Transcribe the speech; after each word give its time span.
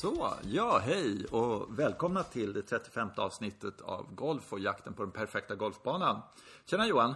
Så, 0.00 0.34
ja 0.42 0.78
hej 0.78 1.24
och 1.30 1.78
välkomna 1.78 2.22
till 2.22 2.52
det 2.52 2.62
35 2.62 3.08
avsnittet 3.16 3.80
av 3.80 4.14
Golf 4.14 4.52
och 4.52 4.60
jakten 4.60 4.94
på 4.94 5.02
den 5.02 5.12
perfekta 5.12 5.54
golfbanan. 5.54 6.22
Tjena 6.66 6.86
Johan! 6.86 7.14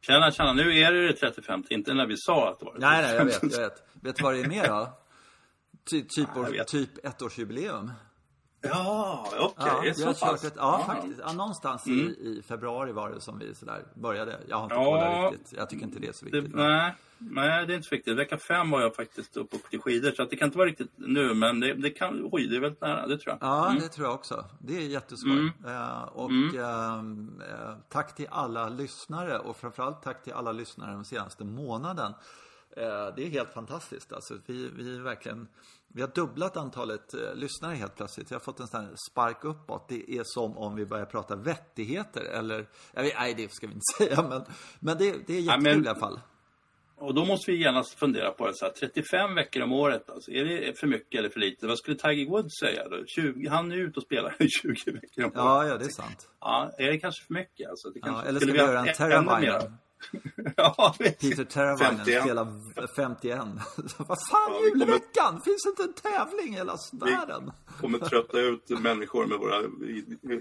Tjena, 0.00 0.30
tjena. 0.30 0.52
Nu 0.52 0.78
är 0.78 0.92
det 0.92 1.06
det 1.06 1.12
35, 1.12 1.64
inte 1.70 1.94
när 1.94 2.06
vi 2.06 2.16
sa 2.16 2.50
att 2.50 2.58
det 2.58 2.64
var 2.64 2.74
det 2.74 2.80
Nej, 2.80 3.02
nej, 3.02 3.14
jag 3.14 3.24
vet, 3.24 3.42
jag 3.42 3.60
vet. 3.60 3.82
Vet 3.92 4.16
du 4.16 4.22
vad 4.22 4.34
det 4.34 4.40
är 4.40 4.48
mer 4.48 4.68
då? 4.68 4.98
Ty, 5.90 6.02
typ, 6.02 6.36
år, 6.36 6.64
typ 6.64 7.04
ettårsjubileum. 7.04 7.92
Ja, 8.60 9.26
okej. 9.38 9.54
Ja, 9.66 9.80
det 9.82 9.98
vi 9.98 10.04
har 10.04 10.12
så 10.14 10.26
pass. 10.26 10.42
kört 10.42 10.52
ett, 10.52 10.56
ja, 10.56 10.82
faktiskt. 10.86 11.20
Ja, 11.26 11.32
någonstans 11.32 11.86
i, 11.86 11.90
i 12.00 12.42
februari 12.48 12.92
var 12.92 13.10
det 13.10 13.20
som 13.20 13.38
vi 13.38 13.54
sådär 13.54 13.84
började. 13.94 14.38
Jag 14.48 14.56
har 14.56 14.62
inte 14.64 14.74
Ja, 14.74 14.84
kollat 14.84 15.32
riktigt. 15.32 15.52
Jag 15.58 15.70
tycker 15.70 15.84
inte 15.84 15.98
det 15.98 16.08
är 16.08 16.12
så 16.12 16.24
Det, 16.24 16.30
viktigt. 16.40 16.54
nej, 16.56 16.94
nej, 17.18 17.66
det 17.66 17.72
är 17.72 17.76
inte 17.76 17.88
så 17.88 17.94
viktigt. 17.94 18.16
Vecka 18.16 18.38
fem 18.38 18.70
var 18.70 18.80
jag 18.80 18.94
faktiskt 18.96 19.36
uppe 19.36 19.56
och 19.56 19.62
åkte 19.64 19.78
skidor. 19.78 20.10
Så 20.10 20.24
det 20.24 20.36
kan 20.36 20.46
inte 20.46 20.58
vara 20.58 20.68
riktigt 20.68 20.90
nu, 20.96 21.34
men 21.34 21.60
det, 21.60 21.74
det 21.74 21.90
kan... 21.90 22.28
Oj, 22.32 22.46
det 22.46 22.56
är 22.56 22.60
väldigt 22.60 22.80
nära. 22.80 23.06
Det 23.06 23.18
tror 23.18 23.36
jag. 23.40 23.48
Ja, 23.48 23.66
Mm. 23.70 23.82
det 23.82 23.88
tror 23.88 24.06
jag 24.06 24.14
också. 24.14 24.44
Det 24.60 24.76
är 24.76 24.80
jätteskoj. 24.88 25.52
Eh, 25.66 26.02
och 26.02 26.30
ehm, 26.30 27.42
eh, 27.50 27.74
tack 27.88 28.14
till 28.14 28.26
alla 28.30 28.68
lyssnare 28.68 29.38
och 29.38 29.56
framförallt 29.56 30.02
tack 30.02 30.22
till 30.24 30.32
alla 30.32 30.52
lyssnare 30.52 30.90
den 30.90 31.04
senaste 31.04 31.44
månaden. 31.44 32.12
Eh, 32.76 33.14
det 33.16 33.26
är 33.26 33.30
helt 33.30 33.52
fantastiskt. 33.54 34.12
Alltså, 34.12 34.34
vi, 34.46 34.70
vi 34.76 34.96
är 34.96 35.00
verkligen... 35.00 35.48
Vi 35.94 36.00
har 36.00 36.08
dubblat 36.08 36.56
antalet 36.56 37.14
eh, 37.14 37.34
lyssnare 37.34 37.74
helt 37.74 37.96
plötsligt. 37.96 38.30
Vi 38.30 38.34
har 38.34 38.40
fått 38.40 38.60
en 38.60 38.66
sån 38.66 38.80
här 38.80 38.94
spark 39.10 39.44
uppåt. 39.44 39.88
Det 39.88 40.10
är 40.10 40.22
som 40.24 40.58
om 40.58 40.74
vi 40.76 40.86
börjar 40.86 41.06
prata 41.06 41.36
vettigheter 41.36 42.20
eller... 42.24 42.58
Vet, 42.94 43.14
nej, 43.18 43.34
det 43.36 43.52
ska 43.52 43.66
vi 43.66 43.72
inte 43.72 43.84
säga, 43.98 44.22
men, 44.28 44.42
men 44.80 44.98
det, 44.98 45.14
det 45.26 45.36
är 45.36 45.40
jättekul 45.40 45.62
men- 45.62 45.84
i 45.84 45.88
alla 45.88 45.98
fall. 45.98 46.20
Och 47.00 47.14
då 47.14 47.24
måste 47.24 47.50
vi 47.50 47.56
genast 47.62 47.98
fundera 47.98 48.30
på 48.30 48.46
det. 48.46 48.52
Så 48.54 48.64
här, 48.64 48.72
35 48.72 49.34
veckor 49.34 49.62
om 49.62 49.72
året, 49.72 50.10
alltså, 50.10 50.30
är 50.30 50.44
det 50.44 50.78
för 50.80 50.86
mycket 50.86 51.18
eller 51.18 51.28
för 51.28 51.40
lite? 51.40 51.66
Vad 51.66 51.78
skulle 51.78 51.96
Tiger 51.96 52.30
Woods 52.30 52.58
säga 52.60 52.88
då? 52.88 53.04
20, 53.06 53.48
han 53.48 53.72
är 53.72 53.76
ute 53.76 53.96
och 54.00 54.02
spelar 54.02 54.34
i 54.38 54.48
20 54.62 54.68
veckor 54.90 55.24
om 55.24 55.24
året. 55.24 55.32
Ja, 55.34 55.66
ja, 55.66 55.76
det 55.76 55.84
är 55.84 55.88
sant. 55.88 56.28
Ja, 56.40 56.70
är 56.78 56.86
det 56.90 56.98
kanske 56.98 57.26
för 57.26 57.34
mycket? 57.34 57.70
Alltså, 57.70 57.88
det 57.90 57.98
Ja, 57.98 58.06
kanske, 58.06 58.28
eller 58.28 58.40
ska 58.40 58.46
skulle 58.48 58.62
vi 58.62 58.68
göra 58.68 58.80
en 58.80 59.28
haft 59.28 59.80
ja, 60.56 60.94
Peter 60.98 61.44
Teravainen 61.44 61.96
51. 61.98 62.22
spelar 62.22 62.46
51. 62.96 63.38
Vad 63.98 64.18
fan, 64.30 64.52
Ja, 64.52 64.60
vi 64.64 64.70
kommer- 64.70 64.84
julveckan! 64.86 65.40
Finns 65.40 65.66
inte 65.66 65.82
en 65.82 65.92
tävling 65.92 66.54
i 66.54 66.56
hela 66.56 66.76
världen? 66.92 67.52
kommer 67.80 67.98
trötta 67.98 68.40
ut 68.40 68.68
människor 68.80 69.26
med 69.26 69.38
våra 69.38 69.62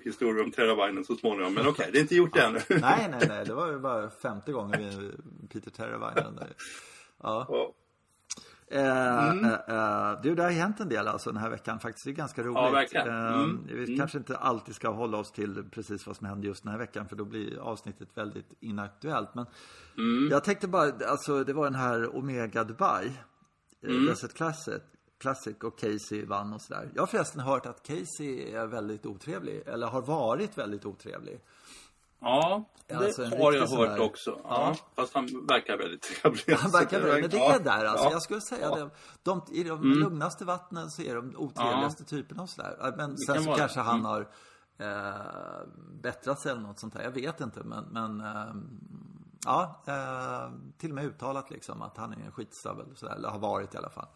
historier 0.03 0.43
om 0.43 0.51
Teravainen 0.51 1.05
så 1.05 1.15
småningom. 1.15 1.53
Men 1.53 1.67
okej, 1.67 1.89
det 1.91 1.97
är 1.97 2.01
inte 2.01 2.15
gjort 2.15 2.33
det 2.33 2.41
ännu. 2.41 2.59
Nej, 2.69 3.07
nej, 3.11 3.25
nej. 3.27 3.45
Det 3.45 3.53
var 3.53 3.71
ju 3.71 3.79
bara 3.79 4.09
femte 4.09 4.51
gången 4.51 4.79
vi 4.81 5.11
Peter 5.53 5.71
Teravainen. 5.71 6.39
Ja. 7.23 7.45
Ja. 7.49 7.73
Eh, 8.71 9.29
eh, 9.29 9.53
eh, 9.67 10.21
du, 10.21 10.35
det 10.35 10.43
har 10.43 10.51
hänt 10.51 10.79
en 10.79 10.89
del 10.89 11.07
alltså 11.07 11.31
den 11.31 11.41
här 11.41 11.49
veckan 11.49 11.79
faktiskt. 11.79 12.05
Det 12.05 12.11
är 12.11 12.13
ganska 12.13 12.41
roligt. 12.43 12.55
Ja, 12.55 12.69
verkligen. 12.69 13.07
Eh, 13.07 13.33
Mm. 13.37 13.67
Vi 13.67 13.97
kanske 13.97 14.17
inte 14.17 14.37
alltid 14.37 14.75
ska 14.75 14.89
hålla 14.89 15.17
oss 15.17 15.31
till 15.31 15.63
precis 15.71 16.07
vad 16.07 16.15
som 16.17 16.27
hände 16.27 16.47
just 16.47 16.63
den 16.63 16.71
här 16.71 16.79
veckan 16.79 17.07
för 17.07 17.15
då 17.15 17.25
blir 17.25 17.59
avsnittet 17.59 18.09
väldigt 18.13 18.53
inaktuellt. 18.59 19.35
Men 19.35 19.45
Mm. 19.97 20.27
jag 20.31 20.43
tänkte 20.43 20.67
bara, 20.67 20.91
alltså 21.07 21.43
det 21.43 21.53
var 21.53 21.63
den 21.63 21.75
här 21.75 22.15
Omega 22.15 22.63
Dubai. 22.63 23.11
Mm. 23.83 24.05
Desert 24.05 24.33
Classic. 24.33 24.81
Classic 25.19 25.57
och 25.63 25.79
Casey 25.79 26.25
vann 26.25 26.53
och 26.53 26.61
sådär. 26.61 26.89
Jag 26.95 27.01
har 27.01 27.07
förresten 27.07 27.41
hört 27.41 27.65
att 27.65 27.83
Casey 27.87 28.51
är 28.51 28.65
väldigt 28.67 29.05
otrevlig. 29.05 29.63
Eller 29.65 29.87
har 29.87 30.01
varit 30.01 30.57
väldigt 30.57 30.85
otrevlig. 30.85 31.39
Ja, 32.19 32.63
det 32.87 32.95
Alltså, 32.95 33.23
har 33.23 33.53
jag 33.53 33.67
hört 33.67 33.89
där- 33.89 34.01
också. 34.01 34.39
Ja. 34.43 34.75
Fast 34.95 35.13
han 35.13 35.25
verkar 35.47 35.77
väldigt 35.77 36.01
trevlig. 36.01 36.53
Han 36.55 36.71
verkar 36.71 37.01
bra, 37.01 37.11
men 37.13 37.29
det 37.29 37.39
är 37.45 37.59
där 37.59 37.85
alltså. 37.85 38.05
Ja. 38.05 38.11
Jag 38.11 38.21
skulle 38.21 38.41
säga 38.41 38.61
Ja. 38.69 38.75
Mm. 38.77 38.87
det. 38.89 38.95
De, 39.23 39.41
I 39.51 39.63
de 39.63 39.81
lugnaste 39.83 40.45
vattnen 40.45 40.89
så 40.91 41.01
är 41.01 41.15
de 41.15 41.35
otrevligaste 41.37 42.03
typerna 42.05 42.43
och 42.43 42.49
sådär. 42.49 42.93
Men 42.97 43.17
sen 43.17 43.35
kan 43.35 43.43
så 43.43 43.49
vara 43.49 43.59
kanske 43.59 43.79
det. 43.79 43.83
han 43.83 43.99
Mm. 43.99 44.05
har 44.05 44.27
eh, 44.79 45.67
bättrat 46.01 46.39
sig 46.39 46.51
eller 46.51 46.61
något 46.61 46.79
sånt 46.79 46.93
där. 46.93 47.01
Jag 47.03 47.11
vet 47.11 47.41
inte 47.41 47.63
men, 47.63 47.83
men 47.85 48.21
eh, 48.21 48.53
ja, 49.45 49.83
eh, 49.87 50.51
till 50.77 50.89
och 50.89 50.95
med 50.95 51.05
uttalat 51.05 51.49
liksom 51.49 51.81
att 51.81 51.97
han 51.97 52.13
är 52.13 52.25
en 52.25 52.31
skitstövel. 52.31 52.85
Eller 53.17 53.29
har 53.29 53.39
varit 53.39 53.73
i 53.73 53.77
alla 53.77 53.89
fall. 53.89 54.07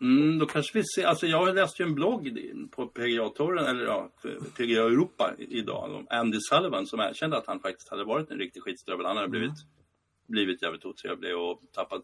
Mm, 0.00 0.38
då 0.38 0.46
kanske 0.46 0.78
vi 0.78 0.84
ser, 0.84 1.06
alltså 1.06 1.26
jag 1.26 1.54
läste 1.54 1.82
ju 1.82 1.88
en 1.88 1.94
blogg 1.94 2.38
på 2.70 2.86
PGA-touren, 2.86 3.64
eller 3.66 3.84
ja, 3.84 4.10
PGA 4.56 4.82
Europa 4.84 5.34
idag, 5.38 5.94
om 5.94 6.06
Andy 6.10 6.38
Sullivan 6.40 6.86
som 6.86 7.00
erkände 7.00 7.36
att 7.36 7.46
han 7.46 7.60
faktiskt 7.60 7.88
hade 7.90 8.04
varit 8.04 8.30
en 8.30 8.38
riktig 8.38 8.62
skitstövel. 8.62 9.06
Han 9.06 9.16
hade 9.16 9.28
blivit, 9.28 9.52
blivit 10.28 10.62
jävligt 10.62 10.84
otrevlig 10.84 11.36
och 11.36 11.60
tappat 11.72 12.02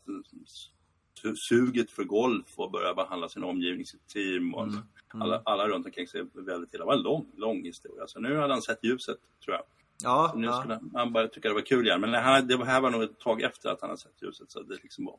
su- 1.23 1.35
suget 1.49 1.91
för 1.91 2.05
golf 2.05 2.47
och 2.57 2.71
börjat 2.71 2.97
behandla 2.97 3.29
sin 3.29 3.45
omgivning, 3.45 3.87
sitt 3.87 4.09
team 4.09 4.55
och 4.55 4.69
Alla, 5.21 5.43
alla 5.45 5.69
runt 5.69 5.87
omkring 5.87 6.07
sig 6.09 6.23
väldigt 6.33 6.75
illa. 6.75 6.85
Det 6.85 6.87
var 6.87 6.95
en 6.95 7.03
lång, 7.03 7.27
lång 7.37 7.65
historia. 7.65 8.05
Så 8.07 8.21
nu 8.21 8.37
hade 8.37 8.53
han 8.53 8.63
sett 8.63 8.85
ljuset, 8.85 9.19
tror 9.45 9.57
jag. 9.57 9.65
Ja, 10.03 10.29
Så 10.33 10.39
nu 10.39 10.47
ja. 10.47 10.61
skulle 10.61 10.81
han 10.95 11.13
bara 11.13 11.29
tycka 11.29 11.49
det 11.49 11.55
var 11.55 11.61
kul 11.61 11.87
igen. 11.87 12.01
Men 12.01 12.15
han, 12.15 12.47
det 12.47 12.65
här 12.65 12.81
var 12.81 12.91
nog 12.91 13.03
ett 13.03 13.19
tag 13.21 13.43
efter 13.43 13.69
att 13.71 13.81
han 13.81 13.91
hade 13.91 14.01
sett 14.01 14.23
ljuset. 14.23 14.51
Så 14.51 14.63
det 14.63 14.75
liksom 14.83 15.05
var, 15.05 15.19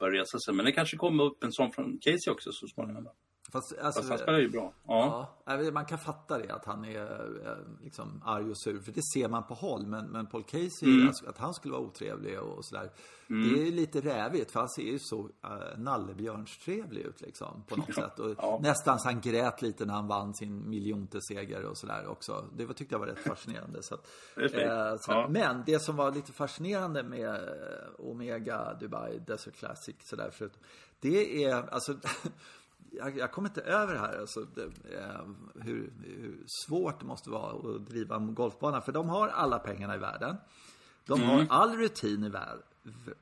börja 0.00 0.22
resa 0.22 0.38
sig. 0.38 0.54
Men 0.54 0.64
det 0.64 0.72
kanske 0.72 0.96
kommer 0.96 1.24
upp 1.24 1.44
en 1.44 1.52
sån 1.52 1.72
från 1.72 1.98
Casey 1.98 2.32
också 2.32 2.52
så 2.52 2.66
småningom. 2.66 3.08
Fast, 3.52 3.78
alltså, 3.78 4.00
Fast 4.00 4.08
han 4.10 4.18
spelar 4.18 4.38
ju 4.38 4.48
bra. 4.48 4.72
Ja. 4.86 5.36
Ja, 5.44 5.70
man 5.72 5.84
kan 5.84 5.98
fatta 5.98 6.38
det 6.38 6.50
att 6.54 6.64
han 6.64 6.84
är 6.84 7.02
eh, 7.46 7.56
liksom 7.84 8.22
arg 8.24 8.50
och 8.50 8.58
sur. 8.58 8.80
För 8.80 8.92
det 8.92 9.02
ser 9.14 9.28
man 9.28 9.46
på 9.46 9.54
håll. 9.54 9.86
Men, 9.86 10.06
men 10.06 10.26
Paul 10.26 10.42
Casey, 10.44 10.88
Mm. 10.88 11.06
alltså, 11.08 11.28
att 11.28 11.38
han 11.38 11.54
skulle 11.54 11.72
vara 11.72 11.82
otrevlig 11.82 12.40
och, 12.40 12.58
och 12.58 12.64
sådär. 12.64 12.90
Det 13.28 13.68
är 13.68 13.72
lite 13.72 14.00
rävigt. 14.00 14.50
För 14.50 14.60
han 14.60 14.68
ser 14.68 14.82
ju 14.82 14.98
så 14.98 15.18
uh, 15.22 15.78
nallebjörnstrevlig 15.78 17.00
ut 17.02 17.20
liksom. 17.20 17.62
På 17.68 17.76
något 17.76 17.94
sätt. 17.94 18.18
Och 18.18 18.34
Ja. 18.38 18.58
Nästan 18.62 18.98
så 19.00 19.08
han 19.08 19.20
grät 19.20 19.62
lite 19.62 19.84
när 19.84 19.94
han 19.94 20.06
vann 20.08 20.34
sin 20.34 20.68
miljonte 20.70 21.18
seger 21.28 21.64
och 21.64 21.78
sådär 21.78 22.06
också. 22.06 22.44
Det 22.56 22.64
var, 22.66 22.74
tyckte 22.74 22.94
jag 22.94 23.00
var 23.00 23.06
rätt 23.06 23.18
fascinerande. 23.18 23.82
Så 23.82 23.94
att, 23.94 24.06
eh, 24.36 24.96
Ja. 25.08 25.26
Men 25.30 25.62
det 25.66 25.78
som 25.78 25.96
var 25.96 26.10
lite 26.12 26.32
fascinerande 26.32 27.02
med 27.02 27.28
eh, 27.34 28.08
Omega 28.10 28.74
Dubai 28.80 29.18
Desert 29.26 29.54
Classic 29.56 29.96
sådär 30.04 30.30
förut. 30.30 30.58
Det 31.00 31.44
är 31.44 31.74
alltså 31.74 31.94
jag, 32.92 33.18
jag 33.18 33.32
kommer 33.32 33.48
inte 33.48 33.60
över 33.60 33.92
det 33.94 34.00
här, 34.00 34.20
alltså, 34.20 34.40
det, 34.54 34.62
eh, 34.98 35.20
hur, 35.54 35.92
hur 36.04 36.44
svårt 36.66 37.00
det 37.00 37.06
måste 37.06 37.30
vara 37.30 37.74
att 37.76 37.86
driva 37.86 38.16
en 38.16 38.34
golfbana. 38.34 38.80
För 38.80 38.92
de 38.92 39.08
har 39.08 39.28
alla 39.28 39.58
pengarna 39.58 39.94
i 39.94 39.98
världen. 39.98 40.36
De 41.06 41.20
har 41.22 41.46
all 41.50 41.76
rutin 41.76 42.24
i, 42.24 42.28
vär, 42.28 42.56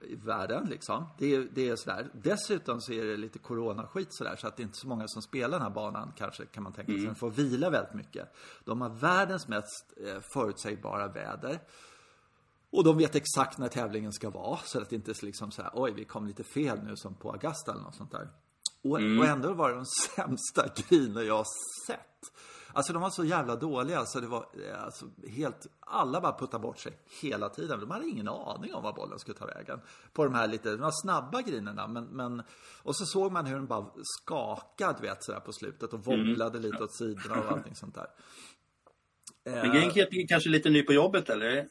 i 0.00 0.14
världen, 0.16 0.66
liksom. 0.68 1.06
Det, 1.18 1.34
är- 1.34 1.48
det 1.54 1.68
är 1.68 1.76
sådär. 1.76 2.10
Dessutom 2.12 2.80
så 2.80 2.92
är 2.92 3.04
det 3.04 3.16
lite 3.16 3.38
coronaskit 3.38 4.14
sådär, 4.14 4.36
så 4.36 4.46
att 4.46 4.56
det 4.56 4.62
är 4.62 4.64
inte 4.64 4.78
så 4.78 4.88
många 4.88 5.08
som 5.08 5.22
spelar 5.22 5.50
den 5.58 5.62
här 5.62 5.70
banan, 5.74 6.12
kanske, 6.16 6.46
kan 6.46 6.62
man 6.62 6.72
tänka 6.72 6.92
sig. 6.92 7.00
De 7.06 7.14
får 7.14 7.30
vila 7.30 7.70
väldigt 7.70 7.94
mycket. 7.94 8.34
De 8.64 8.80
har 8.80 8.88
världens 8.90 9.48
mest 9.48 9.92
eh, 10.06 10.20
förutsägbara 10.32 11.08
väder. 11.08 11.60
Och 12.70 12.84
de 12.84 12.98
vet 12.98 13.14
exakt 13.14 13.58
när 13.58 13.68
tävlingen 13.68 14.12
ska 14.12 14.30
vara. 14.30 14.58
Så 14.64 14.80
att 14.82 14.90
det 14.90 14.96
inte 14.96 15.10
är 15.10 15.24
liksom 15.24 15.50
så 15.50 15.62
här, 15.62 15.70
oj, 15.74 15.92
vi 15.96 16.04
kom 16.04 16.26
lite 16.26 16.44
fel 16.44 16.82
nu 16.82 16.96
som 16.96 17.14
på 17.14 17.30
Augusta 17.32 17.72
eller 17.72 17.82
något 17.82 17.94
sånt 17.96 18.10
där. 18.10 18.28
Och, 18.82 18.90
och 18.90 19.26
ändå 19.26 19.52
var 19.52 19.68
det 19.68 19.74
de 19.74 19.86
sämsta 19.86 20.64
griner 20.88 21.22
jag 21.22 21.36
har 21.36 21.46
sett. 21.86 22.04
Alltså 22.72 22.92
de 22.92 23.02
var 23.02 23.10
så 23.10 23.24
jävla 23.24 23.56
dåliga 23.56 24.04
så 24.04 24.20
det 24.20 24.26
var 24.26 24.46
eh, 24.66 24.84
alltså, 24.84 25.06
helt, 25.28 25.66
alla 25.80 26.20
bara 26.20 26.38
puttade 26.38 26.62
bort 26.62 26.78
sig 26.78 26.92
hela 27.20 27.48
tiden. 27.48 27.80
De 27.80 27.90
hade 27.90 28.08
ingen 28.08 28.28
aning 28.28 28.74
om 28.74 28.82
var 28.82 28.92
bollen 28.92 29.18
skulle 29.18 29.38
ta 29.38 29.46
vägen. 29.46 29.80
På 30.12 30.24
de 30.24 30.34
här 30.34 30.48
lite, 30.48 30.70
de 30.70 30.80
var 30.80 31.02
snabba 31.02 31.42
grinerna 31.42 31.86
men, 31.86 32.04
men 32.04 32.42
och 32.82 32.96
så 32.96 33.06
såg 33.06 33.32
man 33.32 33.46
hur 33.46 33.54
den 33.54 33.66
bara 33.66 33.86
skakade, 34.02 35.02
vet 35.02 35.24
sådär 35.24 35.40
på 35.40 35.52
slutet 35.52 35.92
och 35.92 36.04
wobblade 36.04 36.58
lite 36.58 36.84
åt 36.84 36.94
sidorna 36.94 37.40
och 37.40 37.52
allting 37.52 37.74
sånt 37.74 37.94
där. 37.94 38.06
Men 39.44 39.72
Genk 39.72 39.96
är 39.96 40.28
kanske 40.28 40.50
lite 40.50 40.70
ny 40.70 40.82
på 40.82 40.92
jobbet 40.92 41.30
eller? 41.30 41.68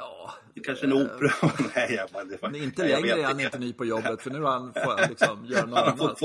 Ja, 0.00 0.30
Det 0.54 0.60
är 0.60 0.64
kanske 0.64 0.86
en 0.86 0.92
opera? 0.92 1.32
Nej, 1.74 1.94
jag 1.94 2.08
bara, 2.10 2.24
det 2.24 2.42
var, 2.42 2.56
inte 2.56 2.82
Nej, 2.82 2.92
längre 2.92 3.20
är 3.20 3.24
han 3.24 3.40
inte 3.40 3.58
ny 3.58 3.72
på 3.72 3.84
jobbet 3.84 4.22
för 4.22 4.30
nu 4.30 4.40
har 4.42 4.50
han, 4.50 4.72
får 4.72 5.08
liksom 5.08 5.44
göra 5.46 5.66
något 5.66 5.78
annat. 5.78 6.18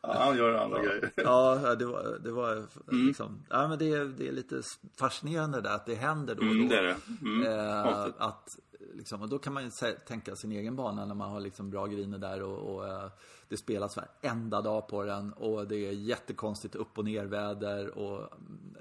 Ja, 0.00 0.14
han 0.18 0.36
gör 0.36 0.54
andra 0.54 0.78
grejer. 0.82 1.12
Ja, 1.16 1.74
det 1.78 1.84
var, 1.86 2.18
det 2.24 2.30
var 2.30 2.52
Mm. 2.52 3.06
liksom, 3.06 3.42
ja 3.50 3.68
men 3.68 3.78
det 3.78 3.92
är, 3.92 4.04
det 4.04 4.28
är 4.28 4.32
lite 4.32 4.62
fascinerande 4.98 5.60
där 5.60 5.74
att 5.74 5.86
det 5.86 5.94
händer 5.94 6.34
då 6.34 6.40
och 6.40 6.46
då. 6.46 6.52
Mm, 6.54 6.68
det 6.68 6.78
är 6.78 6.82
det. 6.82 6.96
Mm, 7.22 7.42
Eh, 7.46 8.06
att, 8.18 8.58
liksom, 8.94 9.22
och 9.22 9.28
då 9.28 9.38
kan 9.38 9.52
man 9.52 9.64
ju 9.64 9.70
tänka 10.06 10.36
sin 10.36 10.52
egen 10.52 10.76
bana 10.76 11.04
när 11.06 11.14
man 11.14 11.30
har 11.30 11.40
liksom 11.40 11.70
bra 11.70 11.86
griner 11.86 12.18
där 12.18 12.42
och, 12.42 12.74
och 12.74 12.88
eh, 12.88 13.10
det 13.48 13.56
spelas 13.56 13.96
varenda 13.96 14.60
dag 14.60 14.88
på 14.88 15.04
den 15.04 15.32
och 15.32 15.66
det 15.66 15.76
är 15.76 15.92
jättekonstigt 15.92 16.74
upp 16.74 16.98
och 16.98 17.04
nerväder 17.04 17.98
och 17.98 18.18
mm, 18.18 18.76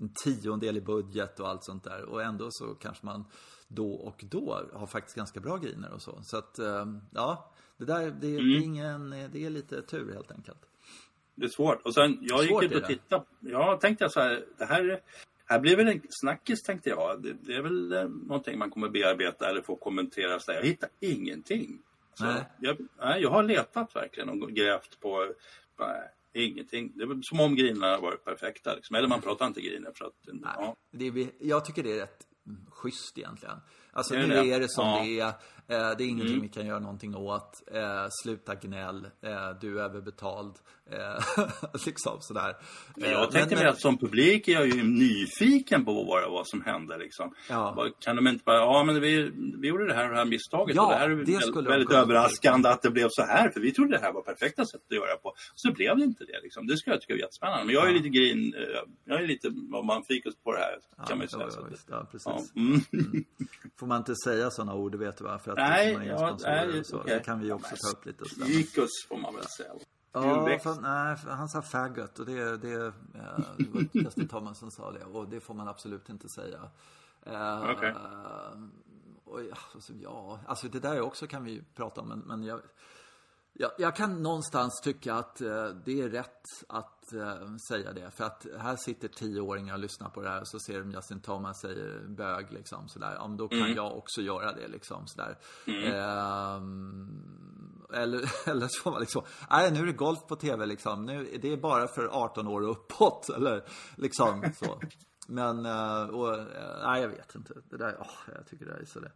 en 0.00 0.12
tiondel 0.24 0.76
i 0.76 0.80
budget 0.80 1.40
och 1.40 1.48
allt 1.48 1.64
sånt 1.64 1.84
där. 1.84 2.04
Och 2.04 2.22
ändå 2.22 2.48
så 2.50 2.74
kanske 2.74 3.06
man 3.06 3.24
då 3.68 3.92
och 3.92 4.24
då 4.30 4.60
har 4.72 4.86
faktiskt 4.86 5.16
ganska 5.16 5.40
bra 5.40 5.56
griner 5.56 5.92
och 5.92 6.02
så. 6.02 6.18
Så 6.22 6.36
att, 6.36 6.58
eh, 6.58 6.86
ja, 7.10 7.52
det 7.76 7.84
där, 7.84 8.00
det, 8.00 8.10
det, 8.10 8.26
Mm. 8.28 8.50
är 8.52 8.64
ingen, 8.64 9.10
det 9.10 9.44
är 9.46 9.50
lite 9.50 9.82
tur 9.82 10.12
helt 10.12 10.30
enkelt. 10.32 10.58
Det 11.34 11.44
är 11.44 11.48
svårt. 11.48 11.82
Och 11.86 11.94
sen, 11.94 12.18
jag 12.20 12.44
Svårt 12.44 12.62
gick 12.62 12.72
är 12.72 12.76
ut 12.76 12.82
och 12.82 12.88
tittade. 12.88 13.24
Ja, 13.40 13.78
tänkte 13.80 14.04
jag 14.04 14.12
så 14.12 14.20
här, 14.20 14.44
det 14.58 14.64
här, 14.64 15.00
här 15.46 15.60
blir 15.60 15.76
väl 15.76 15.88
en 15.88 16.00
snackis 16.10 16.62
tänkte 16.62 16.90
jag. 16.90 17.22
Det, 17.22 17.32
det 17.32 17.54
är 17.54 17.62
väl 17.62 17.92
eh, 17.92 18.04
någonting 18.04 18.58
man 18.58 18.70
kommer 18.70 18.88
bearbeta 18.88 19.48
eller 19.50 19.62
få 19.62 19.76
kommentera. 19.76 20.40
Så 20.40 20.50
där. 20.50 20.58
Jag 20.58 20.66
hittar 20.66 20.88
ingenting. 21.00 21.82
Så 22.14 22.24
Nej. 22.24 22.44
Jag, 22.60 22.76
nej, 23.00 23.22
jag 23.22 23.30
har 23.30 23.42
letat 23.42 23.96
verkligen 23.96 24.28
och 24.28 24.50
grävt 24.50 25.00
på, 25.00 25.32
nej, 25.78 26.10
ingenting. 26.34 26.92
Det 26.98 27.06
var 27.06 27.22
som 27.22 27.40
om 27.40 27.56
grinerna 27.56 27.98
varit 28.00 28.24
perfekta. 28.24 28.74
Liksom. 28.74 28.96
Eller 28.96 29.08
man 29.08 29.20
pratar 29.20 29.46
inte 29.46 29.60
griner 29.60 29.92
för 29.94 30.04
att, 30.04 30.12
Nej, 30.26 30.52
ja. 30.56 30.76
det 30.90 31.06
är, 31.06 31.10
vi- 31.10 31.32
jag 31.40 31.64
tycker 31.64 31.82
det 31.82 31.92
är 31.92 31.96
rätt 32.00 32.26
schysst 32.70 33.18
egentligen. 33.18 33.56
Alltså 33.92 34.14
nu 34.14 34.26
det? 34.26 34.52
är 34.52 34.60
det 34.60 34.68
som 34.70 34.86
Ja. 34.88 35.02
det 35.04 35.20
är. 35.20 35.32
Eh, 35.68 35.96
det 35.98 36.04
är 36.04 36.08
ingenting 36.08 36.34
Mm. 36.34 36.42
vi 36.42 36.48
kan 36.48 36.66
göra 36.66 36.78
någonting 36.78 37.16
åt. 37.16 37.62
Eh, 37.72 38.06
sluta 38.22 38.54
gnäll. 38.54 39.04
Eh, 39.22 39.30
du 39.60 39.80
är 39.80 39.84
överbetald. 39.84 40.54
Eh, 40.92 41.46
liksom 41.86 42.16
sådär. 42.20 42.56
Men 42.96 43.04
Eh, 43.04 43.10
jag 43.10 43.30
tänkte 43.30 43.56
men- 43.56 43.68
att 43.68 43.80
som 43.80 43.98
publik 43.98 44.48
är 44.48 44.52
jag 44.52 44.66
ju 44.66 44.82
nyfiken 44.82 45.84
på 45.84 45.92
vad, 46.04 46.30
vad 46.30 46.48
som 46.48 46.62
hände. 46.62 46.98
Liksom. 46.98 47.34
Ja. 47.48 47.72
Vad- 47.76 48.00
Kan 48.00 48.16
de 48.16 48.26
inte 48.28 48.44
bara, 48.44 48.56
ja 48.56 48.84
men 48.84 49.00
vi, 49.00 49.30
vi 49.58 49.68
gjorde 49.68 49.86
det 49.86 49.94
här 49.94 50.04
och 50.04 50.10
det 50.10 50.16
här 50.16 50.24
misstaget 50.24 50.76
Ja, 50.76 50.82
och 50.86 50.90
det 50.92 50.96
här 50.98 51.04
är 51.10 51.16
det 51.16 51.32
väldigt, 51.32 51.66
väldigt 51.70 51.90
överraskande 51.92 52.68
att 52.68 52.82
det 52.82 52.90
blev 52.90 53.08
så 53.10 53.22
här. 53.22 53.50
För 53.50 53.60
vi 53.60 53.72
trodde 53.72 53.90
det 53.96 54.02
här 54.02 54.12
var 54.12 54.22
perfekta 54.22 54.64
sätt 54.66 54.80
att 54.90 54.96
göra 54.96 55.16
på. 55.16 55.34
Så 55.54 55.72
blev 55.72 55.96
det 55.96 56.04
inte 56.04 56.24
det. 56.24 56.40
Liksom. 56.42 56.66
Det 56.66 56.76
skulle 56.76 56.94
jag 56.94 57.00
tycka 57.00 57.14
var 57.14 57.18
jättespännande. 57.18 57.64
Men 57.64 57.74
jag 57.74 57.88
är 57.88 57.92
lite 57.92 58.08
grin, 58.08 58.54
eh, 58.54 58.80
jag 59.04 59.22
är 59.22 59.26
lite, 59.26 59.48
om 59.72 59.86
man 59.86 60.04
fikus 60.04 60.34
på 60.44 60.52
det 60.52 60.58
här 60.58 60.78
kan 61.08 61.18
man 61.18 61.24
ju 61.24 61.28
säga. 61.28 61.42
ja, 61.44 61.50
så 61.50 61.60
ja, 61.60 61.76
ja, 61.90 62.06
precis. 62.12 62.26
Ja, 62.54 62.60
mm. 62.60 62.80
Får 63.80 63.86
man 63.86 63.98
inte 63.98 64.14
säga 64.24 64.50
sådana 64.50 64.74
ord, 64.74 64.92
det 64.92 64.98
vet 64.98 65.16
du 65.18 65.24
va? 65.24 65.38
För 65.38 65.50
att 65.50 65.58
Nej, 65.58 65.92
man 65.94 66.02
inga 66.02 66.12
ja, 66.12 66.36
nej, 66.40 66.84
så. 66.84 67.00
okej. 67.00 67.14
Det 67.14 67.24
kan 67.24 67.40
vi 67.40 67.52
också 67.52 67.76
ta 67.76 67.90
upp 67.90 68.06
lite. 68.06 68.24
Fikus 68.24 68.90
får 69.08 69.16
man 69.18 69.34
väl 69.34 69.44
säga. 69.44 69.72
Ja, 70.12 70.58
för, 70.62 70.80
nej, 70.80 71.16
han 71.26 71.48
sa 71.48 71.62
faggot 71.62 72.18
och 72.18 72.26
det, 72.26 72.56
det, 72.56 72.56
det 72.56 72.92
var 73.72 73.88
Justin 73.92 74.28
Thomas 74.28 74.58
som 74.58 74.70
sa 74.70 74.92
det 74.92 75.04
och 75.04 75.28
det 75.28 75.40
får 75.40 75.54
man 75.54 75.68
absolut 75.68 76.08
inte 76.08 76.28
säga. 76.28 76.60
Okej. 77.70 77.94
och 79.24 79.42
ja, 79.42 79.56
alltså, 79.74 79.92
ja, 79.92 80.38
alltså 80.46 80.68
det 80.68 80.80
där 80.80 81.00
också 81.00 81.26
kan 81.26 81.44
vi 81.44 81.50
ju 81.50 81.62
prata 81.74 82.00
om 82.00 82.08
men, 82.08 82.18
men 82.18 82.42
jag, 82.42 82.60
jag, 83.60 83.70
jag 83.78 83.96
kan 83.96 84.22
någonstans 84.22 84.80
tycka 84.80 85.14
att 85.14 85.40
eh, 85.40 85.68
det 85.84 86.00
är 86.00 86.08
rätt 86.08 86.42
att 86.68 87.12
eh, 87.12 87.56
säga 87.68 87.92
det. 87.92 88.10
För 88.10 88.24
att 88.24 88.46
här 88.58 88.76
sitter 88.76 89.08
tioåringar 89.08 89.74
och 89.74 89.80
lyssnar 89.80 90.08
på 90.08 90.22
det 90.22 90.28
här 90.28 90.40
och 90.40 90.48
så 90.48 90.58
ser 90.58 90.78
de 90.80 90.90
Justin 90.90 91.20
Thomas 91.20 91.60
säger 91.60 92.08
bög 92.08 92.52
liksom 92.52 92.88
sådär. 92.88 93.14
Ja, 93.14 93.28
men 93.28 93.36
då 93.36 93.48
kan 93.48 93.74
jag 93.74 93.96
också 93.96 94.20
göra 94.20 94.52
det 94.52 94.68
liksom 94.68 95.06
sådär. 95.06 95.38
Ehm, 95.66 97.08
eller, 97.92 98.30
eller 98.50 98.68
så 98.68 98.82
får 98.82 98.90
man 98.90 99.00
liksom, 99.00 99.22
nej 99.50 99.72
nu 99.72 99.80
är 99.80 99.86
det 99.86 99.92
golf 99.92 100.26
på 100.28 100.36
tv 100.36 100.66
liksom. 100.66 101.06
Nu, 101.06 101.38
det 101.42 101.52
är 101.52 101.56
bara 101.56 101.88
för 101.88 102.06
18 102.06 102.48
år 102.48 102.60
och 102.60 102.70
uppåt. 102.70 103.28
Eller 103.36 103.64
liksom 103.96 104.52
så. 104.58 104.80
Men, 105.28 105.66
eh, 105.66 106.02
och, 106.02 106.38
eh, 106.38 106.82
nej 106.82 107.02
jag 107.02 107.08
vet 107.08 107.34
inte. 107.34 107.54
Det 107.70 107.76
där, 107.76 107.96
åh, 108.00 108.34
jag 108.34 108.46
tycker 108.46 108.64
det 108.64 108.72
där 108.72 108.80
är 108.80 108.84
så 108.84 109.00
det. 109.00 109.12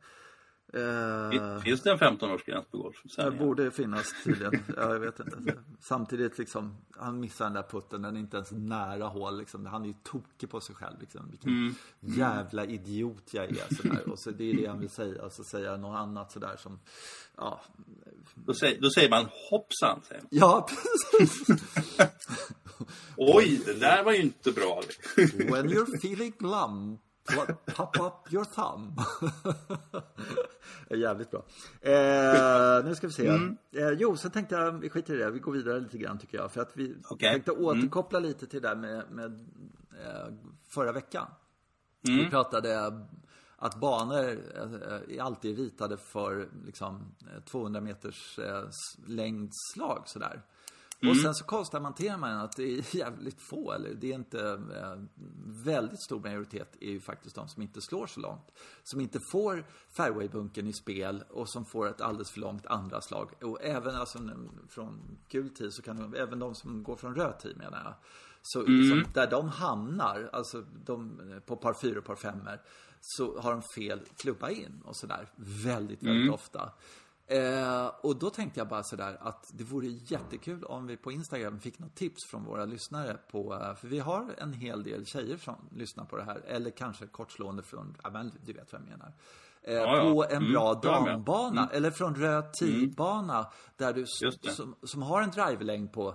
Eh, 0.72 1.61
Finns 1.61 1.82
det 1.82 1.90
en 1.90 1.99
15-årsgräns 1.99 2.64
på 2.70 2.78
golf? 2.78 2.96
det 3.16 3.31
borde 3.31 3.70
finnas 3.70 4.14
tydligen. 4.25 4.64
Ja, 4.76 4.93
jag 4.93 5.00
vet 5.00 5.20
inte. 5.20 5.55
Samtidigt 5.81 6.38
liksom, 6.38 6.76
han 6.96 7.20
missar 7.20 7.44
den 7.44 7.55
där 7.55 7.62
putten. 7.62 8.02
Den 8.02 8.16
är 8.16 8.20
inte 8.20 8.37
ens 8.37 8.52
nära 8.52 9.05
hål 9.06 9.38
liksom. 9.38 9.66
Han 9.66 9.82
är 9.82 9.87
ju 9.87 9.94
tokig 10.02 10.50
på 10.50 10.61
sig 10.61 10.75
själv 10.75 11.00
liksom. 11.00 11.31
Vilken 11.31 11.75
jävla 12.00 12.64
idiot 12.64 13.28
jag 13.34 13.44
är. 13.44 13.75
Sådär. 13.75 14.08
Och 14.08 14.19
så 14.19 14.31
det 14.31 14.50
är 14.50 14.56
det 14.56 14.66
han 14.66 14.81
vill 14.81 14.90
säga. 14.90 15.22
Och 15.25 15.32
så 15.32 15.44
säger 15.44 15.70
han 15.70 15.81
något 15.81 15.99
annat 15.99 16.32
sådär 16.32 16.56
som, 16.58 16.81
ja. 17.37 17.60
Då, 18.34 18.55
säger, 18.55 18.81
då 18.81 18.90
säger 18.90 19.10
man 19.10 19.26
hoppsan. 19.50 20.00
Säger 20.08 20.22
man. 20.22 20.28
Ja, 20.31 20.69
precis. 20.69 21.46
Oj, 23.17 23.60
det 23.67 23.75
där 23.75 24.05
var 24.05 24.12
ju 24.12 24.22
inte 24.22 24.52
bra. 24.52 24.82
When 25.17 25.69
you're 25.69 25.96
feeling 25.96 26.32
glum, 26.38 26.99
pop 27.76 28.00
up 28.00 28.32
your 28.32 28.44
thumb. 28.44 29.00
Jävligt 30.91 31.31
bra. 31.31 31.44
Eh, 31.81 32.85
nu 32.85 32.94
ska 32.94 33.06
vi 33.06 33.12
se. 33.12 33.26
Eh, 33.26 33.91
jo, 33.97 34.17
sen 34.17 34.31
tänkte 34.31 34.55
jag, 34.55 34.73
vi 34.73 34.91
skiter 34.91 35.15
i 35.15 35.17
det, 35.17 35.31
vi 35.31 35.38
går 35.38 35.53
vidare 35.53 35.81
lite 35.81 35.99
grann 35.99 36.19
tycker 36.19 36.38
jag. 36.38 36.53
För 36.53 36.61
att 36.61 36.71
vi 36.75 36.97
Okej. 37.09 37.32
tänkte 37.32 37.50
återkoppla 37.50 38.19
lite 38.19 38.47
till 38.47 38.62
det 38.62 38.69
där 38.69 38.76
med, 38.76 39.05
med 39.11 39.32
eh, 40.05 40.35
förra 40.69 40.93
veckan. 40.93 41.26
Vi 42.03 42.31
pratade 42.31 42.93
att 43.56 43.81
banor 43.81 44.31
eh, 44.55 45.17
är 45.17 45.23
alltid 45.23 45.59
ritade 45.59 45.97
för 45.97 46.49
liksom, 46.67 47.15
eh, 47.20 47.43
200 47.43 47.81
meters 47.81 48.38
eh, 48.38 48.65
längdslag 49.06 50.03
sådär. 50.06 50.43
Och 51.11 51.17
sen 51.17 51.35
så 51.35 51.45
konstaterar 51.45 52.19
man 52.19 52.39
att 52.39 52.56
det 52.56 52.62
är 52.62 52.97
jävligt 52.97 53.41
få, 53.41 53.73
eller 53.73 53.95
det 53.95 54.11
är 54.11 54.15
inte 54.15 54.41
eh, 54.77 54.97
väldigt 55.65 56.03
stor 56.03 56.21
majoritet 56.21 56.77
är 56.81 56.91
ju 56.91 57.01
faktiskt 57.01 57.35
de 57.35 57.49
som 57.49 57.62
inte 57.62 57.81
slår 57.81 58.06
så 58.06 58.21
långt. 58.21 58.53
Som 58.83 59.01
inte 59.01 59.21
får 59.33 59.65
fairwaybunken 59.97 60.67
i 60.67 60.73
spel 60.73 61.25
och 61.31 61.49
som 61.49 61.65
får 61.65 61.89
ett 61.89 62.01
alldeles 62.01 62.31
för 62.31 62.41
långt 62.41 62.67
andra 62.67 63.01
slag. 63.01 63.31
Och 63.43 63.62
även 63.62 63.95
alltså 63.95 64.19
från 64.69 65.19
gul 65.29 65.51
tid 65.51 65.73
så 65.73 65.83
kan 65.83 65.97
de, 65.97 66.15
även 66.15 66.39
de 66.39 66.55
som 66.55 66.83
går 66.83 66.97
från 66.97 67.15
röd 67.15 67.39
tid 67.39 67.56
menar 67.56 67.85
jag. 67.85 67.95
Så 68.43 68.62
liksom, 68.62 69.05
där 69.15 69.31
de 69.31 69.49
hamnar, 69.49 70.31
alltså 70.33 70.65
de, 70.85 71.21
på 71.47 71.56
par 71.56 71.75
fyra 71.75 71.99
och 71.99 72.05
par 72.05 72.17
femmer 72.17 72.61
så 73.01 73.41
har 73.41 73.53
de 73.53 73.62
fel 73.62 74.01
klubba 74.17 74.51
in 74.51 74.83
och 74.85 74.97
sådär. 74.97 75.29
Väldigt, 75.37 76.03
väldigt 76.03 76.33
ofta. 76.33 76.73
Eh, 77.26 77.87
och 77.87 78.17
då 78.19 78.31
tänkte 78.31 78.61
jag 78.61 78.69
bara 78.69 78.82
sådär 78.82 79.17
att 79.21 79.50
det 79.55 79.65
vore 79.65 79.87
jättekul 79.87 80.65
om 80.65 80.87
vi 80.87 80.97
på 80.97 81.12
Instagram 81.12 81.61
fick 81.61 81.79
något 81.79 81.94
tips 81.94 82.25
från 82.31 82.44
våra 82.44 82.65
lyssnare 82.65 83.19
på, 83.31 83.55
eh, 83.55 83.75
för 83.75 83.88
vi 83.88 83.99
har 83.99 84.35
en 84.38 84.53
hel 84.53 84.82
del 84.82 85.06
tjejer 85.06 85.37
som 85.37 85.56
lyssnar 85.73 86.05
på 86.05 86.17
det 86.17 86.25
här, 86.25 86.43
eller 86.47 86.71
kanske 86.71 87.06
kortslående 87.06 87.62
från, 87.62 87.97
ja 88.03 88.11
men 88.11 88.32
du 88.44 88.53
vet 88.53 88.73
vad 88.73 88.81
jag 88.81 88.88
menar. 88.88 89.12
Eh, 89.62 89.75
Ja, 89.75 89.97
ja. 89.97 90.12
På 90.12 90.25
en 90.25 90.37
Mm, 90.37 90.53
bra 90.53 90.75
med. 91.05 91.12
dambana, 91.15 91.69
eller 91.73 91.91
från 91.91 92.15
röd 92.15 92.53
tidbana, 92.53 93.47
där 93.77 93.93
du, 93.93 94.05
som, 94.50 94.75
som 94.82 95.03
har 95.03 95.23
en 95.23 95.31
drivelängd 95.31 95.93
på 95.93 96.15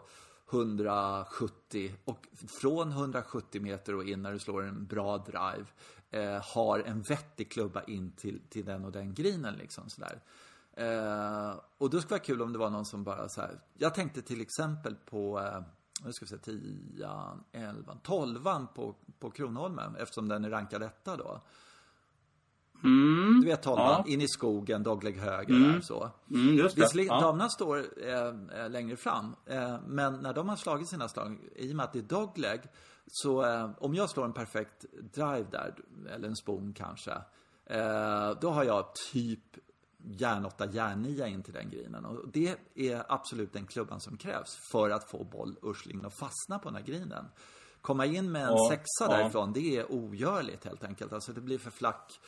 170 0.52 1.96
och 2.06 2.28
från 2.62 2.92
170 2.92 3.62
meter 3.62 3.96
och 3.96 4.04
in 4.04 4.22
när 4.22 4.32
du 4.32 4.40
slår 4.40 4.64
en 4.64 4.86
bra 4.86 5.18
drive 5.18 5.66
eh, 6.12 6.42
har 6.56 6.80
en 6.80 7.02
vettig 7.02 7.52
klubba 7.52 7.84
in 7.84 8.12
till, 8.12 8.42
till 8.50 8.66
den 8.66 8.86
och 8.86 8.92
den 8.92 9.14
grinen 9.14 9.54
liksom 9.56 9.90
sådär. 9.90 10.20
Eh, 10.80 11.60
och 11.78 11.90
då 11.90 11.98
skulle 12.02 12.08
det 12.08 12.10
vara 12.10 12.20
kul 12.20 12.42
om 12.42 12.54
det 12.54 12.60
var 12.60 12.70
någon 12.70 12.86
som 12.86 13.04
bara 13.04 13.30
så 13.30 13.42
här. 13.42 13.60
Jag 13.78 13.96
tänkte 13.96 14.22
till 14.22 14.42
exempel 14.42 14.96
på, 14.96 15.40
eh, 15.40 15.62
nu 16.06 16.14
ska 16.14 16.26
vi 16.26 16.30
se, 16.30 16.38
10, 16.38 17.09
11, 17.52 17.98
12 18.04 18.44
på, 18.76 18.95
på 19.19 19.31
Kronholmen 19.31 19.95
eftersom 19.95 20.28
den 20.28 20.45
är 20.45 20.50
rankad 20.50 20.83
etta 20.83 21.18
då. 21.18 21.42
Du 23.42 23.45
vet 23.45 23.64
12 23.64 23.78
Ja. 23.80 24.04
in 24.07 24.21
i 24.21 24.28
skogen, 24.28 24.83
dogleg 24.83 25.18
höger 25.19 25.54
där 25.74 25.81
så. 25.81 26.09
Mm, 26.31 26.56
just 26.56 26.76
det. 26.76 26.81
Visserligen, 26.81 27.16
Ja. 27.16 27.21
damerna 27.21 27.50
står 27.50 27.78
eh, 28.07 28.28
eh, 28.62 28.69
längre 28.69 28.95
fram. 28.95 29.36
Eh, 29.45 29.78
men 29.88 30.14
när 30.14 30.33
de 30.33 30.50
har 30.50 30.56
slagit 30.56 30.90
sina 30.90 31.07
slag, 31.07 31.40
i 31.56 31.71
och 31.71 31.76
med 31.76 31.83
att 31.83 31.94
det 31.94 32.00
är 32.00 32.04
dogleg, 32.04 32.62
så 33.07 33.45
eh, 33.45 33.69
om 33.78 33.95
jag 33.95 34.09
slår 34.09 34.26
en 34.26 34.33
perfekt 34.33 34.86
drive 35.14 35.45
där, 35.52 35.76
eller 36.09 36.28
en 36.28 36.36
spoon 36.36 36.74
kanske, 36.74 37.12
eh, 37.66 38.31
då 38.42 38.50
har 38.50 38.64
jag 38.64 38.86
typ 39.14 39.57
järn 40.04 40.46
8, 40.46 40.66
järn 40.72 41.02
9 41.02 41.28
in 41.28 41.44
till 41.44 41.54
den 41.54 41.70
grinen. 41.70 42.06
Och 42.06 42.30
det 42.34 42.58
är 42.76 43.04
absolut 43.08 43.54
den 43.54 43.66
klubban 43.66 44.02
som 44.02 44.18
krävs 44.18 44.56
för 44.72 44.90
att 44.90 45.10
få 45.10 45.24
boll, 45.24 45.56
urslingen 45.62 46.06
att 46.06 46.20
fastna 46.20 46.60
på 46.60 46.70
den 46.70 46.76
här 46.76 46.84
grinen. 46.84 47.26
Komma 47.82 48.06
in 48.06 48.32
med 48.32 48.42
en 48.42 48.48
Ja, 48.50 48.70
sexa 48.70 49.06
ja. 49.06 49.18
därifrån, 49.18 49.54
det 49.54 49.78
är 49.78 49.92
ogörligt 49.92 50.66
helt 50.66 50.84
enkelt. 50.84 51.14
Alltså 51.14 51.34
det 51.34 51.42
blir 51.42 51.58
för 51.58 51.72
flack. 51.72 52.20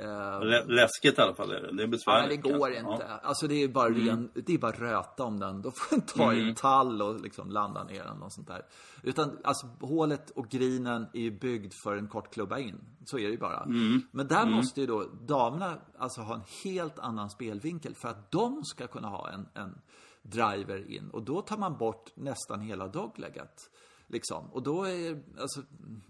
Eh, 0.00 0.40
Lä- 0.44 0.64
Läskigt 0.66 1.18
i 1.18 1.22
alla 1.22 1.34
fall. 1.34 1.50
är 1.50 1.54
Det 1.54 1.60
Det 1.60 1.68
är 1.68 1.72
Nej, 1.74 1.86
besvärligt. 1.86 2.42
det 2.42 2.50
går 2.52 2.72
kanske. 2.74 2.92
inte. 2.92 3.06
Ja. 3.08 3.20
Alltså 3.22 3.46
det 3.48 3.54
är 3.62 3.68
bara 3.68 3.88
ren, 3.90 4.30
det 4.34 4.54
är 4.54 4.58
bara 4.58 4.72
röta 4.72 5.24
om 5.24 5.40
den. 5.40 5.62
Då 5.62 5.70
får 5.70 5.96
den 5.96 6.06
ta 6.06 6.32
Mm. 6.32 6.48
en 6.48 6.54
tall 6.54 7.02
och 7.02 7.20
liksom 7.20 7.50
landa 7.50 7.84
ner 7.84 8.04
den 8.04 8.22
och 8.22 8.32
sånt 8.32 8.48
där. 8.48 8.62
Utan 9.02 9.38
alltså 9.44 9.66
hålet 9.80 10.30
och 10.30 10.48
grinen 10.48 11.06
är 11.12 11.20
ju 11.20 11.30
byggd 11.30 11.72
för 11.84 11.96
en 11.96 12.08
kort 12.08 12.32
klubba 12.34 12.58
in. 12.58 12.80
Så 13.04 13.18
är 13.18 13.22
det 13.22 13.30
ju 13.30 13.38
bara. 13.38 13.62
Mm. 13.62 14.02
Men 14.10 14.28
där 14.28 14.46
måste 14.46 14.80
ju 14.80 14.86
då 14.86 15.04
damerna 15.26 15.78
alltså 15.98 16.20
ha 16.20 16.34
en 16.34 16.42
helt 16.64 16.98
annan 16.98 17.30
spelvinkel 17.30 17.94
för 17.94 18.08
att 18.08 18.30
de 18.30 18.64
ska 18.64 18.86
kunna 18.86 19.08
ha 19.08 19.30
en, 19.30 19.48
en 19.54 19.80
driver 20.22 20.90
in. 20.90 21.10
Och 21.10 21.22
då 21.22 21.42
tar 21.42 21.56
man 21.56 21.78
bort 21.78 22.10
nästan 22.16 22.60
hela 22.60 22.88
dogleget. 22.88 23.70
Liksom. 24.06 24.46
Och 24.52 24.62
då 24.62 24.84
är, 24.84 25.22
alltså, 25.40 25.62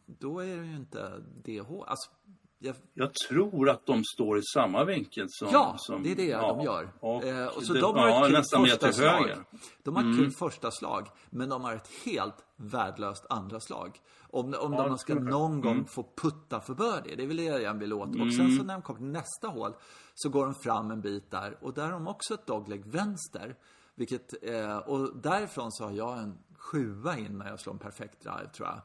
då 0.06 0.40
är 0.40 0.56
det 0.56 0.66
ju 0.66 0.76
inte 0.76 1.18
DH. 1.44 1.82
Alltså, 1.86 2.10
jag, 2.58 2.74
Jag 2.94 3.14
tror 3.28 3.68
att 3.70 3.86
de 3.86 4.02
står 4.14 4.38
i 4.38 4.42
samma 4.54 4.84
vinkel 4.84 5.26
som... 5.30 5.48
Ja, 5.52 5.74
som, 5.78 6.02
det 6.02 6.10
är 6.12 6.16
det 6.16 6.32
de 6.32 6.60
gör. 6.60 6.92
Och 7.00 7.24
eh, 7.24 7.46
och 7.56 7.62
så 7.62 7.72
det, 7.72 7.80
de 7.80 7.96
har 7.96 8.08
ja, 8.08 8.18
ett 8.20 8.26
kul 8.26 8.32
nästan 8.38 8.64
första 8.66 8.92
slag. 8.92 9.10
höger. 9.12 9.32
Mm. 9.32 9.44
De 9.82 9.96
har 9.96 10.10
ett 10.10 10.16
kul 10.16 10.30
första 10.30 10.70
slag, 10.70 11.08
men 11.30 11.48
de 11.48 11.64
har 11.64 11.74
ett 11.74 11.90
helt 12.04 12.44
värdelöst 12.56 13.26
andra 13.30 13.60
slag. 13.60 14.00
Om, 14.30 14.54
om 14.60 14.72
Ja, 14.72 14.86
de 14.88 14.98
ska 14.98 15.14
någon 15.14 15.60
gång 15.60 15.72
Mm. 15.72 15.86
få 15.86 16.06
putta 16.16 16.60
för 16.60 16.74
birdie, 16.74 17.16
det 17.16 17.22
är 17.22 17.26
väl 17.26 17.36
det 17.36 17.42
jag 17.42 17.74
vill 17.74 17.92
åt. 17.92 18.08
Och 18.08 18.34
sen 18.34 18.56
så 18.56 18.64
när 18.64 18.74
de 18.74 18.82
kommer 18.82 18.98
till 18.98 19.08
nästa 19.08 19.48
hål 19.48 19.72
så 20.14 20.28
går 20.28 20.44
de 20.44 20.54
fram 20.54 20.90
en 20.90 21.00
bit 21.00 21.30
där 21.30 21.58
och 21.60 21.74
där 21.74 21.84
har 21.84 21.92
de 21.92 22.08
också 22.08 22.34
ett 22.34 22.46
dogleg 22.46 22.86
vänster. 22.86 23.56
Vilket, 23.94 24.34
eh, 24.42 24.76
och 24.78 25.16
därifrån 25.16 25.72
så 25.72 25.84
har 25.84 25.92
jag 25.92 26.18
en 26.18 26.38
sjua 26.58 27.18
in 27.18 27.38
när 27.38 27.48
jag 27.48 27.60
slår 27.60 27.72
en 27.72 27.78
perfekt 27.78 28.20
drive 28.22 28.48
tror 28.56 28.68
jag. 28.68 28.80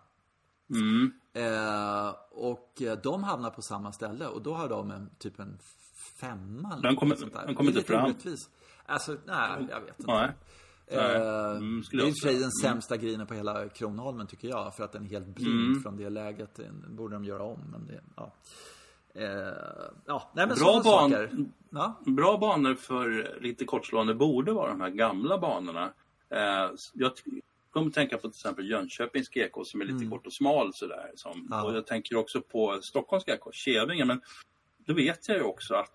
Mm. 0.70 1.12
Eh, 1.34 2.16
och 2.32 2.82
de 3.04 3.24
hamnar 3.24 3.50
på 3.50 3.62
samma 3.62 3.92
ställe 3.92 4.28
och 4.28 4.42
då 4.42 4.54
har 4.54 4.70
de 4.70 4.92
en 4.92 5.10
typ 5.20 5.40
en 5.40 5.60
femma. 6.20 6.74
eller 6.74 6.82
Den 6.82 6.96
kommer- 6.96 7.16
sånt 7.16 7.34
där. 7.34 7.46
den 7.46 7.56
kommer 7.56 7.72
Det 7.72 7.78
är 7.78 7.80
inte 7.80 7.92
fram. 7.94 8.06
orättvist. 8.06 8.50
Alltså, 8.86 9.18
nej, 9.26 9.68
jag 9.70 9.82
vet 9.82 10.00
inte. 10.00 10.12
Nej. 10.12 10.32
Eh, 10.88 11.52
Mm, 11.52 11.84
det 11.92 11.98
är 11.98 12.08
i 12.08 12.12
och 12.12 12.16
för 12.22 12.28
sig 12.30 12.40
den 12.40 12.52
sämsta 12.52 12.98
grinen 12.98 13.28
på 13.28 13.34
hela 13.34 13.70
Kronholmen 13.70 14.28
tycker 14.28 14.48
jag. 14.48 14.76
För 14.76 14.84
att 14.84 14.92
den 14.92 15.06
är 15.06 15.10
helt 15.10 15.28
blind 15.28 15.68
Mm. 15.70 15.82
från 15.82 15.98
det 15.98 16.10
läget. 16.10 16.56
Den 16.56 16.96
borde 16.96 17.16
de 17.16 17.26
göra 17.26 17.44
om. 17.44 17.60
Men 17.72 17.86
det, 17.86 18.02
ja. 18.16 18.32
Eh, 19.16 19.54
ja, 20.06 20.32
nej 20.36 20.48
men 20.48 20.56
Bra 20.58 20.82
ban-. 20.84 21.52
Ja. 21.70 22.00
Bra 22.06 22.38
banor 22.38 22.76
för 22.76 23.38
lite 23.42 23.66
kortslående 23.66 24.16
borde 24.16 24.54
vara 24.54 24.70
de 24.70 24.82
här 24.82 24.90
gamla 24.90 25.38
banorna. 25.38 25.94
Eh, 26.30 26.70
jag 26.94 27.12
kommer 27.74 27.88
att 27.88 27.94
tänka 27.94 28.18
på 28.18 28.22
till 28.22 28.38
exempel 28.38 28.70
Jönköpings 28.70 29.30
GK 29.30 29.66
som 29.66 29.82
är 29.82 29.86
lite 29.86 30.10
kort 30.10 30.26
och 30.26 30.34
smal 30.34 30.74
sådär. 30.74 31.12
Som, 31.16 31.32
Mm. 31.32 31.48
Ja. 31.52 31.64
Och 31.64 31.76
jag 31.76 31.88
tänker 31.88 32.16
också 32.16 32.42
på 32.42 32.80
Stockholms 32.82 33.26
GK, 33.26 33.52
Kävinge. 33.52 34.06
Men 34.06 34.22
då 34.78 34.94
vet 34.94 35.28
jag 35.28 35.38
ju 35.38 35.44
också 35.44 35.76
att 35.76 35.92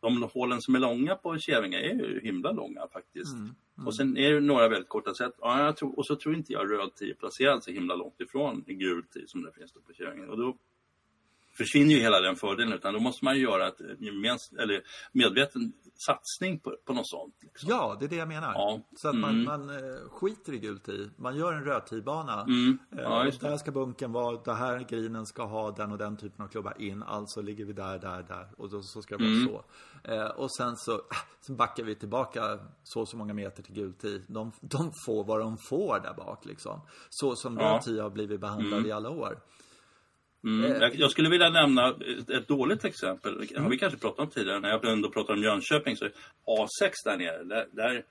de 0.00 0.22
hålen 0.22 0.60
som 0.60 0.74
är 0.74 0.78
långa 0.78 1.14
på 1.14 1.38
Kävinge 1.38 1.78
är 1.78 1.94
ju 1.94 2.20
himla 2.20 2.52
långa 2.52 2.88
faktiskt. 2.92 3.32
Mm. 3.32 3.54
Och 3.86 3.94
sen 3.94 4.16
är 4.16 4.32
det 4.32 4.40
några 4.40 4.68
väldigt 4.68 4.88
korta 4.88 5.14
set. 5.14 5.32
Ja, 5.38 5.72
tror, 5.72 5.98
och 5.98 6.06
så 6.06 6.16
tror 6.16 6.34
inte 6.34 6.52
jag 6.52 6.70
röd 6.70 6.94
10 6.94 7.14
placerad 7.14 7.64
så 7.64 7.70
himla 7.70 7.94
långt 7.94 8.20
ifrån 8.20 8.64
i 8.66 8.74
gul 8.74 9.04
10 9.12 9.26
som 9.26 9.42
det 9.42 9.52
finns 9.52 9.72
på 9.72 9.92
Kävinge. 9.92 10.26
Och 10.26 10.38
då 10.38 10.56
försvinner 11.56 11.94
ju 11.94 12.00
hela 12.00 12.20
den 12.20 12.36
fördelen 12.36 12.72
utan 12.72 12.94
då 12.94 13.00
måste 13.00 13.24
man 13.24 13.34
ju 13.36 13.42
göra 13.42 13.68
ett 13.68 13.80
eller 13.80 14.82
medveten 15.12 15.72
satsning 15.96 16.58
på, 16.60 16.76
på 16.86 16.92
något 16.92 17.08
sånt. 17.08 17.34
Liksom. 17.42 17.68
Ja, 17.70 17.96
det 18.00 18.04
är 18.04 18.08
det 18.08 18.16
jag 18.16 18.28
menar. 18.28 18.52
Ja. 18.54 18.80
Så 18.96 19.08
att 19.08 19.14
man, 19.16 19.30
Mm. 19.30 19.44
man 19.44 19.70
eh, 19.70 20.08
skiter 20.10 20.52
i 20.52 20.58
gult 20.58 20.88
i. 20.88 21.10
Man 21.16 21.36
gör 21.36 21.52
en 21.52 21.64
rödtidbana. 21.64 22.42
Mm. 22.42 22.78
Eh, 22.92 22.98
Ja, 23.02 23.24
just 23.24 23.40
det. 23.40 23.48
där 23.48 23.56
ska 23.56 23.70
bunken 23.72 24.12
vara, 24.12 24.40
det 24.44 24.54
här 24.54 24.78
grinen 24.88 25.26
ska 25.26 25.44
ha 25.44 25.70
den 25.70 25.92
och 25.92 25.98
den 25.98 26.16
typen 26.16 26.44
av 26.44 26.48
klubbar 26.48 26.74
in. 26.78 27.02
Alltså 27.02 27.42
ligger 27.42 27.64
vi 27.64 27.72
där, 27.72 27.98
där, 27.98 28.22
där. 28.22 28.48
Och 28.56 28.70
då, 28.70 28.82
så 28.82 29.02
ska 29.02 29.16
det 29.16 29.24
vara 29.24 29.32
Mm. 29.34 29.48
så. 29.48 29.64
Eh, 30.12 30.26
och 30.26 30.54
sen 30.56 30.76
så, 30.76 31.00
så 31.40 31.52
backar 31.52 31.84
vi 31.84 31.94
tillbaka 31.94 32.58
så 32.82 33.00
och 33.00 33.08
så 33.08 33.16
många 33.16 33.34
meter 33.34 33.62
till 33.62 33.74
gult 33.74 34.04
i. 34.04 34.22
De, 34.28 34.52
de 34.60 34.92
får 35.06 35.24
vad 35.24 35.40
de 35.40 35.56
får 35.58 36.00
där 36.00 36.14
bak 36.14 36.44
liksom. 36.44 36.80
Så 37.10 37.36
som 37.36 37.56
Ja. 37.58 37.80
röd 37.86 37.98
har 38.00 38.10
blivit 38.10 38.40
behandlad 38.40 38.86
i 38.86 38.92
alla 38.92 39.10
år. 39.10 39.38
Mm. 40.44 40.72
Eh. 40.72 40.78
Jag, 40.78 40.94
jag 40.94 41.10
skulle 41.10 41.28
vilja 41.28 41.50
nämna 41.50 41.88
ett, 41.88 42.30
ett 42.30 42.48
dåligt 42.48 42.84
exempel. 42.84 43.48
Har 43.56 43.70
vi 43.70 43.78
kanske 43.78 43.98
pratat 43.98 44.18
om 44.18 44.30
tidigare. 44.30 44.60
När 44.60 44.68
jag 44.68 44.84
ändå 44.84 45.10
pratar 45.10 45.34
om 45.34 45.42
Jönköping 45.42 45.96
så 45.96 46.04
är 46.04 46.12
A6 46.46 46.92
där 47.04 47.16
nere. 47.16 47.44
Där, 47.44 47.66
där, 47.72 48.04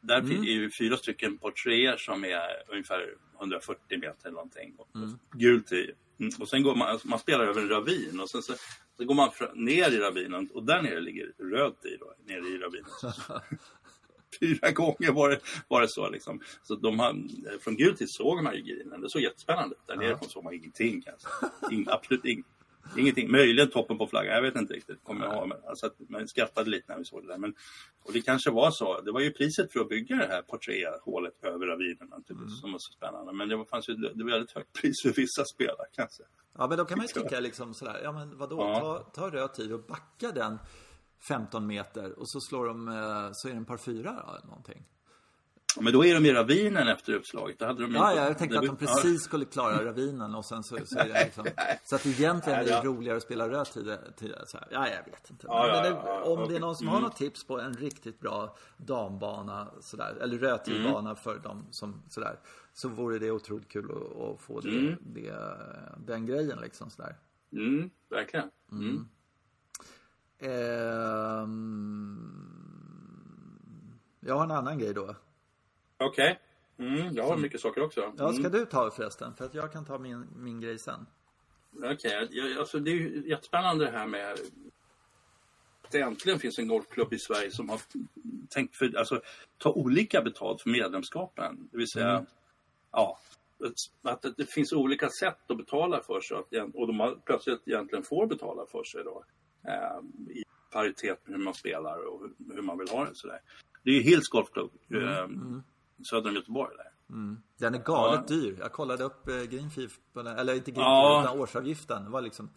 där 0.00 0.18
Mm. 0.18 0.30
finns 0.30 0.46
ju 0.46 0.70
fyra 0.80 0.96
stycken 0.96 1.38
porträer 1.38 1.96
som 1.96 2.24
är 2.24 2.40
ungefär 2.68 3.14
140 3.38 3.98
meter 3.98 4.14
eller 4.24 4.30
någonting. 4.34 4.76
Mm. 4.94 5.18
Gult 5.32 5.72
i. 5.72 5.90
Mm. 6.20 6.32
Och 6.40 6.48
sen 6.48 6.62
går 6.62 6.74
man, 6.74 6.88
alltså 6.88 7.08
man 7.08 7.18
spelar 7.18 7.44
över 7.44 7.60
en 7.60 7.68
ravin 7.68 8.20
och 8.20 8.30
sen 8.30 8.42
så, 8.42 8.54
så 8.96 9.04
går 9.04 9.14
man 9.14 9.30
ner 9.54 9.90
i 9.90 9.98
ravinen 9.98 10.48
och 10.54 10.62
där 10.64 10.82
nere 10.82 11.00
ligger 11.00 11.32
röd 11.38 11.74
i 11.84 11.96
då, 11.96 12.14
nere 12.26 12.48
i 12.48 12.58
ravinen. 12.58 12.90
Fyra 14.40 14.70
gånger 14.70 15.12
var 15.12 15.30
det, 15.30 15.40
var 15.68 15.80
det 15.80 15.88
så 15.88 16.10
liksom. 16.10 16.40
Så 16.62 16.74
de 16.74 16.98
har, 16.98 17.14
från 17.58 17.76
gult 17.76 17.98
till 17.98 18.08
såg 18.08 18.42
man 18.42 18.54
ju 18.54 18.62
grinen. 18.62 19.00
Det 19.00 19.10
såg 19.10 19.22
jättespännande 19.22 19.74
ut. 19.74 19.86
Där 19.86 19.96
nerifrån 19.96 20.28
såg 20.28 20.44
man 20.44 20.54
ingenting 20.54 21.02
kanske. 21.02 21.28
Ing, 21.74 21.86
absolut 21.90 22.24
ing, 22.24 22.44
ingenting. 22.96 23.30
Möjligen 23.30 23.70
toppen 23.70 23.98
på 23.98 24.06
flaggan. 24.06 24.34
Jag 24.34 24.42
vet 24.42 24.56
inte 24.56 24.74
riktigt. 24.74 25.04
Kommer 25.04 25.26
jag 25.26 25.34
ihåg. 25.34 25.52
Alltså, 25.66 25.90
man 26.08 26.28
skrattade 26.28 26.70
lite 26.70 26.92
när 26.92 26.98
vi 26.98 27.04
såg 27.04 27.22
det 27.22 27.28
där. 27.28 27.38
Men, 27.38 27.54
och 28.04 28.12
det 28.12 28.20
kanske 28.20 28.50
var 28.50 28.70
så. 28.70 29.00
Det 29.00 29.12
var 29.12 29.20
ju 29.20 29.30
priset 29.30 29.72
för 29.72 29.80
att 29.80 29.88
bygga 29.88 30.16
det 30.16 30.26
här 30.26 30.42
porträthålet 30.42 31.44
över 31.44 31.66
ravinen 31.66 32.08
naturligtvis. 32.10 32.60
Som 32.60 32.72
var 32.72 32.78
så 32.78 32.92
spännande. 32.92 33.32
Men 33.32 33.48
det 33.48 33.56
var, 33.56 33.64
fanns 33.64 33.88
ju, 33.88 33.94
det 33.94 34.24
var 34.24 34.30
väldigt 34.30 34.52
högt 34.52 34.72
pris 34.80 35.02
för 35.02 35.12
vissa 35.12 35.44
spelare 35.44 35.86
kanske. 35.96 36.22
Ja, 36.58 36.66
men 36.68 36.78
då 36.78 36.84
kan 36.84 36.98
man 36.98 37.06
ju 37.06 37.22
tycka 37.22 37.40
liksom 37.40 37.74
sådär, 37.74 38.00
ja 38.02 38.12
men 38.12 38.38
vadå, 38.38 38.56
Ja. 38.60 38.80
ta, 39.14 39.20
ta 39.20 39.36
röd 39.36 39.54
tid 39.54 39.72
och 39.72 39.82
backa 39.86 40.32
den 40.32 40.58
15 41.28 41.66
meter 41.66 42.18
och 42.18 42.30
så 42.30 42.40
slår 42.40 42.66
de, 42.66 42.88
eh, 42.88 43.28
så 43.32 43.48
är 43.48 43.52
det 43.52 43.58
en 43.58 43.64
par 43.64 43.76
fyra 43.76 44.10
eller 44.10 44.46
någonting. 44.46 44.84
Men 45.80 45.92
då 45.92 46.04
är 46.04 46.14
de 46.14 46.26
i 46.26 46.32
ravinen 46.32 46.88
efter 46.88 47.12
uppslaget. 47.12 47.58
Då 47.58 47.66
hade 47.66 47.82
de 47.82 47.94
Ja, 47.94 48.10
inte- 48.10 48.20
ja, 48.20 48.26
jag 48.28 48.38
tänkte 48.38 48.58
att 48.58 48.66
de 48.66 48.76
precis 48.76 49.22
skulle 49.22 49.44
klara 49.44 49.84
ravinen 49.84 50.34
och 50.34 50.44
sen 50.44 50.64
så, 50.64 50.78
så 50.84 50.98
är 50.98 51.08
det 51.08 51.24
liksom, 51.24 51.46
Så 51.84 51.96
att 51.96 52.06
egentligen 52.06 52.58
är 52.60 52.64
det 52.64 52.80
roligare 52.84 53.16
att 53.16 53.22
spela 53.22 53.48
röd 53.48 53.66
tid. 53.66 53.98
tid 54.16 54.34
så 54.46 54.58
här. 54.58 54.68
Ja, 54.70 54.88
jag 54.88 55.04
vet 55.12 55.30
inte. 55.30 55.46
Men 55.46 55.56
ja, 55.56 55.82
det, 55.82 55.92
om 56.30 56.48
det 56.48 56.56
är 56.56 56.60
någon 56.60 56.76
som 56.76 56.88
har 56.88 57.00
något 57.00 57.16
tips 57.16 57.46
på 57.46 57.60
en 57.60 57.74
riktigt 57.74 58.20
bra 58.20 58.56
dambana 58.76 59.68
sådär, 59.80 60.16
eller 60.20 60.38
rödtidbana 60.38 61.14
för 61.14 61.38
dem 61.38 61.66
som 61.70 62.02
sådär. 62.08 62.38
Så 62.72 62.88
vore 62.88 63.18
det 63.18 63.30
otroligt 63.30 63.68
kul 63.68 63.90
att, 63.90 64.22
att 64.22 64.40
få 64.40 64.60
det, 64.60 64.68
Mm. 64.78 64.96
det, 65.00 65.34
den 66.06 66.26
grejen 66.26 66.58
liksom 66.60 66.90
sådär. 66.90 67.16
Mm, 67.52 67.90
verkligen. 68.10 68.50
Mm. 68.72 69.08
Ehm, 70.38 72.18
jag 74.20 74.34
har 74.34 74.44
en 74.44 74.50
annan 74.50 74.78
grej 74.78 74.94
då. 74.94 75.14
Okej. 75.98 76.40
Mm, 76.78 77.14
jag 77.14 77.24
har 77.24 77.36
mycket 77.36 77.60
saker 77.60 77.82
också. 77.82 78.12
Ja, 78.18 78.32
ska 78.32 78.40
Mm. 78.40 78.52
du 78.52 78.66
ta 78.66 78.90
förresten? 78.90 79.34
För 79.34 79.44
att 79.44 79.54
jag 79.54 79.72
kan 79.72 79.84
ta 79.84 79.98
min, 79.98 80.26
min 80.36 80.60
grej 80.60 80.78
sen. 80.78 81.06
Okej, 81.84 82.28
jag- 82.30 82.58
alltså 82.58 82.78
det 82.78 82.90
är 82.90 82.94
ju 82.94 83.28
jättespännande 83.28 83.84
det 83.84 83.90
här 83.90 84.06
med 84.06 84.32
att 84.32 84.38
det 85.90 86.00
äntligen 86.00 86.38
finns 86.38 86.58
en 86.58 86.68
golfklubb 86.68 87.12
i 87.12 87.18
Sverige 87.18 87.50
som 87.50 87.68
har 87.68 87.80
tänkt 88.48 88.76
för, 88.76 88.96
alltså, 88.98 89.20
ta 89.58 89.72
olika 89.72 90.22
betalt 90.22 90.62
för 90.62 90.70
medlemskapen. 90.70 91.68
Det 91.72 91.76
vill 91.78 91.88
säga, 91.88 92.26
ja, 92.92 93.18
att, 94.02 94.24
det 94.36 94.46
finns 94.50 94.72
olika 94.72 95.08
sätt 95.08 95.50
att 95.50 95.56
betala 95.56 96.02
för 96.02 96.20
sig 96.20 96.36
och 96.74 96.86
de 96.86 97.00
har 97.00 97.14
plötsligt 97.24 97.68
egentligen 97.68 98.04
får 98.04 98.26
betala 98.26 98.66
för 98.66 98.84
sig 98.84 99.04
då. 99.04 99.24
Eh, 99.64 100.32
I 100.36 100.44
paritet 100.72 101.20
med 101.28 101.36
hur 101.36 101.44
man 101.44 101.54
spelar 101.54 102.06
och 102.08 102.20
hur, 102.20 102.54
hur 102.54 102.62
man 102.62 102.78
vill 102.78 102.88
ha 102.88 103.04
det. 103.04 103.10
Sådär. 103.14 103.40
Det 103.84 103.90
är 103.90 103.94
ju 103.94 104.00
Hills 104.02 104.28
Golfklubb 104.28 104.70
eh, 104.94 105.26
söder 106.10 106.28
om 106.30 106.34
Göteborg. 106.36 106.76
Där. 106.76 106.88
Den 107.58 107.74
är 107.74 107.78
galet 107.78 108.20
Ja. 108.28 108.34
dyr. 108.36 108.56
Jag 108.60 108.72
kollade 108.72 109.04
upp 109.04 109.28
eh, 109.28 109.42
Green 109.42 109.70
Fee, 109.70 109.88
på 110.12 110.22
den- 110.22 110.38
eller 110.38 110.54
inte 110.54 110.70
Green 110.70 110.82
Ja. 110.86 111.22
Utan 111.24 111.40
årsavgiften. 111.40 112.04
Det 112.04 112.10
var 112.10 112.22
liksom, 112.22 112.50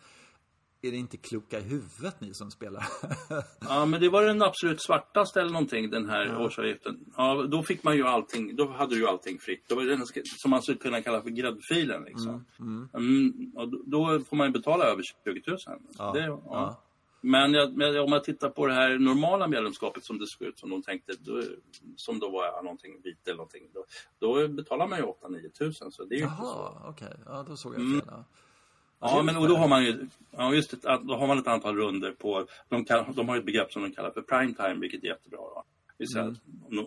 är 0.81 0.91
det 0.91 0.98
inte 0.98 1.17
kloka 1.17 1.60
i 1.60 1.62
huvudet 1.62 2.22
ni 2.22 2.34
som 2.34 2.51
spelar? 2.51 2.84
Ja, 3.70 3.86
men 3.86 4.01
det 4.01 4.10
var 4.10 4.24
den 4.24 4.41
absolut 4.41 4.81
svartaste 4.84 5.41
eller 5.41 5.51
någonting, 5.51 5.89
den 5.89 6.10
här 6.10 6.41
årsavgiften. 6.41 7.00
Ja, 7.17 7.43
då 7.51 7.63
fick 7.63 7.84
man 7.84 7.96
ju 7.98 8.03
allting, 8.08 8.55
då 8.55 8.67
hade 8.67 8.96
du 8.96 9.01
ju 9.01 9.08
allting 9.08 9.39
fritt. 9.39 9.63
Det 9.67 9.75
var 9.75 9.84
den 9.84 10.01
som 10.24 10.51
man 10.51 10.62
skulle 10.62 10.77
kunna 10.77 11.01
kalla 11.01 11.22
för 11.22 11.29
gräddfilen 11.29 12.03
liksom. 12.03 12.46
Mm, 12.93 13.51
och 13.55 13.70
då, 13.70 13.81
då 13.86 14.20
får 14.20 14.36
man 14.38 14.48
ju 14.48 14.53
betala 14.53 14.86
över 14.86 15.03
20 15.03 15.41
000. 15.48 15.58
Ja, 15.98 16.12
Det, 16.13 16.20
ja. 16.25 16.81
Men, 17.21 17.53
jag, 17.53 18.03
om 18.03 18.09
man 18.09 18.21
tittar 18.21 18.49
på 18.49 18.67
det 18.67 18.73
här 18.73 18.97
normala 18.99 19.47
medlemskapet 19.47 20.03
som 20.03 20.17
det 20.19 20.27
såg 20.27 20.47
ut 20.47 20.59
som 20.59 20.69
de 20.69 20.83
tänkte, 20.83 21.13
då, 21.19 21.41
som 21.95 22.19
då 22.19 22.29
var 22.29 22.63
någonting 22.63 23.01
vit 23.03 23.27
eller 23.27 23.37
någonting. 23.37 23.63
Då, 23.73 23.85
då 24.19 24.47
betalar 24.47 24.87
man 24.87 24.99
ju 24.99 25.05
8-9 25.05 25.49
tusen. 25.51 25.91
Så 25.91 26.03
det 26.05 26.15
är 26.15 26.17
ju 26.19 26.23
inte 26.23 26.35
så. 26.37 26.43
Jaha, 26.43 26.89
okej. 26.89 27.13
Ja, 27.25 27.45
då 27.47 27.57
såg 27.57 27.73
jag 27.73 27.81
Mm. 27.81 27.99
fel. 27.99 28.09
Ja. 28.11 28.23
Ja, 29.03 29.23
men 29.23 29.37
och 29.37 29.47
då 29.47 29.55
har 29.55 29.67
man 29.67 29.83
ju 29.83 30.07
ja, 30.31 30.53
just 30.53 30.73
ett, 30.73 30.81
då 30.81 31.15
har 31.15 31.27
man 31.27 31.37
ett 31.39 31.47
antal 31.47 31.75
runder 31.75 32.11
på, 32.11 32.47
de, 32.69 32.85
kan, 32.85 33.13
de 33.13 33.29
har 33.29 33.37
ett 33.37 33.45
begrepp 33.45 33.71
som 33.73 33.81
de 33.81 33.91
kallar 33.91 34.11
för 34.11 34.21
prime 34.21 34.53
time, 34.53 34.75
vilket 34.75 35.03
är 35.03 35.07
jättebra. 35.07 35.37
Då. 35.37 35.63
Mm. 36.15 36.35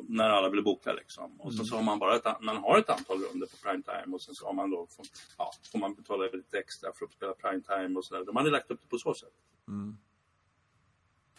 när 0.08 0.28
alla 0.30 0.48
vill 0.48 0.62
boka 0.64 0.92
liksom. 0.92 1.40
Och 1.40 1.54
så, 1.54 1.64
så 1.64 1.76
har 1.76 1.82
man 1.82 1.98
bara 1.98 2.16
ett, 2.16 2.26
an- 2.26 2.36
man 2.40 2.56
har 2.56 2.78
ett 2.78 2.90
antal 2.90 3.18
runder 3.18 3.46
på 3.46 3.56
prime 3.62 3.82
time 3.82 4.14
och 4.14 4.22
sen 4.22 4.34
så 4.34 4.46
har 4.46 4.52
man 4.52 4.70
då, 4.70 4.86
ja, 5.38 5.52
får 5.72 5.78
man 5.78 5.94
betala 5.94 6.24
lite 6.32 6.58
extra 6.58 6.92
för 6.92 7.04
att 7.04 7.12
spela 7.12 7.32
prime 7.32 7.60
time 7.62 7.98
och 7.98 8.04
sådär. 8.04 8.24
De 8.24 8.36
hade 8.36 8.50
lagt 8.50 8.70
upp 8.70 8.80
det 8.82 8.88
på 8.88 8.98
så 8.98 9.14
sätt. 9.14 9.32
Mm. 9.68 9.96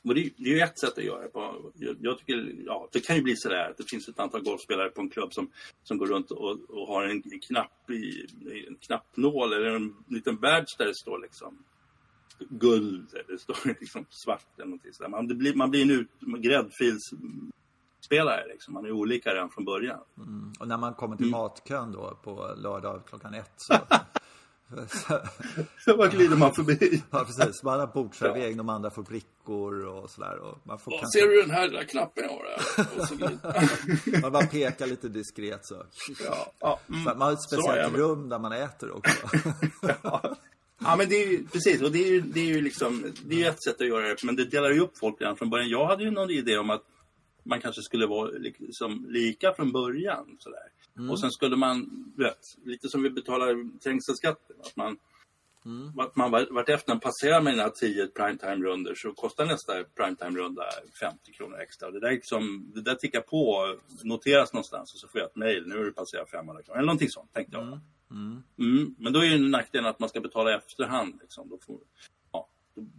Och 0.05 0.15
det, 0.15 0.21
är- 0.21 0.31
det 0.37 0.49
är 0.49 0.53
ju 0.53 0.59
ett 0.59 0.79
sätt 0.79 0.97
att 0.97 1.03
göra 1.03 1.21
det 1.21 1.27
på. 1.29 1.71
Jag, 1.75 1.95
jag 1.99 2.17
tycker, 2.19 2.55
ja, 2.65 2.89
det 2.91 2.99
kan 2.99 3.15
ju 3.15 3.21
bli 3.21 3.35
sådär 3.35 3.69
att 3.69 3.77
det 3.77 3.89
finns 3.89 4.07
ett 4.07 4.19
antal 4.19 4.43
golfspelare 4.43 4.89
på 4.89 5.01
en 5.01 5.09
klubb 5.09 5.33
som, 5.33 5.51
som 5.83 5.97
går 5.97 6.07
runt 6.07 6.31
och, 6.31 6.57
och 6.69 6.87
har 6.87 7.05
en, 7.05 7.23
en 7.31 7.39
knapp 7.39 7.89
i, 7.89 8.27
en 8.67 8.75
knappnål 8.75 9.53
eller 9.53 9.75
en 9.75 9.95
liten 10.07 10.39
badge 10.39 10.75
där 10.77 10.85
det 10.85 10.95
står 10.95 11.19
liksom 11.19 11.57
guld 12.39 13.13
eller 13.13 13.37
står 13.37 13.57
liksom 13.79 14.05
svart 14.09 14.45
eller 14.55 14.65
någonting 14.65 14.93
sådär. 14.93 15.09
Man, 15.09 15.27
det 15.27 15.35
blir, 15.35 15.53
man 15.55 15.71
blir 15.71 15.81
en 15.81 15.91
ut, 15.91 16.09
gräddfilsspelare 16.19 18.47
liksom. 18.47 18.73
Man 18.73 18.85
är 18.85 18.91
olika 18.91 19.33
redan 19.33 19.49
från 19.49 19.65
början. 19.65 19.99
Mm. 20.17 20.53
Och 20.59 20.67
när 20.67 20.77
man 20.77 20.93
kommer 20.93 21.17
till 21.17 21.29
matkön 21.29 21.91
då 21.91 22.19
på 22.23 22.53
lördag 22.57 23.01
klockan 23.07 23.33
ett 23.33 23.53
så... 23.57 23.73
så 25.85 25.95
Vad 25.97 26.11
glider 26.11 26.35
man 26.37 26.53
förbi? 26.55 27.03
ja, 27.11 27.25
precis. 27.25 27.63
Man 27.63 27.79
har 27.79 27.87
bordsservering, 27.87 28.57
de 28.57 28.69
andra 28.69 28.89
får 28.89 29.03
brickor 29.03 29.85
och 29.85 30.09
sådär. 30.09 30.37
Och 30.39 30.57
man 30.63 30.79
får 30.79 30.93
Åh, 30.93 30.99
kanske... 30.99 31.19
Ser 31.19 31.27
du 31.27 31.41
den 31.41 31.51
här 31.51 31.67
lilla 31.67 31.83
knappen 31.83 32.23
jag 32.23 32.31
har 32.31 33.05
så 33.05 34.19
Man 34.21 34.31
bara 34.31 34.45
pekar 34.45 34.87
lite 34.87 35.09
diskret 35.09 35.59
så. 35.65 35.85
ja, 36.25 36.53
ja, 36.59 36.79
mm. 36.89 37.03
Så 37.03 37.09
man 37.09 37.21
har 37.21 37.31
ett 37.33 37.41
Så 37.41 37.55
speciellt 37.55 37.93
det. 37.93 37.99
rum 37.99 38.29
där 38.29 38.39
man 38.39 38.51
äter 38.51 38.91
också. 38.91 39.27
Ja, 40.79 40.95
men 40.95 41.09
det 41.09 41.15
är 41.23 41.27
ju 41.31 41.47
precis. 41.47 41.81
Och 41.81 41.91
det 41.91 41.99
är 42.07 42.11
ju, 42.11 42.21
det 42.21 42.39
är 42.39 42.45
ju 42.45 42.61
liksom, 42.61 43.13
det 43.25 43.35
är 43.35 43.39
ju 43.39 43.45
ett 43.45 43.63
sätt 43.63 43.81
att 43.81 43.87
göra 43.87 44.07
det. 44.07 44.23
Men 44.23 44.35
det 44.35 44.45
delar 44.45 44.69
ju 44.71 44.79
upp 44.79 44.97
folk 44.97 45.21
redan 45.21 45.37
från 45.37 45.49
början. 45.49 45.69
Jag 45.69 45.85
hade 45.87 46.03
ju 46.03 46.11
någon 46.11 46.29
idé 46.29 46.57
om 46.57 46.69
att 46.69 46.81
man 47.43 47.61
kanske 47.61 47.81
skulle 47.81 48.07
vara 48.07 48.29
liksom 48.59 49.05
lika 49.09 49.53
från 49.53 49.71
början. 49.71 50.25
Sådär. 50.39 50.59
Och 51.11 51.19
sen 51.19 51.31
skulle 51.31 51.55
man, 51.55 52.03
vet, 52.17 52.57
lite 52.65 52.89
som 52.89 53.03
vi 53.03 53.09
betalar 53.09 53.79
trängselskatten. 53.79 54.55
Att 54.61 54.75
man, 54.75 54.97
Mm. 55.65 55.99
Att 55.99 56.15
man 56.15 56.31
vart 56.31 56.69
efter 56.69 56.91
man 56.91 56.99
passerar 56.99 57.41
med 57.41 57.53
mina 57.53 57.69
10 57.69 58.07
primetime-rundor 58.07 58.95
så 58.95 59.13
kostar 59.13 59.45
nästa 59.45 59.73
primetime-runda 59.83 60.63
50 60.99 61.31
kronor 61.31 61.59
extra. 61.59 61.91
Det 61.91 61.99
där, 61.99 62.11
liksom, 62.11 62.71
det 62.75 62.81
där 62.81 62.95
tickar 62.95 63.21
på, 63.21 63.75
noteras 64.03 64.53
någonstans 64.53 64.93
och 64.93 64.99
så 64.99 65.07
får 65.07 65.21
jag 65.21 65.29
ett 65.29 65.35
mail. 65.35 65.63
Nu 65.67 65.77
har 65.77 65.83
du 65.83 65.91
passerat 65.91 66.29
500 66.29 66.63
kronor. 66.63 66.77
Eller 66.77 66.85
någonting 66.85 67.09
sånt 67.09 67.33
tänkte 67.33 67.57
jag. 67.57 67.67
Mm. 67.67 67.79
Mm. 68.11 68.43
Mm. 68.59 68.95
Men 68.99 69.13
då 69.13 69.19
är 69.19 69.25
ju 69.25 69.49
nackdelen 69.49 69.89
att 69.89 69.99
man 69.99 70.09
ska 70.09 70.21
betala 70.21 70.51
i 70.51 70.53
efterhand. 70.53 71.19
Liksom. 71.21 71.49
Då 71.49 71.57
får, 71.57 71.79
ja, 72.31 72.47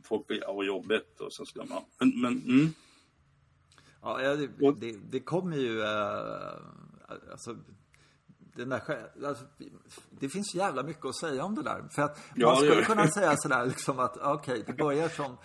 folk 0.05 0.27
blir 0.27 0.45
av 0.45 0.65
jobbet 0.65 1.21
och 1.21 1.33
så 1.33 1.45
ska 1.45 1.65
man... 1.65 1.83
Men, 1.99 2.21
men 2.21 2.33
mm. 2.33 2.75
Ja, 4.03 4.37
det, 4.37 4.47
det, 4.81 4.97
det 5.11 5.21
kommer 5.21 5.57
ju... 5.57 5.83
Äh, 5.83 6.53
alltså, 7.31 7.57
den 8.57 8.69
där, 8.69 9.11
alltså, 9.27 9.45
det 10.11 10.29
finns 10.29 10.55
jävla 10.55 10.83
mycket 10.83 11.05
att 11.05 11.17
säga 11.17 11.45
om 11.45 11.55
det 11.55 11.63
där. 11.63 11.89
För 11.95 12.03
att 12.03 12.21
ja, 12.35 12.47
man 12.47 12.57
skulle 12.57 12.85
kunna 12.85 13.09
säga 13.09 13.37
sådär 13.37 13.67
liksom 13.67 13.99
att 13.99 14.17
okej, 14.17 14.33
okay, 14.35 14.63
det 14.67 14.73
börjar 14.73 15.09
som 15.09 15.37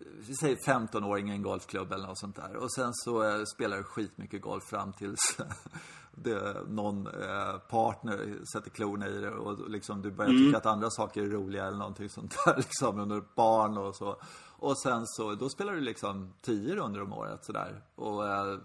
vi 0.00 0.34
säger 0.34 0.56
15-åring 0.56 1.30
i 1.30 1.32
en 1.32 1.42
golfklubb 1.42 1.92
eller 1.92 2.06
något 2.06 2.18
sånt 2.18 2.36
där. 2.36 2.56
Och 2.56 2.72
sen 2.72 2.90
så 2.94 3.22
eh, 3.22 3.44
spelar 3.54 3.76
du 3.76 3.82
skitmycket 3.82 4.42
golf 4.42 4.64
fram 4.64 4.92
tills 4.92 5.38
det, 6.14 6.62
någon 6.68 7.06
eh, 7.06 7.58
partner 7.70 8.44
sätter 8.52 8.70
klorna 8.70 9.08
i 9.08 9.20
det 9.20 9.30
och 9.30 9.70
liksom 9.70 10.02
du 10.02 10.10
börjar 10.10 10.30
mm. 10.30 10.44
tycka 10.44 10.58
att 10.58 10.66
andra 10.66 10.90
saker 10.90 11.22
är 11.22 11.26
roliga 11.26 11.66
eller 11.66 11.78
någonting 11.78 12.08
sånt 12.08 12.36
där 12.44 12.56
liksom 12.56 12.98
under 12.98 13.22
barn 13.34 13.78
och 13.78 13.96
så. 13.96 14.20
Och 14.60 14.78
sen 14.78 15.06
så, 15.06 15.34
då 15.34 15.48
spelar 15.48 15.72
du 15.72 15.80
liksom 15.80 16.34
tio 16.40 16.74
runder 16.74 17.02
om 17.02 17.12
året 17.12 17.44
sådär. 17.44 17.82
Och 17.94 18.28
eh, 18.28 18.58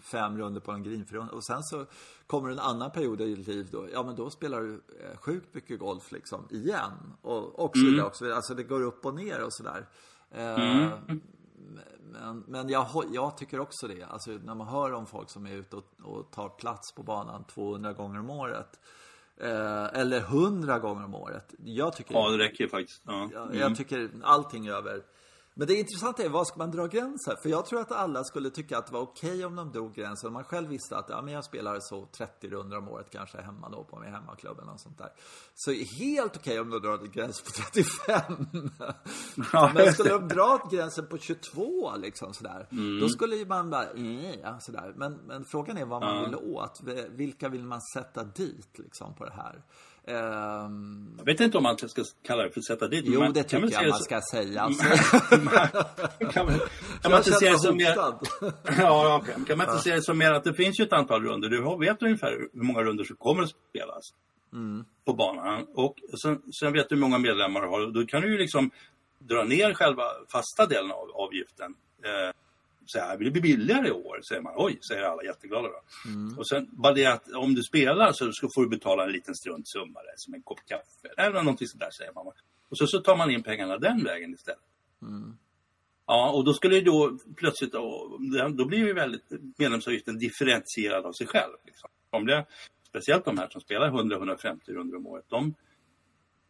fem 0.00 0.38
runder 0.38 0.60
på 0.60 0.72
en 0.72 0.82
greenfri 0.82 1.18
Och 1.18 1.44
sen 1.44 1.62
så 1.62 1.86
kommer 2.26 2.50
en 2.50 2.58
annan 2.58 2.90
period 2.90 3.20
i 3.20 3.34
ditt 3.34 3.46
liv 3.46 3.68
då. 3.72 3.88
Ja 3.92 4.02
men 4.02 4.16
då 4.16 4.30
spelar 4.30 4.60
du 4.60 4.72
eh, 4.74 5.16
sjukt 5.16 5.54
mycket 5.54 5.78
golf 5.78 6.12
liksom 6.12 6.48
igen. 6.50 6.92
Och, 7.22 7.64
och 7.64 7.76
så 7.76 7.84
vidare. 7.84 8.10
Mm. 8.20 8.36
Alltså 8.36 8.54
det 8.54 8.62
går 8.62 8.82
upp 8.82 9.06
och 9.06 9.14
ner 9.14 9.44
och 9.44 9.52
sådär. 9.52 9.88
Eh, 10.30 10.54
mm. 10.54 11.20
Men, 12.12 12.44
men 12.46 12.68
jag, 12.68 12.86
jag, 13.12 13.36
tycker 13.36 13.60
också 13.60 13.88
det. 13.88 14.02
Alltså 14.02 14.30
när 14.30 14.54
man 14.54 14.66
hör 14.66 14.92
om 14.92 15.06
folk 15.06 15.30
som 15.30 15.46
är 15.46 15.52
ute 15.52 15.76
och, 15.76 15.84
och 16.02 16.30
tar 16.30 16.48
plats 16.48 16.92
på 16.94 17.02
banan 17.02 17.44
200 17.44 17.92
gånger 17.92 18.18
om 18.18 18.30
året. 18.30 18.80
Eh, 19.42 20.00
eller 20.00 20.18
100 20.20 20.78
gånger 20.78 21.04
om 21.04 21.14
året. 21.14 21.54
Jag 21.64 21.96
tycker... 21.96 22.14
Ja, 22.14 22.30
det 22.30 22.38
räcker 22.38 22.68
faktiskt. 22.68 23.02
Ja. 23.06 23.14
Mm. 23.14 23.30
Jag, 23.32 23.54
jag 23.54 23.76
tycker 23.76 24.10
allting 24.22 24.68
över 24.68 25.02
men 25.54 25.66
det 25.66 25.74
intressanta 25.74 26.22
är, 26.22 26.28
var 26.28 26.44
ska 26.44 26.58
man 26.58 26.70
dra 26.70 26.86
gränsen? 26.86 27.36
För 27.42 27.48
jag 27.48 27.66
tror 27.66 27.80
att 27.80 27.92
alla 27.92 28.24
skulle 28.24 28.50
tycka 28.50 28.78
att 28.78 28.86
det 28.86 28.92
var 28.92 29.00
okej 29.00 29.30
okay 29.30 29.44
om 29.44 29.56
de 29.56 29.72
drog 29.72 29.94
gränsen. 29.94 30.26
Om 30.26 30.32
man 30.32 30.44
själv 30.44 30.68
visste 30.68 30.96
att, 30.96 31.06
ja 31.08 31.22
men 31.22 31.34
jag 31.34 31.44
spelar 31.44 31.80
så 31.80 32.06
30 32.06 32.48
runder 32.48 32.78
om 32.78 32.88
året 32.88 33.10
kanske 33.10 33.40
hemma 33.40 33.68
då 33.68 33.84
på 33.84 33.98
min 33.98 34.12
hemmaklubb 34.12 34.58
eller 34.58 34.70
något 34.70 34.80
sånt 34.80 34.98
där. 34.98 35.12
Så 35.54 35.70
helt 35.70 36.36
okej 36.36 36.60
okay 36.60 36.60
om 36.60 36.70
de 36.70 36.78
drar 36.78 36.98
gränsen 37.06 37.44
på 37.44 37.50
35. 37.50 38.60
Ja, 39.52 39.70
men 39.74 39.92
skulle 39.92 40.10
de 40.10 40.28
dra 40.28 40.68
gränsen 40.70 41.06
på 41.06 41.18
22 41.18 41.96
liksom 41.96 42.34
sådär. 42.34 42.68
Mm. 42.72 43.00
Då 43.00 43.08
skulle 43.08 43.44
man 43.46 43.70
bara, 43.70 43.96
ja 44.42 44.60
sådär. 44.60 44.92
Men, 44.96 45.12
men 45.12 45.44
frågan 45.44 45.78
är 45.78 45.84
vad 45.84 46.00
man 46.00 46.16
ja. 46.16 46.24
vill 46.24 46.36
åt. 46.36 46.80
Vilka 47.10 47.48
vill 47.48 47.64
man 47.64 47.80
sätta 47.80 48.24
dit 48.24 48.78
liksom 48.78 49.14
på 49.14 49.24
det 49.24 49.32
här? 49.32 49.62
Um... 50.10 51.14
Jag 51.18 51.24
vet 51.24 51.40
inte 51.40 51.56
om 51.56 51.62
man 51.62 51.78
ska 51.78 52.04
kalla 52.26 52.42
det 52.42 52.50
för 52.50 52.60
sätta 52.60 52.88
dit. 52.88 53.04
Jo, 53.06 53.20
man, 53.20 53.32
det 53.32 53.42
tycker 53.42 53.72
jag 53.72 53.88
man 53.88 53.98
ska 53.98 54.20
säga. 54.30 54.60
Alltså. 54.70 54.84
kan 56.32 56.46
man, 56.46 56.54
kan 57.02 57.10
man 57.10 57.18
inte 57.18 57.32
se 57.32 57.50
det 57.50 57.58
som 57.58 57.76
mer... 57.76 57.94
ja, 58.78 59.16
okay. 59.22 59.34
Kan 59.46 59.58
man 59.58 59.68
inte 59.68 59.82
se 59.82 59.94
det 59.94 60.02
som 60.02 60.18
mer 60.18 60.32
att 60.32 60.44
det 60.44 60.54
finns 60.54 60.80
ju 60.80 60.84
ett 60.84 60.92
antal 60.92 61.22
runder. 61.22 61.48
Du 61.48 61.86
vet 61.86 62.02
ungefär 62.02 62.48
hur 62.52 62.62
många 62.62 62.82
runder 62.82 63.04
som 63.04 63.16
kommer 63.16 63.42
att 63.42 63.50
spelas 63.70 64.04
mm. 64.52 64.84
på 65.04 65.12
banan. 65.12 65.66
Och 65.74 65.94
sen, 66.22 66.42
sen, 66.60 66.72
vet 66.72 66.88
du 66.88 66.94
hur 66.94 67.00
många 67.00 67.18
medlemmar 67.18 67.60
du 67.60 67.68
har. 67.68 67.92
Då 67.92 68.06
kan 68.06 68.22
du 68.22 68.32
ju 68.32 68.38
liksom 68.38 68.70
dra 69.18 69.44
ner 69.44 69.74
själva 69.74 70.04
fasta 70.32 70.66
delen 70.66 70.90
av 70.90 71.10
avgiften. 71.14 71.74
Eh, 72.04 72.34
så 72.92 72.98
här, 72.98 73.18
det 73.18 73.30
bli 73.30 73.40
billigare 73.40 73.88
i 73.88 73.90
år? 73.90 74.20
Säger 74.28 74.42
man. 74.42 74.52
Oj, 74.56 74.78
säger 74.88 75.02
alla 75.02 75.24
jätteglada 75.24 75.68
då. 75.68 76.10
Mm. 76.10 76.38
Och 76.38 76.48
sen 76.48 76.68
bara 76.70 76.94
det 76.94 77.06
att 77.06 77.32
om 77.32 77.54
du 77.54 77.62
spelar 77.62 78.12
så 78.12 78.48
får 78.54 78.62
du 78.62 78.68
betala 78.68 79.04
en 79.04 79.12
liten 79.12 79.34
struntsumma 79.34 80.00
som 80.16 80.34
en 80.34 80.42
kopp 80.42 80.60
kaffe 80.66 81.08
eller 81.16 81.42
någonting 81.42 81.68
sånt 81.68 81.80
där 81.80 81.90
säger 81.90 82.12
man. 82.12 82.26
Och 82.68 82.78
så, 82.78 82.86
så 82.86 83.00
tar 83.00 83.16
man 83.16 83.30
in 83.30 83.42
pengarna 83.42 83.78
den 83.78 84.04
vägen 84.04 84.34
istället. 84.34 84.60
Mm. 85.02 85.36
Ja, 86.06 86.30
och 86.30 86.44
då 86.44 86.52
skulle 86.52 86.74
ju 86.74 86.80
då 86.80 87.18
plötsligt, 87.36 87.72
då, 87.72 88.18
då 88.50 88.64
blir 88.64 88.78
ju 88.78 88.92
väldigt 88.92 89.24
medlemsavgiften 89.58 90.18
differentierad 90.18 91.06
av 91.06 91.12
sig 91.12 91.26
själv. 91.26 91.52
Liksom. 91.64 91.90
Om 92.10 92.26
det, 92.26 92.46
speciellt 92.88 93.24
de 93.24 93.38
här 93.38 93.48
som 93.48 93.60
spelar 93.60 93.90
100-150 93.90 94.58
runder 94.66 94.96
om 94.96 95.06
året, 95.06 95.24
de, 95.28 95.54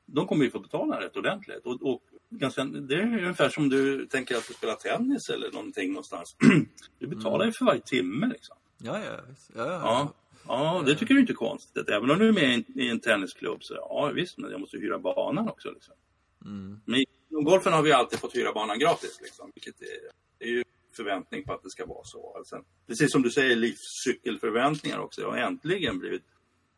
de 0.07 0.27
kommer 0.27 0.45
ju 0.45 0.51
få 0.51 0.61
betala 0.61 1.01
rätt 1.01 1.17
ordentligt. 1.17 1.67
Och, 1.67 1.83
och 1.83 2.03
ganska, 2.31 2.65
det 2.65 2.95
är 2.95 3.03
ungefär 3.03 3.49
som 3.49 3.69
du 3.69 4.07
tänker 4.07 4.37
att 4.37 4.49
du 4.49 4.55
spelar 4.55 4.75
tennis 4.75 5.29
eller 5.29 5.53
någonting 5.53 5.89
någonstans. 5.89 6.37
Du 6.99 7.07
betalar 7.07 7.47
ju 7.47 7.53
för 7.53 7.65
varje 7.65 7.81
timme 7.81 8.29
liksom. 8.33 8.57
Ja, 8.79 9.05
ja, 9.05 9.21
visst. 9.29 9.51
Ja, 9.55 9.67
ja. 9.67 9.81
ja. 9.83 10.15
Ja, 10.49 10.83
det 10.87 10.95
tycker 10.95 11.15
du 11.15 11.21
inte 11.21 11.33
är 11.33 11.35
konstigt. 11.35 11.89
Även 11.89 12.11
om 12.11 12.19
du 12.19 12.29
är 12.29 12.33
med 12.33 12.65
i 12.75 12.89
en 12.89 13.01
tennisklubb 13.01 13.65
så 13.65 13.75
ja 13.75 14.13
visst, 14.15 14.39
men 14.39 14.51
jag 14.51 14.61
måste 14.61 14.79
hyra 14.79 14.99
banan 14.99 15.49
också. 15.49 15.71
Liksom. 15.71 15.95
Mm. 16.45 16.81
Men 16.85 17.01
i 17.01 17.07
golfen 17.29 17.73
har 17.73 17.83
vi 17.83 17.93
alltid 17.93 18.19
fått 18.19 18.37
hyra 18.37 18.53
banan 18.53 18.79
gratis. 18.79 19.19
Liksom, 19.23 19.51
vilket 19.55 19.83
är, 19.83 20.47
är 20.47 20.49
ju 20.49 20.65
förväntning 20.97 21.45
på 21.45 21.53
att 21.53 21.63
det 21.63 21.71
ska 21.71 21.87
vara 21.87 22.05
så. 22.05 22.35
Alltså, 22.37 22.65
precis 22.87 23.13
som 23.13 23.23
du 23.23 23.31
säger, 23.31 23.57
livscykelförväntningar 23.57 24.99
också. 24.99 25.21
Jag 25.21 25.31
har 25.31 25.37
äntligen 25.37 25.99
blivit 25.99 26.23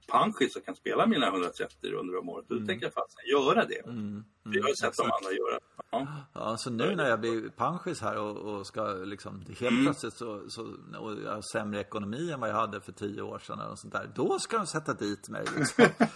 panschis 0.07 0.57
och 0.57 0.65
kan 0.65 0.77
spela 0.77 1.07
mina 1.07 1.27
130 1.27 1.91
runder 1.91 2.19
om 2.19 2.29
året. 2.29 2.45
Då 2.49 2.55
mm. 2.55 2.67
tänker 2.67 2.87
jag 2.87 2.93
faktiskt 2.93 3.19
göra 3.27 3.65
det. 3.65 3.85
Mm. 3.85 3.99
Mm. 3.99 4.25
Jag 4.45 4.63
har 4.63 4.75
sett 4.75 4.97
de 4.97 5.03
andra 5.03 5.33
göra 5.33 5.59
Ja. 5.91 6.07
ja, 6.33 6.57
så 6.57 6.71
nu 6.71 6.97
när 6.97 7.09
jag 7.09 7.21
blir 7.21 7.49
panschis 7.49 8.01
här 8.01 8.17
och, 8.17 8.37
och 8.37 8.67
ska 8.67 8.87
liksom 8.87 9.41
helt 9.41 9.63
mm. 9.63 9.85
plötsligt 9.85 10.15
så, 10.15 10.43
så 10.49 10.63
och 10.99 11.13
jag 11.25 11.33
har 11.33 11.53
sämre 11.53 11.81
ekonomi 11.81 12.31
än 12.33 12.41
vad 12.41 12.51
jag 12.51 12.55
hade 12.55 12.81
för 12.81 12.93
tio 12.93 13.23
år 13.23 13.39
sedan 13.39 13.61
eller 13.61 13.75
sånt 13.75 13.93
där. 13.93 14.11
Då 14.15 14.39
ska 14.39 14.57
de 14.57 14.67
sätta 14.67 14.95
dit 14.95 15.29
mig 15.29 15.45
liksom. 15.57 15.85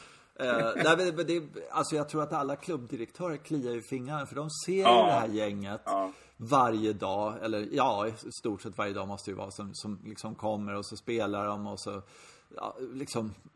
Nej, 0.84 1.12
men 1.16 1.26
det, 1.26 1.42
alltså 1.70 1.96
jag 1.96 2.08
tror 2.08 2.22
att 2.22 2.32
alla 2.32 2.56
klubbdirektörer 2.56 3.36
kliar 3.36 3.76
i 3.76 3.82
fingrarna 3.82 4.26
för 4.26 4.36
de 4.36 4.50
ser 4.50 4.82
ja. 4.82 5.06
det 5.06 5.12
här 5.12 5.28
gänget 5.28 5.82
ja. 5.84 6.12
varje 6.36 6.92
dag, 6.92 7.34
eller 7.42 7.68
ja, 7.72 8.08
i 8.08 8.12
stort 8.40 8.62
sett 8.62 8.78
varje 8.78 8.92
dag 8.92 9.08
måste 9.08 9.30
det 9.30 9.32
ju 9.32 9.38
vara 9.38 9.50
som, 9.50 9.74
som 9.74 10.00
liksom 10.04 10.34
kommer 10.34 10.74
och 10.74 10.86
så 10.86 10.96
spelar 10.96 11.46
de 11.46 11.66
och 11.66 11.80
så 11.80 12.02
ja, 12.56 12.76
liksom 12.94 13.34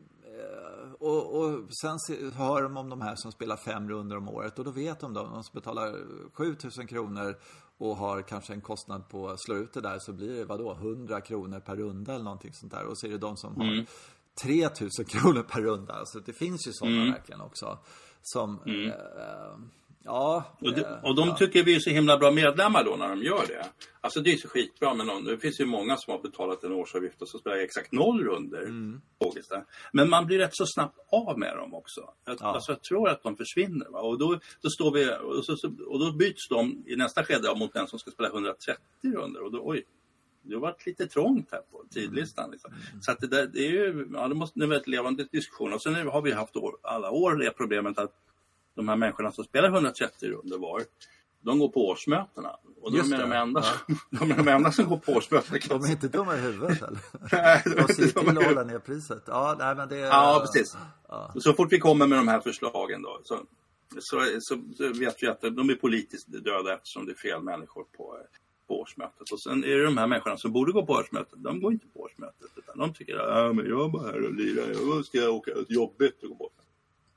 och, 0.99 1.39
och, 1.39 1.59
sen 1.81 1.97
hör 2.33 2.63
de 2.63 2.77
om 2.77 2.89
de 2.89 3.01
här 3.01 3.15
som 3.15 3.31
spelar 3.31 3.57
fem 3.57 3.89
runder 3.89 4.17
om 4.17 4.29
året 4.29 4.59
och 4.59 4.65
då 4.65 4.71
vet 4.71 4.99
de 4.99 5.13
då, 5.13 5.23
de 5.23 5.43
som 5.43 5.53
betalar 5.53 5.95
7000 6.33 6.87
kronor 6.87 7.35
och 7.77 7.97
har 7.97 8.21
kanske 8.21 8.53
en 8.53 8.61
kostnad 8.61 9.09
på 9.09 9.29
att 9.29 9.41
slå 9.41 9.55
ut 9.55 9.73
det 9.73 9.81
där 9.81 9.99
så 9.99 10.13
blir 10.13 10.37
det 10.37 10.45
vadå 10.45 10.71
100 10.71 11.21
kronor 11.21 11.59
per 11.59 11.75
runda 11.75 12.13
eller 12.13 12.23
någonting 12.23 12.53
sånt 12.53 12.71
där 12.71 12.85
och 12.85 12.97
så 12.97 13.07
är 13.07 13.11
det 13.11 13.17
de 13.17 13.37
som 13.37 13.55
mm. 13.55 13.67
har 13.67 13.85
3000 14.43 15.05
kronor 15.05 15.43
per 15.43 15.61
runda. 15.61 15.93
Alltså 15.93 16.19
det 16.19 16.33
finns 16.33 16.67
ju 16.67 16.71
sådana 16.73 16.97
mm. 16.97 17.11
verkligen 17.11 17.41
också. 17.41 17.79
Som 18.21 18.59
mm. 18.65 18.89
eh, 18.89 19.57
Ja. 20.03 20.43
Och 20.61 20.75
de, 20.75 20.83
och 21.03 21.15
de 21.15 21.35
tycker 21.35 21.63
vi 21.63 21.75
är 21.75 21.79
så 21.79 21.89
himla 21.89 22.17
bra 22.17 22.31
medlemmar 22.31 22.83
då 22.83 22.95
när 22.95 23.09
de 23.09 23.23
gör 23.23 23.47
det. 23.47 23.65
Alltså 24.01 24.19
det 24.19 24.33
är 24.33 24.37
så 24.37 24.47
skitbra 24.47 24.93
men 24.93 25.07
någon, 25.07 25.25
det 25.25 25.37
finns 25.37 25.59
ju 25.59 25.65
många 25.65 25.97
som 25.97 26.11
har 26.11 26.21
betalat 26.21 26.63
en 26.63 26.71
årsavgift 26.71 27.21
och 27.21 27.29
så 27.29 27.37
spelar 27.37 27.57
exakt 27.57 27.91
noll 27.91 28.23
runder. 28.23 28.61
Mm. 28.61 29.01
Men 29.93 30.09
man 30.09 30.25
blir 30.25 30.37
rätt 30.37 30.55
så 30.55 30.65
snabbt 30.65 30.97
av 31.11 31.39
med 31.39 31.57
dem 31.57 31.73
också. 31.73 32.01
Jag, 32.25 32.37
ja. 32.39 32.45
Alltså 32.45 32.71
jag 32.71 32.83
tror 32.83 33.09
att 33.09 33.23
de 33.23 33.37
försvinner. 33.37 33.89
Va? 33.89 33.99
Och, 33.99 34.19
då, 34.19 34.39
då 34.61 34.69
står 34.69 34.93
vi, 34.93 35.09
och, 35.23 35.45
så, 35.45 35.67
och 35.87 35.99
då 35.99 36.11
byts 36.11 36.49
de 36.49 36.83
i 36.87 36.95
nästa 36.95 37.23
skede 37.23 37.55
mot 37.55 37.73
den 37.73 37.87
som 37.87 37.99
ska 37.99 38.11
spela 38.11 38.29
130 38.29 38.79
runder. 39.03 39.43
Och 39.43 39.51
då, 39.51 39.61
oj, 39.63 39.83
det 40.41 40.53
har 40.53 40.61
varit 40.61 40.85
lite 40.85 41.07
trångt 41.07 41.51
här 41.51 41.61
på 41.71 41.83
tidlistan. 41.89 42.51
Liksom. 42.51 42.71
Mm. 42.71 43.01
Så 43.01 43.11
att 43.11 43.19
det, 43.19 43.27
där, 43.27 43.47
det 43.53 43.67
är 43.67 43.71
ju, 43.71 44.07
ja, 44.13 44.27
det 44.27 44.35
måste 44.35 44.59
det 44.59 44.61
är 44.61 44.63
en 44.63 44.69
väldigt 44.69 44.87
levande 44.87 45.27
diskussion. 45.31 45.73
Och 45.73 45.81
sen 45.81 45.95
har 45.95 46.21
vi 46.21 46.31
haft 46.31 46.55
år, 46.55 46.77
alla 46.81 47.11
år 47.11 47.35
det 47.35 47.51
problemet 47.51 47.97
att 47.97 48.13
de 48.75 48.89
här 48.89 48.95
människorna 48.95 49.31
som 49.31 49.43
spelar 49.43 49.69
130 49.69 50.29
runder 50.29 50.57
var, 50.57 50.81
de 51.41 51.59
går 51.59 51.69
på 51.69 51.87
årsmötena. 51.87 52.49
Och 52.81 52.91
de 52.91 53.13
är, 53.13 53.17
de, 53.17 53.31
enda, 53.31 53.63
ja. 53.87 53.95
de 54.19 54.31
är 54.31 54.37
de 54.37 54.47
enda 54.47 54.71
som 54.71 54.85
går 54.85 54.97
på 54.97 55.11
årsmötena. 55.11 55.59
De 55.69 55.83
är 55.83 55.91
inte 55.91 56.07
dumma 56.07 56.35
i 56.35 56.39
huvudet 56.39 56.81
eller? 56.81 56.99
nej, 57.31 57.63
de 57.65 57.93
ser 57.93 58.07
till 58.07 58.37
att 58.37 58.45
hålla 58.45 58.63
ner 58.63 58.79
priset. 58.79 59.23
Ja, 59.27 59.55
nej, 59.59 59.75
men 59.75 59.89
det 59.89 59.97
ja 59.97 60.45
precis. 60.45 60.77
Ja. 61.07 61.33
Så 61.39 61.53
fort 61.53 61.73
vi 61.73 61.79
kommer 61.79 62.07
med 62.07 62.17
de 62.17 62.27
här 62.27 62.39
förslagen 62.39 63.01
då 63.01 63.21
så, 63.23 63.39
så, 63.99 64.25
så, 64.39 64.61
så 64.77 64.93
vet 64.93 65.23
vi 65.23 65.27
att 65.27 65.41
de 65.41 65.69
är 65.69 65.75
politiskt 65.75 66.27
döda 66.27 66.73
eftersom 66.73 67.05
det 67.05 67.11
är 67.11 67.15
fel 67.15 67.41
människor 67.41 67.83
på, 67.97 68.17
på 68.67 68.79
årsmötet. 68.79 69.31
Och 69.31 69.39
sen 69.39 69.63
är 69.63 69.77
det 69.77 69.83
de 69.83 69.97
här 69.97 70.07
människorna 70.07 70.37
som 70.37 70.51
borde 70.51 70.71
gå 70.71 70.85
på 70.85 70.93
årsmötet, 70.93 71.43
de 71.43 71.61
går 71.61 71.73
inte 71.73 71.87
på 71.87 71.99
årsmötet. 71.99 72.51
Utan 72.55 72.77
de 72.77 72.93
tycker 72.93 73.15
att 73.15 73.37
ja, 73.37 73.53
men 73.53 73.65
jag 73.69 73.85
är 73.85 73.89
bara 73.89 74.11
här 74.11 74.25
och 74.25 74.33
lirar, 74.33 74.71
jag 74.71 75.05
ska 75.05 75.29
åka, 75.29 75.51
ett 75.51 75.71
jobbigt 75.71 76.23
och 76.23 76.29
gå 76.29 76.35
på 76.35 76.60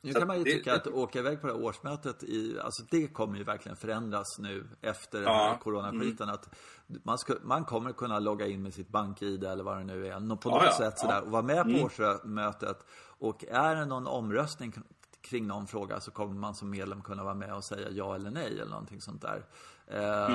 nu 0.05 0.12
kan 0.12 0.27
man 0.27 0.38
ju 0.38 0.45
tycka 0.45 0.71
det, 0.71 0.77
att 0.77 0.87
åka 0.87 1.19
iväg 1.19 1.40
på 1.40 1.47
det 1.47 1.53
här 1.53 1.64
årsmötet, 1.64 2.23
i, 2.23 2.59
alltså 2.61 2.83
det 2.90 3.07
kommer 3.07 3.38
ju 3.38 3.45
verkligen 3.45 3.77
förändras 3.77 4.38
nu 4.38 4.64
efter 4.81 5.23
ja, 5.23 5.29
den 5.29 5.38
här 5.38 5.59
coronaskiten. 5.59 6.29
Mm. 6.29 6.35
Att 6.35 6.55
man, 7.03 7.19
ska, 7.19 7.35
man 7.43 7.64
kommer 7.64 7.93
kunna 7.93 8.19
logga 8.19 8.47
in 8.47 8.62
med 8.62 8.75
sitt 8.75 8.88
bank-id 8.88 9.45
eller 9.45 9.64
vad 9.64 9.79
det 9.79 9.85
nu 9.85 10.07
är, 10.07 10.37
på 10.37 10.51
något 10.51 10.62
ja, 10.64 10.73
sätt 10.73 10.99
sådär, 10.99 11.23
och 11.23 11.31
vara 11.31 11.43
med 11.43 11.62
på 11.62 11.71
mm. 11.71 11.85
årsmötet. 11.85 12.87
Och 13.19 13.45
är 13.49 13.77
det 13.77 13.85
någon 13.85 14.07
omröstning 14.07 14.73
kring 15.21 15.47
någon 15.47 15.67
fråga 15.67 16.01
så 16.01 16.11
kommer 16.11 16.35
man 16.35 16.55
som 16.55 16.71
medlem 16.71 17.03
kunna 17.03 17.25
vara 17.25 17.35
med 17.35 17.55
och 17.55 17.64
säga 17.64 17.88
ja 17.90 18.14
eller 18.14 18.31
nej 18.31 18.47
eller 18.47 18.71
någonting 18.71 19.01
sånt 19.01 19.23
där. 19.23 19.45
Eh, 19.87 20.29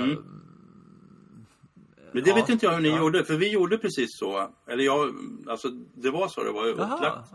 Men 2.12 2.24
det 2.24 2.30
Ja, 2.30 2.36
vet 2.36 2.50
inte 2.50 2.66
jag 2.66 2.74
hur 2.74 2.82
ni 2.82 2.90
ja. 2.90 2.98
gjorde, 2.98 3.26
för 3.26 3.34
vi 3.34 3.52
gjorde 3.52 3.78
precis 3.78 4.18
så. 4.18 4.52
Eller 4.68 4.84
jag, 4.84 5.16
alltså 5.48 5.68
det 5.94 6.10
var 6.10 6.28
så 6.28 6.44
det 6.44 6.52
var 6.52 6.66
ju 6.66 6.76
Jaha, 6.78 6.96
upplagt. 6.96 7.34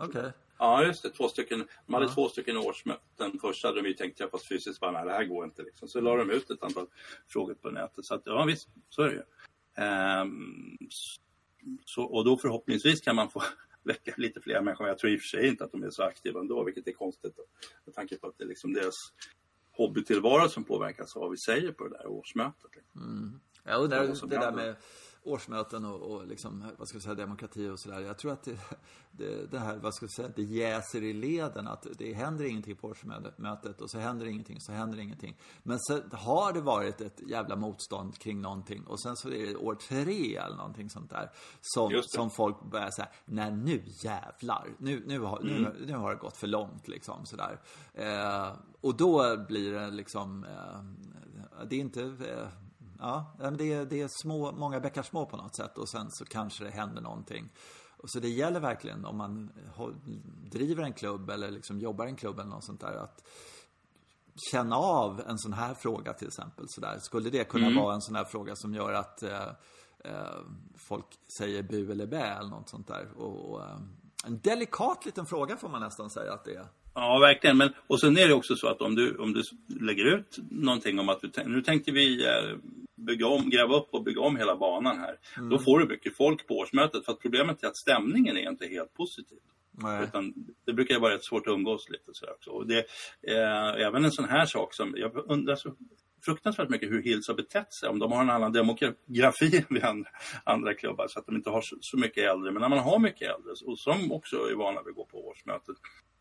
Ja, 0.57 0.83
just 0.83 1.03
det. 1.03 1.09
Två 1.09 1.29
stycken, 1.29 1.67
de 1.85 1.93
hade 1.93 2.09
två 2.09 2.29
stycken 2.29 2.57
årsmöten. 2.57 3.39
Första 3.41 3.67
hade 3.67 3.81
de 3.81 3.87
ju 3.87 3.93
tänkt 3.93 4.17
träffas 4.17 4.47
fysiskt, 4.47 4.79
bara 4.79 4.91
nej 4.91 5.05
det 5.05 5.11
här 5.11 5.25
går 5.25 5.45
inte. 5.45 5.63
Liksom. 5.63 5.87
Så 5.87 6.01
la 6.01 6.15
de 6.15 6.29
ut 6.29 6.49
ett 6.49 6.63
antal 6.63 6.87
frågor 7.27 7.53
på 7.53 7.69
nätet. 7.69 8.05
Så 8.05 8.15
att, 8.15 8.21
ja 8.25 8.45
visst, 8.45 8.69
så 8.89 9.01
är 9.01 9.07
det 9.07 9.15
ju. 9.15 9.23
Ehm, 9.83 10.77
så, 11.85 12.03
och 12.03 12.25
då 12.25 12.37
förhoppningsvis 12.37 13.01
kan 13.01 13.15
man 13.15 13.29
få 13.29 13.43
väcka 13.83 14.13
lite 14.17 14.41
fler 14.41 14.61
människor. 14.61 14.87
Jag 14.87 14.97
tror 14.97 15.11
i 15.11 15.17
och 15.17 15.21
för 15.21 15.27
sig 15.27 15.47
inte 15.47 15.63
att 15.63 15.71
de 15.71 15.83
är 15.83 15.89
så 15.89 16.03
aktiva 16.03 16.39
ändå, 16.39 16.63
vilket 16.63 16.87
är 16.87 16.91
konstigt. 16.91 17.35
Då, 17.37 17.43
med 17.85 17.95
tanke 17.95 18.17
på 18.17 18.27
att 18.27 18.37
det 18.37 18.43
är 18.43 18.47
liksom 18.47 18.73
deras 18.73 19.13
hobbytillvaro 19.71 20.49
som 20.49 20.63
påverkas 20.63 21.15
av 21.15 21.21
vad 21.21 21.31
vi 21.31 21.37
säger 21.37 21.71
på 21.71 21.83
det 21.87 21.97
där 21.97 22.07
årsmötet. 22.07 22.75
Liksom. 22.75 23.41
Undrar 23.65 24.07
vad 24.07 24.17
som 24.17 24.29
det 24.29 24.37
där 24.37 24.51
med 24.51 24.75
årsmöten 25.25 25.85
och, 25.85 26.01
och 26.11 26.27
liksom, 26.27 26.63
vad 26.77 26.87
ska 26.87 26.97
vi 26.97 27.01
säga, 27.01 27.15
demokrati 27.15 27.69
och 27.69 27.79
sådär. 27.79 27.99
Jag 27.99 28.17
tror 28.17 28.31
att 28.31 28.43
det, 28.43 28.57
det, 29.11 29.51
det 29.51 29.59
här, 29.59 29.77
vad 29.77 29.93
ska 29.95 30.05
vi 30.05 30.11
säga, 30.11 30.29
det 30.35 30.43
jäser 30.43 31.03
i 31.03 31.13
leden. 31.13 31.67
Att 31.67 31.87
det 31.97 32.13
händer 32.13 32.45
ingenting 32.45 32.75
på 32.75 32.87
årsmötet 32.87 33.81
och 33.81 33.89
så 33.91 33.99
händer 33.99 34.25
ingenting, 34.25 34.61
så 34.61 34.71
händer 34.71 34.99
ingenting. 34.99 35.37
Men 35.63 35.79
så 35.79 36.01
har 36.11 36.53
det 36.53 36.61
varit 36.61 37.01
ett 37.01 37.21
jävla 37.29 37.55
motstånd 37.55 38.17
kring 38.17 38.41
någonting 38.41 38.83
och 38.87 39.01
sen 39.01 39.15
så 39.15 39.29
är 39.29 39.45
det 39.45 39.55
år 39.55 39.75
tre 39.75 40.35
eller 40.35 40.55
någonting 40.57 40.89
sånt 40.89 41.09
där. 41.09 41.31
Som, 41.61 42.01
som 42.05 42.29
folk 42.29 42.71
börjar 42.71 42.89
säga, 42.91 43.07
nej 43.25 43.51
nu 43.51 43.83
jävlar, 43.85 44.67
nu, 44.77 45.03
nu, 45.05 45.19
har, 45.19 45.39
Mm. 45.39 45.63
nu, 45.63 45.85
nu 45.85 45.93
har 45.93 46.09
det 46.11 46.17
gått 46.17 46.37
för 46.37 46.47
långt 46.47 46.87
liksom 46.87 47.25
sådär. 47.25 47.59
Eh, 47.93 48.51
och 48.81 48.97
då 48.97 49.37
blir 49.47 49.71
det 49.71 49.89
liksom, 49.89 50.43
eh, 50.43 51.65
det 51.69 51.75
är 51.75 51.79
inte, 51.79 52.01
eh, 52.03 52.47
ja, 52.99 53.35
det 53.57 53.73
är, 53.73 53.85
det 53.85 54.01
är 54.01 54.09
små, 54.21 54.51
många 54.51 54.79
bäckar 54.79 55.03
små 55.03 55.25
på 55.25 55.37
något 55.37 55.55
sätt 55.55 55.77
och 55.77 55.89
sen 55.89 56.11
så 56.11 56.25
kanske 56.25 56.63
det 56.63 56.71
händer 56.71 57.01
någonting. 57.01 57.49
Och 57.97 58.09
så 58.09 58.19
det 58.19 58.29
gäller 58.29 58.59
verkligen 58.59 59.05
om 59.05 59.17
man 59.17 59.51
driver 60.51 60.83
en 60.83 60.93
klubb 60.93 61.29
eller 61.29 61.51
liksom 61.51 61.79
jobbar 61.79 62.05
i 62.05 62.09
en 62.09 62.15
klubb 62.15 62.39
eller 62.39 62.49
något 62.49 62.63
sånt 62.63 62.81
där 62.81 62.93
att 62.93 63.23
känna 64.51 64.75
av 64.75 65.21
en 65.27 65.37
sån 65.37 65.53
här 65.53 65.73
fråga 65.73 66.13
till 66.13 66.27
exempel. 66.27 66.65
Så 66.67 66.81
där. 66.81 66.99
Skulle 66.99 67.29
det 67.29 67.43
kunna 67.43 67.81
vara 67.81 67.93
en 67.93 68.01
sån 68.01 68.15
här 68.15 68.25
fråga 68.25 68.55
som 68.55 68.73
gör 68.73 68.93
att 68.93 69.23
eh, 69.23 69.47
eh, 69.99 70.39
folk 70.75 71.05
säger 71.37 71.63
bu 71.63 71.91
eller 71.91 72.05
bä 72.05 72.25
eller 72.25 72.49
något 72.49 72.69
sånt 72.69 72.87
där. 72.87 73.07
Och, 73.17 73.51
och, 73.51 73.61
eh, 73.61 73.77
en 74.25 74.39
delikat 74.39 75.05
liten 75.05 75.25
fråga 75.25 75.57
får 75.57 75.69
man 75.69 75.81
nästan 75.81 76.09
säga 76.09 76.33
att 76.33 76.45
det 76.45 76.55
är. 76.55 76.67
Ja, 76.93 77.19
verkligen. 77.19 77.57
Men, 77.57 77.73
och 77.87 77.99
sen 77.99 78.17
är 78.17 78.27
det 78.27 78.33
också 78.33 78.55
så 78.55 78.67
att 78.67 78.81
om 78.81 78.95
du, 78.95 79.17
om 79.17 79.33
du 79.33 79.41
lägger 79.85 80.05
ut 80.05 80.37
någonting 80.49 80.99
om 80.99 81.09
att 81.09 81.21
du, 81.21 81.31
nu 81.45 81.61
tänkte 81.61 81.91
vi 81.91 82.25
eh, 82.25 82.57
bygga 82.95 83.27
om, 83.27 83.49
gräva 83.49 83.75
upp 83.75 83.87
och 83.91 84.03
bygga 84.03 84.21
om 84.21 84.37
hela 84.37 84.55
banan 84.55 84.99
här. 84.99 85.19
Då 85.49 85.59
får 85.59 85.79
du 85.79 85.87
mycket 85.87 86.17
folk 86.17 86.47
på 86.47 86.57
årsmötet. 86.57 87.05
För 87.05 87.11
att 87.11 87.19
problemet 87.19 87.63
är 87.63 87.67
att 87.67 87.77
stämningen 87.77 88.37
är 88.37 88.49
inte 88.49 88.67
helt 88.67 88.93
positiv. 88.93 89.37
Nej. 89.71 90.03
Utan 90.03 90.33
det 90.65 90.73
brukar 90.73 90.99
vara 90.99 91.13
rätt 91.13 91.23
svårt 91.23 91.47
att 91.47 91.53
umgås 91.53 91.89
lite 91.89 92.13
sådär 92.13 92.33
också. 92.33 92.49
Och 92.49 92.67
det, 92.67 92.79
eh, 93.27 93.85
även 93.87 94.05
en 94.05 94.11
sån 94.11 94.29
här 94.29 94.45
sak 94.45 94.73
som, 94.73 94.93
jag 94.97 95.31
undrar 95.31 95.55
så 95.55 95.75
fruktansvärt 96.25 96.69
mycket 96.69 96.91
hur 96.91 97.01
Hills 97.01 97.27
har 97.27 97.35
betett 97.35 97.73
sig. 97.73 97.89
Om 97.89 97.99
de 97.99 98.11
har 98.11 98.21
en 98.21 98.29
annan 98.29 98.53
demografi 98.53 99.57
än 99.57 99.65
vi 99.69 99.81
andra, 99.81 100.09
andra 100.43 100.73
klubbar 100.73 101.07
så 101.07 101.19
att 101.19 101.25
de 101.25 101.35
inte 101.35 101.49
har 101.49 101.61
så, 101.61 101.77
så 101.81 101.97
mycket 101.97 102.31
äldre. 102.31 102.51
Men 102.51 102.61
när 102.61 102.69
man 102.69 102.79
har 102.79 102.99
mycket 102.99 103.35
äldre 103.35 103.51
och 103.65 103.79
som 103.79 104.11
också 104.11 104.35
är 104.35 104.55
vana 104.55 104.81
vid 104.81 104.89
att 104.89 104.95
gå 104.95 105.05
på 105.05 105.27
årsmötet 105.27 105.75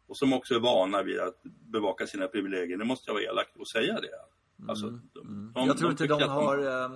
och 0.06 0.16
som 0.16 0.32
också 0.32 0.54
är 0.54 0.60
vana 0.60 1.02
vid 1.02 1.20
att 1.20 1.42
bevaka 1.72 2.06
sina 2.06 2.26
privilegier. 2.26 2.78
Det 2.78 2.84
måste 2.84 3.10
jag 3.10 3.14
vara 3.14 3.24
elak 3.24 3.48
och 3.58 3.68
säga 3.68 4.00
det. 4.00 4.08
Alltså, 4.68 4.86
de, 5.12 5.52
de, 5.54 5.66
jag 5.66 5.78
tror 5.78 5.90
inte 5.90 6.06
de 6.06 6.14
att 6.22 6.30
har, 6.30 6.58
eh, 6.58 6.90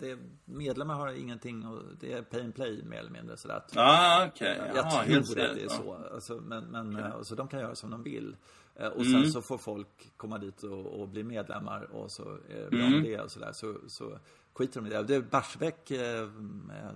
det, 0.00 0.18
medlemmar 0.44 0.94
har 0.94 1.08
ingenting, 1.12 1.66
och 1.66 1.82
det 2.00 2.12
är 2.12 2.22
pay 2.22 2.40
and 2.40 2.54
play 2.54 2.82
mer 2.84 2.98
eller 2.98 3.10
mindre 3.10 3.36
sådär. 3.36 3.62
Ah, 3.74 4.26
okej. 4.26 4.56
Jag 4.66 4.76
Jaha, 4.76 4.90
tror 5.04 5.18
att 5.18 5.34
det 5.34 5.42
är 5.42 5.54
rätt. 5.54 5.70
så. 5.72 5.96
Alltså, 6.14 6.40
men, 6.40 6.64
men, 6.64 6.96
eh, 6.96 7.22
så 7.22 7.34
de 7.34 7.48
kan 7.48 7.60
göra 7.60 7.74
som 7.74 7.90
de 7.90 8.02
vill. 8.02 8.36
Eh, 8.74 8.86
Och 8.88 9.06
sen 9.06 9.30
så 9.32 9.42
får 9.42 9.58
folk 9.58 10.12
komma 10.16 10.38
dit 10.38 10.62
och, 10.62 11.00
och 11.00 11.08
bli 11.08 11.22
medlemmar 11.24 11.82
och 11.92 12.10
så 12.10 12.22
är 12.48 12.62
det 12.62 12.70
bra 12.70 12.88
med 12.90 13.02
det 13.02 13.20
och 13.20 13.30
sådär. 13.30 13.52
Så, 13.52 13.74
så 13.86 14.18
skiter 14.54 14.80
de 14.80 14.86
i 14.86 14.90
det. 14.90 15.02
det. 15.02 15.20
Barsebäck, 15.20 15.90
eh, 15.90 16.28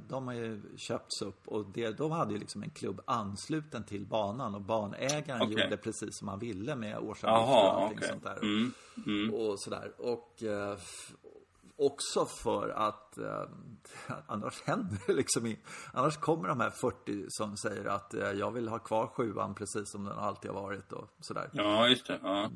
de 0.08 0.26
har 0.26 0.34
ju 0.34 0.62
köpts 0.76 1.22
upp 1.22 1.48
och 1.48 1.66
det, 1.74 1.90
de 1.90 2.10
hade 2.10 2.32
ju 2.32 2.38
liksom 2.38 2.62
en 2.62 2.70
klubb 2.70 3.00
ansluten 3.04 3.84
till 3.84 4.06
banan 4.06 4.54
och 4.54 4.62
banägaren 4.62 5.42
Okej. 5.42 5.62
gjorde 5.62 5.76
precis 5.76 6.18
som 6.18 6.28
han 6.28 6.38
ville 6.38 6.76
med 6.76 6.98
årsavgifter 6.98 7.54
och 7.54 7.82
allting 7.82 7.98
okej. 7.98 8.08
sånt 8.08 8.24
där. 8.24 8.38
Mm, 8.42 8.72
mm. 9.06 9.34
Och 9.34 9.60
sådär. 9.60 9.92
Och 9.98 10.42
eh, 10.42 10.78
också 11.78 12.26
för 12.26 12.68
att 12.68 13.18
eh, 13.18 13.42
annars 14.26 14.62
händer 14.62 14.98
det 15.06 15.12
liksom 15.12 15.46
i, 15.46 15.58
Annars 15.92 16.16
kommer 16.16 16.48
de 16.48 16.60
här 16.60 16.70
40 16.70 17.24
som 17.28 17.56
säger 17.56 17.84
att 17.84 18.14
eh, 18.14 18.30
jag 18.30 18.50
vill 18.50 18.68
ha 18.68 18.78
kvar 18.78 19.06
sjuan 19.06 19.54
precis 19.54 19.90
som 19.90 20.04
den 20.04 20.18
alltid 20.18 20.50
har 20.50 20.62
varit 20.62 20.92
och 20.92 21.08
sådär. 21.20 21.50
Ja, 21.52 21.88
just 21.88 22.06
det. 22.06 22.18
Ja. 22.22 22.50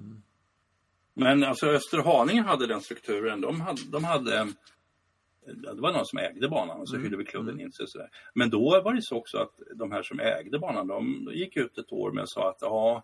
Men 1.15 1.45
alltså 1.45 1.67
Österhaninge 1.67 2.43
hade 2.43 2.67
den 2.67 2.81
strukturen. 2.81 3.41
De 3.41 3.61
hade, 3.61 3.83
de 3.91 4.05
hade 4.05 4.49
det 5.47 5.81
var 5.81 5.93
någon 5.93 6.07
som 6.07 6.19
ägde 6.19 6.49
banan 6.49 6.81
och 6.81 6.89
så 6.89 6.97
hyrde 6.97 7.17
vi 7.17 7.25
klubben 7.25 7.61
in 7.61 7.73
sig. 7.73 7.89
Sådär. 7.89 8.09
Men 8.35 8.51
då 8.51 8.81
var 8.85 8.95
det 8.95 9.03
så 9.03 9.17
också 9.17 9.39
att 9.39 9.61
de 9.75 9.93
här 9.93 10.03
som 10.03 10.21
ägde 10.21 10.59
banan, 10.59 10.87
de 10.87 11.31
gick 11.35 11.57
ut 11.57 11.79
ett 11.79 11.93
år 11.93 12.13
med 12.13 12.23
och 12.23 12.29
sa 12.29 12.51
att 12.51 12.59
ja, 12.61 13.03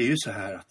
är 0.00 0.04
ju 0.06 0.16
så 0.16 0.30
här 0.30 0.54
att 0.54 0.70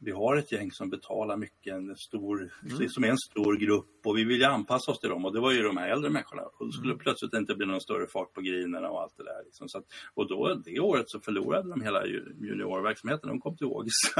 vi, 0.00 0.10
har 0.12 0.36
ett 0.36 0.52
gäng 0.52 0.70
som 0.72 0.90
betalar 0.90 1.36
mycket, 1.36 1.74
en 1.74 1.96
stor, 1.96 2.52
som 2.88 3.04
är 3.04 3.08
en 3.08 3.18
stor 3.18 3.56
grupp 3.56 4.06
och 4.06 4.16
vi 4.18 4.24
vill 4.24 4.38
ju 4.38 4.44
anpassa 4.44 4.90
oss 4.92 5.00
till 5.00 5.10
dem 5.10 5.24
och 5.24 5.32
det 5.32 5.40
var 5.40 5.52
ju 5.52 5.62
de 5.62 5.76
här 5.76 5.88
äldre 5.88 6.10
människorna. 6.10 6.42
Och 6.42 6.66
det 6.66 6.72
skulle 6.72 6.94
plötsligt 6.96 7.34
inte 7.34 7.54
bli 7.54 7.66
någon 7.66 7.80
större 7.80 8.06
fart 8.06 8.32
på 8.32 8.40
grinerna 8.40 8.88
och 8.90 9.02
allt 9.02 9.16
det 9.16 9.24
där. 9.24 9.44
Liksom. 9.44 9.68
Så 9.68 9.78
att, 9.78 9.84
och 10.14 10.28
då, 10.28 10.54
det 10.64 10.80
året 10.80 11.10
så 11.10 11.20
förlorade 11.20 11.68
de 11.70 11.80
hela 11.80 12.06
ju- 12.06 12.36
juniorverksamheten, 12.40 13.28
de 13.28 13.40
kom 13.40 13.56
till 13.56 13.66
Ågis. 13.66 13.92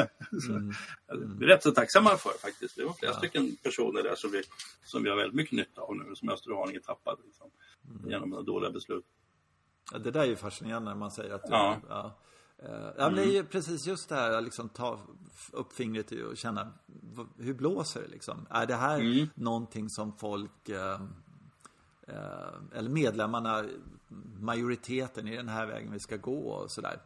så, 0.47 0.73
Vi 1.38 1.45
är 1.45 1.49
rätt 1.49 1.62
så 1.62 1.71
tacksamma 1.71 2.11
för 2.16 2.31
faktiskt. 2.42 2.77
Det 2.77 2.85
var 2.85 2.92
flera 2.92 3.12
stycken 3.12 3.57
personer 3.62 4.03
där 4.03 4.14
som 4.16 4.31
vi, 4.31 4.42
som 4.85 5.03
vi 5.03 5.11
har 5.11 5.16
väldigt 5.16 5.35
mycket 5.37 5.53
nytta 5.53 5.81
av 5.81 5.97
nu, 5.97 6.14
som 6.14 6.29
Österhaninge 6.29 6.81
tappade 6.81 7.23
liksom, 7.25 7.51
genom 8.09 8.31
några 8.31 8.42
dåliga 8.42 8.71
beslut. 8.71 9.05
Ja, 9.92 9.99
Det 9.99 10.11
där 10.11 10.21
är 10.21 10.27
ju 10.27 10.37
fascinerande 10.37 10.90
när 10.90 10.99
man 10.99 11.11
säger 11.11 11.35
att 11.35 11.42
Ja. 11.49 11.77
ja. 11.88 12.19
Eh, 12.59 12.69
Ja, 12.99 13.07
men 13.09 13.14
det 13.14 13.23
är 13.23 13.33
ju 13.33 13.45
precis 13.45 13.87
just 13.87 14.09
det 14.09 14.14
här 14.14 14.33
att 14.33 14.45
liksom 14.45 14.69
ta 14.69 15.01
upp 15.53 15.73
fingret 15.73 16.12
och 16.31 16.37
känna 16.37 16.73
hur 17.37 17.55
blåser 17.55 18.03
det 18.03 18.09
liksom? 18.09 18.47
Är 18.51 18.66
det 18.66 18.75
här 18.75 19.29
någonting 19.35 19.90
som 19.90 20.12
folk 20.12 20.69
eh, 20.69 21.01
eh, 22.09 22.79
eller 22.79 22.90
medlemmarna, 22.90 23.64
majoriteten 24.40 25.29
i 25.29 25.37
den 25.37 25.49
här 25.49 25.66
vägen 25.66 25.92
vi 25.92 26.01
ska 26.01 26.16
gå 26.16 26.49
och 26.49 26.71
sådär. 26.71 27.01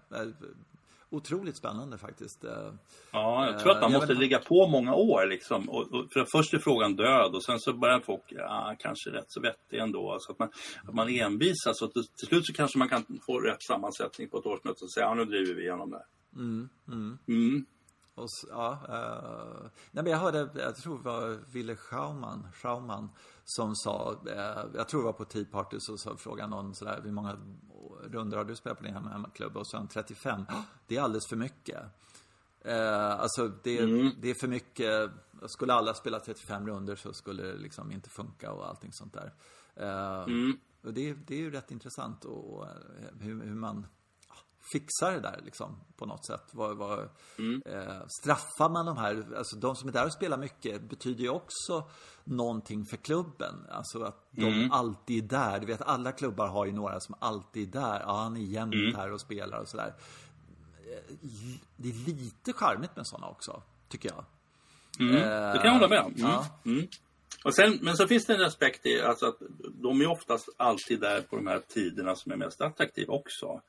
Eh, 1.13 1.17
Otroligt 1.17 1.57
spännande 1.57 1.99
faktiskt. 1.99 2.45
Eh, 2.45 2.73
Ja, 3.13 3.47
jag 3.47 3.59
tror 3.61 3.73
att 3.73 3.81
man 3.81 3.93
jag 3.93 3.99
måste 3.99 4.13
vet- 4.15 4.21
ligga 4.21 4.39
på 4.39 4.69
många 4.69 4.95
år 4.95 5.27
liksom. 5.27 5.69
Och, 5.69 5.93
och, 5.95 6.13
för 6.13 6.27
först 6.33 6.55
är 6.55 6.59
frågan 6.59 6.97
död 6.97 7.35
och 7.35 7.45
sen 7.45 7.61
så 7.61 7.73
börjar 7.73 8.01
folk, 8.01 8.23
ja, 8.29 8.77
kanske 8.79 9.11
rätt 9.11 9.25
så 9.29 9.41
vettig 9.41 9.79
ändå. 9.79 10.17
Så 10.21 10.33
att 10.33 10.39
man, 10.39 10.49
att 10.89 10.95
man 10.95 11.09
envisas 11.09 11.79
så 11.79 11.87
till, 11.87 12.03
till 12.19 12.29
slut 12.29 12.47
så 12.47 12.53
kanske 12.53 12.79
man 12.79 12.89
kan 12.89 13.05
få 13.27 13.39
rätt 13.41 13.63
sammansättning 13.63 14.29
på 14.31 14.39
ett 14.39 14.47
årsmöte 14.47 14.85
och 14.85 14.93
säga, 14.93 15.07
ja 15.07 15.15
nu 15.15 15.25
driver 15.25 15.55
vi 15.55 15.63
igenom 15.63 15.91
det 15.91 15.97
här. 15.97 16.07
Mm. 17.29 17.67
Och, 18.21 18.25
s- 18.25 18.47
ja, 18.51 18.73
eh, 18.89 19.71
nej 19.91 20.05
men 20.05 20.07
jag 20.13 20.19
hörde, 20.19 20.49
jag 20.55 20.77
tror 20.77 20.99
det 20.99 21.05
var 21.05 21.39
Wille 21.53 21.77
Schauman, 21.77 22.47
Schauman 22.55 23.09
som 23.45 23.75
sa, 23.77 24.17
eh, 24.27 24.65
jag 24.75 24.89
tror 24.89 25.01
det 25.01 25.05
var 25.07 25.13
på 25.13 25.25
Tea 25.25 25.45
Party, 25.51 25.77
så, 25.81 25.99
så 25.99 26.17
frågade 26.17 26.51
någon 26.51 26.75
sådär, 26.75 27.01
hur 27.05 27.13
många 27.13 27.37
runder 28.05 28.37
har 28.37 28.45
du 28.45 28.57
spelat 28.57 28.79
på 28.79 28.85
din 28.85 28.95
hemma- 28.95 29.11
hemmaklubb? 29.13 29.57
Och 29.57 29.67
så 29.67 29.77
han 29.77 29.89
35. 29.89 30.45
Det 30.87 30.97
är 30.97 31.03
alldeles 31.03 31.27
för 31.29 31.37
mycket. 31.37 31.83
Eh, 32.65 33.11
alltså 33.21 33.49
det, 33.63 33.81
det 34.21 34.31
är 34.31 34.35
för 34.35 34.49
mycket, 34.49 35.11
skulle 35.47 35.73
alla 35.75 35.95
spela 35.95 36.21
35 36.21 36.67
runder 36.69 36.97
så 36.97 37.13
skulle 37.13 37.43
det 37.43 37.57
liksom 37.59 37.93
inte 37.93 38.11
funka 38.11 38.53
och 38.53 38.69
allting 38.69 38.93
sånt 38.93 39.13
där. 39.15 39.33
Eh, 39.77 40.27
Och 40.83 40.93
det, 40.95 41.13
det 41.15 41.35
är 41.35 41.39
ju 41.39 41.51
rätt 41.51 41.71
intressant 41.71 42.25
och, 42.25 42.55
och 42.55 42.67
hur, 43.21 43.43
hur 43.45 43.55
man 43.55 43.87
fixar 44.73 45.13
det 45.13 45.21
där 45.21 45.41
liksom 45.45 45.81
på 45.97 46.07
något 46.07 46.27
sätt. 46.27 46.45
Vad, 46.53 46.77
vad, 46.77 46.99
eh, 47.67 48.07
straffar 48.23 48.69
man 48.69 48.87
de 48.87 48.97
här, 48.97 49.27
alltså 49.37 49.57
de 49.57 49.77
som 49.77 49.89
är 49.89 49.93
där 49.93 50.07
och 50.07 50.13
spelar 50.13 50.39
mycket 50.39 50.83
betyder 50.83 51.23
ju 51.23 51.29
också 51.31 51.91
någonting 52.25 52.85
för 52.87 52.97
klubben. 52.97 53.67
Alltså 53.71 54.03
att 54.03 54.29
de 54.31 54.71
alltid 54.73 55.25
är 55.25 55.29
där. 55.29 55.61
Du 55.61 55.67
vet 55.67 55.83
alla 55.83 56.13
klubbar 56.13 56.49
har 56.49 56.67
ju 56.67 56.73
några 56.73 57.01
som 57.01 57.15
alltid 57.19 57.77
är 57.77 57.81
där. 57.81 58.01
Ja, 58.01 58.17
han 58.17 58.37
är 58.37 58.41
jämt 58.41 58.97
här 58.97 59.13
och 59.13 59.21
spelar 59.21 59.59
och 59.61 59.69
sådär. 59.69 59.95
Eh, 60.79 61.15
Det 61.77 61.89
är 61.89 62.07
lite 62.07 62.53
charmigt 62.53 62.97
med 62.97 63.07
sådana 63.07 63.29
också, 63.29 63.63
tycker 63.89 64.09
jag. 64.09 64.25
Mm. 64.99 65.15
Det 65.53 65.59
kan 65.59 65.67
jag 65.67 65.73
hålla 65.73 65.89
med 65.89 66.01
om. 66.01 66.13
Mm. 66.13 66.31
Ja. 66.31 66.47
Mm. 66.65 66.87
Och 67.45 67.55
sen, 67.55 67.79
men 67.83 67.97
så 67.97 68.07
finns 68.07 68.27
det 68.27 68.35
en 68.35 68.43
aspekt 68.43 68.87
i 68.87 69.03
alltså 69.03 69.27
att 69.27 69.39
de 69.83 70.01
är 70.01 70.07
oftast 70.11 70.49
alltid 70.57 71.01
där 71.01 71.23
på 71.23 71.37
de 71.37 71.47
här 71.47 71.61
tiderna 71.69 72.15
som 72.15 72.33
är 72.33 72.37
mest 72.37 72.61
attraktiva 72.61 73.15
också. 73.15 73.61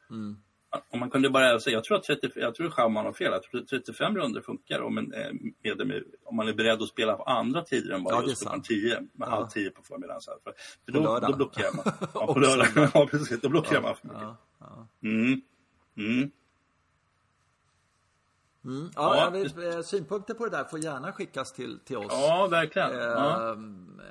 Om 0.90 1.00
man 1.00 1.10
kunde 1.10 1.30
bara 1.30 1.60
säga, 1.60 1.74
jag 1.78 1.84
tror 1.84 1.98
att 1.98 2.04
30, 2.04 2.30
jag 2.36 2.56
tror 2.56 2.70
Schauman 2.70 3.06
har 3.06 3.14
fel, 3.14 3.32
jag 3.32 3.44
tror 3.44 3.62
att 3.62 3.68
35 3.68 4.16
runder 4.18 4.42
funkar 4.42 4.82
om, 4.82 4.98
en, 4.98 5.14
eh, 5.14 5.86
med, 5.86 6.04
om 6.26 6.36
man 6.36 6.48
är 6.48 6.54
beredd 6.54 6.82
att 6.82 6.88
spela 6.88 7.14
på 7.16 7.24
andra 7.24 7.62
tider 7.62 7.94
än 7.96 8.04
bara 8.04 8.16
Ja, 8.16 8.24
just 8.30 8.42
klockan 8.42 8.58
sant. 8.58 8.66
10, 8.68 9.00
med 9.00 9.08
Ja. 9.20 9.26
halv 9.26 9.48
10 9.48 9.70
på 9.72 9.84
förmiddagen. 9.84 10.22
Så 10.22 10.32
här. 10.32 10.40
För, 10.44 10.54
för 10.86 10.92
då, 10.92 11.20
då 11.28 11.36
blockerar 11.36 11.76
man. 11.76 11.94
Ja, 12.14 12.34
på 12.34 12.40
lördag. 12.40 12.68
Ja, 12.94 13.08
precis. 13.12 13.42
Då 13.42 13.50
blockerar 13.50 13.82
man 13.82 13.96
för 13.96 14.08
mycket. 14.08 14.22
Ja, 14.22 14.38
ja. 14.60 14.88
Mm. 15.04 15.42
Mm. 15.98 16.32
Mm. 18.66 18.90
Ja, 18.96 19.32
Ja, 19.34 19.64
eh, 19.64 19.82
synpunkter 19.82 20.34
på 20.34 20.46
det 20.46 20.58
där 20.58 20.64
får 20.64 20.80
gärna 20.80 21.12
skickas 21.12 21.54
till, 21.54 21.80
till 21.80 21.98
oss. 21.98 22.08
Ja, 22.10 22.48
verkligen. 22.52 22.92
Ja. 22.92 23.52
Ehm, 23.52 24.02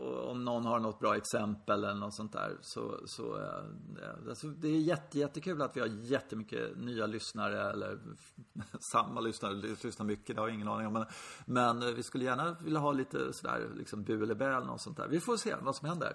och 0.00 0.30
om 0.30 0.44
någon 0.44 0.64
har 0.64 0.78
något 0.78 1.00
bra 1.00 1.16
exempel 1.16 1.84
eller 1.84 1.94
något 1.94 2.14
sånt 2.14 2.32
där 2.32 2.56
så, 2.60 3.00
så 3.06 3.36
eh, 3.40 4.28
alltså, 4.28 4.46
det 4.46 4.68
är 4.68 4.80
jätte, 4.80 5.18
jättekul 5.18 5.62
att 5.62 5.76
vi 5.76 5.80
har 5.80 5.88
jättemycket 5.88 6.76
nya 6.76 7.06
lyssnare 7.06 7.70
eller 7.70 7.98
samma 8.92 9.20
lyssnare, 9.20 9.54
lyssnar 9.82 10.06
mycket, 10.06 10.36
det 10.36 10.42
har 10.42 10.48
jag 10.48 10.54
ingen 10.54 10.68
aning 10.68 10.86
om. 10.86 10.92
Men, 10.92 11.06
men 11.46 11.82
eh, 11.82 11.94
vi 11.94 12.02
skulle 12.02 12.24
gärna 12.24 12.56
vilja 12.60 12.80
ha 12.80 12.92
lite 12.92 13.32
sådär 13.32 13.68
liksom 13.76 14.04
bu 14.04 14.22
eller 14.22 14.34
bä 14.34 14.46
eller 14.46 14.66
något 14.66 14.80
sånt 14.80 14.96
där. 14.96 15.08
Vi 15.08 15.20
får 15.20 15.36
se 15.36 15.54
vad 15.60 15.76
som 15.76 15.88
händer. 15.88 16.12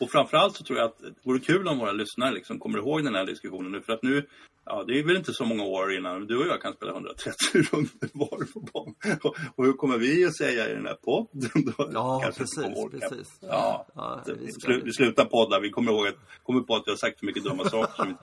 Och 0.00 0.10
framförallt 0.10 0.56
så 0.56 0.64
tror 0.64 0.78
jag 0.78 0.86
att 0.86 0.98
det 0.98 1.14
vore 1.22 1.38
kul 1.38 1.68
om 1.68 1.78
våra 1.78 1.92
lyssnare 1.92 2.32
liksom 2.32 2.58
kommer 2.58 2.78
ihåg 2.78 3.04
den 3.04 3.14
här 3.14 3.26
diskussionen 3.26 3.72
nu. 3.72 3.82
För 3.82 3.92
att 3.92 4.02
nu, 4.02 4.28
ja 4.64 4.84
det 4.86 4.98
är 4.98 5.04
väl 5.04 5.16
inte 5.16 5.32
så 5.32 5.44
många 5.44 5.64
år 5.64 5.92
innan 5.94 6.26
du 6.26 6.38
och 6.38 6.46
jag 6.46 6.62
kan 6.62 6.72
spela 6.72 6.92
130 6.92 7.32
runder 7.52 8.08
var 8.12 8.52
på 8.52 8.60
banan. 8.60 8.94
Och, 9.22 9.36
och 9.56 9.64
hur 9.64 9.72
kommer 9.72 9.98
vi 9.98 10.24
att 10.26 10.36
säga 10.36 10.68
i 10.70 10.74
den 10.74 10.86
här 10.86 10.94
podden 10.94 11.50
då? 11.76 11.90
Ja, 11.92 12.30
precis, 12.36 12.58
precis. 12.90 13.38
Ja, 13.40 13.86
Ja, 13.94 14.20
vi 14.40 14.52
ska- 14.52 14.80
vi 14.84 14.92
slutar 14.92 15.24
podda. 15.24 15.60
Vi 15.60 15.70
kommer 15.70 15.92
ihåg 15.92 16.06
att, 16.06 16.14
kommer 16.42 16.60
på 16.60 16.76
att 16.76 16.82
vi 16.86 16.90
har 16.90 16.96
sagt 16.96 17.18
för 17.18 17.26
mycket 17.26 17.44
dumma 17.44 17.64
saker. 17.64 18.16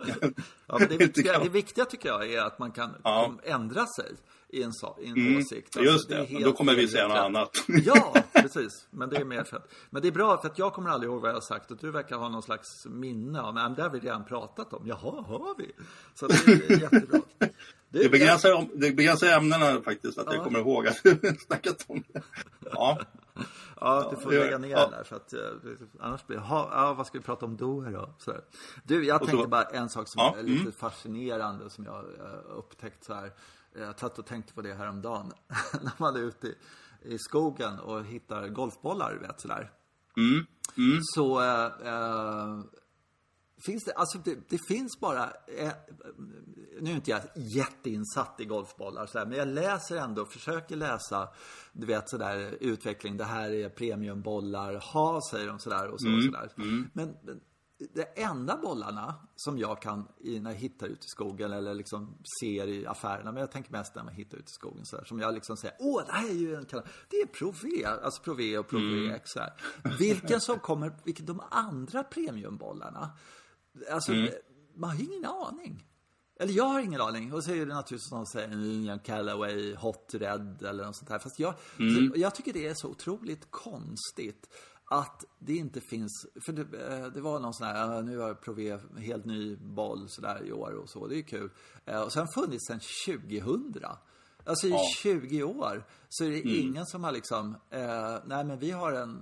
Ja, 0.68 0.78
det, 0.90 0.98
viktiga, 0.98 1.40
det 1.40 1.50
viktiga 1.50 1.86
tycker 1.86 2.10
jag 2.10 2.34
är 2.34 2.42
att 2.42 2.60
man 2.60 2.72
kan 2.72 2.90
Ja. 3.04 3.34
ändra 3.44 3.86
sig 3.86 4.06
i 4.50 4.64
en, 4.64 4.72
i 5.00 5.08
en 5.08 5.18
Mm, 5.18 5.38
åsikt. 5.38 5.78
Alltså, 5.78 5.92
just 5.94 6.10
det, 6.10 6.24
helt 6.26 6.46
då 6.46 6.52
kommer 6.52 6.76
vi 6.76 6.88
säga 6.88 7.08
något 7.08 7.18
annat. 7.18 7.50
Ja, 7.68 8.16
precis. 8.34 8.88
Men 8.92 9.10
det 9.10 9.18
är 9.18 9.26
mer 9.26 9.44
fett. 9.44 9.72
Men 9.90 10.02
det 10.02 10.08
är 10.08 10.12
bra 10.12 10.38
för 10.42 10.48
att 10.50 10.60
jag 10.60 10.74
kommer 10.74 10.90
aldrig 10.90 11.12
ihåg 11.12 11.22
vad 11.22 11.30
jag 11.30 11.36
har 11.36 11.42
sagt 11.42 11.72
och 11.72 11.78
du 11.78 11.92
verkar 11.92 12.16
ha 12.18 12.30
någon 12.30 12.44
slags 12.44 12.86
minne 12.86 13.42
av, 13.42 13.54
men 13.54 13.74
det 13.76 13.82
har 13.82 13.90
vi 13.90 14.00
redan 14.00 14.26
pratat 14.26 14.74
om. 14.74 14.88
Jaha, 14.88 15.22
har 15.28 15.56
vi? 15.58 15.72
Så 16.16 16.28
det 16.28 16.34
är 16.48 16.82
jättebra. 16.82 17.22
Du, 17.92 18.04
Det 18.04 18.10
begränsar, 18.10 18.68
det 18.76 18.92
begränsar 18.92 19.28
ämnena 19.28 19.82
faktiskt, 19.82 20.18
att 20.18 20.26
Ja. 20.28 20.34
jag 20.34 20.44
kommer 20.44 20.60
ihåg 20.60 20.88
att 20.88 21.00
vi 21.04 21.36
snackat 21.48 21.86
om 21.88 22.04
det. 22.14 22.22
Ja, 22.72 23.00
Ja, 23.82 24.08
du 24.16 24.22
får 24.24 24.32
det 24.32 24.40
lägga 24.40 24.52
det. 24.52 24.58
ner 24.58 24.70
Ja. 24.70 24.90
där 24.90 25.04
för 25.04 25.16
att 25.16 25.34
eh, 25.34 25.40
annars 26.00 26.26
blir 26.28 26.38
det, 26.38 26.44
ha, 26.44 26.70
ja, 26.74 26.94
vad 26.94 27.08
ska 27.08 27.18
vi 27.18 27.24
prata 27.24 27.46
om 27.46 27.58
då 27.58 27.82
då? 27.82 28.10
Sådär. 28.18 28.42
Du, 28.84 29.06
jag 29.06 29.20
tänkte 29.20 29.38
så- 29.38 29.48
bara 29.48 29.64
en 29.64 29.90
sak 29.90 30.08
som 30.08 30.20
Ja, 30.20 30.36
är 30.40 30.44
lite 30.44 30.62
mm. 30.62 30.72
fascinerande 30.72 31.70
som 31.70 31.86
jag 31.86 31.92
har 31.92 32.44
upptäckt 32.58 33.04
så 33.04 33.14
här. 33.14 33.32
Jag 33.80 33.86
har 33.86 33.94
tagit 33.94 34.20
och 34.20 34.26
tänkte 34.26 34.54
på 34.54 34.62
det 34.62 34.74
här 34.74 34.90
om 34.90 35.02
dagen 35.02 35.32
När 35.82 35.92
man 35.98 36.16
är 36.16 36.20
ute 36.20 36.48
i, 36.48 36.56
i 37.02 37.18
skogen 37.20 37.80
och 37.80 38.06
hittar 38.06 38.48
golfbollar, 38.48 39.14
du 39.14 39.28
vet 39.28 39.42
sådär. 39.42 39.72
mm, 40.18 40.46
mm. 40.78 41.00
Så 41.02 41.42
eh, 41.42 41.94
eh, 41.94 42.60
finns 43.66 43.84
det, 43.84 43.94
alltså 43.94 44.18
det, 44.18 44.50
det 44.50 44.58
finns 44.68 45.00
bara, 45.00 45.24
eh, 45.58 45.72
nu 46.82 46.92
är 46.92 46.96
inte 46.96 47.12
jag 47.12 47.22
jätteinsatt 47.36 48.40
i 48.40 48.46
golfbollar 48.46 49.06
så 49.06 49.18
men 49.18 49.32
jag 49.32 49.48
läser 49.48 49.98
ändå, 49.98 50.26
försöker 50.26 50.76
läsa, 50.76 51.30
du 51.74 51.86
vet 51.86 52.10
sådär 52.10 52.58
utveckling, 52.60 53.18
det 53.18 53.24
här 53.24 53.52
är 53.52 53.70
premiumbollar, 53.70 54.94
ha 54.94 55.20
säger 55.32 55.48
de 55.48 55.60
sådär 55.60 55.88
och 55.88 56.02
så 56.02 56.16
och 56.16 56.24
sådär. 56.24 56.52
Men, 56.56 56.90
men 56.94 57.40
det 57.94 58.04
enda 58.04 58.58
bollarna 58.58 59.16
som 59.36 59.58
jag 59.58 59.82
kan, 59.82 60.08
i, 60.20 60.40
när 60.40 60.52
jag 60.52 60.58
hittar 60.58 60.88
ute 60.88 61.06
i 61.06 61.08
skogen 61.08 61.52
eller 61.52 61.74
liksom 61.74 62.18
ser 62.42 62.68
i 62.68 62.88
affärerna, 62.88 63.32
men 63.32 63.42
jag 63.42 63.52
tänker 63.52 63.72
mest 63.72 63.96
när 63.96 64.04
man 64.04 64.14
hittar 64.14 64.38
ute 64.38 64.50
i 64.50 64.54
skogen 64.54 64.86
så 64.86 64.98
här, 64.98 65.04
som 65.04 65.20
jag 65.20 65.34
liksom 65.34 65.58
säger, 65.58 65.78
åh, 65.80 66.04
det 66.06 66.12
här 66.12 66.30
är 66.30 66.34
ju 66.34 66.56
en 66.56 66.66
kanon. 66.66 66.86
Det 67.10 67.18
är 67.18 67.26
Prové, 67.26 67.86
alltså 67.86 68.22
Prové 68.24 68.58
och 68.58 68.68
Prové 68.68 69.14
X 69.16 69.30
så 69.32 69.40
här. 69.40 69.54
Vilken 70.00 70.42
som 70.42 70.60
kommer, 70.60 70.92
vilka 71.04 71.24
de 71.24 71.42
andra 71.50 72.04
premiumbollarna, 72.04 73.12
alltså 73.92 74.12
man 74.76 74.90
har 74.90 75.04
ingen 75.04 75.26
aning. 75.26 75.86
Eller 76.40 76.54
jag 76.54 76.64
har 76.64 76.80
ingen 76.80 77.02
aning. 77.02 77.34
Och 77.34 77.44
så 77.44 77.52
är 77.52 77.66
det 77.66 77.74
naturligtvis 77.74 78.12
någon 78.12 78.26
som 78.26 78.40
säger 78.40 78.48
mm, 78.48 79.00
Callaway 79.00 79.76
Hot 79.76 80.14
Red 80.14 80.64
eller 80.64 80.86
något 80.86 80.96
sånt 80.96 81.10
här. 81.10 81.20
Fast 81.20 81.40
jag, 81.40 81.54
jag 82.16 82.36
tycker 82.36 82.54
det 82.54 82.68
är 82.68 82.74
så 82.74 82.88
otroligt 82.88 83.52
konstigt 83.52 84.50
att 84.92 85.26
det 85.40 85.56
inte 85.56 85.82
finns, 85.82 86.26
för 86.46 86.54
det, 86.54 86.62
eh, 86.62 87.06
det 87.14 87.22
var 87.22 87.40
någon 87.40 87.54
sån 87.54 87.68
här, 87.68 87.96
ja, 87.96 88.02
nu 88.02 88.18
har 88.18 88.34
Prové 88.34 88.80
helt 88.98 89.26
ny 89.26 89.56
boll 89.56 90.10
sådär 90.10 90.42
i 90.46 90.52
år 90.52 90.72
och 90.72 90.90
så, 90.90 91.08
det 91.08 91.18
är 91.18 91.22
kul. 91.22 91.50
Eh, 91.86 92.02
Och 92.02 92.14
sen 92.14 92.28
funnits 92.36 92.68
sedan 92.68 92.80
2000. 93.06 93.84
Alltså 94.44 94.68
i 94.68 94.74
20 94.98 95.44
år 95.44 95.86
så 96.10 96.24
är 96.26 96.30
det 96.30 96.42
ingen 96.42 96.86
som 96.86 97.04
har 97.04 97.12
liksom, 97.12 97.56
eh, 97.70 98.18
nej 98.26 98.44
men 98.46 98.60
vi 98.60 98.72
har 98.72 98.92
en, 98.92 99.22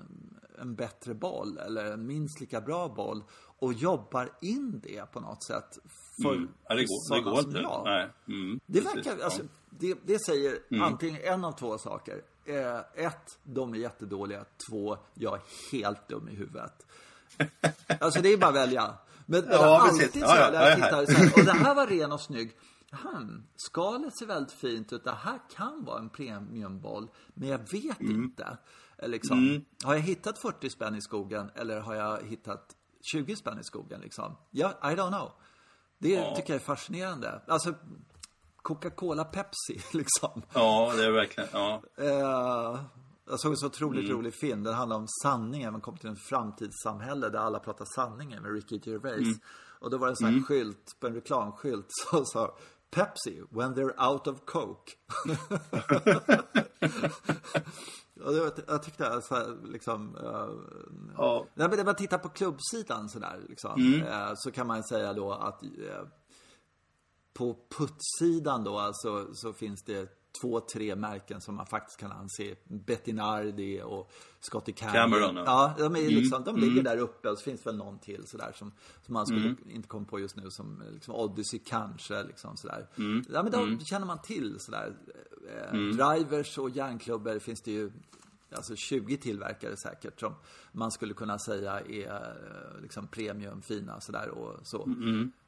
en 0.60 0.76
bättre 0.76 1.14
boll 1.14 1.58
eller 1.58 1.86
en 1.86 2.08
minst 2.08 2.40
lika 2.40 2.62
bra 2.62 2.88
boll 2.90 3.24
och 3.60 3.74
jobbar 3.74 4.30
in 4.42 4.80
det 4.84 5.12
på 5.12 5.20
något 5.20 5.44
sätt. 5.44 5.78
För 6.24 6.34
Mm. 6.36 6.50
Ja, 6.70 6.76
det 6.76 6.84
går, 6.86 7.16
det 7.16 7.22
går 7.22 7.40
inte. 7.40 7.82
Nej. 7.86 8.10
Mm, 8.28 8.60
Det 8.66 8.82
precis. 8.82 8.98
verkar, 8.98 9.24
alltså, 9.24 9.42
Ja. 9.42 9.46
Mm. 9.46 9.98
det, 10.04 10.14
det 10.14 10.20
säger 10.26 10.60
antingen 10.82 11.22
en 11.24 11.46
av 11.46 11.52
två 11.52 11.78
saker. 11.78 12.22
Eh, 12.48 13.06
ett, 13.06 13.40
de 13.44 13.74
är 13.74 13.78
jättedåliga. 13.78 14.46
Två, 14.70 14.98
jag 15.14 15.36
är 15.36 15.42
helt 15.72 16.08
dum 16.08 16.30
i 16.30 16.36
huvudet. 16.36 16.86
Alltså 18.00 18.22
det 18.22 18.30
är 18.34 18.38
bara 18.38 18.50
att 18.50 18.56
välja. 18.56 18.94
Men 19.26 19.48
Ja, 19.52 19.82
alltid 19.82 20.22
så 20.22 20.28
här, 20.28 20.54
ja, 20.54 20.70
ja. 20.70 20.76
tittar 20.76 21.06
så 21.06 21.12
här, 21.12 21.34
och 21.40 21.46
det 21.46 21.52
här 21.52 21.76
var 21.76 21.88
ren 21.88 22.12
och 22.12 22.22
snygg. 22.22 22.52
Hmm, 22.92 23.44
skalet 23.56 24.18
ser 24.18 24.26
väldigt 24.26 24.52
fint 24.52 24.94
ut. 24.94 25.04
Det 25.04 25.12
här 25.12 25.40
kan 25.56 25.84
vara 25.86 26.00
en 26.00 26.10
premiumboll, 26.10 27.10
men 27.34 27.50
jag 27.50 27.58
vet 27.72 28.00
Mm. 28.02 28.24
inte. 28.24 28.58
Eh, 28.98 29.10
Liksom. 29.10 29.66
Har 29.84 29.94
jag 29.94 30.02
hittat 30.02 30.38
40 30.40 30.70
spänn 30.70 30.96
i 30.96 31.02
skogen 31.02 31.52
eller 31.56 31.80
har 31.80 31.96
jag 31.96 32.24
hittat 32.24 32.76
20 33.02 33.36
spänn 33.36 33.60
i 33.60 33.64
skogen? 33.64 34.02
Liksom? 34.02 34.36
Ja, 34.52 34.70
I 34.84 34.96
don't 34.96 35.08
know. 35.08 35.32
Det 35.98 36.10
Ja. 36.14 36.36
tycker 36.36 36.54
jag 36.54 36.62
är 36.62 36.66
fascinerande. 36.66 37.42
Alltså, 37.48 37.74
Coca-Cola, 38.62 39.24
Pepsi, 39.26 39.82
liksom. 39.98 40.42
Ja, 40.54 40.94
det 40.98 41.06
är 41.06 41.12
verkligen. 41.12 41.50
Ja. 41.54 41.82
Eh, 41.98 42.80
jag 43.30 43.40
såg 43.40 43.52
en 43.52 43.58
så 43.58 43.66
otroligt 43.66 44.06
Mm. 44.06 44.18
rolig 44.18 44.34
film. 44.36 44.64
Den 44.64 44.74
handlar 44.74 44.98
om 44.98 45.08
sanningen. 45.24 45.72
Man 45.72 45.82
kommer 45.82 45.98
till 45.98 46.10
ett 46.12 46.20
framtidssamhälle 46.30 47.30
där 47.30 47.40
alla 47.40 47.60
pratar 47.60 47.86
sanningen 47.96 48.44
med 48.44 48.52
Ricky 48.54 48.80
Gervais. 48.84 49.18
Mm. 49.20 49.40
Och 49.80 49.90
då 49.90 49.98
var 49.98 50.08
det 50.08 50.12
en 50.12 50.16
sån 50.18 50.28
här 50.34 50.42
skylt, 50.42 50.96
på 51.00 51.08
en 51.08 51.14
reklamskylt, 51.14 51.86
som 52.12 52.26
sa 52.26 52.58
Pepsi, 52.92 53.42
when 53.50 53.76
they're 53.76 54.10
out 54.12 54.28
of 54.28 54.38
Coke. 54.46 54.92
och 58.26 58.34
det 58.34 58.64
jag 58.68 58.84
tyckte 58.84 59.22
så 59.22 59.36
här, 59.36 59.58
liksom... 59.72 60.16
eh, 60.16 60.50
Ja. 61.18 61.46
Nej, 61.54 61.68
men 61.70 61.78
när 61.78 61.86
man 61.86 61.96
tittar 61.96 62.18
på 62.18 62.30
klubbsidan 62.30 63.10
sådär, 63.10 63.40
liksom, 63.50 63.82
Mm. 63.82 64.02
eh, 64.08 64.32
så 64.36 64.52
kan 64.52 64.68
man 64.68 64.84
säga 64.84 65.14
då 65.14 65.32
att 65.34 65.64
eh, 65.64 65.70
på 67.38 67.58
puttsidan 67.78 68.64
då 68.64 68.80
alltså, 68.80 69.28
så 69.34 69.54
finns 69.54 69.84
det 69.84 70.10
två, 70.42 70.60
tre 70.60 70.96
märken 70.96 71.42
som 71.42 71.56
man 71.56 71.66
faktiskt 71.66 72.00
kan 72.00 72.12
anse. 72.12 72.56
Bettinardi 72.64 73.82
och 73.82 74.12
Scotty 74.40 74.72
Cameron. 74.72 75.12
Cameron, 75.12 75.36
ja. 75.36 75.44
ja. 75.78 75.84
de, 75.84 75.96
är 75.96 76.10
liksom, 76.10 76.44
de 76.44 76.58
ligger 76.58 76.84
där 76.84 76.98
uppe 76.98 77.30
och 77.30 77.38
så 77.38 77.44
finns 77.44 77.66
väl 77.66 77.78
någon 77.78 78.00
till 78.00 78.28
sådär 78.28 78.52
som, 78.56 78.72
som 79.06 79.14
man 79.14 79.26
skulle 79.26 79.56
inte 79.70 79.88
komma 79.88 80.06
på 80.06 80.20
just 80.20 80.36
nu 80.36 80.52
som 80.52 80.84
liksom 80.94 81.16
Odyssey 81.16 81.60
kanske. 81.66 82.24
Liksom, 82.24 82.58
sådär. 82.58 82.88
Ja, 83.30 83.44
men 83.44 83.52
de 83.52 83.80
känner 83.80 84.06
man 84.06 84.22
till 84.22 84.60
sådär. 84.60 84.94
Eh, 85.52 85.80
Drivers 85.80 86.58
och 86.58 86.70
järnklubbor 86.70 87.40
finns 87.40 87.62
det 87.62 87.72
ju 87.72 87.92
alltså 88.56 88.76
20 88.76 89.18
tillverkare 89.18 89.78
säkert 89.78 90.20
som 90.20 90.36
man 90.72 90.92
skulle 90.92 91.14
kunna 91.14 91.40
säga 91.40 91.80
är 91.80 92.38
eh, 92.76 92.82
liksom 92.82 93.08
premium, 93.08 93.62
fina 93.62 94.02
sådär 94.02 94.30
och 94.30 94.60
så. 94.64 94.90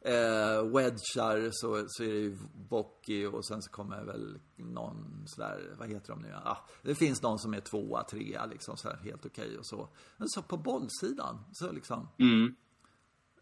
Eh, 0.01 0.63
wedgar 0.63 1.49
så, 1.51 1.85
så 1.88 2.03
är 2.03 2.07
det 2.07 2.19
ju 2.19 2.38
Bocky 2.69 3.25
och 3.25 3.45
sen 3.45 3.62
så 3.62 3.69
kommer 3.69 4.03
väl 4.03 4.39
någon 4.55 5.23
sådär, 5.27 5.75
vad 5.79 5.89
heter 5.89 6.09
de 6.09 6.21
nu? 6.21 6.33
Ah, 6.43 6.57
det 6.81 6.95
finns 6.95 7.21
någon 7.21 7.39
som 7.39 7.53
är 7.53 7.59
tvåa, 7.59 8.03
trea 8.03 8.45
liksom 8.45 8.77
sådär 8.77 8.99
helt 9.03 9.25
okej 9.25 9.57
och 9.57 9.65
så. 9.65 9.89
Men 10.17 10.29
så 10.29 10.41
på 10.41 10.57
bollsidan 10.57 11.45
så 11.53 11.71
liksom 11.71 12.07
Mm. 12.17 12.55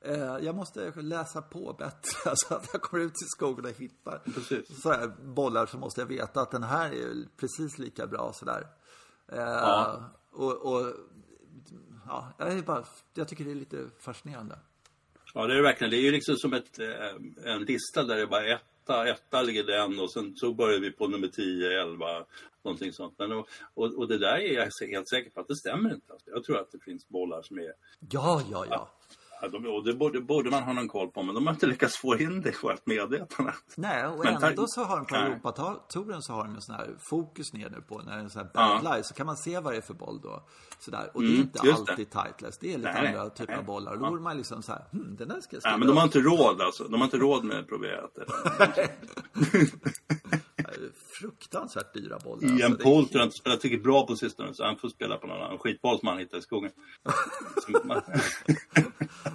Eh, 0.01 0.37
jag 0.45 0.55
måste 0.55 0.91
läsa 1.01 1.41
på 1.41 1.75
bättre 1.79 2.31
så 2.35 2.55
att 2.55 2.69
jag 2.73 2.81
kommer 2.81 3.03
ut 3.03 3.11
i 3.11 3.25
skogen 3.25 3.65
och 3.65 3.71
hittar 3.71 4.21
Precis. 4.33 4.81
så 4.81 4.91
här 4.91 5.07
bollar 5.23 5.65
så 5.65 5.77
måste 5.77 6.01
jag 6.01 6.07
veta 6.07 6.41
att 6.41 6.51
den 6.51 6.63
här 6.63 6.91
är 6.91 7.27
precis 7.37 7.77
lika 7.77 8.07
bra 8.07 8.31
sådär. 8.33 8.67
Eh, 9.31 9.37
Ja. 9.37 10.03
Och, 10.31 10.55
och 10.73 10.93
ja, 12.07 12.33
jag, 12.37 12.57
är 12.57 12.61
bara, 12.61 12.83
jag 13.13 13.27
tycker 13.27 13.45
det 13.45 13.51
är 13.51 13.55
lite 13.55 13.89
fascinerande. 13.99 14.59
Ja, 15.33 15.47
det 15.47 15.53
är 15.53 15.57
det 15.57 15.63
verkligen. 15.63 15.91
Det 15.91 15.97
är 15.97 16.01
ju 16.01 16.11
liksom 16.11 16.35
som 16.35 16.53
ett, 16.53 16.79
eh, 16.79 17.53
en 17.53 17.63
lista 17.63 18.03
där 18.03 18.15
det 18.15 18.21
är 18.21 18.27
bara 18.27 18.47
etta, 18.47 19.07
etta 19.07 19.41
ligger 19.41 19.63
den 19.63 19.99
och 19.99 20.11
sen 20.11 20.35
så 20.35 20.53
börjar 20.53 20.79
vi 20.79 20.91
på 20.91 21.07
nummer 21.07 21.27
10, 21.27 21.81
11, 21.81 22.25
någonting 22.63 22.93
sånt. 22.93 23.15
Men, 23.17 23.31
och, 23.31 23.47
och, 23.73 23.97
och 23.97 24.07
det 24.07 24.17
där 24.17 24.37
är 24.37 24.53
jag 24.53 24.87
helt 24.87 25.09
säker 25.09 25.29
på 25.29 25.39
att 25.39 25.47
det 25.47 25.55
stämmer 25.55 25.93
inte. 25.93 26.13
Jag 26.25 26.43
tror 26.43 26.57
att 26.59 26.71
det 26.71 26.79
finns 26.79 27.07
bollar 27.07 27.41
som 27.41 27.57
är 27.57 27.73
Ja, 27.99 28.41
ja, 28.51 28.65
ja. 28.69 28.89
Ja, 29.41 29.47
de, 29.47 29.65
och 29.67 29.83
det 29.83 29.93
borde, 29.93 30.21
borde 30.21 30.49
man 30.49 30.63
ha 30.63 30.73
någon 30.73 30.87
koll 30.87 31.11
på, 31.11 31.23
men 31.23 31.35
de 31.35 31.47
har 31.47 31.53
inte 31.53 31.65
lyckats 31.67 31.97
få 31.97 32.17
in 32.17 32.41
det 32.41 32.49
i 32.49 32.53
vårt 32.63 32.85
medvetande. 32.85 33.53
Nej, 33.75 34.05
och 34.07 34.25
Men 34.25 34.43
ändå 34.43 34.67
så 34.67 34.83
har 34.83 34.97
de 34.97 35.05
på. 35.05 35.15
Europatouren 35.15 36.21
så 36.21 36.33
har 36.33 36.43
de 36.43 36.55
en 36.55 36.61
sån 36.61 36.75
här 36.75 36.95
fokus 36.99 37.53
ner 37.53 37.69
nu 37.69 37.81
på 37.81 37.97
när 38.01 38.11
det 38.11 38.17
är 38.17 38.21
en 38.23 38.29
sån 38.29 38.41
här 38.41 38.49
Ja. 38.53 38.79
backlight 38.83 39.05
så 39.05 39.13
kan 39.13 39.25
man 39.25 39.37
se 39.37 39.59
vad 39.59 39.73
det 39.73 39.77
är 39.77 39.81
för 39.81 39.93
boll 39.93 40.21
då. 40.21 40.43
Sådär. 40.79 41.11
Och 41.13 41.21
det 41.21 41.27
är 41.27 41.31
Mm, 41.31 41.41
inte 41.41 41.67
just 41.67 41.85
det. 41.85 41.91
alltid 41.91 42.09
tightless. 42.11 42.57
Det 42.57 42.73
är 42.73 42.77
lite 42.77 42.93
Nej, 42.93 43.07
andra 43.07 43.29
typer 43.29 43.53
av 43.57 43.65
bollar. 43.65 43.91
Och 43.91 43.99
då 43.99 44.05
Ja. 44.05 44.09
borde 44.09 44.21
man 44.21 44.37
liksom 44.37 44.63
så 44.63 44.71
här, 44.71 44.85
hmm, 44.91 45.15
den 45.15 45.27
där 45.27 45.41
ska 45.41 45.55
jag 45.55 45.61
skriva 45.63 45.71
Nej, 45.71 45.79
men 45.79 45.87
de 45.87 45.97
har 45.97 46.03
inte 46.03 46.19
råd 46.19 46.61
alltså. 46.61 46.83
De 46.83 46.93
har 47.01 47.05
inte 47.05 47.17
råd 47.17 47.43
med 47.43 47.67
proviat. 47.67 48.17
Fruktansvärt 51.19 51.93
dyra 51.93 52.19
bollar. 52.23 52.43
Ian 52.43 52.51
Alltså, 52.53 52.67
det 52.77 52.81
är- 52.81 52.83
Poulter 52.83 53.19
har 53.19 53.25
inte 53.25 53.37
spelat 53.37 53.61
tillräckligt 53.61 53.83
bra 53.83 54.07
på 54.07 54.15
sistone, 54.15 54.53
så 54.53 54.65
han 54.65 54.77
får 54.77 54.89
spela 54.89 55.17
på 55.17 55.27
någon 55.27 55.41
annan 55.41 55.57
skitboll 55.57 55.99
som 55.99 56.07
han 56.07 56.17
hittar 56.17 56.37
i 56.37 56.41
skogen. 56.41 56.71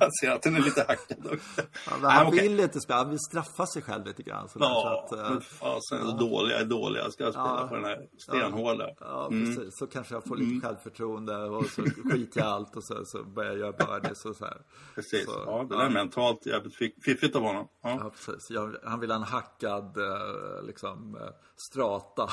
Han 0.00 0.10
ser 0.20 0.30
att 0.30 0.42
den 0.42 0.56
är 0.56 0.60
lite 0.60 0.84
hackad 0.88 1.26
också. 1.26 1.62
Ja, 2.02 2.08
han 2.08 2.26
okej. 2.26 2.48
vill 2.48 2.60
inte 2.60 2.80
spela, 2.80 2.98
han 2.98 3.10
vill 3.10 3.18
straffa 3.18 3.66
sig 3.66 3.82
själv 3.82 4.06
lite 4.06 4.22
grann. 4.22 4.48
Sådär, 4.48 4.66
Ja, 4.66 5.06
så 5.10 5.14
att, 5.16 5.22
eh, 5.24 5.30
men 5.30 5.40
fasen 5.40 6.08
är 6.08 6.18
dåliga, 6.18 6.58
är 6.60 6.64
dåliga. 6.64 7.02
Jag 7.02 7.12
ska 7.12 7.30
spela 7.32 7.58
Ja. 7.60 7.66
på 7.68 7.74
den 7.74 7.84
här 7.84 8.06
stenhårda. 8.18 8.88
Ja, 9.00 9.26
Mm. 9.26 9.56
precis. 9.56 9.78
Så 9.78 9.86
kanske 9.86 10.14
jag 10.14 10.24
får 10.24 10.36
lite 10.36 10.66
självförtroende 10.66 11.36
och 11.36 11.66
så 11.66 11.82
skiter 11.82 12.40
jag 12.40 12.48
allt 12.48 12.76
och 12.76 12.84
så, 12.84 13.04
så 13.04 13.24
börjar 13.24 13.50
jag 13.50 13.58
göra 13.58 13.72
birdies 14.00 14.24
och 14.24 14.36
så 14.36 14.44
här. 14.44 14.60
Precis. 14.94 15.24
Så, 15.24 15.42
ja, 15.46 15.66
det 15.68 15.76
där 15.76 15.84
är 15.84 15.90
mentalt 15.90 16.46
jävligt 16.46 16.74
fiffigt 17.04 17.36
av 17.36 17.42
honom. 17.42 17.68
Ja. 17.82 17.98
Ja, 18.00 18.10
precis. 18.10 18.50
Jag, 18.50 18.76
han 18.84 19.00
vill 19.00 19.10
ha 19.10 19.16
en 19.16 19.22
hackad, 19.22 19.96
eh, 19.98 20.62
liksom, 20.66 21.16
eh, 21.20 21.28
strata. 21.56 22.28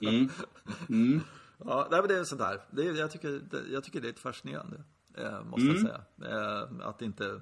Mm. 0.00 0.30
Ja, 1.64 1.88
nej, 1.90 2.00
men 2.00 2.08
det 2.08 2.16
är 2.18 2.24
sånt 2.24 2.40
där. 2.40 2.60
Det 2.70 2.82
jag, 2.84 3.10
tycker, 3.10 3.28
det, 3.50 3.60
jag 3.72 3.84
tycker 3.84 4.00
det 4.00 4.08
är 4.08 4.12
fascinerande, 4.12 4.76
måste 5.44 5.66
Mm. 5.70 5.76
jag 5.76 5.80
säga. 5.80 6.00
Eh, 6.40 6.88
att 6.88 7.02
inte 7.02 7.40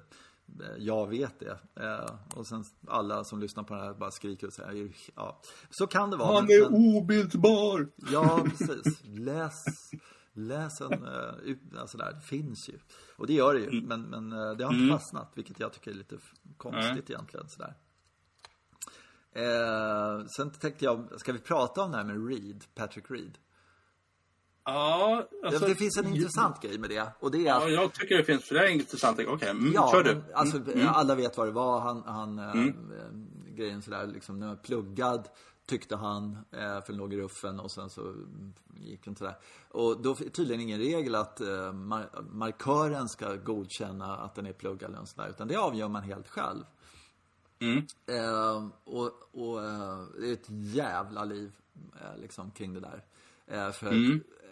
eh, 0.61 0.75
jag 0.77 1.07
vet 1.07 1.39
det. 1.39 1.59
Eh, 1.83 2.15
och 2.35 2.47
sen 2.47 2.63
alla 2.87 3.23
som 3.23 3.39
lyssnar 3.39 3.63
på 3.63 3.73
det 3.73 3.81
här 3.81 3.93
bara 3.93 4.11
skriker 4.11 4.47
och 4.47 4.53
säger, 4.53 4.91
ja, 5.15 5.41
så 5.69 5.87
kan 5.87 6.09
det 6.11 6.17
vara. 6.17 6.35
Han 6.35 6.45
men- 6.45 6.51
är 6.51 6.69
men- 6.69 6.95
obildbar! 6.97 7.87
Ja, 8.11 8.39
precis. 8.57 8.99
Läs, 9.03 9.65
läs 10.33 10.81
en, 10.81 11.05
alltså 11.77 11.97
där, 11.97 12.13
det 12.13 12.21
finns 12.21 12.69
ju. 12.69 12.79
Och 13.17 13.27
det 13.27 13.33
gör 13.33 13.53
det 13.53 13.59
ju, 13.59 13.81
men, 13.81 14.01
men 14.01 14.31
eh, 14.31 14.51
det 14.51 14.63
har 14.65 14.73
inte 14.73 14.93
fastnat, 14.97 15.31
vilket 15.35 15.59
jag 15.59 15.73
tycker 15.73 15.91
är 15.91 15.95
lite 15.95 16.17
konstigt 16.57 17.09
egentligen. 17.09 17.49
Sådär. 17.49 17.73
Eh, 19.31 20.25
sen 20.25 20.49
tänkte 20.51 20.85
jag, 20.85 21.19
ska 21.19 21.33
vi 21.33 21.39
prata 21.39 21.81
om 21.81 21.91
det 21.91 21.97
här 21.97 22.03
med 22.03 22.27
Reed, 22.29 22.63
Patrick 22.75 23.11
Reed? 23.11 23.37
Ja, 24.63 25.27
alltså, 25.43 25.65
det 25.65 25.75
finns 25.75 25.97
en 25.97 26.07
intressant 26.07 26.61
grej 26.61 26.77
med 26.77 26.89
det. 26.89 27.11
Och 27.19 27.31
det 27.31 27.47
är 27.47 27.53
att, 27.53 27.63
Ja, 27.63 27.69
jag 27.69 27.93
tycker 27.93 28.17
det 28.17 28.23
finns 28.23 28.43
flera 28.43 28.69
intressanta. 28.69 29.23
Okej, 29.27 29.49
mm, 29.49 29.71
ja, 29.73 29.91
kör 29.91 30.03
du. 30.03 30.23
alltså, 30.33 30.57
Mm, 30.57 30.71
mm. 30.71 30.87
alla 30.87 31.15
vet 31.15 31.37
vad 31.37 31.47
det 31.47 31.51
var. 31.51 31.79
Han, 31.79 32.03
han 32.05 32.39
eh, 32.39 32.65
grejen 33.55 33.81
sådär, 33.81 34.07
liksom, 34.07 34.39
när 34.39 34.55
pluggad 34.55 35.27
tyckte 35.65 35.95
han, 35.95 36.37
eh, 36.51 36.59
för 36.59 36.87
den 36.87 36.97
låg 36.97 37.13
i 37.13 37.17
ruffen 37.17 37.59
och 37.59 37.71
sen 37.71 37.89
så 37.89 38.01
mm, 38.01 38.53
gick 38.79 39.07
inte 39.07 39.19
sådär. 39.19 39.35
Och 39.69 40.01
då 40.01 40.11
är 40.11 40.29
tydligen 40.29 40.61
ingen 40.61 40.79
regel 40.79 41.15
att 41.15 41.41
eh, 41.41 41.73
mar 41.73 42.09
markören 42.31 43.09
ska 43.09 43.35
godkänna 43.35 44.17
att 44.17 44.35
den 44.35 44.45
är 44.45 44.53
pluggad 44.53 44.91
eller 44.91 45.05
sådär, 45.05 45.29
utan 45.29 45.47
det 45.47 45.55
avgör 45.55 45.87
man 45.87 46.03
helt 46.03 46.27
själv. 46.27 46.63
Mm. 47.59 47.77
Eh, 48.05 48.67
och 48.83 49.11
och 49.31 49.63
eh, 49.65 50.03
det 50.19 50.29
är 50.29 50.33
ett 50.33 50.49
jävla 50.49 51.23
liv 51.23 51.51
liksom 52.17 52.51
kring 52.51 52.73
det 52.73 52.79
där. 52.79 53.03
För 53.71 53.91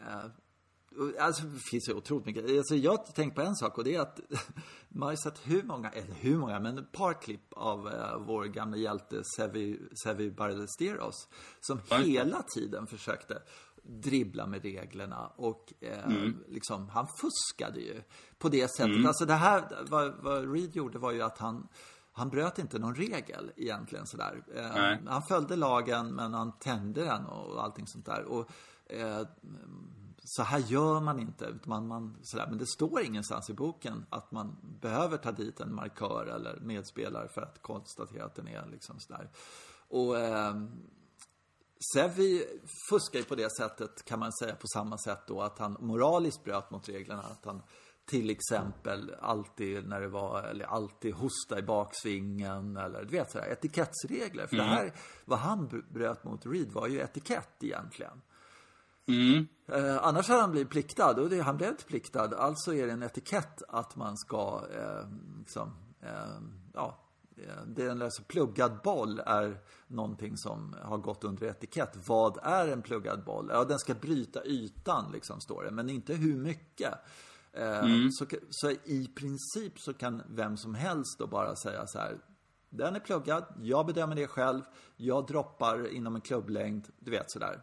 Mm. 0.02 1.14
eh, 1.18 1.26
alltså 1.26 1.44
det 1.44 1.60
finns 1.60 1.90
ju 1.90 1.94
otroligt 1.94 2.26
mycket. 2.26 2.58
Alltså, 2.58 2.76
jag 2.76 2.92
har 2.92 2.98
tänkt 2.98 3.36
på 3.36 3.42
en 3.42 3.56
sak 3.56 3.78
och 3.78 3.84
det 3.84 3.96
är 3.96 4.00
att 4.02 4.20
man 4.90 5.10
har 5.10 5.16
sett 5.16 5.40
hur 5.48 5.64
många, 5.64 5.90
eller 5.90 6.14
hur 6.14 6.38
många, 6.38 6.60
men 6.60 6.78
ett 6.78 6.92
par 6.92 7.14
klipp 7.22 7.54
av 7.54 7.88
eh, 7.88 8.18
vår 8.20 8.46
gamla 8.46 8.78
hjälte 8.78 9.22
Sevi, 9.38 9.80
Sevi 10.04 10.32
Ballesteros. 10.32 11.28
Som 11.62 11.80
Ja. 11.90 11.98
hela 11.98 12.42
tiden 12.44 12.88
försökte 12.88 13.42
dribbla 13.84 14.48
med 14.48 14.62
reglerna 14.62 15.28
och 15.28 15.74
eh, 15.80 16.06
Mm. 16.06 16.44
liksom, 16.48 16.90
han 16.90 17.08
fuskade 17.22 17.80
ju 17.80 18.02
på 18.38 18.50
det 18.50 18.68
sättet. 18.76 19.06
Alltså 19.08 19.26
det 19.26 19.34
här, 19.34 19.86
vad, 19.90 20.14
vad 20.24 20.54
Reed 20.54 20.76
gjorde 20.76 21.00
var 21.00 21.12
ju 21.12 21.22
att 21.22 21.38
han 21.38 21.68
han 22.12 22.30
bröt 22.30 22.60
inte 22.60 22.80
någon 22.80 22.96
regel 22.96 23.52
egentligen 23.56 24.08
sådär. 24.08 24.44
Eh, 24.56 24.98
han 25.12 25.22
följde 25.28 25.56
lagen 25.56 26.16
men 26.16 26.34
han 26.34 26.60
tände 26.60 27.04
den 27.06 27.26
och 27.26 27.64
allting 27.64 27.88
sånt 27.88 28.06
där. 28.06 28.24
Och, 28.24 28.50
eh, 28.90 29.22
så 30.24 30.44
här 30.44 30.60
gör 30.60 31.00
man 31.00 31.20
inte. 31.20 31.60
Man, 31.64 31.88
man, 31.88 32.18
sådär. 32.22 32.48
Men 32.50 32.58
det 32.58 32.68
står 32.68 33.02
ingenstans 33.02 33.50
i 33.50 33.54
boken 33.54 34.06
att 34.10 34.32
man 34.32 34.58
behöver 34.82 35.18
ta 35.18 35.32
dit 35.32 35.60
en 35.60 35.76
markör 35.76 36.26
eller 36.26 36.60
medspelare 36.60 37.28
för 37.28 37.42
att 37.42 37.62
konstatera 37.62 38.26
att 38.26 38.36
den 38.36 38.48
är 38.48 38.68
liksom 38.72 39.00
sådär. 39.00 39.30
Och 39.90 40.20
eh, 40.20 40.56
Sevi 41.94 42.46
fuskar 42.90 43.20
ju 43.20 43.26
på 43.26 43.36
det 43.36 43.56
sättet 43.58 44.06
kan 44.06 44.20
man 44.20 44.34
säga 44.34 44.56
på 44.56 44.68
samma 44.68 44.98
sätt 44.98 45.28
då 45.28 45.42
att 45.42 45.60
han 45.60 45.78
moraliskt 45.80 46.44
bröt 46.44 46.72
mot 46.72 46.90
reglerna. 46.90 47.22
Att 47.22 47.46
han 47.46 47.62
till 48.06 48.30
exempel 48.30 49.16
alltid 49.22 49.88
när 49.88 50.02
det 50.02 50.08
var, 50.08 50.44
eller 50.44 50.66
alltid 50.66 51.14
hosta 51.14 51.60
i 51.60 51.62
baksvingen 51.62 52.78
eller 52.78 53.04
du 53.04 53.08
vet 53.10 53.32
sådär 53.32 53.52
etikettsregler. 53.52 54.48
För 54.48 54.56
det 54.56 54.64
här, 54.64 54.94
vad 55.26 55.40
han 55.40 55.70
br- 55.70 55.94
bröt 55.94 56.24
mot 56.24 56.46
Reed 56.46 56.72
var 56.72 56.88
ju 56.88 57.00
etikett 57.00 57.64
egentligen. 57.64 58.22
Mm. 59.08 59.48
Eh, 59.68 59.98
annars 60.04 60.28
hade 60.28 60.42
han 60.42 60.52
blivit 60.52 60.70
pliktad 60.70 61.22
och 61.22 61.30
det, 61.30 61.42
han 61.42 61.58
blev 61.58 61.70
inte 61.70 61.86
pliktad. 61.86 62.38
Alltså 62.38 62.74
är 62.74 62.88
det 62.88 62.94
en 62.94 63.04
etikett 63.04 63.62
att 63.68 63.96
man 63.96 64.18
ska, 64.18 64.68
eh, 64.76 65.10
liksom, 65.40 65.74
eh, 66.02 66.42
ja, 66.74 66.98
eh, 67.38 67.64
det 67.68 67.84
är 67.84 67.90
en 67.90 68.02
alltså 68.02 68.24
pluggad 68.24 68.80
boll 68.84 69.22
är 69.26 69.62
någonting 69.88 70.38
som 70.38 70.76
har 70.82 70.98
gått 70.98 71.24
under 71.24 71.48
etikett. 71.48 71.98
Vad 72.08 72.38
är 72.44 72.68
en 72.68 72.82
pluggad 72.82 73.24
boll? 73.24 73.50
Ja, 73.54 73.64
den 73.64 73.80
ska 73.80 73.94
bryta 73.94 74.46
ytan, 74.46 75.12
liksom, 75.14 75.42
står 75.42 75.64
det, 75.64 75.72
men 75.72 75.90
inte 75.90 76.14
hur 76.14 76.36
mycket. 76.36 76.94
Eh, 77.54 77.86
så, 78.12 78.26
så 78.50 78.72
i 78.72 79.12
princip 79.16 79.80
så 79.80 79.94
kan 79.94 80.22
vem 80.30 80.58
som 80.58 80.76
helst 80.76 81.20
då 81.20 81.28
bara 81.28 81.56
säga 81.56 81.88
så 81.88 82.00
här. 82.00 82.18
Den 82.70 82.96
är 82.96 83.00
pluggad, 83.00 83.46
jag 83.62 83.86
bedömer 83.86 84.16
det 84.16 84.28
själv, 84.28 84.62
jag 84.96 85.28
droppar 85.28 85.88
inom 85.88 86.16
en 86.16 86.22
klubblängd, 86.22 86.88
du 87.00 87.12
vet 87.12 87.32
sådär. 87.32 87.62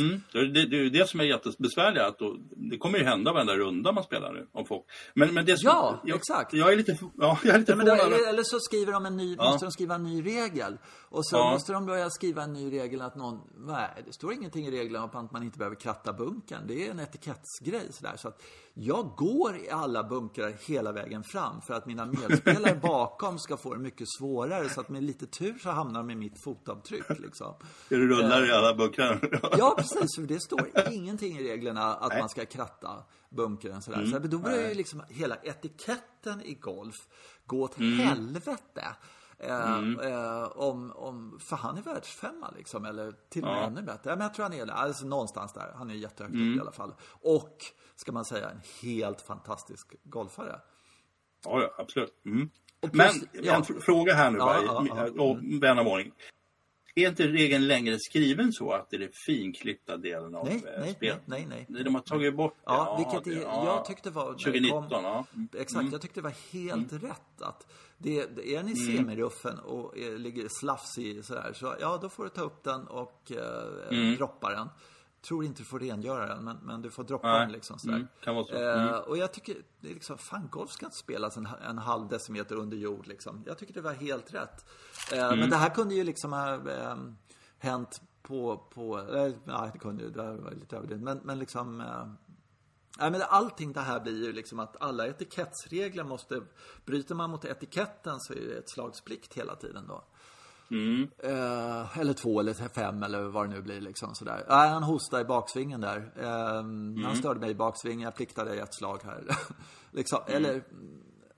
Mm. 0.00 0.22
Det, 0.32 0.48
det, 0.48 0.66
det 0.66 0.76
är 0.86 0.90
det 0.90 1.08
som 1.08 1.20
är 1.20 1.24
jättebesvärligt. 1.24 2.02
Att 2.02 2.18
då, 2.18 2.36
det 2.56 2.78
kommer 2.78 2.98
ju 2.98 3.04
hända 3.04 3.32
varenda 3.32 3.56
runda 3.56 3.92
man 3.92 4.04
spelar 4.04 4.32
nu. 4.32 4.46
Om 4.52 4.66
folk. 4.66 4.84
Men, 5.14 5.34
men 5.34 5.44
det 5.46 5.56
som, 5.58 5.68
Ja, 5.68 6.00
jag, 6.04 6.16
exakt. 6.16 6.52
Jag 6.52 6.72
är 6.72 6.76
lite, 6.76 6.98
ja, 7.18 7.38
jag 7.44 7.54
är 7.54 7.58
lite 7.58 7.72
Ja, 7.72 7.76
förvånad. 7.78 8.28
eller, 8.28 8.42
så 8.42 8.60
skriver 8.60 8.92
de 8.92 9.06
en 9.06 9.16
ny, 9.16 9.36
Ja. 9.38 9.50
måste 9.50 9.66
de 9.66 9.72
skriva 9.72 9.94
en 9.94 10.02
ny 10.02 10.22
regel. 10.26 10.78
Och 11.08 11.26
så 11.26 11.36
Ja. 11.36 11.50
måste 11.50 11.72
de 11.72 11.86
börja 11.86 12.10
skriva 12.10 12.42
en 12.42 12.52
ny 12.52 12.72
regel 12.72 13.00
att 13.02 13.16
någon, 13.16 13.40
nej, 13.66 14.02
det 14.06 14.12
står 14.12 14.32
ingenting 14.32 14.66
i 14.66 14.70
reglerna 14.70 15.04
om 15.04 15.24
att 15.24 15.32
man 15.32 15.42
inte 15.42 15.58
behöver 15.58 15.76
kratta 15.76 16.12
bunkern. 16.12 16.66
Det 16.66 16.86
är 16.86 16.90
en 16.90 16.98
etikettsgrej 17.00 17.86
sådär. 17.90 18.12
Så 18.16 18.28
att 18.28 18.42
jag 18.74 19.12
går 19.16 19.56
i 19.56 19.70
alla 19.70 20.04
bunkrar 20.04 20.54
hela 20.66 20.92
vägen 20.92 21.24
fram 21.24 21.60
för 21.60 21.74
att 21.74 21.86
mina 21.86 22.06
medspelare 22.06 22.74
bakom 22.82 23.38
ska 23.38 23.56
få 23.56 23.74
det 23.74 23.80
mycket 23.80 24.06
svårare. 24.18 24.68
Så 24.68 24.80
att 24.80 24.88
med 24.88 25.02
lite 25.02 25.26
tur 25.26 25.58
så 25.58 25.70
hamnar 25.70 26.00
de 26.00 26.10
i 26.10 26.14
mitt 26.14 26.42
fotavtryck 26.44 27.18
liksom. 27.18 27.54
Du 27.88 28.08
rullar 28.08 28.48
i 28.48 28.52
alla 28.52 28.74
bunkrar. 28.74 29.40
Ja, 29.58 29.74
precis. 29.78 30.16
För 30.16 30.22
det 30.22 30.40
står 30.40 30.70
ingenting 30.90 31.38
i 31.38 31.42
reglerna 31.42 31.94
att 31.94 32.08
Nej. 32.08 32.20
man 32.20 32.28
ska 32.28 32.44
kratta 32.44 33.04
bunkern 33.30 33.82
sådär. 33.82 34.06
Så 34.06 34.18
då 34.18 34.38
börjar 34.38 34.68
ju 34.68 34.74
liksom 34.74 35.02
hela 35.08 35.36
etiketten 35.36 36.42
i 36.42 36.54
golf 36.54 36.96
gå 37.46 37.62
åt 37.62 37.74
helvete. 37.78 38.84
Eh, 39.42 39.78
eh, 40.12 40.44
om, 40.44 40.92
om, 40.94 41.38
för 41.40 41.56
han 41.56 41.78
är 41.78 41.82
världsfemma 41.82 42.50
liksom, 42.56 42.84
eller 42.84 43.14
till 43.28 43.42
och 43.44 43.48
med 43.50 43.58
Ja. 43.62 43.66
ännu 43.66 43.82
bättre. 43.82 44.10
Ja, 44.10 44.16
men 44.16 44.20
jag 44.26 44.34
tror 44.34 44.42
han 44.42 44.52
är. 44.52 44.66
Alltså 44.66 45.06
någonstans 45.06 45.52
där. 45.52 45.72
Han 45.76 45.90
är 45.90 45.94
jättehögt 45.94 46.34
upp 46.34 46.56
i 46.56 46.60
alla 46.60 46.72
fall. 46.72 46.94
Och, 47.22 47.58
ska 47.96 48.12
man 48.12 48.24
säga, 48.24 48.50
en 48.50 48.60
helt 48.82 49.20
fantastisk 49.22 49.94
golfare. 50.04 50.60
Ja, 51.44 51.62
ja 51.62 51.74
absolut. 51.78 52.22
Mm. 52.26 52.50
Och 52.80 52.94
Men 52.94 53.08
plus- 53.10 53.28
ja. 53.32 53.54
en 53.56 53.62
fr- 53.62 53.80
fråga 53.80 54.14
här 54.14 54.30
nu 54.30 54.38
Ja, 54.38 54.44
bara, 54.44 54.86
ja, 54.86 55.08
ja. 55.16 55.22
och 55.22 55.38
vän 55.62 55.78
av 55.78 55.86
ordning. 55.86 56.12
Är 56.94 57.08
inte 57.08 57.26
regeln 57.28 57.66
längre 57.66 57.98
skriven 57.98 58.52
så 58.52 58.72
att 58.72 58.90
det 58.90 58.96
är 58.96 59.00
den 59.00 59.12
finklippta 59.26 59.96
delen 59.96 60.34
av 60.34 60.44
Nej, 60.44 60.64
eh, 60.74 60.80
nej, 60.80 60.94
spelet? 60.94 61.20
nej, 61.26 61.46
nej, 61.48 61.66
nej. 61.68 61.84
De 61.84 61.94
har 61.94 62.02
tagit 62.02 62.36
bort 62.36 62.54
det? 62.56 62.62
Ja, 62.64 62.96
vilket 62.98 63.24
det- 63.24 63.42
ja. 63.42 63.64
jag 63.66 63.84
tyckte 63.84 64.10
var... 64.10 64.24
när 64.24 64.32
det 64.32 64.38
2019, 64.44 64.82
kom- 64.88 65.04
ja. 65.04 65.24
Mm. 65.34 65.48
Exakt, 65.58 65.92
jag 65.92 66.00
tyckte 66.00 66.20
det 66.20 66.24
var 66.24 66.34
helt 66.52 66.92
rätt 66.92 67.42
att 67.42 67.66
det, 68.02 68.26
det 68.36 68.54
är 68.54 68.62
ni 68.62 68.72
Mm. 68.72 68.96
semiruffen 68.96 69.58
och 69.58 69.98
är, 69.98 70.18
ligger 70.18 70.48
slafsig 70.60 71.24
sådär, 71.24 71.52
så 71.54 71.76
ja, 71.80 71.98
då 72.02 72.08
får 72.08 72.24
du 72.24 72.30
ta 72.30 72.40
upp 72.42 72.62
den 72.64 72.86
och 72.86 73.32
eh, 73.32 73.98
Mm. 73.98 74.16
droppa 74.16 74.50
den. 74.50 74.68
Tror 75.28 75.44
inte 75.44 75.60
du 75.60 75.64
får 75.64 75.78
rengöra 75.80 76.26
den, 76.34 76.44
men, 76.44 76.56
men 76.62 76.82
du 76.82 76.90
får 76.90 77.04
droppa 77.04 77.28
Nej. 77.32 77.40
den 77.40 77.52
liksom 77.52 77.78
sådär. 77.78 77.94
Mm, 77.96 78.08
kan 78.20 78.34
vara 78.34 78.44
så. 78.44 78.54
Eh, 78.54 78.82
Mm. 78.88 79.00
och 79.00 79.16
jag 79.18 79.32
tycker, 79.32 79.56
det 79.80 79.90
är 79.90 79.94
liksom, 79.94 80.18
fan 80.18 80.48
golf 80.50 80.70
ska 80.70 80.86
inte 80.86 80.96
spelas 80.98 81.36
en, 81.36 81.48
en 81.68 81.78
halv 81.78 82.08
decimeter 82.08 82.56
under 82.56 82.76
jord 82.76 83.06
liksom. 83.06 83.42
Jag 83.46 83.58
tycker 83.58 83.74
det 83.74 83.80
var 83.80 83.92
helt 83.92 84.34
rätt. 84.34 84.64
Eh, 85.12 85.26
Mm. 85.26 85.38
Men 85.38 85.50
det 85.50 85.56
här 85.56 85.70
kunde 85.70 85.94
ju 85.94 86.04
liksom 86.04 86.32
ha 86.32 86.54
eh, 86.54 86.96
hänt 87.58 88.02
på, 88.22 88.56
på, 88.74 88.98
eh, 88.98 89.32
nej 89.44 89.70
det 89.72 89.78
kunde 89.78 90.02
ju, 90.02 90.10
det 90.10 90.22
var 90.36 90.50
lite 90.50 90.76
överdrivet, 90.76 91.02
men, 91.04 91.20
men 91.24 91.38
liksom 91.38 91.80
eh, 91.80 92.06
Nej, 92.98 93.10
men 93.10 93.22
allting 93.22 93.72
det 93.72 93.80
här 93.80 94.00
blir 94.00 94.26
ju 94.26 94.32
liksom 94.32 94.58
att 94.58 94.76
alla 94.80 95.06
etikettsregler 95.06 96.04
måste... 96.04 96.42
Bryter 96.84 97.14
man 97.14 97.30
mot 97.30 97.44
etiketten 97.44 98.20
så 98.20 98.32
är 98.32 98.40
det 98.40 98.58
ett 98.58 98.70
slagsplikt 98.70 99.34
hela 99.34 99.56
tiden 99.56 99.86
då. 99.88 100.04
Mm. 100.70 101.08
Eh, 101.18 101.98
eller 101.98 102.12
två 102.12 102.40
eller 102.40 102.68
fem 102.68 103.02
eller 103.02 103.22
vad 103.22 103.48
det 103.48 103.54
nu 103.54 103.62
blir 103.62 103.80
liksom 103.80 104.14
sådär. 104.14 104.44
Nej, 104.48 104.68
han 104.68 104.82
hostade 104.82 105.22
i 105.22 105.24
baksvingen 105.24 105.80
där. 105.80 106.12
Eh, 106.16 106.58
Mm. 106.58 107.04
Han 107.04 107.16
störde 107.16 107.40
mig 107.40 107.50
i 107.50 107.54
baksvingen, 107.54 108.00
jag 108.00 108.14
pliktade 108.14 108.54
i 108.54 108.58
ett 108.58 108.74
slag 108.74 109.00
här. 109.04 109.24
liksom, 109.90 110.18
Mm. 110.26 110.36
Eller 110.36 110.64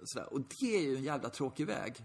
sådär. 0.04 0.32
Och 0.32 0.40
det 0.40 0.76
är 0.76 0.82
ju 0.82 0.96
en 0.96 1.02
jävla 1.02 1.28
tråkig 1.28 1.66
väg. 1.66 1.96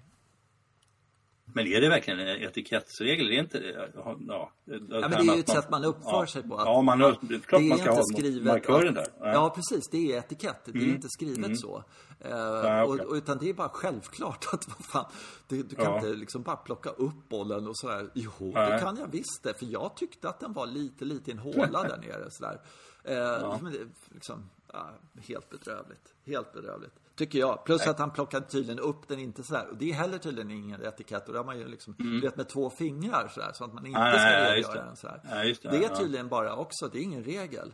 Men 1.54 1.68
är 1.68 1.82
det 1.82 1.90
verkligen 1.90 2.20
en 2.20 2.44
etikettsregel? 2.44 3.28
Är 3.28 3.32
det 3.32 3.40
inte 3.40 3.60
det? 3.60 3.92
Ja, 3.96 4.18
ja, 4.28 4.52
Ja, 4.66 4.80
men 4.90 5.12
det 5.12 5.32
är 5.32 5.36
ju 5.36 5.40
ett 5.40 5.50
sätt 5.50 5.70
man 5.70 5.86
uppför 5.86 6.12
ja, 6.12 6.28
sig 6.28 6.44
på. 6.44 6.56
Att 6.58 6.66
ja, 6.66 6.82
man, 6.82 7.00
det 7.00 7.06
är 7.06 7.40
klart 7.40 7.62
det 7.62 7.66
är 7.66 7.70
man 7.70 7.78
ska 7.78 7.90
inte 7.90 8.02
ha 8.02 8.04
skrivet 8.04 8.44
markören 8.44 8.94
där. 8.94 9.08
Ja. 9.20 9.34
Ja, 9.34 9.50
precis. 9.56 9.90
Det 9.90 10.12
är 10.12 10.18
etikett. 10.18 10.66
Det 10.66 10.80
är 10.80 10.88
inte 10.88 11.08
skrivet 11.10 11.60
så. 11.60 11.84
Eh, 12.20 12.30
Ja, 12.30 12.86
och, 12.86 13.00
och, 13.00 13.14
utan 13.14 13.38
det 13.38 13.50
är 13.50 13.54
bara 13.54 13.70
självklart 13.70 14.48
att 14.54 14.68
vad 14.68 14.86
fan, 14.86 15.06
du, 15.48 15.64
du 15.64 15.76
kan 15.76 15.96
inte 15.96 16.10
liksom 16.10 16.44
bara 16.44 16.56
plocka 16.56 16.90
upp 16.90 17.30
bollen 17.30 17.68
och 17.68 17.78
sådär. 17.78 18.10
Jo, 18.14 18.32
det 18.40 18.70
Nej. 18.70 18.80
kan 18.82 18.98
jag 18.98 19.08
visst 19.08 19.44
det. 19.44 19.54
För 19.54 19.66
jag 19.66 19.96
tyckte 19.96 20.30
att 20.30 20.40
den 20.40 20.54
var 20.54 20.68
lite, 20.68 21.06
lite 21.06 21.32
i 21.32 21.34
en 21.34 21.40
håla 21.40 21.84
där 21.84 21.98
nere. 21.98 22.32
Sådär. 22.32 22.62
Eh, 23.04 23.58
men 23.62 23.72
det, 23.72 23.80
är 23.80 23.88
liksom, 24.14 24.50
ja, 24.74 24.90
helt 25.28 25.50
bedrövligt. 25.50 26.14
Helt 26.26 26.54
bedrövligt. 26.54 26.94
Tycker 27.20 27.40
jag. 27.40 27.66
Plus 27.66 27.88
att 27.88 28.00
han 28.00 28.12
plockade 28.12 28.46
tydligen 28.46 28.80
upp 28.80 29.08
den 29.08 29.20
inte 29.20 29.44
sådär. 29.44 29.68
Och 29.72 29.78
det 29.78 29.90
är 29.90 29.94
heller 29.94 30.18
tydligen 30.18 30.52
ingen 30.52 30.82
etikett. 30.82 31.28
Och 31.28 31.34
det 31.34 31.40
har 31.40 31.46
man 31.46 31.60
ju 31.60 31.68
liksom, 31.68 31.96
du 31.98 32.22
vet 32.22 32.38
med 32.38 32.50
två 32.50 32.70
fingrar 32.70 33.28
sådär. 33.28 33.52
Så 33.54 33.64
att 33.64 33.74
man 33.74 33.86
inte 33.86 34.00
Nej, 34.00 34.14
ska 34.14 34.24
nej, 34.24 34.58
just 34.58 34.70
redogöra 34.70 34.84
det. 34.84 34.88
den 34.88 34.96
sådär. 34.96 35.22
Nej, 35.24 35.48
just 35.48 35.64
det, 35.64 35.70
det 35.70 35.78
är 35.78 35.90
ja. 35.90 35.96
tydligen 35.96 36.28
bara 36.28 36.56
också, 36.56 36.88
det 36.88 37.00
är 37.00 37.02
ingen 37.02 37.24
regel. 37.24 37.74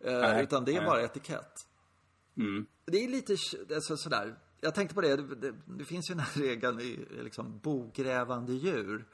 Eh, 0.00 0.12
Nej, 0.12 0.42
utan 0.42 0.64
det 0.64 0.72
är 0.72 0.76
nej. 0.76 0.86
bara 0.86 1.02
etikett. 1.02 1.66
Mm. 2.36 2.66
Det 2.84 3.04
är 3.04 3.08
lite 3.08 3.36
alltså, 3.74 3.96
sådär. 3.96 4.34
Jag 4.60 4.74
tänkte 4.74 4.94
på 4.94 5.00
det, 5.00 5.16
det, 5.16 5.34
det, 5.34 5.52
det 5.66 5.84
finns 5.84 6.10
ju 6.10 6.14
den 6.14 6.24
här 6.24 6.42
regeln 6.42 6.80
i 6.80 7.06
liksom 7.22 7.58
bogrävande 7.58 8.52
djur. 8.52 9.06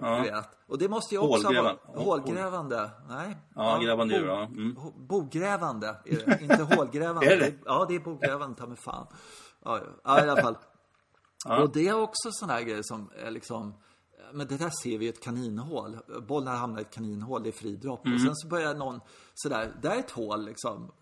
Ja. 0.00 0.16
Du 0.16 0.22
vet. 0.30 0.48
Och 0.66 0.78
det 0.78 0.88
måste 0.88 1.14
ju 1.14 1.18
också 1.20 1.46
Hålgrävande. 1.46 1.78
vara 1.86 2.04
hålgrävande. 2.04 2.90
Nej. 3.08 3.36
Ja, 3.54 3.78
grävande 3.78 4.20
bo- 4.20 4.26
ja. 4.26 4.42
Mm. 4.44 4.76
Bogrävande 4.96 5.96
är 6.04 6.26
det, 6.26 6.42
inte 6.42 6.62
hålgrävande. 6.76 7.26
Är 7.34 7.40
det? 7.40 7.52
Ja, 7.64 7.86
det 7.88 7.94
är 7.94 8.00
bogrävande, 8.00 8.56
ta 8.60 8.66
mig 8.66 8.76
fan. 8.76 9.06
Ja, 9.64 9.80
ja. 10.04 10.18
i 10.18 10.22
alla 10.30 10.42
fall. 10.42 10.56
Ja. 11.44 11.62
Och 11.62 11.72
det 11.72 11.88
är 11.88 12.00
också 12.00 12.28
sådana 12.32 12.52
här 12.52 12.62
grejer 12.62 12.82
som 12.82 13.10
är 13.24 13.30
liksom 13.30 13.74
men 14.32 14.46
det 14.46 14.56
där 14.56 14.70
ser 14.82 14.98
vi 14.98 15.06
i 15.06 15.08
ett 15.08 15.22
kaninhål. 15.22 15.98
Bollen 16.28 16.56
hamnar 16.56 16.78
i 16.78 16.82
ett 16.82 16.94
kaninhål, 16.94 17.42
det 17.42 17.48
är 17.48 17.52
fridropp. 17.52 18.04
Mm. 18.06 18.14
Och 18.16 18.20
sen 18.22 18.36
så 18.36 18.48
börjar 18.48 18.74
någon 18.74 19.00
sådär, 19.34 19.72
där 19.82 19.90
är 19.90 19.98
ett 19.98 20.10
hål 20.10 20.44
liksom. 20.44 20.92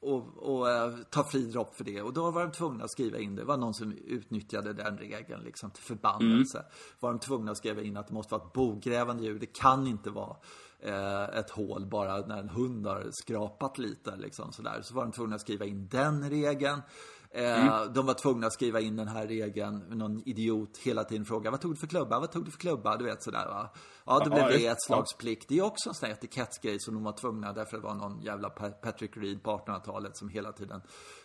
Och, 0.00 0.36
och 0.36 0.70
eh, 0.70 0.92
ta 1.10 1.24
fridropp 1.24 1.76
för 1.76 1.84
det. 1.84 2.02
Och 2.02 2.12
då 2.12 2.30
var 2.30 2.42
de 2.42 2.52
tvungna 2.52 2.84
att 2.84 2.90
skriva 2.90 3.18
in 3.18 3.34
det. 3.34 3.42
Det 3.42 3.46
var 3.46 3.56
någon 3.56 3.74
som 3.74 3.92
utnyttjade 3.92 4.72
den 4.72 4.98
regeln 4.98 5.42
liksom 5.44 5.70
till 5.70 5.82
förbannelse. 5.82 6.64
Var 7.00 7.10
de 7.10 7.18
tvungna 7.18 7.50
att 7.50 7.58
skriva 7.58 7.82
in 7.82 7.96
att 7.96 8.08
det 8.08 8.14
måste 8.14 8.34
vara 8.34 8.46
ett 8.46 8.52
bogrävande 8.52 9.24
djur. 9.24 9.38
Det 9.38 9.46
kan 9.46 9.86
inte 9.86 10.10
vara 10.10 10.36
eh, 10.80 11.38
ett 11.38 11.50
hål 11.50 11.86
bara 11.86 12.16
när 12.26 12.38
en 12.38 12.48
hund 12.48 12.86
har 12.86 13.08
skrapat 13.10 13.78
lite 13.78 14.16
liksom 14.16 14.52
sådär. 14.52 14.80
Så 14.82 14.94
var 14.94 15.02
de 15.02 15.12
tvungna 15.12 15.34
att 15.34 15.40
skriva 15.40 15.64
in 15.64 15.88
den 15.88 16.30
regeln. 16.30 16.82
Eh, 17.30 17.84
De 17.84 18.06
var 18.06 18.14
tvungna 18.14 18.46
att 18.46 18.52
skriva 18.52 18.80
in 18.80 18.96
den 18.96 19.08
här 19.08 19.26
regeln. 19.26 19.78
Någon 19.78 20.28
idiot 20.28 20.78
hela 20.78 21.04
tiden 21.04 21.24
frågar 21.24 21.50
vad 21.50 21.60
tog 21.60 21.72
du 21.72 21.76
för 21.80 21.86
klubba? 21.86 22.20
Vad 22.20 22.32
tog 22.32 22.44
du 22.44 22.50
för 22.50 22.58
klubba? 22.58 22.96
Du 22.96 23.04
vet 23.04 23.22
sådär 23.22 23.46
va. 23.46 23.70
Ja, 24.06 24.18
då 24.24 24.30
blev 24.30 24.48
det 24.48 24.66
ett 24.66 24.82
slagsplikt. 24.82 25.48
Det 25.48 25.58
är 25.58 25.62
också 25.62 25.88
en 25.88 25.94
sån 25.94 26.06
här 26.06 26.14
etikettsgrej 26.14 26.80
som 26.80 26.94
de 26.94 27.04
var 27.04 27.12
tvungna 27.12 27.52
därför 27.52 27.76
det 27.76 27.82
var 27.82 27.94
någon 27.94 28.20
jävla 28.22 28.50
Pa- 28.50 28.70
Patrick 28.70 29.16
Reed 29.16 29.42
på 29.42 29.50
1800-talet 29.50 30.16
som 30.16 30.28
hela 30.28 30.52
tiden 30.52 30.80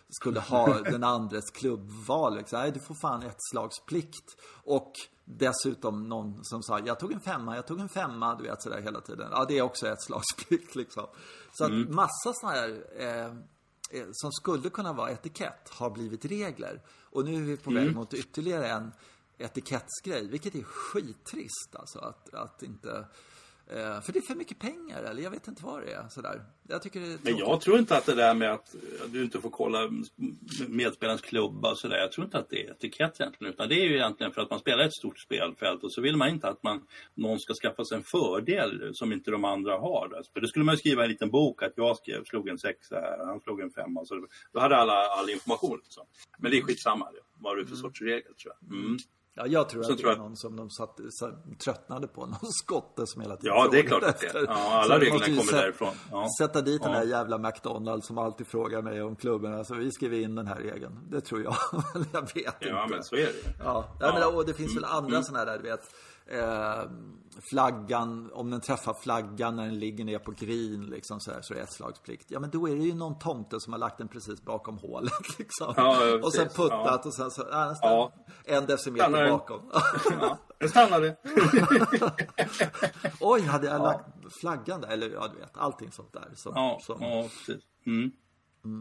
skulle 0.09 0.39
ha 0.39 0.79
den 0.83 1.03
andres 1.03 1.49
klubbval. 1.51 2.35
Liksom. 2.37 2.59
Nej, 2.59 2.71
du 2.71 2.79
får 2.79 2.95
fan 2.95 3.23
ett 3.23 3.37
slagsplikt. 3.51 4.25
Och 4.63 4.91
dessutom 5.25 6.09
någon 6.09 6.43
som 6.43 6.63
sa 6.63 6.79
jag 6.85 6.99
tog 6.99 7.11
en 7.11 7.19
femma, 7.19 7.55
jag 7.55 7.67
tog 7.67 7.79
en 7.79 7.89
femma, 7.89 8.35
du 8.35 8.43
vet 8.43 8.61
sådär 8.63 8.81
hela 8.81 9.01
tiden. 9.01 9.27
Ja, 9.31 9.45
det 9.47 9.57
är 9.57 9.61
också 9.61 9.87
ett 9.87 10.03
slagsplikt 10.03 10.75
liksom. 10.83 11.05
Så 11.53 11.65
att 11.65 11.71
massa 11.89 12.33
sådana 12.33 12.57
här 12.57 12.69
eh, 12.99 13.33
som 14.11 14.31
skulle 14.31 14.69
kunna 14.69 14.93
vara 14.93 15.11
etikett 15.11 15.69
har 15.69 15.89
blivit 15.89 16.25
regler. 16.25 16.81
Och 16.87 17.25
nu 17.25 17.35
är 17.35 17.41
vi 17.41 17.57
på 17.57 17.71
väg 17.71 17.95
mot 17.95 18.13
ytterligare 18.13 18.67
en 18.67 18.91
etikettsgrej, 19.37 20.27
vilket 20.27 20.55
är 20.55 20.63
skittrist 20.63 21.75
alltså 21.75 21.99
att, 21.99 22.33
att 22.33 22.63
inte... 22.63 23.05
Eh, 23.67 24.01
för 24.01 24.13
det 24.13 24.19
är 24.19 24.21
för 24.21 24.35
mycket 24.35 24.59
pengar, 24.59 25.03
eller 25.03 25.23
jag 25.23 25.31
vet 25.31 25.47
inte 25.47 25.65
vad 25.65 25.81
det 25.81 25.93
är. 25.93 26.07
Sådär. 26.09 26.41
Jag 26.67 26.81
tycker 26.81 26.99
det 26.99 27.05
är 27.05 27.09
Men 27.09 27.17
tråkigt. 27.19 27.39
jag 27.39 27.61
tror 27.61 27.79
inte 27.79 27.97
att 27.97 28.05
det 28.05 28.15
där 28.15 28.33
med 28.33 28.51
att 28.51 28.75
du 29.07 29.23
inte 29.23 29.41
får 29.41 29.49
kolla 29.49 29.89
medspelarens 30.67 31.21
klubba 31.21 31.71
och 31.71 31.77
sådär. 31.77 31.97
Jag 31.97 32.11
tror 32.11 32.25
inte 32.25 32.37
att 32.37 32.49
det 32.49 32.65
är 32.65 32.71
etikett 32.71 33.21
egentligen. 33.21 33.53
Utan 33.53 33.69
det 33.69 33.75
är 33.75 33.85
ju 33.85 33.95
egentligen 33.95 34.33
för 34.33 34.41
att 34.41 34.49
man 34.49 34.59
spelar 34.59 34.83
ett 34.83 34.93
stort 34.93 35.19
spelfält 35.19 35.83
och 35.83 35.93
så 35.93 36.01
vill 36.01 36.17
man 36.17 36.29
inte 36.29 36.47
att 36.47 36.63
man, 36.63 36.87
någon 37.13 37.39
ska 37.39 37.53
skaffa 37.53 37.85
sig 37.85 37.97
en 37.97 38.03
fördel 38.03 38.91
som 38.93 39.13
inte 39.13 39.31
de 39.31 39.45
andra 39.45 39.77
har. 39.77 40.23
För 40.33 40.41
då 40.41 40.47
skulle 40.47 40.65
man 40.65 40.73
ju 40.75 40.79
skriva 40.79 41.03
en 41.03 41.09
liten 41.09 41.29
bok 41.31 41.63
att 41.63 41.73
jag 41.75 41.97
skrev, 41.97 42.23
slog 42.23 42.49
en 42.49 42.59
sexa 42.59 42.95
här, 42.95 43.25
han 43.25 43.39
slog 43.39 43.61
en 43.61 43.71
femma. 43.71 44.05
Så 44.05 44.27
då 44.53 44.59
hade 44.59 44.75
alla 44.77 44.93
all 44.93 45.29
information. 45.29 45.79
Liksom. 45.83 46.05
Men 46.37 46.51
det 46.51 46.57
är 46.57 46.61
skitsamma 46.61 47.11
det, 47.11 47.19
vad 47.39 47.57
det 47.57 47.61
är 47.61 47.65
för 47.65 47.75
sorts 47.75 48.01
regel 48.01 48.35
tror 48.35 48.53
jag. 48.59 48.77
Mm. 48.77 48.97
Ja, 49.35 49.47
jag 49.47 49.69
tror 49.69 49.83
Så 49.83 49.91
att 49.91 49.97
det 49.97 50.03
jag- 50.03 50.17
någon 50.17 50.37
som 50.37 50.55
de 50.55 50.69
satt, 50.69 50.99
så, 51.09 51.31
tröttnade 51.65 52.07
på. 52.07 52.25
Någon 52.25 52.39
skotte 52.63 53.07
som 53.07 53.21
hela 53.21 53.35
tiden 53.35 53.55
Ja, 53.55 53.67
det 53.71 53.79
är 53.79 53.83
klart 53.83 54.03
att 54.03 54.19
det 54.19 54.27
är. 54.27 54.43
Ja, 54.47 54.53
alla 54.83 54.99
reglerna 54.99 55.25
kommer 55.25 55.41
sätta- 55.41 55.57
därifrån. 55.61 55.93
Ja. 56.11 56.27
Sätta 56.39 56.61
dit 56.61 56.83
den 56.83 56.91
Ja. 56.91 56.99
där 56.99 57.05
jävla 57.05 57.37
McDonalds 57.37 58.07
som 58.07 58.17
alltid 58.17 58.47
frågar 58.47 58.81
mig 58.81 59.01
om 59.01 59.15
klubben. 59.15 59.53
Alltså, 59.53 59.73
vi 59.73 59.91
skriver 59.91 60.17
in 60.17 60.35
den 60.35 60.47
här 60.47 60.55
regeln. 60.55 60.99
Det 61.09 61.21
tror 61.21 61.43
jag. 61.43 61.55
jag 62.13 62.21
vet 62.21 62.35
Ja, 62.59 62.83
inte. 62.83 62.95
men 62.95 63.03
så 63.03 63.15
är 63.15 63.19
det. 63.19 63.33
Ja, 63.45 63.53
ja. 63.63 63.85
Ja. 63.99 64.13
Men, 64.13 64.35
och 64.35 64.45
det 64.45 64.53
finns 64.53 64.77
väl 64.77 64.85
andra 64.85 65.23
sådana 65.23 65.45
där, 65.45 65.57
du 65.57 65.63
vet. 65.63 65.81
Eh, 66.33 66.89
flaggan, 67.49 68.29
om 68.33 68.49
den 68.49 68.61
träffar 68.61 68.93
flaggan 68.93 69.55
när 69.55 69.65
den 69.65 69.79
ligger 69.79 70.05
ner 70.05 70.19
på 70.19 70.31
green 70.31 70.85
liksom 70.85 71.19
så, 71.19 71.31
här, 71.31 71.41
så 71.41 71.53
är 71.53 71.57
det 71.57 71.63
ett 71.63 71.73
slagsplikt. 71.73 72.25
Ja 72.31 72.39
men 72.39 72.49
då 72.49 72.69
är 72.69 72.75
det 72.75 72.83
ju 72.83 72.93
någon 72.95 73.19
tomte 73.19 73.59
som 73.59 73.73
har 73.73 73.79
lagt 73.79 73.97
den 73.97 74.07
precis 74.07 74.41
bakom 74.41 74.77
hålet 74.77 75.13
liksom. 75.39 75.73
Ja, 75.77 76.05
ja, 76.07 76.15
och 76.23 76.33
sen 76.33 76.43
precis. 76.43 76.57
puttat 76.57 76.81
Ja. 76.85 77.01
och 77.05 77.13
sen 77.15 77.31
så, 77.31 77.47
ja, 77.51 77.69
nästan 77.69 77.91
Ja. 77.91 78.13
en 78.45 78.65
decimeter 78.65 79.03
Stannar 79.05 79.21
den. 79.23 79.31
bakom. 79.31 79.69
Ja, 80.21 80.37
det 80.59 80.69
stannade. 80.69 81.17
Oj, 83.19 83.41
hade 83.41 83.67
jag 83.67 83.81
lagt 83.81 84.05
flaggan 84.41 84.81
där? 84.81 84.87
Eller 84.89 85.09
ja, 85.09 85.27
du 85.33 85.39
vet, 85.39 85.57
allting 85.57 85.91
sånt 85.91 86.13
där. 86.13 86.29
Som, 86.35 86.51
Ja, 86.55 86.79
som, 86.81 86.97
ja 87.01 87.21
precis. 87.21 87.63
Mm. 87.85 88.11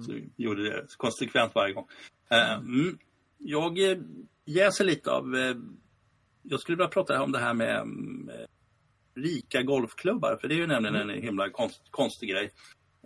Så 0.07 0.13
vi 0.13 0.31
gjorde 0.37 0.63
det 0.63 0.87
konsekvent 0.97 1.55
varje 1.55 1.75
gång. 1.75 1.87
Eh, 2.31 2.53
mm. 2.53 2.99
Jag 3.39 3.91
eh, 3.91 3.99
jäser 4.45 4.85
lite 4.85 5.11
av... 5.11 5.35
Jag 6.43 6.61
skulle 6.61 6.77
vilja 6.77 6.89
prata 6.89 7.23
om 7.23 7.33
det 7.33 7.39
här 7.39 7.55
med 7.55 7.81
mm, 7.81 8.31
rika 9.15 9.63
golfklubbar. 9.63 10.39
För 10.41 10.49
det 10.49 10.55
är 10.55 10.57
ju 10.57 10.67
nämligen 10.67 11.11
en 11.11 11.23
himla 11.23 11.51
konst, 11.51 11.83
konstig 11.91 12.31
grej. 12.31 12.51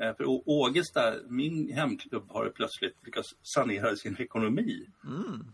Eh, 0.01 0.17
för 0.17 0.25
Ågesta, 0.49 1.15
min 1.29 1.73
hemklubb, 1.73 2.31
har 2.31 2.49
plötsligt 2.49 2.97
lyckats 3.05 3.35
sanera 3.43 3.97
sin 3.97 4.17
ekonomi. 4.19 4.87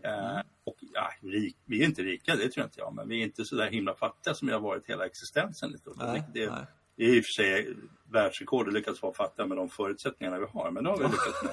Eh, 0.03 0.41
och 0.63 0.75
ja, 0.79 1.09
rik, 1.21 1.57
vi 1.65 1.81
är 1.81 1.85
inte 1.85 2.01
rika, 2.01 2.35
det 2.35 2.49
tror 2.49 2.65
inte 2.65 2.79
jag. 2.79 2.95
Men 2.95 3.07
vi 3.07 3.19
är 3.19 3.23
inte 3.23 3.45
så 3.45 3.55
där 3.55 3.71
himla 3.71 3.95
fattiga 3.95 4.33
som 4.33 4.47
vi 4.47 4.53
har 4.53 4.61
varit 4.61 4.89
hela 4.89 5.05
existensen. 5.05 5.75
Nej, 5.95 6.23
det, 6.33 6.49
nej. 6.49 6.65
Det 6.95 7.03
är 7.03 7.15
i 7.15 7.21
och 7.21 7.25
för 7.25 7.31
sig 7.31 7.75
världsrekord 8.11 8.67
att 8.67 8.73
lyckas 8.73 9.01
vara 9.01 9.13
fattiga 9.13 9.45
med 9.45 9.57
de 9.57 9.69
förutsättningarna 9.69 10.39
vi 10.39 10.45
har. 10.53 10.71
Men 10.71 10.83
det 10.83 10.89
har 10.89 10.97
vi 10.97 11.03
lyckats 11.03 11.43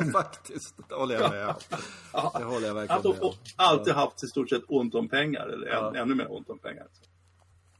med. 0.00 0.12
Faktiskt, 0.12 0.74
det 0.88 0.94
håller 0.94 1.14
jag 1.14 1.30
med 1.30 1.46
om. 1.48 1.54
Det 2.38 2.44
håller 2.44 2.66
jag 2.66 2.74
verkligen 2.74 3.02
med 3.02 3.22
om. 3.22 3.32
alltid 3.56 3.94
haft 3.94 4.24
i 4.24 4.26
stort 4.26 4.48
sett 4.50 4.62
ont 4.68 4.94
om 4.94 5.08
pengar. 5.08 5.46
Eller 5.46 5.66
Ja. 5.68 5.92
ännu 5.96 6.14
mer 6.14 6.32
ont 6.32 6.50
om 6.50 6.58
pengar. 6.58 6.86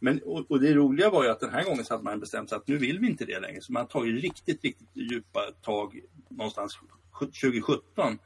Men, 0.01 0.21
och, 0.25 0.51
och 0.51 0.61
det 0.61 0.75
roliga 0.75 1.11
var 1.11 1.25
ju 1.25 1.31
att 1.31 1.41
den 1.41 1.51
här 1.51 1.65
gången 1.65 1.85
så 1.85 1.95
hade 1.95 2.05
man 2.05 2.21
bestämt 2.21 2.49
sig 2.49 2.57
att 2.57 2.69
nu 2.69 2.77
vill 2.77 2.99
vi 2.99 3.07
inte 3.07 3.25
det 3.25 3.41
längre. 3.41 3.61
Så 3.61 3.73
man 3.73 3.83
har 3.83 3.89
tagit 3.89 4.23
riktigt, 4.23 4.65
riktigt 4.65 4.89
djupa 4.95 5.41
tag 5.63 6.01
någonstans 6.29 6.79
2017. 7.19 8.19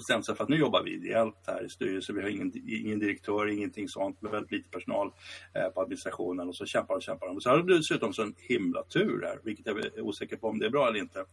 Bestämt 0.00 0.26
sig 0.26 0.36
för 0.36 0.44
att 0.44 0.50
nu 0.50 0.56
jobbar 0.56 0.82
vi 0.82 0.94
ideellt 0.94 1.36
här 1.46 1.64
i 1.64 1.68
styrelsen. 1.68 2.16
Vi 2.16 2.22
har 2.22 2.28
ingen, 2.28 2.52
ingen 2.68 2.98
direktör, 2.98 3.46
ingenting 3.48 3.88
sånt. 3.88 4.22
Med 4.22 4.32
väldigt 4.32 4.52
lite 4.52 4.68
personal 4.70 5.12
eh, 5.54 5.68
på 5.74 5.80
administrationen. 5.80 6.48
Och 6.48 6.56
så 6.56 6.66
kämpar 6.66 6.94
och 6.94 7.02
kämpar 7.02 7.26
de. 7.26 7.36
Och 7.36 7.42
så 7.42 7.50
hade 7.50 7.62
det 7.62 7.76
dessutom 7.78 8.12
så 8.12 8.22
en 8.22 8.34
himla 8.38 8.82
tur 8.82 9.22
här. 9.22 9.38
Vilket 9.44 9.66
jag 9.66 9.78
är 9.78 10.00
osäker 10.00 10.36
på 10.36 10.48
om 10.48 10.58
det 10.58 10.66
är 10.66 10.70
bra 10.70 10.88
eller 10.88 10.98
inte. 10.98 11.24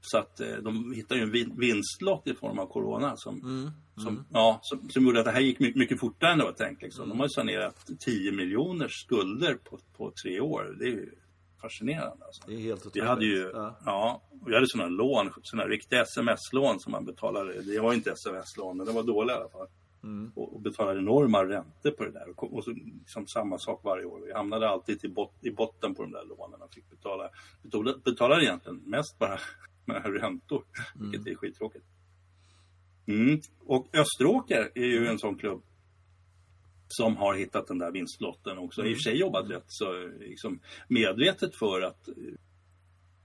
Så 0.00 0.18
att 0.18 0.40
eh, 0.40 0.56
de 0.56 0.92
hittade 0.92 1.20
ju 1.20 1.24
en 1.24 1.30
vin- 1.32 1.54
vinstlott 1.58 2.26
i 2.26 2.34
form 2.34 2.58
av 2.58 2.66
corona 2.66 3.16
som, 3.16 3.40
som, 3.96 4.24
Ja, 4.32 4.58
som, 4.62 4.90
som 4.90 5.04
gjorde 5.04 5.18
att 5.18 5.24
det 5.24 5.30
här 5.32 5.40
gick 5.40 5.58
mycket, 5.58 5.76
mycket 5.76 6.00
fortare 6.00 6.32
än 6.32 6.38
det 6.38 6.44
var 6.44 6.52
tänkt. 6.52 6.82
Liksom. 6.82 7.08
De 7.08 7.18
har 7.18 7.26
ju 7.26 7.30
sanerat 7.30 7.90
10 8.00 8.32
miljoner 8.32 8.88
skulder 8.90 9.54
på, 9.54 9.78
på 9.96 10.12
tre 10.24 10.40
år. 10.40 10.76
Det 10.78 10.84
är 10.84 10.88
ju 10.88 11.10
fascinerande. 11.68 12.24
Alltså. 12.24 12.42
Det 12.46 12.54
är 12.54 12.58
helt 12.58 12.84
Vi 12.84 12.88
otroligt. 12.88 13.08
hade 13.08 13.24
ju 13.24 13.50
Ja. 13.54 13.76
ja, 13.84 14.22
vi 14.46 14.54
hade 14.54 14.66
sådana 14.68 14.88
lån, 14.90 15.30
sådana 15.42 15.68
riktiga 15.68 16.02
sms-lån 16.02 16.80
som 16.80 16.92
man 16.92 17.04
betalade. 17.04 17.62
Det 17.62 17.80
var 17.80 17.92
inte 17.94 18.10
sms-lån, 18.12 18.76
men 18.76 18.86
det 18.86 18.92
var 18.92 19.02
dåliga 19.02 19.36
i 19.36 19.38
alla 19.40 19.48
fall. 19.48 19.66
Mm. 20.02 20.32
Och, 20.34 20.54
och 20.54 20.60
betalade 20.60 20.98
enorma 20.98 21.44
räntor 21.44 21.90
på 21.90 22.04
det 22.04 22.10
där. 22.10 22.28
Och, 22.30 22.54
och 22.56 22.64
så, 22.64 22.70
liksom 22.70 23.26
samma 23.26 23.58
sak 23.58 23.80
varje 23.84 24.04
år. 24.04 24.20
Vi 24.26 24.32
hamnade 24.32 24.68
alltid 24.68 25.04
i, 25.04 25.08
bot, 25.08 25.32
i 25.40 25.50
botten 25.50 25.94
på 25.94 26.02
de 26.02 26.12
där 26.12 26.24
lånen 26.24 26.62
och 26.62 26.74
fick 26.74 26.90
betala. 26.90 27.30
Betalade, 27.62 27.98
betalade 28.04 28.44
egentligen 28.44 28.76
mest 28.86 29.18
bara 29.18 29.38
med 29.84 30.06
räntor, 30.06 30.64
vilket 30.94 31.26
är 31.26 31.34
skittråkigt. 31.34 31.84
Mm. 33.06 33.40
Och 33.66 33.86
Österåker 33.94 34.70
är 34.74 34.84
ju 34.86 35.06
en 35.06 35.18
sån 35.18 35.34
klubb 35.38 35.62
som 36.88 37.16
har 37.16 37.34
hittat 37.34 37.66
den 37.66 37.78
där 37.78 37.90
vinstlotten 37.90 38.58
också. 38.58 38.84
I 38.84 38.92
och 38.92 38.96
för 38.96 39.02
sig 39.02 39.18
jobbat 39.20 39.50
rätt 39.50 39.64
så 39.66 40.06
liksom, 40.20 40.60
medvetet 40.88 41.56
för 41.56 41.80
att 41.82 42.08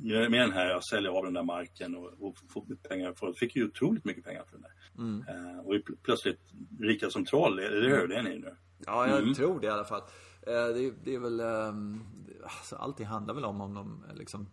med 0.01 0.31
den 0.41 0.51
här, 0.51 0.69
att 0.69 0.87
sälja 0.87 1.11
av 1.11 1.23
den 1.23 1.33
där 1.33 1.43
marken 1.43 1.95
och, 1.95 2.13
och 2.19 2.35
få 2.53 2.65
pengar. 2.89 3.13
För, 3.13 3.33
fick 3.33 3.55
ju 3.55 3.65
otroligt 3.67 4.05
mycket 4.05 4.23
pengar 4.23 4.43
för 4.45 4.51
den 4.51 4.61
där. 4.61 4.71
Mm. 5.03 5.23
Eh, 5.27 5.59
och 5.59 5.75
är 5.75 5.79
pl- 5.79 5.97
plötsligt 6.03 6.39
rika 6.79 7.09
som 7.09 7.25
troll, 7.25 7.59
eller 7.59 7.89
hur? 7.89 8.07
Det 8.07 8.15
är 8.15 8.23
ni 8.23 8.39
nu. 8.39 8.55
Ja, 8.85 9.07
jag 9.07 9.19
Mm. 9.21 9.33
tror 9.33 9.59
det 9.59 9.67
i 9.67 9.69
alla 9.69 9.83
fall. 9.85 10.01
Eh, 10.47 10.53
Det, 10.75 10.93
det 11.03 11.15
är 11.15 11.19
väl... 11.19 11.39
ehm, 11.39 12.03
Alltså, 12.43 12.75
allting 12.75 13.05
handlar 13.05 13.33
väl 13.33 13.45
om 13.45 13.61
om 13.61 13.73
de 13.73 14.03
liksom... 14.15 14.47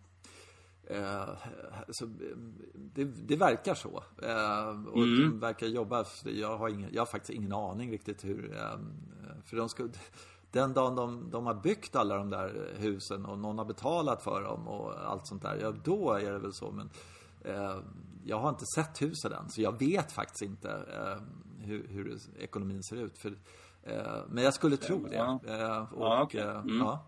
Eh, 0.89 1.29
alltså, 1.87 2.05
det, 2.75 3.03
det 3.03 3.35
verkar 3.35 3.75
så. 3.75 4.03
Eh, 4.21 4.67
och 4.69 5.05
de 5.07 5.39
verkar 5.39 5.67
jobba. 5.67 6.03
så 6.03 6.29
Jag 6.29 6.57
har, 6.57 6.69
ingen, 6.69 6.89
jag 6.93 7.01
har 7.01 7.05
faktiskt 7.05 7.29
ingen 7.37 7.53
aning 7.53 7.91
riktigt 7.91 8.25
hur... 8.25 8.55
Eh, 8.57 8.79
för 9.45 9.57
de 9.57 9.69
ska, 9.69 9.87
den 10.51 10.73
dagen 10.73 10.95
de, 10.95 11.29
de 11.29 11.45
har 11.45 11.53
byggt 11.53 11.95
alla 11.95 12.15
de 12.17 12.29
där 12.29 12.73
husen 12.77 13.25
och 13.25 13.39
någon 13.39 13.57
har 13.57 13.65
betalat 13.65 14.23
för 14.23 14.41
dem 14.41 14.67
och 14.67 15.11
allt 15.11 15.27
sånt 15.27 15.41
där. 15.41 15.57
Ja, 15.61 15.73
då 15.83 16.13
är 16.13 16.31
det 16.31 16.39
väl 16.39 16.53
så. 16.53 16.71
Men 16.71 16.89
eh, 17.41 17.77
jag 18.25 18.39
har 18.39 18.49
inte 18.49 18.65
sett 18.75 19.01
husen 19.01 19.33
än. 19.33 19.49
Så 19.49 19.61
jag 19.61 19.79
vet 19.79 20.11
faktiskt 20.11 20.41
inte 20.41 20.69
eh, 20.71 21.23
hur, 21.65 21.87
hur 21.87 22.17
ekonomin 22.39 22.83
ser 22.83 22.95
ut. 22.95 23.17
För, 23.17 23.37
eh, 23.83 24.15
men 24.29 24.43
jag 24.43 24.53
skulle 24.53 24.77
tro 24.77 25.07
det. 25.07 25.15
Ja. 25.15 25.87
Och, 25.91 26.35
Ja, 26.35 26.41
eh, 26.41 26.59
Mm. 26.59 26.77
ja. 26.77 27.05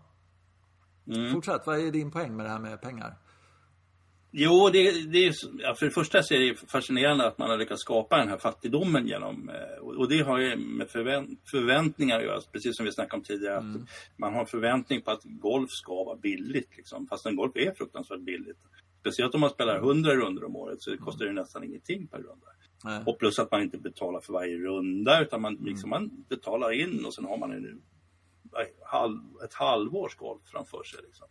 Fortsätt, 1.32 1.66
vad 1.66 1.78
är 1.78 1.90
din 1.92 2.10
poäng 2.10 2.36
med 2.36 2.46
det 2.46 2.50
här 2.50 2.58
med 2.58 2.80
pengar? 2.82 3.16
Jo, 4.32 4.70
det, 4.72 5.10
det 5.12 5.26
är, 5.26 5.74
för 5.74 5.86
det 5.86 5.90
första 5.90 6.22
så 6.22 6.34
är 6.34 6.38
det 6.38 6.70
fascinerande 6.70 7.26
att 7.26 7.38
man 7.38 7.50
har 7.50 7.56
lyckats 7.56 7.82
skapa 7.82 8.16
den 8.16 8.28
här 8.28 8.38
fattigdomen 8.38 9.06
genom, 9.06 9.48
eh, 9.48 9.86
och 9.86 10.08
det 10.08 10.20
har 10.20 10.38
ju 10.38 10.56
med 10.56 10.88
förvänt, 10.88 11.40
förväntningar 11.50 12.18
att 12.18 12.24
göra, 12.24 12.40
precis 12.52 12.76
som 12.76 12.84
vi 12.86 12.92
snackade 12.92 13.16
om 13.16 13.24
tidigare. 13.24 13.56
Att 13.58 13.64
man 14.16 14.34
har 14.34 14.44
förväntning 14.44 15.02
på 15.02 15.10
att 15.10 15.22
golf 15.24 15.70
ska 15.70 16.04
vara 16.04 16.16
billigt, 16.16 16.76
liksom, 16.76 17.06
fastän 17.06 17.36
golf 17.36 17.52
är 17.56 17.74
fruktansvärt 17.74 18.20
billigt. 18.20 18.58
Speciellt 19.00 19.34
om 19.34 19.40
man 19.40 19.50
spelar 19.50 19.76
100 19.76 20.14
runder 20.14 20.44
om 20.44 20.56
året 20.56 20.82
så 20.82 20.96
kostar 20.96 21.26
det 21.26 21.32
nästan 21.32 21.64
ingenting 21.64 22.06
per 22.06 22.18
runda. 22.18 22.46
Nej. 22.84 23.02
Och 23.06 23.18
plus 23.18 23.38
att 23.38 23.50
man 23.50 23.62
inte 23.62 23.78
betalar 23.78 24.20
för 24.20 24.32
varje 24.32 24.58
runda 24.58 25.22
utan 25.22 25.40
man, 25.40 25.54
liksom, 25.54 25.90
man 25.90 26.24
betalar 26.28 26.72
in 26.72 27.04
och 27.04 27.14
sen 27.14 27.24
har 27.24 27.38
man 27.38 27.52
en, 27.52 27.82
halv, 28.84 29.18
ett 29.44 29.54
halvårs 29.54 30.16
golf 30.16 30.42
framför 30.44 30.82
sig. 30.82 31.00
Liksom. 31.02 31.28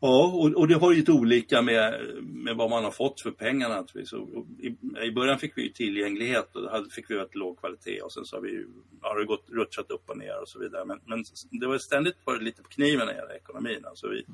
Ja, 0.00 0.32
och, 0.34 0.54
och 0.56 0.68
det 0.68 0.74
har 0.74 0.90
ju 0.90 0.96
lite 0.96 1.12
olika 1.12 1.62
med, 1.62 2.00
med 2.22 2.56
vad 2.56 2.70
man 2.70 2.84
har 2.84 2.90
fått 2.90 3.20
för 3.20 3.30
pengarna 3.30 3.74
naturligtvis. 3.74 4.12
Och, 4.12 4.36
och 4.36 4.46
i, 4.58 4.76
I 5.06 5.12
början 5.12 5.38
fick 5.38 5.58
vi 5.58 5.62
ju 5.62 5.68
tillgänglighet 5.68 6.56
och 6.56 6.62
då 6.62 6.84
fick 6.90 7.10
vi 7.10 7.14
väldigt 7.14 7.34
låg 7.34 7.58
kvalitet 7.58 8.00
och 8.00 8.12
sen 8.12 8.24
så 8.24 8.36
har 8.36 8.40
vi 8.40 8.66
har 9.00 9.18
det 9.18 9.24
gått 9.24 9.50
rutschat 9.50 9.90
upp 9.90 10.10
och 10.10 10.18
ner 10.18 10.40
och 10.42 10.48
så 10.48 10.58
vidare. 10.58 10.84
Men, 10.84 11.00
men 11.06 11.24
det 11.50 11.66
var 11.66 11.78
ständigt 11.78 12.16
varit 12.24 12.42
lite 12.42 12.62
på 12.62 12.68
kniven 12.68 13.06
när 13.06 13.14
det 13.14 13.20
gäller 13.20 13.36
ekonomin. 13.36 13.84
Alltså 13.84 14.08
vi, 14.08 14.24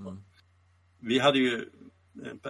vi 1.00 1.18
hade 1.18 1.38
ju 1.38 1.68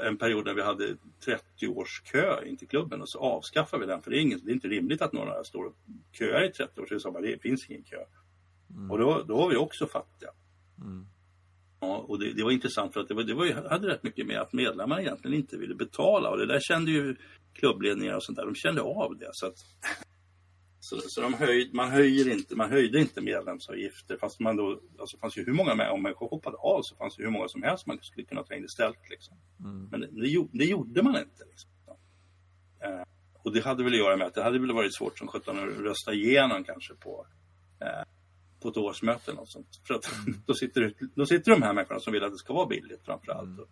en- 0.07 0.17
period 0.17 0.45
där 0.45 0.55
vi 0.55 0.63
hade 0.63 0.97
30 1.25 1.69
års 1.69 2.01
kö 2.01 2.45
in 2.47 2.57
till 2.57 2.69
klubben 2.69 3.03
och 3.03 3.09
så 3.09 3.19
avskaffade 3.19 3.87
vi 3.87 3.93
den. 3.93 4.03
För 4.03 4.11
det 4.11 4.17
är, 4.19 4.21
ingen, 4.21 4.41
det 4.45 4.51
är 4.51 4.55
inte 4.55 4.69
rimligt 4.69 5.03
att 5.03 5.13
några 5.13 5.45
står 5.45 5.65
och 5.65 5.75
köar 6.13 6.45
i 6.45 6.53
30 6.53 6.81
år. 6.81 6.87
Så 6.87 6.95
vi 6.95 7.01
sa 7.01 7.11
bara, 7.11 7.23
det 7.23 7.43
finns 7.43 7.71
ingen 7.71 7.83
kö. 7.83 8.05
Och 8.91 8.99
då, 8.99 9.23
då 9.29 9.37
var 9.37 9.51
vi 9.51 9.57
också 9.57 9.87
fattiga. 9.87 10.31
Ja, 11.85 11.97
och 11.97 12.19
det, 12.19 12.33
det 12.33 12.43
var 12.45 12.51
intressant 12.51 12.93
för 12.93 13.01
att 13.01 13.09
det, 13.09 13.15
var, 13.15 13.23
det 13.23 13.35
var, 13.35 13.69
hade 13.71 13.89
rätt 13.89 14.03
mycket 14.03 14.27
med 14.27 14.41
att 14.41 14.53
medlemmar 14.53 15.01
egentligen 15.01 15.37
inte 15.37 15.57
ville 15.57 15.75
betala. 15.75 16.31
Och 16.31 16.39
det 16.39 16.47
där 16.47 16.61
kände 16.61 16.91
ju 16.91 17.17
klubbledningar 17.53 18.17
och 18.17 18.25
sånt 18.25 18.39
där, 18.39 18.45
de 18.47 18.55
kände 18.55 18.83
av 18.83 19.19
det. 19.19 19.29
Så, 19.33 19.47
att, 19.47 19.59
så, 20.81 20.97
så 21.01 21.21
de 21.21 21.35
höjd, 21.35 21.75
man, 21.75 21.91
höjer 21.91 22.33
inte, 22.33 22.57
man 22.57 22.71
höjde 22.71 23.01
inte 23.01 23.21
medlemsavgifter. 23.21 24.17
Fast 24.17 24.41
man 24.41 24.57
då, 24.57 24.81
alltså 24.99 25.19
fanns 25.19 25.39
ju 25.39 25.45
hur 25.45 25.53
många 25.53 25.75
med, 25.75 25.91
om 25.91 26.03
människor 26.03 26.29
hoppade 26.29 26.57
av 26.57 26.81
så 26.83 26.97
fanns 26.97 27.17
det 27.17 27.23
hur 27.23 27.31
många 27.31 27.49
som 27.49 27.63
helst 27.63 27.87
man 27.87 27.99
skulle 28.03 28.27
kunna 28.27 28.43
ta 28.43 28.55
in 28.55 28.65
istället. 28.65 29.11
Liksom. 29.11 29.37
Men 29.91 30.01
det, 30.01 30.09
det 30.53 30.65
gjorde 30.65 31.03
man 31.03 31.17
inte. 31.17 31.45
Liksom. 31.51 31.71
Eh, 32.85 33.03
och 33.43 33.53
det 33.53 33.65
hade 33.65 33.85
väl 33.85 33.93
att 33.93 33.99
göra 33.99 34.17
med 34.17 34.27
att 34.27 34.35
det 34.35 34.43
hade 34.43 34.59
väl 34.59 34.73
varit 34.73 34.97
svårt 34.97 35.19
som 35.19 35.29
sjutton 35.29 35.59
att 35.59 35.79
rösta 35.79 36.13
igenom 36.13 36.65
kanske 36.65 36.95
på 36.95 37.27
eh, 37.81 38.14
på 38.65 38.71
ett 38.71 38.77
årsmöte 38.77 39.31
eller 39.31 39.41
något 39.41 39.49
sånt. 39.51 39.81
För 39.87 39.95
att 39.95 40.05
då, 40.47 40.55
sitter, 40.55 40.81
det- 40.81 41.09
då 41.15 41.27
sitter 41.27 41.51
de 41.51 41.63
här 41.63 41.73
människorna 41.73 42.01
som 42.01 42.13
vill 42.13 42.25
att 42.25 42.33
det 42.33 42.39
ska 42.39 42.55
vara 42.55 42.67
billigt 42.67 43.05
framför 43.05 43.33
allt. 43.33 43.59
Och, 43.61 43.69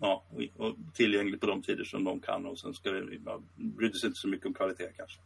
ja, 0.00 0.24
och, 0.30 0.66
och 0.66 0.76
tillgängligt 0.94 1.40
på 1.40 1.46
de 1.46 1.62
tider 1.62 1.84
som 1.84 2.04
de 2.04 2.20
kan 2.20 2.46
och 2.46 2.58
sen 2.58 2.74
ska 2.74 2.90
det, 2.90 3.18
ja, 3.24 3.42
brydde 3.56 3.98
sig 3.98 4.06
inte 4.06 4.18
så 4.20 4.28
mycket 4.28 4.46
om 4.46 4.54
kvalitet 4.54 4.92
kanske. 4.96 5.20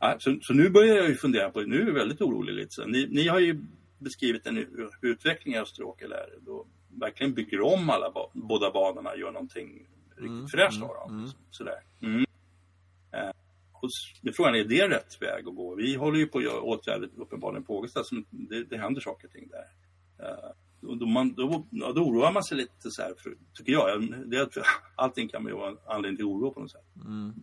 Ja, 0.00 0.16
så, 0.18 0.38
så 0.42 0.54
nu 0.54 0.70
börjar 0.70 0.96
jag 0.96 1.08
ju 1.08 1.14
fundera 1.14 1.50
på, 1.50 1.60
nu 1.60 1.82
är 1.82 1.86
jag 1.86 1.92
väldigt 1.94 2.20
orolig 2.20 2.54
lite. 2.54 2.86
Ni, 2.86 3.06
ni 3.10 3.28
har 3.28 3.40
ju 3.40 3.64
beskrivit 3.98 4.46
en 4.46 4.66
utveckling 5.00 5.54
i 5.54 5.58
Österåker 5.58 6.08
där 6.08 6.26
då 6.40 6.66
verkligen 7.00 7.34
bygger 7.34 7.60
om 7.60 7.90
alla 7.90 8.10
ba, 8.10 8.30
båda 8.32 8.70
banorna, 8.70 9.16
gör 9.16 9.32
någonting 9.32 9.86
riktigt 10.16 10.50
fräscht 10.50 10.82
av 10.82 10.88
dem. 10.88 11.08
Sådär. 11.50 11.78
Mm. 12.02 12.23
Och 13.84 13.90
s- 13.90 14.18
nu 14.22 14.30
är 14.30 14.34
frågan, 14.34 14.54
är 14.54 14.64
det 14.64 14.88
rätt 14.88 15.22
väg 15.22 15.48
att 15.48 15.54
gå? 15.56 15.74
Vi 15.74 15.94
håller 15.94 16.18
ju 16.18 16.26
på 16.26 16.38
att 16.38 16.44
göra 16.44 16.60
åtgärder 16.60 17.10
uppenbarligen 17.16 17.64
på 17.64 17.78
Ågesta, 17.78 18.04
som 18.04 18.24
det, 18.30 18.64
det 18.64 18.76
händer 18.78 19.00
saker 19.00 19.26
och 19.28 19.32
ting 19.32 19.48
där. 19.48 19.64
Och 20.88 20.96
då, 20.98 21.06
man, 21.06 21.34
då, 21.34 21.66
ja, 21.70 21.92
då 21.92 22.00
oroar 22.00 22.32
man 22.32 22.44
sig 22.44 22.56
lite 22.56 22.90
så 22.90 23.02
här, 23.02 23.14
för, 23.18 23.36
tycker 23.54 23.72
jag. 23.72 24.14
Det 24.30 24.48
allting 24.96 25.28
kan 25.28 25.46
ju 25.46 25.54
vara 25.54 25.70
en 25.70 25.78
anledning 25.86 26.16
till 26.16 26.24
oro 26.24 26.50
på 26.54 26.60
något 26.60 26.70
sätt. 26.72 26.84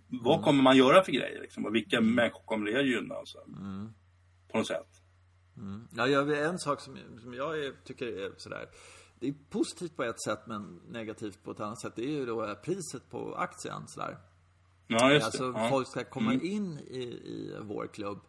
Vad 0.08 0.44
kommer 0.44 0.64
man 0.64 0.78
göra 0.78 1.04
för 1.04 1.12
grejer? 1.12 1.42
Liksom? 1.42 1.66
Och 1.66 1.76
vilka 1.76 2.02
människor 2.02 2.42
kommer 2.46 2.66
det 2.72 2.82
gynna? 2.82 3.16
Alltså? 3.16 3.38
På 4.52 4.58
något 4.58 4.68
sätt. 4.68 4.88
Ja, 5.96 6.08
jag 6.08 6.26
en 6.50 6.60
sak 6.60 6.80
som, 6.82 6.98
som 7.22 7.34
jag 7.34 7.56
tycker 7.84 8.06
är 8.08 8.32
sådär. 8.38 8.66
Det 9.20 9.28
är 9.28 9.34
positivt 9.50 9.96
på 9.96 10.04
ett 10.04 10.22
sätt 10.24 10.40
men 10.48 10.82
negativt 10.90 11.44
på 11.44 11.52
ett 11.52 11.60
annat 11.60 11.82
sätt. 11.82 11.94
Det 11.96 12.04
är 12.04 12.10
ju 12.12 12.26
då 12.26 12.46
eh, 12.46 12.54
priset 12.54 13.10
på 13.10 13.36
aktien 13.36 13.88
sådär. 13.88 14.18
Ja, 14.92 15.12
just 15.12 15.26
Alltså 15.26 15.52
det. 15.52 15.60
Ja. 15.60 15.70
folk 15.70 15.88
ska 15.88 16.04
komma 16.04 16.34
in 16.34 16.80
i, 16.80 17.02
i 17.04 17.56
vår 17.62 17.88
klubb. 17.88 18.20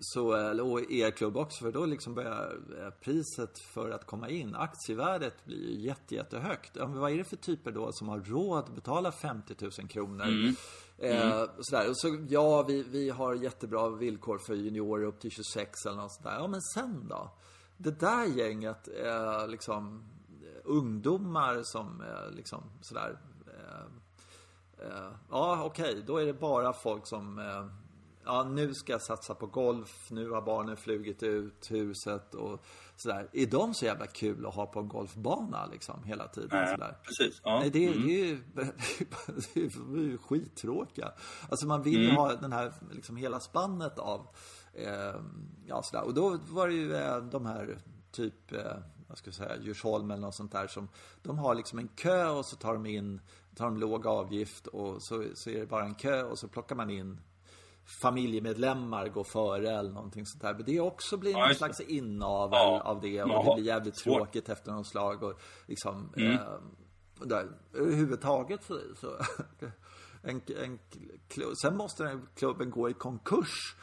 Så, 0.00 0.52
och 0.62 0.90
er 0.90 1.10
klubb 1.10 1.36
också, 1.36 1.64
för 1.64 1.72
då 1.72 1.86
liksom 1.86 2.14
börjar 2.14 2.58
eh, 2.78 2.90
priset 2.90 3.58
för 3.58 3.90
att 3.90 4.06
komma 4.06 4.28
in, 4.28 4.54
aktievärdet 4.54 5.44
blir 5.44 5.70
ju 5.70 5.86
jätte, 5.86 6.14
jättehögt. 6.14 6.70
Ja, 6.76 6.86
vad 6.86 7.12
är 7.12 7.18
det 7.18 7.24
för 7.24 7.36
typer 7.36 7.72
då 7.72 7.92
som 7.92 8.08
har 8.08 8.20
råd 8.20 8.58
att 8.58 8.74
betala 8.74 9.12
50 9.12 9.54
000 9.60 9.70
kronor? 9.88 10.54
Eh, 10.98 11.44
sådär. 11.60 11.88
Och 11.90 11.96
så, 11.98 12.26
ja, 12.28 12.62
vi, 12.62 12.82
vi 12.82 13.10
har 13.10 13.34
jättebra 13.34 13.88
villkor 13.88 14.38
för 14.38 14.54
juniorer 14.54 15.04
upp 15.06 15.20
till 15.20 15.30
26 15.30 15.86
eller 15.86 15.96
något 15.96 16.12
sådär. 16.12 16.36
Ja, 16.38 16.46
men 16.46 16.60
sen 16.62 17.08
då? 17.08 17.30
Det 17.76 18.00
där 18.00 18.24
gänget, 18.24 18.88
eh, 19.04 19.48
liksom 19.48 20.04
eh, 20.42 20.60
ungdomar 20.64 21.60
som 21.64 22.00
eh, 22.00 22.34
liksom 22.36 22.62
sådär 22.80 23.18
eh, 24.82 25.10
ja, 25.30 25.62
okej, 25.64 26.02
då 26.06 26.16
är 26.16 26.26
det 26.26 26.32
bara 26.34 26.72
folk 26.72 27.06
som... 27.06 27.38
eh, 27.38 27.66
ja, 28.24 28.44
nu 28.44 28.74
ska 28.74 28.92
jag 28.92 29.02
satsa 29.02 29.34
på 29.34 29.46
golf, 29.46 30.06
nu 30.10 30.30
har 30.30 30.42
barnen 30.42 30.76
flugit 30.76 31.22
ut 31.22 31.70
huset 31.70 32.34
och 32.34 32.64
sådär. 32.96 33.28
Är 33.32 33.46
de 33.46 33.74
så 33.74 33.84
jävla 33.84 34.06
kul 34.06 34.46
att 34.46 34.54
ha 34.54 34.66
på 34.66 34.80
en 34.80 34.88
golfbana 34.88 35.66
liksom 35.66 36.04
hela 36.04 36.28
tiden? 36.28 36.48
Nej, 36.52 36.68
sådär? 36.68 36.96
precis. 37.02 37.40
Ja. 37.44 37.58
Nej, 37.60 37.70
det, 37.70 37.86
är- 37.86 37.92
det 37.94 38.12
är 38.12 38.18
ju 38.18 38.42
det 38.54 39.98
är 40.00 40.04
ju 40.04 40.18
skittråkiga. 40.18 41.12
Alltså 41.48 41.66
man 41.66 41.82
vill 41.82 42.02
ju 42.02 42.10
ha 42.10 42.34
den 42.36 42.52
här, 42.52 42.72
liksom 42.90 43.16
hela 43.16 43.40
spannet 43.40 43.98
av, 43.98 44.26
eh, 44.74 45.20
ja 45.66 45.82
sådär. 45.82 46.04
Och 46.06 46.14
då 46.14 46.38
var 46.48 46.68
det 46.68 46.74
ju 46.74 46.94
eh, 46.94 47.16
de 47.18 47.46
här 47.46 47.78
typ, 48.12 48.52
eh, 48.52 48.76
vad 49.08 49.18
ska 49.18 49.28
jag 49.28 49.34
säga, 49.34 49.56
Djursholm 49.62 50.10
eller 50.10 50.20
något 50.22 50.34
sånt 50.34 50.52
där 50.52 50.66
som, 50.66 50.88
de 51.22 51.38
har 51.38 51.54
liksom 51.54 51.78
en 51.78 51.88
kö 51.88 52.28
och 52.28 52.46
så 52.46 52.56
tar 52.56 52.72
de 52.74 52.86
in, 52.86 53.20
tar 53.60 53.66
de 53.70 53.76
låg 53.76 54.06
avgift 54.06 54.66
och 54.66 55.02
så, 55.02 55.24
så 55.34 55.50
är 55.50 55.60
det 55.60 55.66
bara 55.66 55.84
en 55.84 55.94
kö 55.94 56.22
och 56.22 56.38
så 56.38 56.48
plockar 56.48 56.76
man 56.76 56.90
in 56.90 57.20
familjemedlemmar 58.02 59.08
går 59.08 59.24
före 59.24 59.70
eller 59.78 59.90
någonting 59.90 60.26
sånt 60.26 60.42
där. 60.42 60.54
Men 60.54 60.64
det 60.64 60.80
också 60.80 61.16
blir 61.16 61.32
någon 61.32 61.54
slags 61.54 61.80
inavel 61.80 62.58
Ja. 62.58 62.80
av 62.80 63.00
det 63.00 63.22
och 63.22 63.28
det 63.44 63.54
blir 63.54 63.64
jävligt 63.66 63.94
tråkigt 63.94 64.48
efter 64.48 64.72
någon 64.72 64.84
slag 64.84 65.22
och 65.22 65.40
liksom 65.66 66.12
Mm. 66.16 66.32
eh, 66.32 66.40
där, 67.24 67.48
överhuvudtaget 67.74 68.62
så, 68.64 68.78
så 68.96 69.16
en, 70.22 70.40
en 70.64 70.78
klubb, 71.28 71.52
sen 71.62 71.76
måste 71.76 72.04
den 72.04 72.26
klubben 72.34 72.70
gå 72.70 72.90
i 72.90 72.94
konkurs 72.94 73.76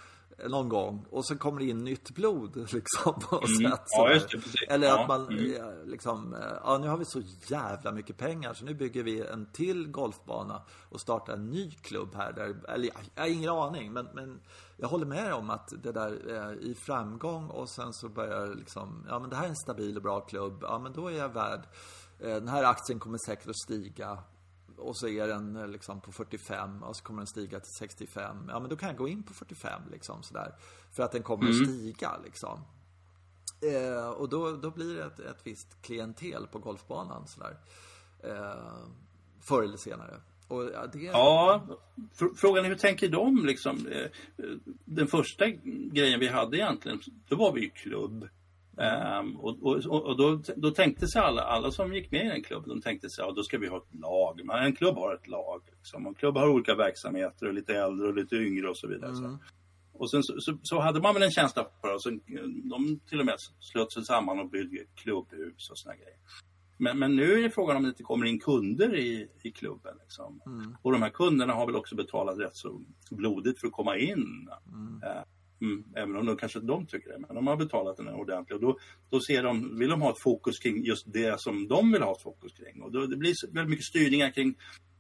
någon 0.50 0.70
gång 0.70 1.06
och 1.12 1.26
så 1.26 1.38
kommer 1.38 1.60
det 1.60 1.66
in 1.66 1.84
nytt 1.84 2.12
blod 2.12 2.56
liksom 2.74 3.20
på 3.20 3.36
Mm. 3.38 3.72
sätt. 3.72 3.84
Ja, 3.88 4.12
just 4.14 4.32
det, 4.32 4.38
precis. 4.38 4.62
Eller 4.70 4.88
Ja, 4.88 5.02
att 5.02 5.08
man 5.08 5.28
mm. 5.28 5.56
eh, 5.56 5.86
liksom, 5.86 6.34
eh, 6.34 6.40
ja 6.64 6.78
nu 6.78 6.88
har 6.88 6.98
vi 6.98 7.06
så 7.06 7.22
jävla 7.48 7.92
mycket 7.92 8.18
pengar 8.18 8.54
så 8.54 8.66
nu 8.66 8.74
bygger 8.74 9.04
vi 9.04 9.22
en 9.22 9.46
till 9.54 9.88
golfbana 9.92 10.62
och 10.90 11.02
startar 11.02 11.34
en 11.34 11.46
ny 11.50 11.72
klubb 11.72 12.16
här. 12.16 12.34
Där, 12.34 12.56
eller 12.70 12.86
jag, 12.88 12.96
jag 13.16 13.24
har 13.24 13.30
ingen 13.30 13.50
aning 13.50 13.94
men, 13.94 14.08
men 14.14 14.40
jag 14.78 14.88
håller 14.88 15.06
med 15.06 15.34
om 15.34 15.50
att 15.50 15.70
det 15.84 15.92
där 15.92 16.12
eh, 16.36 16.70
i 16.70 16.76
framgång 16.76 17.48
och 17.50 17.70
sen 17.70 17.94
så 17.94 18.10
börjar 18.10 18.56
liksom, 18.56 19.06
ja 19.10 19.20
men 19.20 19.30
det 19.30 19.36
här 19.36 19.44
är 19.46 19.50
en 19.50 19.56
stabil 19.56 19.96
och 19.98 20.04
bra 20.04 20.20
klubb, 20.20 20.60
ja 20.62 20.80
men 20.80 20.94
då 20.94 21.08
är 21.08 21.18
jag 21.18 21.30
värd, 21.34 21.62
eh, 22.20 22.34
den 22.34 22.48
här 22.48 22.64
aktien 22.64 23.00
kommer 23.00 23.18
säkert 23.26 23.48
att 23.50 23.60
stiga 23.60 24.18
och 24.78 24.98
så 24.98 25.08
är 25.08 25.28
den 25.28 25.56
eh, 25.56 25.68
liksom 25.68 26.02
på 26.02 26.12
45 26.12 26.84
och 26.84 26.96
så 26.96 27.04
kommer 27.04 27.20
den 27.20 27.28
stiga 27.28 27.60
till 27.60 27.74
65. 27.74 28.46
Ja 28.50 28.60
men 28.60 28.70
då 28.70 28.76
kan 28.76 28.90
jag 28.90 28.98
gå 28.98 29.08
in 29.08 29.24
på 29.24 29.34
45 29.34 29.82
liksom 29.92 30.24
sådär. 30.24 30.56
För 30.92 31.04
att 31.04 31.12
den 31.12 31.24
kommer 31.24 31.50
att 31.50 31.56
stiga 31.68 32.18
liksom. 32.24 32.60
Eh, 33.74 34.10
och 34.10 34.30
då, 34.30 34.52
då 34.52 34.72
blir 34.72 34.96
det 34.96 35.04
ett, 35.06 35.20
ett 35.20 35.40
visst 35.44 35.82
klientel 35.82 36.48
på 36.48 36.60
golfbanan 36.60 37.28
sådär. 37.28 37.58
Eh, 38.24 38.88
förr 39.42 39.64
eller 39.64 39.78
senare. 39.78 40.22
Och 40.48 40.64
ja, 40.64 40.88
det... 40.94 41.00
Ja, 41.00 41.62
fr- 42.18 42.36
frågan 42.36 42.66
är 42.66 42.70
hur 42.70 42.76
tänker 42.76 43.10
de 43.10 43.46
liksom? 43.46 43.88
Eh, 43.88 44.02
eh, 44.02 44.10
Den 44.86 45.08
första 45.08 45.48
grejen 45.92 46.20
vi 46.20 46.28
hade 46.28 46.58
egentligen, 46.58 47.00
då 47.28 47.36
var 47.36 47.54
vi 47.54 47.62
ju 47.62 47.70
klubb. 47.70 48.28
Ehm, 48.78 49.36
och 49.38 49.64
och, 49.64 50.06
och 50.06 50.18
då, 50.18 50.42
då 50.56 50.72
tänkte 50.72 51.08
sig 51.08 51.22
alla, 51.22 51.42
alla 51.42 51.72
som 51.72 51.94
gick 51.94 52.12
med 52.12 52.26
i 52.26 52.30
en 52.30 52.44
klubb, 52.44 52.64
de 52.68 52.82
tänkte 52.82 53.10
sig 53.10 53.26
ja 53.26 53.32
då 53.32 53.44
ska 53.44 53.58
vi 53.58 53.68
ha 53.68 53.78
ett 53.78 54.00
lag. 54.00 54.42
Men 54.44 54.64
en 54.64 54.76
klubb 54.76 54.96
har 54.96 55.16
ett 55.16 55.28
lag. 55.28 55.62
Liksom. 55.78 56.08
En 56.08 56.14
klubb 56.14 56.38
har 56.38 56.50
olika 56.50 56.76
verksamheter 56.76 57.48
och 57.48 57.54
lite 57.54 57.74
äldre 57.74 58.08
och 58.08 58.16
lite 58.16 58.36
yngre 58.36 58.70
och 58.70 58.78
så 58.78 58.88
vidare. 58.88 59.16
Så. 59.16 59.38
Och 59.94 60.12
sen 60.12 60.24
så, 60.24 60.42
så, 60.42 60.58
så 60.64 60.80
hade 60.80 61.02
man 61.02 61.14
väl 61.14 61.24
en 61.24 61.32
känsla 61.32 61.68
för 61.82 62.12
det. 62.12 62.20
De 62.70 63.00
till 63.10 63.20
och 63.20 63.26
med 63.26 63.36
slöt 63.60 63.92
sig 63.92 64.06
samman 64.06 64.40
och 64.40 64.50
byggde 64.50 64.86
klubbhus 64.96 65.70
och 65.70 65.78
såna 65.78 65.96
grejer. 65.96 66.18
Men, 66.78 67.00
men 67.00 67.16
nu 67.16 67.34
är 67.34 67.44
det 67.44 67.50
frågan 67.50 67.78
om 67.78 67.84
det 67.84 67.90
inte 67.90 68.04
kommer 68.04 68.26
in 68.26 68.40
kunder 68.40 68.96
i, 68.96 69.30
i 69.44 69.52
klubben. 69.52 69.94
Liksom. 70.02 70.42
Och 70.82 70.92
de 70.92 71.02
här 71.02 71.10
kunderna 71.10 71.54
har 71.54 71.66
väl 71.66 71.76
också 71.76 71.96
betalat 71.96 72.40
rätt 72.40 72.56
så 72.56 72.82
blodigt 73.12 73.60
för 73.60 73.68
att 73.68 73.74
komma 73.74 73.98
in. 73.98 74.50
Eh, 75.04 75.24
Mm, 75.62 75.84
även 75.96 76.16
om 76.16 76.26
de 76.26 76.38
kanske 76.38 76.60
de 76.60 76.86
tycker 76.86 77.10
det, 77.10 77.20
men 77.20 77.36
de 77.36 77.48
har 77.48 77.56
betalat 77.58 77.98
den 77.98 78.08
ordentligt. 78.08 78.56
Och 78.56 78.62
då, 78.62 78.78
då 79.10 79.20
ser 79.20 79.44
de, 79.44 79.80
vill 79.80 79.90
de 79.90 80.02
ha 80.02 80.10
ett 80.12 80.22
fokus 80.24 80.60
kring 80.60 80.84
just 80.86 81.14
det 81.14 81.40
som 81.42 81.68
de 81.68 81.92
vill 81.92 82.02
ha 82.02 82.12
ett 82.12 82.22
fokus 82.22 82.54
kring. 82.54 82.82
Och 82.82 82.92
då, 82.92 83.06
det 83.06 83.18
blir 83.18 83.34
väldigt 83.54 83.70
mycket 83.70 83.86
styrningar 83.86 84.32
kring, 84.32 84.56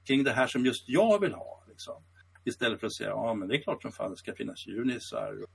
kring 0.08 0.24
det 0.24 0.32
här 0.32 0.47
som 0.47 0.66
just 0.66 0.89
jag 0.89 1.20
vill 1.22 1.34
ha. 1.34 1.64
Liksom. 1.68 2.03
Istället 2.45 2.80
för 2.80 2.88
att 2.88 2.95
säga, 2.95 3.10
ja 3.10 3.34
men 3.34 3.47
det 3.47 3.55
är 3.58 3.62
klart 3.62 3.82
som 3.82 3.91
fan 3.91 4.12
det 4.12 4.18
ska 4.18 4.34
finnas 4.36 4.68
junisar, 4.68 5.45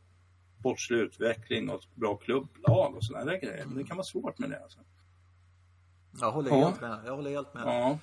sportslig 0.60 0.98
utveckling 0.98 1.70
och 1.70 1.80
bra 1.94 2.16
klubblag 2.16 2.94
och 2.96 3.04
sådana 3.04 3.24
där 3.24 3.40
grejer. 3.40 3.64
Men 3.66 3.78
det 3.78 3.84
kan 3.84 3.96
vara 3.96 4.04
svårt 4.04 4.38
med 4.38 4.50
det. 4.50 4.62
Alltså. 4.62 4.78
Jag 6.20 6.30
håller 6.32 6.50
Ja. 6.50 6.56
helt 6.68 6.80
med. 6.80 6.98
Jag 7.06 7.16
håller 7.16 7.30
helt 7.30 7.54
med. 7.54 7.62
Ja. 7.66 7.98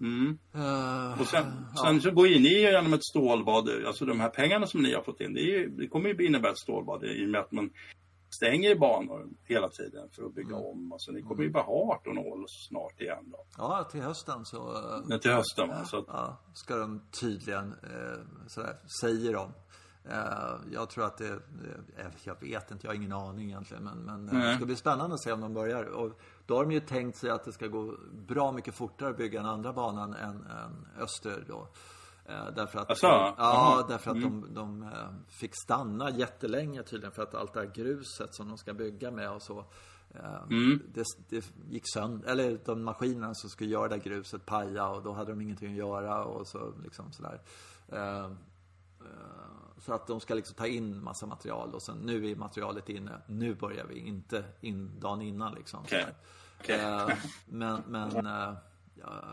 Mm. 0.00 0.38
Eh, 0.54 1.20
Och 1.20 1.26
sen, 1.26 1.66
sen 1.84 2.00
så 2.00 2.10
går 2.10 2.28
ju 2.28 2.38
ni 2.40 2.60
genom 2.60 2.92
ett 2.92 3.04
stålbad. 3.04 3.68
Alltså 3.86 4.04
de 4.04 4.20
här 4.20 4.28
pengarna 4.28 4.66
som 4.66 4.82
ni 4.82 4.94
har 4.94 5.02
fått 5.02 5.20
in, 5.20 5.34
det, 5.34 5.40
ju, 5.40 5.68
det 5.68 5.86
kommer 5.88 6.08
ju 6.14 6.26
innebära 6.26 6.52
ett 6.52 6.58
stålbad 6.58 7.04
i 7.04 7.24
och 7.26 7.28
med 7.30 7.40
att 7.40 7.52
man 7.52 7.70
stänger 8.30 8.74
banor 8.74 9.26
hela 9.44 9.68
tiden 9.68 10.08
för 10.12 10.24
att 10.26 10.34
bygga 10.34 10.56
om. 10.56 10.92
Alltså 10.92 11.12
ni 11.12 11.22
kommer 11.22 11.42
ju 11.42 11.50
bara 11.50 11.62
ha 11.64 11.94
18 12.00 12.16
hål 12.16 12.44
snart 12.48 13.00
igen 13.00 13.24
då. 13.32 13.38
ja, 13.58 13.88
till 13.92 14.00
hösten 14.02 14.44
så... 14.44 14.56
eh, 14.76 15.00
Men 15.08 15.20
till 15.20 15.30
hösten 15.32 15.68
va? 15.68 15.84
Så 15.84 15.98
att, 15.98 16.04
Ja, 16.08 16.40
ska 16.54 16.76
de 16.76 17.00
tydligen, 17.20 17.72
eh, 17.72 18.46
sådär, 18.48 18.76
säger 19.00 19.32
de. 19.32 19.52
Eh, 20.08 20.54
jag 20.72 20.90
tror 20.90 21.04
att 21.04 21.18
det, 21.18 21.32
eh, 21.96 22.06
jag 22.24 22.40
vet 22.40 22.70
inte, 22.70 22.86
jag 22.86 22.90
har 22.90 22.96
ingen 22.96 23.12
aning 23.12 23.48
egentligen. 23.48 23.84
Men, 23.84 23.98
men 23.98 24.28
eh, 24.28 24.34
det 24.48 24.56
ska 24.56 24.66
bli 24.66 24.76
spännande 24.76 25.14
att 25.14 25.20
se 25.22 25.32
om 25.32 25.40
de 25.40 25.54
börjar. 25.54 25.84
Och 25.84 26.20
då 26.46 26.56
har 26.56 26.64
de 26.64 26.72
ju 26.72 26.80
tänkt 26.80 27.16
sig 27.18 27.30
att 27.30 27.44
det 27.44 27.52
ska 27.52 27.66
gå 27.66 27.94
bra 28.28 28.52
mycket 28.52 28.74
fortare 28.74 29.08
att 29.10 29.16
bygga 29.16 29.40
den 29.40 29.48
andra 29.50 29.72
banan 29.72 30.14
än, 30.14 30.46
än 30.46 30.86
öster 30.98 31.44
då. 31.48 31.68
Eh, 32.26 32.46
därför 32.56 32.78
att, 32.78 32.90
Asså? 32.90 33.06
ja, 33.36 33.86
därför 33.88 34.10
att 34.10 34.20
de, 34.22 34.54
de 34.54 34.82
eh, 34.82 34.88
fick 35.28 35.52
stanna 35.64 36.10
jättelänge 36.10 36.82
tydligen 36.82 37.12
för 37.12 37.22
att 37.22 37.34
allt 37.34 37.52
det 37.54 37.60
här 37.60 37.70
gruset 37.74 38.34
som 38.34 38.48
de 38.48 38.58
ska 38.58 38.74
bygga 38.74 39.10
med 39.10 39.30
och 39.30 39.42
så. 39.42 39.58
eh, 40.14 40.48
Det, 40.94 41.04
det 41.28 41.44
gick 41.68 41.92
sönder, 41.94 42.28
eller 42.28 42.60
de 42.64 42.84
maskinerna 42.84 43.34
som 43.34 43.50
skulle 43.50 43.70
göra 43.70 43.88
det 43.88 43.94
här 43.94 44.02
gruset 44.02 44.46
paja 44.46 44.88
och 44.88 45.02
då 45.02 45.12
hade 45.12 45.32
de 45.32 45.40
ingenting 45.40 45.70
att 45.70 45.76
göra 45.78 46.24
och 46.24 46.46
så 46.46 46.72
liksom 46.82 47.12
sådär. 47.12 47.40
Så 49.78 49.92
att 49.92 50.06
de 50.06 50.20
ska 50.20 50.34
liksom 50.34 50.54
ta 50.56 50.66
in 50.66 51.02
massa 51.02 51.26
material 51.26 51.74
och 51.74 51.82
sen 51.82 51.98
nu 51.98 52.30
är 52.30 52.36
materialet 52.36 52.88
inne. 52.88 53.20
Nu 53.26 53.54
börjar 53.54 53.84
vi, 53.86 53.98
inte 53.98 54.44
in 54.60 55.00
dagen 55.00 55.22
innan 55.22 55.54
liksom. 55.54 55.84
Sådär. 55.84 56.14
Okej. 56.60 56.80
Eh, 56.80 57.08
Men, 57.46 57.82
men 57.88 58.26
eh, 58.26 58.54
ja, 58.94 59.24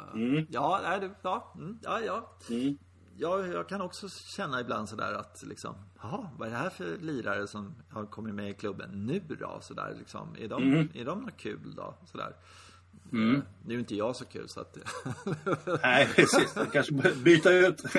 ja, 0.49 0.79
nej, 0.83 0.99
det, 0.99 1.11
ja, 1.21 1.53
mm, 1.55 1.79
ja, 1.83 1.99
ja. 1.99 2.29
Mm. 2.49 2.77
Ja, 3.17 3.45
jag 3.47 3.69
kan 3.69 3.81
också 3.81 4.09
känna 4.09 4.59
ibland 4.61 4.89
sådär 4.89 5.13
att 5.13 5.43
liksom, 5.47 5.75
jaha, 6.01 6.29
vad 6.37 6.47
är 6.47 6.51
det 6.51 6.57
här 6.57 6.69
för 6.69 6.97
lirare 6.97 7.47
som 7.47 7.75
har 7.89 8.05
kommit 8.05 8.35
med 8.35 8.49
i 8.49 8.53
klubben 8.53 9.05
nu 9.05 9.19
då? 9.39 9.57
Sådär 9.61 9.95
liksom, 9.99 10.35
är 10.39 10.47
de, 10.47 10.63
Mm. 10.63 10.89
är 10.93 11.05
de 11.05 11.19
något 11.21 11.37
kul 11.37 11.75
då? 11.75 11.93
Sådär. 12.05 12.35
Eh, 13.13 13.39
Nu 13.65 13.75
är 13.75 13.79
inte 13.79 13.95
jag 13.95 14.15
så 14.15 14.25
kul 14.25 14.49
så 14.49 14.59
att... 14.61 14.77
Nej, 15.83 16.07
precis. 16.15 16.55
Kanske 16.73 16.93
byta 17.15 17.51
ut. 17.51 17.83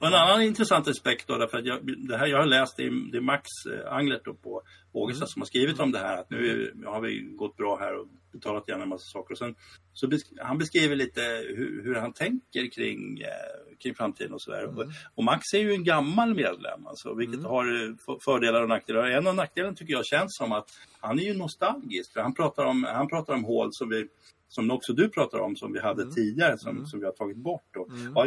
En 0.00 0.14
annan 0.14 0.42
intressant 0.42 0.88
aspekt 0.88 1.28
då, 1.28 1.38
därför 1.38 1.58
att 1.58 1.64
jag, 1.66 2.06
det 2.08 2.16
här 2.16 2.26
jag 2.26 2.38
har 2.38 2.46
läst, 2.46 2.76
det 2.76 2.82
är, 2.82 3.12
det 3.12 3.18
är 3.18 3.22
Max 3.22 3.46
eh, 3.66 3.92
Anglert 3.92 4.24
då 4.24 4.34
på 4.34 4.62
Ågesta 4.92 5.26
som 5.26 5.42
har 5.42 5.46
skrivit 5.46 5.80
om 5.80 5.92
det 5.92 5.98
här. 5.98 6.16
Att 6.18 6.30
nu 6.30 6.72
har 6.86 7.00
vi 7.00 7.20
gått 7.20 7.56
bra 7.56 7.78
här 7.78 7.96
och 8.00 8.06
betalat 8.32 8.68
igen 8.68 8.82
en 8.82 8.88
massa 8.88 9.04
saker. 9.04 9.34
Och 9.34 9.38
sen, 9.38 9.54
så 9.92 10.08
besk, 10.08 10.26
han 10.38 10.58
beskriver 10.58 10.96
lite 10.96 11.20
hur, 11.56 11.82
hur 11.84 11.94
han 11.94 12.12
tänker 12.12 12.70
kring, 12.70 13.20
eh, 13.20 13.76
kring 13.78 13.94
framtiden 13.94 14.32
och 14.32 14.42
sådär. 14.42 14.64
Och, 14.66 14.84
och 15.14 15.24
Max 15.24 15.54
är 15.54 15.58
ju 15.58 15.72
en 15.72 15.84
gammal 15.84 16.34
medlem, 16.34 16.86
alltså, 16.86 17.14
vilket 17.14 17.42
har 17.42 17.64
eh, 17.66 17.94
för- 18.06 18.18
fördelar 18.24 18.62
och 18.62 18.68
nackdelar. 18.68 19.06
En 19.10 19.26
av 19.26 19.34
nackdelarna 19.34 19.74
tycker 19.74 19.92
jag 19.92 20.06
känns 20.06 20.36
som 20.36 20.52
att 20.52 20.70
han 21.00 21.18
är 21.18 21.22
ju 21.22 21.34
nostalgisk. 21.34 22.12
För 22.12 22.20
han 22.20 22.34
pratar 22.34 22.64
om, 22.64 22.84
han 22.84 23.08
pratar 23.08 23.34
om 23.34 23.44
hål 23.44 23.68
som 23.72 23.88
vi 23.88 24.08
som 24.48 24.70
också 24.70 24.92
du 24.92 25.08
pratar 25.08 25.38
om, 25.38 25.56
som 25.56 25.72
vi 25.72 25.80
hade 25.80 26.12
tidigare, 26.12 26.58
som, 26.58 26.86
som 26.86 27.00
vi 27.00 27.06
har 27.06 27.12
tagit 27.12 27.36
bort. 27.36 27.76
Och, 27.76 27.88
ja, 28.14 28.26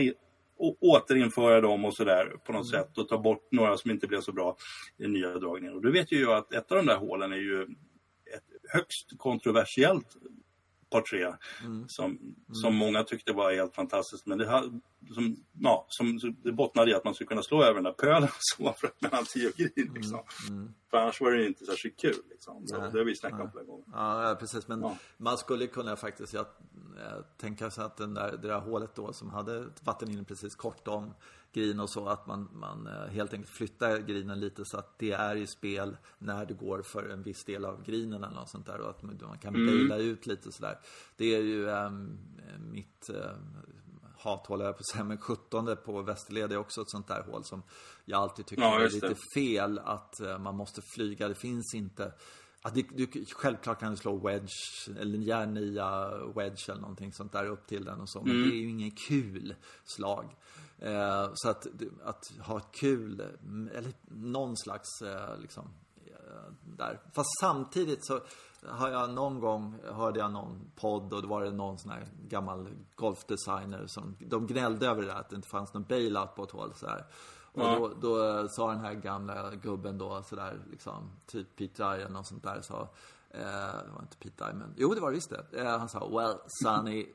återinföra 0.81 1.61
dem 1.61 1.85
och 1.85 1.93
sådär 1.93 2.25
på 2.45 2.53
något 2.53 2.69
sätt 2.69 2.97
och 2.97 3.09
ta 3.09 3.17
bort 3.17 3.51
några 3.51 3.77
som 3.77 3.91
inte 3.91 4.07
blev 4.07 4.21
så 4.21 4.31
bra 4.31 4.57
i 4.97 5.07
nya 5.07 5.39
dragningen. 5.39 5.75
Och 5.75 5.81
du 5.81 5.91
vet 5.91 6.11
ju 6.11 6.31
att 6.31 6.53
ett 6.53 6.71
av 6.71 6.77
de 6.77 6.85
där 6.85 6.97
hålen 6.97 7.31
är 7.31 7.37
ju 7.37 7.63
ett 8.35 8.71
högst 8.73 9.17
kontroversiellt 9.17 10.17
par 10.91 11.01
tre 11.01 11.33
som, 11.87 12.35
som 12.51 12.75
många 12.75 13.03
tyckte 13.03 13.33
var 13.33 13.53
helt 13.53 13.75
fantastiskt. 13.75 14.25
Men 14.25 14.37
det, 14.37 14.45
som, 15.13 15.35
ja, 15.59 15.85
som, 15.89 16.19
så 16.19 16.33
det 16.43 16.51
bottnade 16.51 16.91
i 16.91 16.93
att 16.93 17.05
man 17.05 17.13
skulle 17.13 17.27
kunna 17.27 17.41
slå 17.43 17.63
över 17.63 17.73
den 17.73 17.83
där 17.83 17.91
pölen 17.91 18.29
så 18.39 18.73
för, 18.73 18.89
mellan 18.99 19.25
tio 19.25 19.49
och 19.49 19.55
green. 19.55 19.93
Liksom. 19.93 20.19
För 20.89 20.97
annars 20.97 21.21
var 21.21 21.31
det 21.31 21.47
inte 21.47 21.65
särskilt 21.65 21.99
kul. 21.99 22.15
Liksom. 22.29 22.65
Det, 22.65 22.77
det 22.77 22.97
har 22.97 23.05
vi 23.05 23.15
snackat 23.15 23.41
om 23.41 23.51
flera 23.51 23.65
gånger. 23.65 23.85
Ja, 23.93 24.37
precis. 24.39 24.67
Men 24.67 24.81
Ja. 24.81 24.97
man 25.17 25.37
skulle 25.37 25.67
kunna 25.67 25.95
faktiskt 25.95 26.33
jag, 26.33 26.45
tänka 27.37 27.71
sig 27.71 27.83
att 27.83 27.97
den 27.97 28.13
där, 28.13 28.31
det 28.31 28.47
där 28.47 28.59
hålet 28.59 28.95
då 28.95 29.13
som 29.13 29.29
hade 29.29 29.65
vatten 29.81 30.11
inne 30.11 30.23
precis 30.23 30.55
kort 30.55 30.87
om 30.87 31.13
green 31.53 31.79
och 31.79 31.89
så 31.89 32.07
att 32.07 32.27
man, 32.27 32.49
man 32.53 32.87
eh, 32.87 33.07
helt 33.07 33.33
enkelt 33.33 33.51
flyttar 33.51 33.97
greenen 33.97 34.39
lite 34.39 34.65
så 34.65 34.77
att 34.77 34.99
det 34.99 35.11
är 35.11 35.35
i 35.35 35.47
spel 35.47 35.97
när 36.17 36.45
du 36.45 36.53
går 36.53 36.81
för 36.81 37.09
en 37.09 37.23
viss 37.23 37.43
del 37.45 37.65
av 37.65 37.83
greenen 37.83 38.23
eller 38.23 38.35
något 38.35 38.49
sånt 38.49 38.65
där 38.65 38.81
och 38.81 38.89
att 38.89 39.03
man 39.03 39.37
kan 39.41 39.53
baila 39.53 39.97
ut 39.97 40.25
lite 40.27 40.51
sådär. 40.51 40.79
Det 41.15 41.35
är 41.35 41.41
ju 41.41 41.69
ehm, 41.69 42.17
mitt 42.71 43.09
eh, 43.09 43.31
hathål, 44.23 44.61
jag 44.61 44.77
på 44.77 44.83
säga, 44.83 45.03
men 45.03 45.17
17 45.17 45.75
på 45.85 46.01
Västerled 46.01 46.51
är 46.51 46.57
också 46.57 46.81
ett 46.81 46.89
sånt 46.89 47.07
där 47.07 47.23
hål 47.23 47.43
som 47.43 47.63
jag 48.05 48.21
alltid 48.21 48.45
tycker 48.45 48.63
Ja, 48.63 48.79
är 48.79 48.89
lite 48.89 49.07
det. 49.09 49.15
fel 49.35 49.79
att 49.79 50.19
eh, 50.19 50.37
man 50.39 50.55
måste 50.55 50.81
flyga. 50.95 51.27
Det 51.27 51.35
finns 51.35 51.73
inte 51.75 52.13
att 52.61 52.75
du, 52.75 52.81
du, 52.81 53.25
självklart 53.35 53.79
kan 53.79 53.91
du 53.91 53.97
slå 53.97 54.27
wedge 54.27 54.89
eller 54.99 55.17
järnia 55.17 56.17
wedge 56.35 56.69
eller 56.69 56.81
någonting 56.81 57.13
sånt 57.13 57.31
där 57.31 57.45
upp 57.45 57.67
till 57.67 57.85
den 57.85 57.99
och 58.01 58.09
så. 58.09 58.21
Men 58.21 58.31
Mm. 58.35 58.49
det 58.49 58.55
är 58.55 58.59
ju 58.59 58.69
ingen 58.69 58.91
kul 59.07 59.55
slag. 59.83 60.35
Eh, 60.79 61.29
så 61.33 61.49
att, 61.49 61.67
att 62.03 62.23
ha 62.39 62.57
ett 62.57 62.71
kul, 62.71 63.21
mm, 63.43 63.69
eller 63.75 63.93
någon 64.09 64.57
slags 64.57 65.01
eh, 65.01 65.39
liksom 65.39 65.69
eh, 66.05 66.53
där. 66.77 67.01
Fast 67.15 67.29
samtidigt 67.41 68.05
så 68.05 68.19
har 68.67 68.89
jag 68.89 69.09
någon 69.09 69.39
gång 69.39 69.75
hörde 69.93 70.19
jag 70.19 70.31
någon 70.31 70.71
podd 70.75 71.13
och 71.13 71.21
då 71.21 71.27
var 71.27 71.43
det 71.43 71.51
någon 71.51 71.77
sån 71.77 71.91
här 71.91 72.07
gammal 72.27 72.67
golfdesigner 72.95 73.83
som 73.87 74.15
de 74.19 74.47
gnällde 74.47 74.87
över 74.87 75.01
det 75.01 75.07
där 75.07 75.15
att 75.15 75.29
det 75.29 75.35
inte 75.35 75.47
fanns 75.47 75.73
någon 75.73 75.83
bailout 75.83 76.35
på 76.35 76.43
ett 76.43 76.51
hål 76.51 76.73
så 76.75 76.87
här. 76.87 77.05
Och 77.53 77.61
Ja. 77.61 77.75
då, 77.79 77.87
då 78.01 78.47
sa 78.49 78.71
den 78.71 78.79
här 78.79 78.93
gamla 78.93 79.55
gubben 79.55 79.97
då 79.97 80.23
sådär 80.23 80.59
liksom, 80.71 81.11
typ 81.25 81.55
Pete 81.55 81.83
Ryan 81.83 82.15
och 82.15 82.27
sånt 82.27 82.43
där 82.43 82.61
sa 82.61 82.81
eh, 83.29 83.41
det 83.85 83.91
var 83.95 84.01
inte 84.01 84.17
Pete 84.17 84.53
men 84.53 84.73
jo 84.77 84.93
det 84.93 85.01
var 85.01 85.09
det 85.09 85.15
visst 85.15 85.29
det. 85.29 85.61
Eh, 85.61 85.77
han 85.79 85.89
sa, 85.89 86.07
well 86.09 86.35
Sonny, 86.63 87.05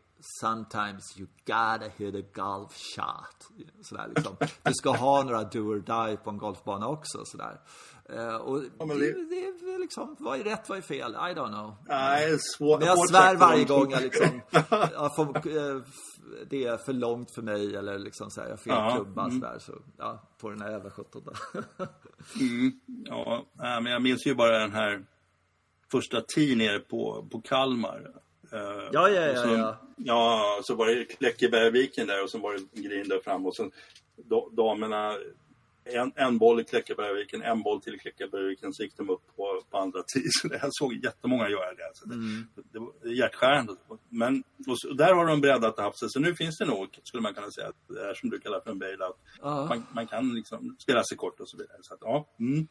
Sometimes 0.40 1.18
you 1.18 1.26
gotta 1.47 1.88
hit 1.97 2.14
a 2.14 2.22
golf 2.34 2.72
shot. 2.97 3.49
Sådär 3.82 4.09
liksom. 4.14 4.36
Du 4.62 4.72
ska 4.74 4.90
ha 4.90 5.22
några 5.22 5.44
do 5.44 5.59
or 5.59 5.80
die 5.80 6.16
på 6.16 6.30
en 6.30 6.38
golfbana 6.38 6.88
också 6.88 7.18
sådär. 7.24 7.61
Eh, 8.09 8.36
och 8.36 8.62
men 8.78 8.88
det, 8.98 9.12
det- 9.12 9.72
är 9.74 9.78
liksom, 9.78 10.16
vad 10.18 10.40
är 10.40 10.44
rätt, 10.44 10.68
vad 10.68 10.78
är 10.78 10.82
fel? 10.82 11.12
I 11.12 11.34
don't 11.34 11.48
know. 11.48 11.74
Nej, 11.88 12.38
svårt. 12.38 12.78
Men 12.78 12.88
jag 12.88 13.09
svär 13.09 13.36
varje 13.36 13.64
gång 13.64 13.90
jag 13.90 14.02
liksom, 14.02 14.40
jag 14.70 15.16
får, 15.16 15.36
eh, 15.36 15.80
det 16.50 16.64
är 16.64 16.76
för 16.76 16.92
långt 16.92 17.34
för 17.34 17.42
mig 17.42 17.76
eller 17.76 17.98
liksom 17.98 18.30
så 18.30 18.40
här, 18.40 18.48
jag 18.48 18.61
fel 18.61 18.72
Ja, 18.76 18.94
klubba 18.96 19.30
sådär 19.30 19.59
så, 19.59 19.72
ja, 19.98 20.22
på 20.40 20.50
den 20.50 20.61
här 20.61 20.70
jävla 20.70 20.90
17 20.90 21.22
Ja, 23.07 23.44
nej, 23.52 23.82
men 23.82 23.92
jag 23.92 24.02
minns 24.02 24.26
ju 24.26 24.34
bara 24.34 24.59
den 24.59 24.72
här 24.72 25.04
första 25.90 26.20
tee 26.20 26.57
nere 26.57 26.78
på, 26.78 27.28
på 27.30 27.40
Kalmar. 27.40 28.11
Eh, 28.52 28.59
Ja, 28.92 29.09
ja, 29.09 29.30
och 29.30 29.36
så, 29.38 29.48
ja, 29.48 29.57
ja. 29.59 29.76
Ja, 29.96 30.61
så 30.62 30.74
var 30.74 30.86
det 30.86 31.04
Kläckebergviken 31.04 32.07
där 32.07 32.22
och 32.22 32.30
så 32.30 32.38
var 32.38 32.52
det 32.54 32.80
green 32.82 33.09
där 33.09 33.20
fram 33.24 33.46
och 33.46 33.57
sen 33.57 33.70
da- 34.16 34.48
damerna 34.52 35.12
en, 35.87 36.12
en 36.16 36.39
boll 36.39 36.61
i 36.61 36.64
Kläckebergviken, 36.64 37.43
en 37.43 37.62
boll 37.62 37.80
till 37.80 38.01
Kläckebergviken 38.01 38.72
så 38.72 38.82
gick 38.82 38.97
de 38.97 39.11
upp 39.11 39.37
på, 39.37 39.62
på 39.70 39.78
andra 39.78 40.03
tee. 40.14 40.22
Så 40.28 40.49
det, 40.49 40.59
jag 40.62 40.68
såg 40.74 40.93
jättemånga 41.05 41.49
göra 41.49 41.74
det. 41.74 41.87
Alltså 41.87 42.09
det, 42.09 42.14
Mm. 42.14 42.47
det 42.72 42.78
var 42.78 42.93
hjärtskärande. 43.12 43.76
Men 44.09 44.43
så, 44.76 44.93
där 44.93 45.14
har 45.14 45.26
de 45.26 45.41
breddat 45.41 45.78
och 45.78 45.84
haft 45.84 45.99
sig. 45.99 46.11
Så 46.11 46.20
nu 46.20 46.34
finns 46.34 46.59
det 46.59 46.64
nog, 46.66 47.01
skulle 47.03 47.22
man 47.22 47.34
kunna 47.34 47.51
säga, 47.51 47.72
det 47.89 48.01
är 48.11 48.14
som 48.14 48.30
du 48.30 48.39
kallar 48.41 48.61
för 48.61 48.70
en 48.70 48.78
bailout. 48.78 49.16
Ja. 49.43 49.66
Man, 49.68 49.87
man 49.93 50.07
kan 50.07 50.34
liksom 50.34 50.76
spela 50.78 51.05
sig 51.05 51.16
kort 51.16 51.41
och 51.41 51.49
så 51.49 51.57
vidare. 51.57 51.78
Så 51.80 51.95
att, 51.95 52.01
ja, 52.03 52.34
mm. 52.41 52.66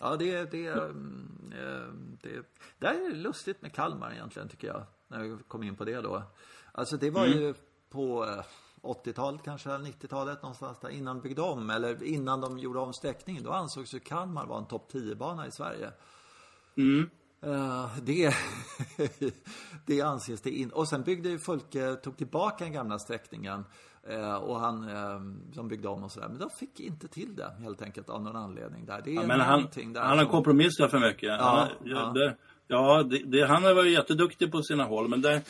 Ja, 0.00 0.16
det, 0.16 0.50
det, 0.50 0.66
mm, 0.66 1.52
eh, 1.52 1.92
det, 2.22 2.42
det 2.78 2.86
här 2.86 3.10
är 3.10 3.14
lustigt 3.14 3.62
med 3.62 3.72
Kalmar 3.74 4.12
egentligen 4.12 4.48
tycker 4.48 4.66
jag. 4.66 4.82
När 5.08 5.22
vi 5.22 5.36
kom 5.48 5.62
in 5.62 5.76
på 5.76 5.84
det 5.84 6.00
då. 6.00 6.22
Alltså 6.72 6.96
det 6.96 7.10
var 7.10 7.26
ju 7.26 7.54
på 7.90 8.24
eh, 8.24 8.44
80-talet 8.84 9.42
kanske, 9.44 9.68
90-talet 9.70 10.42
någonstans 10.42 10.78
där 10.80 10.88
innan 10.88 11.16
de 11.16 11.22
byggde 11.22 11.42
om. 11.42 11.70
Eller 11.70 12.02
innan 12.04 12.40
de 12.40 12.58
gjorde 12.58 12.78
om 12.78 12.92
sträckningen. 12.92 13.42
Då 13.42 13.50
ansågs 13.52 13.94
ju 13.94 13.98
Kalmar 14.00 14.46
vara 14.46 14.58
en 14.58 14.66
topp 14.66 14.88
10-bana 14.92 15.46
i 15.46 15.50
Sverige. 15.50 15.90
Mm. 16.76 17.10
Eh, 17.42 17.88
det, 18.02 18.34
det 19.86 20.00
anses 20.02 20.40
det 20.42 20.50
in. 20.50 20.70
Och 20.70 20.88
sen 20.88 21.02
byggde 21.02 21.28
ju 21.28 21.38
Folke, 21.38 21.94
tog 21.94 22.16
tillbaka 22.16 22.64
den 22.64 22.72
gamla 22.72 22.98
sträckningen. 22.98 23.64
eh, 24.08 24.34
och 24.34 24.60
han 24.60 24.88
eh, 24.88 25.20
som 25.54 25.68
byggde 25.68 25.88
om 25.88 26.04
och 26.04 26.12
sådär. 26.12 26.28
Men 26.28 26.38
de 26.38 26.50
fick 26.50 26.80
inte 26.80 27.08
till 27.08 27.36
det 27.36 27.52
helt 27.60 27.82
enkelt 27.82 28.08
av 28.10 28.22
någon 28.22 28.36
anledning 28.36 28.86
där. 28.86 29.00
Det 29.04 29.10
är 29.10 29.14
Ja, 29.14 29.26
men 29.26 29.40
han, 29.40 29.68
där 29.74 30.00
han 30.00 30.18
har 30.18 30.24
som- 30.24 30.30
kompromissat 30.32 30.90
för 30.90 30.98
mycket. 30.98 31.22
Ja, 31.28 31.36
han, 31.42 31.68
ja. 31.90 31.96
ja, 32.00 32.12
det, 32.12 32.36
ja 32.66 33.02
det, 33.02 33.18
det, 33.18 33.46
han 33.46 33.64
har 33.64 33.74
varit 33.74 33.92
jätteduktig 33.92 34.52
på 34.52 34.62
sina 34.62 34.84
håll, 34.84 35.08
men 35.08 35.22
där, 35.22 35.42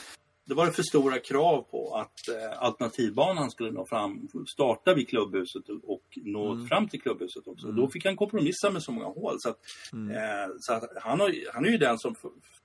det 0.46 0.54
var 0.54 0.66
det 0.66 0.72
för 0.72 0.82
stora 0.82 1.18
krav 1.18 1.62
på 1.62 1.94
att 1.96 2.28
eh, 2.28 2.62
alternativbanan 2.62 3.50
skulle 3.50 3.70
nå 3.70 3.86
fram, 3.86 4.28
starta 4.48 4.94
vid 4.94 5.08
klubbhuset 5.08 5.68
och, 5.68 5.90
och 5.94 6.02
nå 6.16 6.52
Mm. 6.52 6.66
fram 6.66 6.88
till 6.88 7.00
klubbhuset 7.02 7.46
också. 7.48 7.66
Då 7.72 7.88
fick 7.88 8.04
han 8.04 8.16
kompromissa 8.16 8.70
med 8.70 8.82
så 8.82 8.92
många 8.92 9.06
hål. 9.06 9.36
Så, 9.38 9.48
att, 9.48 9.58
Mm. 9.92 10.10
eh, 10.16 10.48
så 10.58 10.72
att 10.72 10.84
han, 11.02 11.20
har, 11.20 11.34
han 11.54 11.64
är 11.64 11.68
ju 11.68 11.78
den 11.78 11.98
som, 11.98 12.14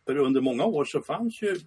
för, 0.06 0.18
under 0.18 0.42
många 0.42 0.64
år 0.66 0.86
så 0.86 1.02
fanns 1.02 1.42
ju 1.42 1.60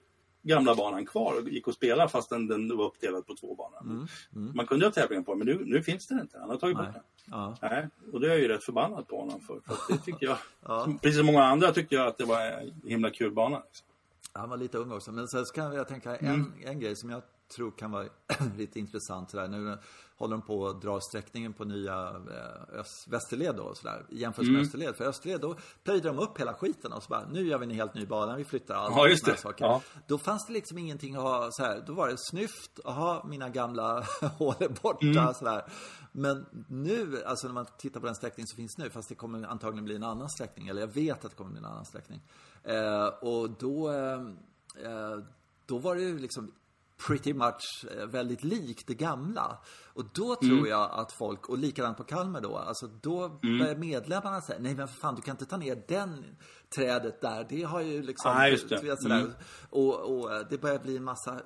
gamla 0.44 0.74
banan 0.74 1.06
kvar 1.06 1.34
och 1.42 1.48
gick 1.48 1.68
att 1.68 1.74
spela 1.74 2.08
fastän 2.08 2.46
den 2.46 2.76
var 2.76 2.84
uppdelad 2.84 3.26
på 3.26 3.34
två 3.40 3.54
banor. 3.54 4.08
Man 4.54 4.66
kunde 4.66 4.86
ha 4.86 4.92
tävlingar 4.92 5.22
på 5.22 5.34
den, 5.34 5.38
men 5.38 5.46
nu, 5.46 5.62
nu 5.64 5.82
finns 5.82 6.06
den 6.06 6.20
inte. 6.20 6.38
Han 6.38 6.50
har 6.50 6.56
tagit 6.56 6.76
bort 6.76 6.86
Mm. 6.86 6.92
Nej. 6.94 7.02
den. 7.26 7.38
Ja. 7.38 7.56
Nej, 7.62 7.88
och 8.12 8.20
det 8.20 8.26
är 8.26 8.30
jag 8.30 8.38
ju 8.40 8.48
rätt 8.48 8.64
förbannad 8.64 9.08
på 9.08 9.20
honom 9.20 9.40
för. 9.40 9.60
för 9.66 9.92
det 9.92 9.98
tycker 9.98 10.26
jag, 10.26 10.36
Ja. 10.64 10.88
precis 11.02 11.16
som 11.18 11.26
många 11.26 11.44
andra 11.44 11.72
tyckte 11.72 11.94
jag 11.94 12.06
att 12.06 12.18
det 12.18 12.24
var 12.24 12.40
en 12.40 12.82
himla 12.86 13.10
kul 13.10 13.32
bana. 13.32 13.62
Liksom. 13.66 13.86
Han 14.32 14.50
var 14.50 14.56
lite 14.56 14.78
ung 14.78 14.92
också. 14.92 15.12
Men 15.12 15.28
sen 15.28 15.46
så 15.46 15.54
kan 15.54 15.72
jag 15.72 15.88
tänka 15.88 16.16
en, 16.16 16.52
en 16.64 16.80
grej 16.80 16.96
som 16.96 17.10
jag 17.10 17.22
tror 17.56 17.70
kan 17.70 17.90
vara 17.90 18.08
lite 18.56 18.78
intressant 18.78 19.30
sådär. 19.30 19.48
Nu 19.48 19.78
håller 20.16 20.36
de 20.36 20.42
på 20.42 20.68
att 20.68 20.82
dra 20.82 21.00
sträckningen 21.00 21.52
på 21.52 21.64
nya 21.64 22.08
eh, 22.08 22.78
öst, 22.80 23.08
Västerled 23.08 23.56
då 23.56 23.74
sådär. 23.74 24.06
I 24.08 24.20
jämförelse 24.20 24.52
med 24.52 24.62
Österled. 24.62 24.96
För 24.96 25.04
Österled 25.04 25.40
då 25.40 25.56
plöjde 25.84 26.08
de 26.08 26.18
upp 26.18 26.40
hela 26.40 26.54
skiten 26.54 26.92
och 26.92 27.02
så 27.02 27.08
bara, 27.08 27.28
nu 27.28 27.46
gör 27.46 27.58
vi 27.58 27.64
en 27.64 27.70
helt 27.70 27.94
ny 27.94 28.06
bana, 28.06 28.36
vi 28.36 28.44
flyttar 28.44 28.74
allt. 28.74 28.96
Ja, 28.96 29.08
just 29.08 29.24
det. 29.24 29.36
Saker. 29.36 29.64
Ja. 29.64 29.82
Då 30.06 30.18
fanns 30.18 30.46
det 30.46 30.52
liksom 30.52 30.78
ingenting 30.78 31.14
att 31.14 31.22
ha 31.22 31.48
så 31.52 31.62
här, 31.62 31.84
då 31.86 31.92
var 31.92 32.08
det 32.08 32.16
snyft, 32.18 32.80
aha, 32.84 33.26
mina 33.28 33.48
gamla 33.48 34.06
hål 34.38 34.54
är 34.60 34.68
borta 34.82 35.34
sådär. 35.34 35.64
Men 36.12 36.46
nu, 36.68 37.22
alltså 37.26 37.46
när 37.46 37.54
man 37.54 37.66
tittar 37.78 38.00
på 38.00 38.06
den 38.06 38.14
sträckning 38.14 38.46
som 38.46 38.56
finns 38.56 38.78
nu, 38.78 38.90
fast 38.90 39.08
det 39.08 39.14
kommer 39.14 39.46
antagligen 39.46 39.84
bli 39.84 39.96
en 39.96 40.02
annan 40.02 40.30
sträckning, 40.30 40.68
eller 40.68 40.80
jag 40.80 40.88
vet 40.88 41.24
att 41.24 41.30
det 41.30 41.36
kommer 41.36 41.50
bli 41.50 41.58
en 41.58 41.64
annan 41.64 41.84
sträckning. 41.84 42.22
Eh, 42.64 43.06
och 43.06 43.50
då, 43.50 43.90
eh, 43.90 44.20
eh, 44.84 45.18
då 45.66 45.78
var 45.78 45.94
det 45.94 46.02
ju 46.02 46.18
liksom 46.18 46.52
pretty 47.06 47.34
much 47.34 47.84
eh, 47.96 48.06
väldigt 48.06 48.44
likt 48.44 48.86
det 48.86 48.94
gamla. 48.94 49.58
Och 49.94 50.04
då 50.14 50.34
tror 50.36 50.68
jag 50.68 50.90
att 50.92 51.12
folk, 51.12 51.48
och 51.48 51.58
likadant 51.58 51.96
på 51.96 52.04
Kalmar 52.04 52.40
då, 52.40 52.56
alltså 52.56 52.86
då 52.86 53.28
börjar 53.28 53.76
medlemmarna 53.76 54.40
säga, 54.40 54.58
nej 54.62 54.74
men 54.74 54.88
för 54.88 54.94
fan 54.94 55.14
du 55.14 55.22
kan 55.22 55.32
inte 55.34 55.44
ta 55.46 55.56
ner 55.56 55.82
den 55.88 56.24
trädet 56.76 57.20
där, 57.20 57.46
det 57.48 57.62
har 57.62 57.80
ju 57.80 58.02
liksom, 58.02 58.30
Ja, 58.30 58.48
just 58.48 58.68
det. 58.68 58.82
vet, 58.82 59.02
sådär. 59.02 59.20
Mm. 59.20 59.32
Och, 59.70 59.94
och 60.18 60.32
eh, 60.34 60.46
det 60.50 60.58
börjar 60.58 60.78
bli 60.78 60.96
en 60.96 61.04
massa 61.04 61.40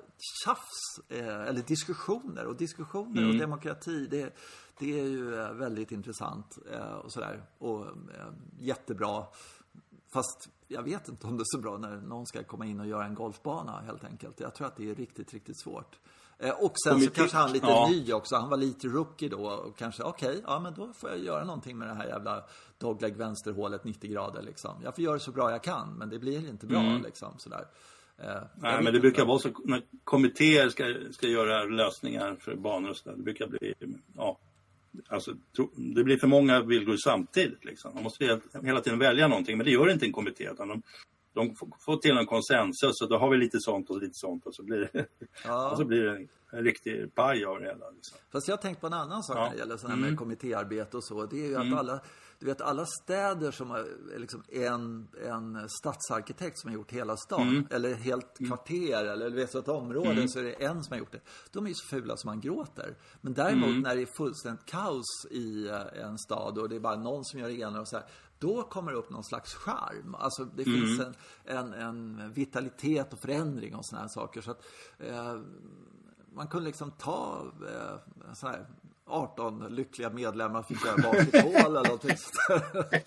tjafs, 0.45 1.09
eh, 1.09 1.41
eller 1.47 1.61
diskussioner. 1.61 2.45
Och 2.45 2.55
diskussioner 2.57 3.21
Mm. 3.21 3.29
och 3.29 3.37
demokrati, 3.37 4.07
det, 4.11 4.35
det 4.79 4.99
är 4.99 5.03
ju 5.03 5.29
väldigt 5.53 5.91
intressant 5.91 6.57
eh, 6.71 6.93
och 6.93 7.11
sådär. 7.11 7.43
Och 7.57 7.85
eh, 7.85 7.93
jättebra. 8.59 9.23
Fast 10.13 10.49
jag 10.67 10.83
vet 10.83 11.07
inte 11.09 11.27
om 11.27 11.37
det 11.37 11.41
är 11.41 11.57
så 11.57 11.61
bra 11.61 11.77
när 11.77 11.95
någon 11.95 12.25
ska 12.25 12.43
komma 12.43 12.65
in 12.65 12.79
och 12.79 12.87
göra 12.87 13.05
en 13.05 13.15
golfbana 13.15 13.79
helt 13.85 14.03
enkelt. 14.03 14.39
Jag 14.39 14.55
tror 14.55 14.67
att 14.67 14.75
det 14.75 14.89
är 14.89 14.95
riktigt, 14.95 15.33
riktigt 15.33 15.59
svårt. 15.59 15.99
Eh, 16.39 16.49
Och 16.49 16.71
sen 16.83 16.93
så 16.93 16.99
Kommitté- 16.99 17.15
kanske 17.15 17.37
han 17.37 17.51
lite 17.51 17.67
ja. 17.67 17.87
ny 17.91 18.13
också. 18.13 18.35
Han 18.35 18.49
var 18.49 18.57
lite 18.57 18.87
rookie 18.87 19.29
då 19.29 19.47
och 19.49 19.77
kanske, 19.77 20.03
okej, 20.03 20.43
ja 20.47 20.59
men 20.59 20.73
då 20.73 20.93
får 20.93 21.09
jag 21.09 21.19
göra 21.19 21.43
någonting 21.43 21.77
med 21.77 21.87
det 21.87 21.93
här 21.93 22.07
jävla 22.07 22.43
dogleg 22.77 23.15
vänsterhålet 23.15 23.83
90 23.83 24.11
grader 24.11 24.41
liksom. 24.41 24.71
Jag 24.83 24.95
får 24.95 25.03
göra 25.03 25.13
det 25.13 25.19
så 25.19 25.31
bra 25.31 25.51
jag 25.51 25.63
kan, 25.63 25.93
men 25.97 26.09
det 26.09 26.19
blir 26.19 26.49
inte 26.49 26.65
bra 26.65 26.99
liksom 27.03 27.33
sådär. 27.37 27.67
Eh, 28.17 28.41
Nej, 28.55 28.83
men 28.83 28.93
det 28.93 28.99
brukar 28.99 29.25
vara 29.25 29.39
så 29.39 29.49
när 29.65 29.81
kommittéer 30.03 30.69
ska, 30.69 30.83
ska 31.11 31.27
göra 31.27 31.63
lösningar 31.63 32.35
för 32.39 32.55
banor 32.55 32.89
och 32.89 32.97
sådär. 32.97 33.15
Det 33.17 33.23
brukar 33.23 33.47
bli, 33.47 33.73
ja, 34.15 34.37
alltså, 35.07 35.33
det 35.95 36.03
blir 36.03 36.17
för 36.17 36.27
många 36.27 36.61
villkor 36.61 36.97
samtidigt. 36.97 37.65
Liksom. 37.65 37.93
Man 37.93 38.03
måste 38.03 38.39
hela, 38.63 38.81
tiden 38.81 38.99
välja 38.99 39.27
någonting, 39.27 39.57
men 39.57 39.65
det 39.65 39.71
gör 39.71 39.89
inte 39.91 40.05
en 40.05 40.11
kommitté. 40.13 40.49
Utan 40.53 40.67
de, 40.67 40.81
de 41.33 41.55
får- 41.79 41.97
till 41.97 42.17
en 42.17 42.25
konsensus 42.25 43.01
och 43.01 43.09
då 43.09 43.17
har 43.17 43.29
vi 43.29 43.37
lite 43.37 43.59
sånt 43.59 43.89
och 43.89 44.01
lite 44.01 44.13
sånt 44.13 44.45
och 44.45 44.55
så 44.55 44.63
blir 44.63 44.89
det, 44.93 45.05
Ja. 45.45 45.69
och 45.71 45.77
så 45.77 45.85
blir 45.85 46.03
det 46.03 46.15
en, 46.17 46.63
riktig 46.63 47.15
paj 47.15 47.45
av 47.45 47.59
det 47.59 47.65
hela. 47.65 47.89
Liksom. 47.89 48.17
Fast 48.31 48.47
jag 48.47 48.55
har 48.55 48.61
tänkt 48.61 48.81
på 48.81 48.87
en 48.87 48.93
annan 48.93 49.23
sak 49.23 49.37
Ja. 49.37 49.43
när 49.43 49.51
det 49.51 49.57
gäller 49.57 49.77
sådana 49.77 49.95
här 50.01 50.09
med 50.09 50.19
kommittéarbete 50.19 50.97
och 50.97 51.03
så. 51.03 51.25
Det 51.25 51.45
är 51.45 51.47
ju 51.47 51.55
att 51.55 51.73
alla, 51.79 51.99
du 52.39 52.45
vet 52.45 52.61
alla 52.61 52.85
städer 52.85 53.51
som 53.51 53.69
har 53.69 53.85
liksom 54.17 54.43
en, 54.49 55.07
en 55.25 55.69
stadsarkitekt 55.69 56.59
som 56.59 56.69
har 56.69 56.75
gjort 56.75 56.91
hela 56.91 57.17
stan. 57.17 57.67
Eller 57.69 57.89
ett 57.89 58.01
helt 58.01 58.37
kvarter 58.47 59.05
eller 59.05 59.29
du 59.29 59.35
vet 59.35 59.55
ett 59.55 59.67
område 59.67 60.27
så 60.27 60.39
är 60.39 60.43
det 60.43 60.63
en 60.63 60.83
som 60.83 60.93
har 60.93 60.99
gjort 60.99 61.11
det. 61.11 61.21
De 61.51 61.65
är 61.65 61.69
ju 61.69 61.75
så 61.75 61.87
fula 61.87 62.17
som 62.17 62.27
man 62.27 62.41
gråter. 62.41 62.97
Men 63.21 63.33
däremot 63.33 63.83
när 63.83 63.95
det 63.95 64.01
är 64.01 64.17
fullständigt 64.17 64.65
kaos 64.65 65.25
i 65.31 65.67
eh, 65.67 66.03
en 66.05 66.17
stad 66.17 66.57
och 66.57 66.69
det 66.69 66.75
är 66.75 66.79
bara 66.79 66.95
någon 66.95 67.25
som 67.25 67.39
gör 67.39 67.47
det 67.47 67.59
ena 67.59 67.81
och 67.81 67.87
så 67.87 67.95
här. 67.95 68.05
Då 68.39 68.63
kommer 68.63 68.91
det 68.91 68.97
upp 68.97 69.09
någon 69.09 69.23
slags 69.23 69.53
charm. 69.53 70.15
Alltså 70.15 70.45
det 70.45 70.63
finns 70.63 70.99
en, 70.99 71.13
en, 71.45 71.73
en 71.73 72.33
vitalitet 72.33 73.13
och 73.13 73.19
förändring 73.19 73.75
och 73.75 73.85
sådana 73.85 74.01
här 74.01 74.09
saker. 74.09 74.41
Så 74.41 74.51
att, 74.51 74.65
eh, 74.99 75.39
man 76.33 76.47
kunde 76.47 76.65
liksom 76.65 76.91
ta 76.91 77.51
eh, 77.69 78.33
så 78.33 78.47
här 78.47 78.67
18 79.07 79.65
lyckliga 79.69 80.09
medlemmar 80.09 80.63
fick 80.63 80.85
göra 80.85 80.95
varsitt 80.95 81.43
hål 81.43 81.53
eller 81.65 81.83
någonting. 81.83 82.15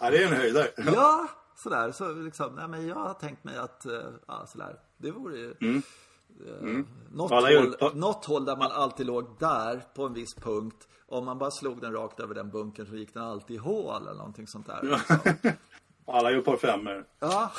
Ja, 0.00 0.10
det 0.10 0.22
är 0.22 0.26
en 0.26 0.36
höjdare. 0.36 0.68
Ja, 0.94 1.28
sådär. 1.56 1.92
Så 1.92 2.12
liksom, 2.14 2.54
nej 2.54 2.68
men 2.68 2.86
jag 2.88 2.94
har 2.96 3.14
tänkt 3.14 3.44
mig 3.44 3.56
att, 3.58 3.86
eh, 3.86 3.92
ja 4.28 4.46
sådär. 4.46 4.76
Det 4.98 5.10
vore 5.10 5.38
ju... 5.38 5.50
eh, 5.50 6.84
Något, 7.12 7.32
Alla 7.32 7.50
gör- 7.50 7.76
håll, 7.80 7.96
något 7.96 8.24
håll 8.24 8.44
där 8.44 8.56
man 8.56 8.72
alltid 8.72 9.06
låg 9.06 9.36
där 9.38 9.82
på 9.94 10.06
en 10.06 10.14
viss 10.14 10.34
punkt. 10.34 10.88
Om 11.08 11.24
man 11.24 11.38
bara 11.38 11.50
slog 11.50 11.80
den 11.80 11.92
rakt 11.92 12.20
över 12.20 12.34
den 12.34 12.50
bunkern 12.50 12.86
så 12.86 12.96
gick 12.96 13.14
den 13.14 13.22
alltid 13.22 13.56
i 13.56 13.58
hål 13.58 14.02
eller 14.02 14.14
någonting 14.18 14.46
sånt 14.46 14.66
där. 14.66 14.80
Liksom. 14.82 15.16
Alla 16.06 16.30
gör 16.30 16.40
par 16.40 16.56
femmor. 16.56 17.04
Ja. 17.18 17.50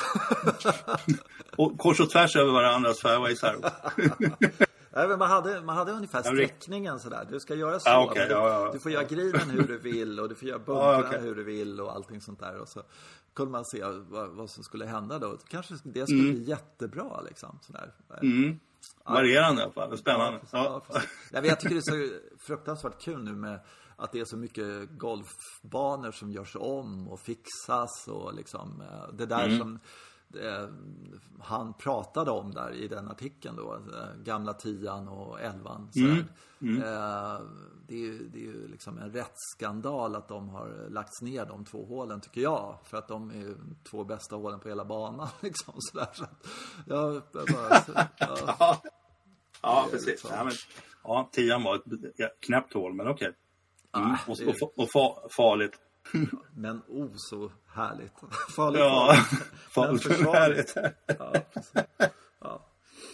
Och 1.58 1.78
kors 1.80 1.99
och 1.99 2.10
tvärs 2.10 2.36
över 2.36 2.51
varandras 2.51 2.99
fairways 3.01 3.41
här. 3.41 3.56
Nej, 4.96 5.18
man, 5.18 5.30
hade, 5.30 5.62
man 5.62 5.76
hade 5.76 5.91
ungefär 5.91 6.22
sträckningen 6.22 7.00
sådär. 7.00 7.28
Du 7.30 7.39
ska 7.39 7.56
göra 7.56 7.80
så. 7.80 8.04
Okej, 8.04 8.20
men 8.20 8.28
du, 8.28 8.34
ja, 8.34 8.66
ja, 8.66 8.72
du 8.74 8.80
får 8.80 8.91
göra 8.91 9.04
grinen 9.04 9.50
hur 9.50 9.68
du 9.68 9.78
vill 9.78 10.20
och 10.20 10.30
du 10.30 10.36
får 10.36 10.48
göra 10.48 10.60
bunkrarna 10.60 10.91
Ja, 10.91 11.04
okej. 11.08 11.22
hur 11.22 11.36
du 11.36 11.44
vill 11.44 11.82
och 11.82 11.96
allting 11.96 12.22
sånt 12.22 12.39
där. 12.39 12.58
Och 12.60 12.70
så 12.70 12.82
kunde 13.34 13.52
man 13.52 13.66
se 13.66 13.84
vad, 13.86 14.30
vad 14.30 14.50
som 14.50 14.64
skulle 14.64 14.86
hända 14.86 15.20
då. 15.20 15.38
Kanske 15.48 15.74
det 15.84 16.08
skulle 16.08 16.22
bli 16.34 16.44
jättebra 16.44 17.22
liksom. 17.22 17.60
Sådär. 17.62 17.94
Mm. 18.22 18.60
Varierande 19.06 19.62
i 19.62 19.64
alla 19.64 19.74
fall. 19.74 19.98
Spännande. 19.98 20.39
Ja, 20.52 20.82
precis. 20.88 21.10
Ja, 21.32 21.41
jag 21.44 21.60
tycker 21.60 21.76
det 21.76 21.80
är 21.80 22.10
så 22.10 22.20
fruktansvärt 22.39 23.02
kul 23.02 23.24
nu 23.24 23.32
med 23.32 23.60
att 23.96 24.12
det 24.12 24.20
är 24.20 24.26
så 24.26 24.38
mycket 24.38 24.89
golfbanor 24.98 26.12
som 26.12 26.32
görs 26.32 26.56
om 26.56 27.08
och 27.08 27.20
fixas 27.20 28.08
och 28.08 28.34
liksom 28.34 28.82
eh, 28.82 29.14
det 29.14 29.26
där 29.26 29.58
som 29.58 29.80
eh, 30.36 30.68
han 31.40 31.74
pratade 31.74 32.32
om 32.32 32.52
där 32.52 32.72
i 32.74 32.88
den 32.88 33.08
artikeln 33.12 33.56
då. 33.56 33.74
eh, 33.76 34.24
Gamla 34.24 34.54
tian 34.54 35.08
och 35.08 35.42
elvan. 35.42 35.90
sådär. 35.92 36.26
Eh, 36.62 37.42
det, 37.88 37.96
är 37.96 38.00
ju, 38.00 38.30
det 38.30 38.38
är 38.40 38.44
ju 38.44 38.68
liksom 38.68 38.98
en 38.98 39.12
rättsskandal 39.12 40.16
att 40.16 40.28
de 40.28 40.50
har 40.50 40.88
lagts 40.90 41.22
ner 41.22 41.46
de 41.46 41.66
två 41.66 41.86
hålen 41.86 42.22
tycker 42.22 42.42
jag. 42.42 42.78
För 42.84 42.98
att 42.98 43.08
de 43.08 43.30
är 43.30 43.36
ju 43.36 43.56
två 43.90 44.04
bästa 44.04 44.36
hålen 44.36 44.60
på 44.60 44.68
hela 44.70 44.86
banan. 44.86 45.28
Liksom, 45.42 45.74
sådär. 45.78 46.08
Så 46.14 46.24
att, 46.24 46.46
jag 46.88 47.22
bara, 47.34 48.08
ja, 48.20 48.82
Ja, 49.62 49.86
är 49.88 49.92
precis. 49.92 50.08
liksom- 50.08 50.30
Ja, 50.34 50.44
men, 50.44 50.54
ja, 51.04 51.30
tian 51.32 51.64
var 51.64 51.76
ett 51.76 51.84
ja, 52.16 52.30
knäppt 52.40 52.74
hål, 52.74 52.94
men 52.94 53.08
okej. 53.08 53.34
Mm. 53.96 54.12
Ah, 54.12 54.18
och, 54.28 54.38
och, 54.62 54.80
och 54.80 54.88
fa, 54.94 55.30
farligt. 55.38 55.80
Men 56.56 56.82
oh 56.88 57.12
så 57.16 57.51
härligt. 57.68 58.14
Farligt 58.56 58.80
Ja, 58.80 59.16
farligt. 59.70 60.06
Men 60.08 60.16
försvarligt. 60.18 60.74
Ja, 60.76 61.34
ja. 62.39 62.70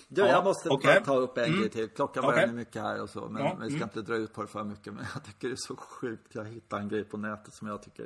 Du, 0.07 0.21
Ja, 0.21 0.27
jag 0.27 0.43
måste 0.43 0.69
bara 0.69 0.99
ta 0.99 1.15
upp 1.15 1.37
en 1.37 1.51
grej 1.51 1.69
till. 1.69 1.89
Klockan 1.89 2.25
börjar 2.25 2.47
bli 2.47 2.55
mycket 2.55 2.81
här 2.81 3.01
och 3.01 3.09
så. 3.09 3.29
Men 3.29 3.45
Ja, 3.45 3.57
vi 3.61 3.75
ska 3.75 3.83
inte 3.83 4.01
dra 4.01 4.15
ut 4.15 4.33
på 4.33 4.41
det 4.41 4.47
för 4.47 4.63
mycket. 4.63 4.93
Men 4.93 5.05
jag 5.13 5.23
tycker 5.23 5.47
det 5.47 5.53
är 5.53 5.67
så 5.67 5.75
sjukt. 5.75 6.35
Jag 6.35 6.45
hittade 6.45 6.81
en 6.81 6.89
grej 6.89 7.03
på 7.03 7.17
nätet 7.17 7.53
som 7.53 7.67
jag 7.67 7.83
tycker 7.83 8.03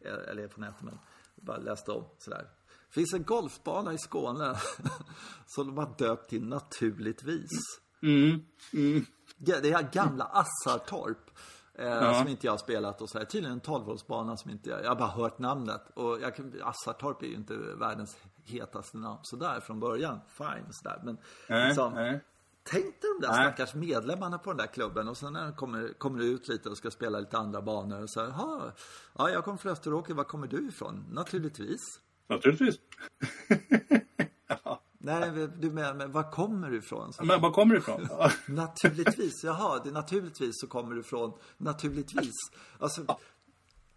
är, 0.00 0.08
eller 0.10 0.42
är 0.42 0.48
på 0.48 0.60
nätet 0.60 0.82
men 0.82 0.98
bara 1.34 1.56
läste 1.56 1.92
om 1.92 2.04
sådär. 2.18 2.46
Det 2.88 2.94
finns 2.94 3.14
en 3.14 3.22
golfbana 3.22 3.92
i 3.92 3.98
Skåne 3.98 4.56
som 5.46 5.66
de 5.66 5.78
har 5.78 5.94
döpt 5.98 6.30
till 6.30 6.44
Naturligtvis. 6.44 7.50
Mm. 8.02 8.40
Ja, 9.38 9.60
Det 9.60 9.70
är 9.70 9.92
gamla 9.92 10.24
Assartorp. 10.24 11.30
Eh, 11.78 11.86
Ja. 11.86 12.14
Som 12.14 12.28
inte 12.28 12.46
jag 12.46 12.52
har 12.52 12.58
spelat 12.58 13.00
och 13.02 13.08
så 13.10 13.18
här. 13.18 13.24
Tydligen 13.24 13.52
en 13.52 13.60
12-hålsbana 13.60 14.36
som 14.36 14.50
inte 14.50 14.70
jag, 14.70 14.84
jag 14.84 14.88
har 14.88 14.96
bara 14.96 15.08
hört 15.08 15.38
namnet. 15.38 15.82
Och 15.94 16.20
jag, 16.20 16.32
Assartorp 16.62 17.22
är 17.22 17.26
ju 17.26 17.34
inte 17.34 17.56
världens 17.56 18.16
hetaste 18.44 18.96
namn 18.98 19.18
sådär 19.22 19.60
från 19.60 19.80
början. 19.80 20.20
Fine 20.28 20.66
sådär. 20.70 21.00
Men 21.04 21.18
Nej, 21.48 21.66
liksom, 21.68 21.92
nej. 21.92 22.20
tänk 22.62 22.84
dig 22.84 23.10
de 23.20 23.26
där 23.26 23.32
Nej. 23.32 23.52
stackars 23.52 23.74
medlemmarna 23.74 24.38
på 24.38 24.50
den 24.50 24.56
där 24.56 24.66
klubben. 24.66 25.08
Och 25.08 25.16
sen 25.16 25.32
när 25.32 25.44
de 25.44 25.52
kommer, 25.54 25.88
kommer 25.98 26.22
ut 26.22 26.48
lite 26.48 26.68
och 26.68 26.76
ska 26.76 26.90
spela 26.90 27.20
lite 27.20 27.38
andra 27.38 27.62
banor. 27.62 28.02
Och 28.02 28.10
så 28.10 28.20
här, 28.20 28.28
"Jaha, 28.28 28.72
ja, 29.18 29.30
jag 29.30 29.44
kommer 29.44 29.58
från 29.58 29.72
Österåker, 29.72 30.14
var 30.14 30.24
kommer 30.24 30.46
du 30.46 30.68
ifrån? 30.68 31.04
Naturligtvis. 31.10 31.80
Naturligtvis. 32.28 32.76
Nej, 35.06 35.48
du 35.58 35.70
menar, 35.70 35.94
men 35.94 36.12
var 36.12 36.30
kommer 36.30 36.70
du 36.70 36.78
ifrån? 36.78 37.12
Så, 37.12 37.24
Men 37.24 37.40
var 37.40 37.50
kommer 37.50 37.74
det 37.74 37.78
ifrån? 37.78 38.06
Ja. 38.10 38.30
Naturligtvis, 38.48 39.44
jaha, 39.44 39.80
det 39.84 39.90
naturligtvis 39.90 40.60
så 40.60 40.66
kommer 40.66 40.94
du 40.94 41.02
från 41.02 41.32
naturligtvis. 41.58 42.32
Alltså, 42.78 43.00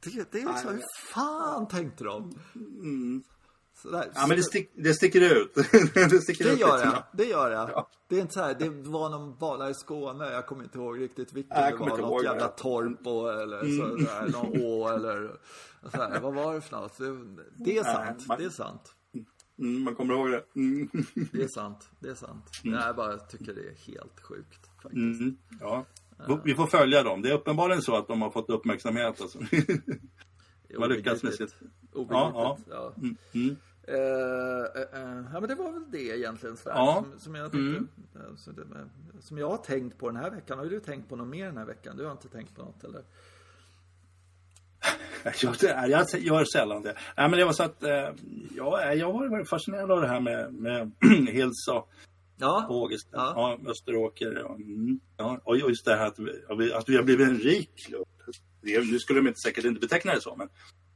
det, 0.04 0.32
det 0.32 0.42
är 0.42 0.48
liksom, 0.48 0.70
hur 0.70 0.84
fan 1.14 1.68
tänkte 1.68 2.04
de? 2.04 2.34
Sådär. 3.82 4.12
Ja, 4.16 4.28
men 4.28 4.38
det, 4.38 4.44
stick, 4.44 4.72
det 4.76 4.94
sticker 4.94 5.22
ut. 5.22 5.54
det 5.94 6.22
sticker 6.22 6.44
det 6.46 6.52
ut 6.54 6.60
gör 6.60 6.80
jag, 6.80 7.04
det 7.12 7.26
gör 7.26 7.52
jag. 7.52 7.70
Ja. 7.70 7.90
Det 8.08 8.18
är 8.18 8.22
inte 8.22 8.34
så 8.34 8.40
här, 8.42 8.54
det 8.60 8.70
var 8.70 9.10
någon 9.10 9.36
bana 9.38 9.70
i 9.70 9.74
Skåne, 9.74 10.32
jag 10.32 10.46
kommer 10.48 10.64
inte 10.64 10.78
ihåg 10.78 11.00
riktigt 11.02 11.34
vilken 11.34 11.58
det 11.58 11.76
var. 11.78 11.88
Något 11.88 12.00
ihåg 12.00 12.24
jävla 12.24 12.48
torp 12.48 13.08
och, 13.08 13.34
eller 13.42 13.60
så, 13.62 14.06
så 14.06 14.12
här, 14.12 14.28
någon 14.28 14.62
å 14.62 14.88
eller 14.88 15.32
så 15.92 15.98
här, 15.98 16.20
vad 16.20 16.34
var 16.34 16.54
det 16.54 16.62
för 16.62 16.76
något? 16.78 16.98
Det, 17.56 17.78
är 17.78 17.84
sant, 17.84 18.28
man- 18.28 18.38
det 18.38 18.46
är 18.46 18.50
sant. 18.50 18.96
Mm, 19.60 19.82
man 19.84 19.96
kommer 19.96 20.14
ihåg 20.14 20.32
det. 20.32 20.44
Mm. 20.56 20.90
Det 21.32 21.44
är 21.44 21.48
sant, 21.48 21.90
det 22.00 22.10
är 22.10 22.16
sant. 22.16 22.50
Jag 22.64 22.96
bara 22.96 23.18
tycker 23.18 23.54
det 23.54 23.62
är 23.62 23.94
helt 23.94 24.20
sjukt 24.20 24.70
faktiskt. 24.82 25.20
Mm. 25.22 25.38
Ja. 25.60 25.86
Vi 26.44 26.56
får 26.56 26.68
följa 26.68 27.04
dem. 27.04 27.22
Det 27.22 27.30
är 27.30 27.34
uppenbarligen 27.34 27.82
så 27.82 27.96
att 27.96 28.08
de 28.08 28.22
har 28.22 28.30
fått 28.32 28.50
uppmärksamhet. 28.50 29.22
Alltså. 29.22 29.40
Man 30.80 30.90
lyckas 30.90 31.24
med 31.24 31.34
sitt... 31.34 31.56
Obegripligt. 31.94 32.10
Ja, 32.40 32.58
Ja, 32.70 32.94
Mm. 32.98 33.16
Mm. 33.34 33.56
Eh, 33.84 33.96
eh, 33.96 35.02
eh, 35.02 35.24
ja, 35.34 35.40
men 35.40 35.48
det 35.50 35.56
var 35.56 35.72
väl 35.72 35.92
det 35.92 36.18
egentligen 36.18 36.58
sådär, 36.58 36.76
Ja. 36.76 37.06
som, 37.12 37.20
som, 37.20 37.36
jag 37.36 37.52
tänkte, 37.52 37.84
eh, 38.16 38.54
det, 38.56 38.66
med- 38.66 38.90
som 39.20 39.38
jag 39.38 39.50
har 39.50 39.58
tänkt 39.58 39.98
på 39.98 40.08
den 40.08 40.16
här 40.16 40.32
veckan. 40.32 40.58
Har 40.60 40.66
du 40.66 40.80
tänkt 40.80 41.10
på 41.10 41.16
något 41.16 41.28
mer 41.28 41.46
den 41.46 41.58
här 41.58 41.66
veckan? 41.66 41.98
Du 41.98 42.06
har 42.06 42.12
inte 42.12 42.28
tänkt 42.30 42.56
på 42.56 42.62
något 42.62 42.84
eller? 42.84 43.04
Jag, 45.42 45.56
jag 45.90 46.06
gör 46.14 46.46
sällan 46.46 46.82
det. 46.82 46.94
Nej, 47.18 47.30
men 47.30 47.40
det 47.40 47.46
var 47.46 47.54
så 47.54 47.64
att 47.64 47.84
eh, 47.84 48.10
ja, 48.58 48.94
jag 48.94 49.14
har 49.14 49.30
varit 49.30 49.50
fascinerad 49.50 49.92
av 49.92 50.02
det 50.02 50.08
här 50.08 50.20
med, 50.20 50.54
med 50.54 50.92
Hilsa 51.30 51.84
Ja, 52.42 52.68
Ågesta, 52.70 53.10
Ja. 53.14 53.58
ja. 53.64 53.72
Österåker. 53.72 54.38
Ja, 54.44 54.56
mm, 54.56 55.00
ja. 55.18 55.40
Och 55.44 55.58
just 55.58 55.86
det 55.86 55.96
här 55.96 56.08
att 56.08 56.20
vi, 56.60 56.74
att 56.74 56.90
vi- 56.90 56.96
har 56.96 57.04
blivit 57.04 57.28
en 57.28 57.38
rik 57.38 57.70
klubb. 57.88 58.08
Nu 58.62 59.00
skulle 59.00 59.20
de 59.20 59.28
inte, 59.28 59.40
säkert 59.40 59.66
inte 59.66 59.80
beteckna 59.80 60.14
det 60.14 60.22
så, 60.22 60.36
men, 60.36 60.50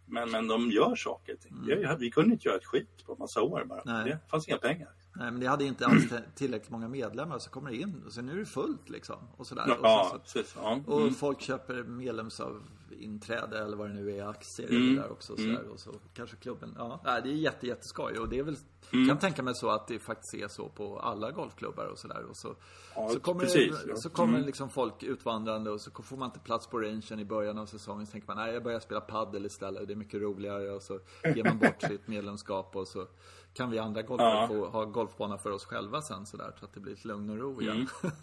men, 0.05 0.31
men 0.31 0.47
de 0.47 0.71
gör 0.71 0.95
saker. 0.95 1.33
och. 1.33 1.67
Vi, 1.67 1.87
vi 1.99 2.11
kunde 2.11 2.33
inte 2.33 2.47
göra 2.47 2.57
ett 2.57 2.65
skit 2.65 3.05
på 3.05 3.11
en 3.13 3.19
massa 3.19 3.41
år 3.41 3.65
bara. 3.65 3.81
Nej. 3.85 4.05
Det 4.05 4.19
fanns 4.31 4.47
inga 4.47 4.57
pengar. 4.57 4.89
Nej 5.15 5.31
men 5.31 5.39
det 5.39 5.47
hade 5.47 5.63
inte 5.65 5.85
alls 5.85 6.03
tillräckligt 6.35 6.71
många 6.71 6.87
medlemmar 6.87 7.39
så 7.39 7.49
kommer 7.49 7.69
det 7.71 7.77
in 7.77 8.03
och 8.05 8.11
sen 8.13 8.29
är 8.29 8.35
det 8.35 8.45
fullt 8.45 8.89
liksom. 8.89 9.17
Och 9.37 9.47
sådär. 9.47 9.63
Och, 9.71 9.77
Ja, 9.85 10.07
så, 10.11 10.17
så, 10.17 10.19
precis. 10.39 10.55
Ja. 10.61 10.79
och 10.87 11.01
Mm. 11.01 11.13
folk 11.13 11.41
köper 11.41 11.83
medlemsavinträde 11.83 13.59
eller 13.63 13.77
vad 13.77 13.89
det 13.89 13.93
nu 13.93 14.17
är, 14.17 14.27
aktier 14.29 14.69
Mm. 14.69 14.81
mm. 14.83 14.95
där 14.95 15.11
också. 15.11 15.33
Och, 15.33 15.39
sådär, 15.39 15.67
och 15.73 15.79
så 15.79 15.91
kanske 16.13 16.35
klubben, 16.35 16.75
ja, 16.77 17.01
nej, 17.05 17.21
det 17.23 17.29
är 17.29 17.33
jätte, 17.33 17.67
jätteskoj. 17.67 18.17
Och 18.19 18.29
det 18.29 18.39
är 18.39 18.43
väl, 18.43 18.55
Mm. 18.93 19.07
kan 19.07 19.17
tänka 19.19 19.43
mig 19.43 19.55
så 19.55 19.69
att 19.69 19.87
det 19.87 19.99
faktiskt 19.99 20.33
är 20.33 20.47
så 20.47 20.69
på 20.69 20.99
alla 20.99 21.31
golfklubbar 21.31 21.85
och 21.85 21.97
sådär. 21.99 22.23
Och 22.29 22.37
så, 22.37 22.55
Ja, 22.95 23.09
så 23.09 23.19
kommer, 23.19 23.39
precis, 23.41 23.75
ja. 23.87 23.95
så 23.95 24.09
kommer 24.09 24.33
Mm. 24.33 24.45
liksom 24.45 24.69
folk 24.69 25.03
utvandrande 25.03 25.71
och 25.71 25.81
så 25.81 25.91
får 26.03 26.17
man 26.17 26.25
inte 26.27 26.39
plats 26.39 26.67
på 26.67 26.79
rangen 26.79 27.19
i 27.19 27.25
början 27.25 27.57
av 27.57 27.65
säsongen. 27.65 28.05
Så 28.05 28.11
tänker 28.11 28.27
man, 28.27 28.37
nej 28.37 28.53
jag 28.53 28.63
börjar 28.63 28.79
spela 28.79 29.01
paddel 29.01 29.45
istället, 29.45 29.87
det 29.87 29.93
är 29.93 29.95
mycket 29.95 30.21
roligare. 30.21 30.71
Och 30.71 30.81
så 30.81 30.99
ger 31.35 31.43
man 31.43 31.57
bort 31.57 31.81
sitt 31.87 32.07
medlemskap 32.07 32.75
och 32.75 32.87
så 32.87 33.07
kan 33.53 33.71
vi 33.71 33.79
andra 33.79 34.01
golfare 34.01 34.29
Ja. 34.41 34.47
få 34.47 34.65
ha 34.69 34.85
golfbana 34.85 35.37
för 35.37 35.51
oss 35.51 35.65
själva 35.65 36.01
sen 36.01 36.25
sådär. 36.25 36.51
Så 36.59 36.65
att 36.65 36.73
det 36.73 36.79
blir 36.79 36.93
ett 36.93 37.05
lugn 37.05 37.29
och 37.29 37.37
ro 37.37 37.61
igen. 37.61 37.75
Mm. 37.75 37.87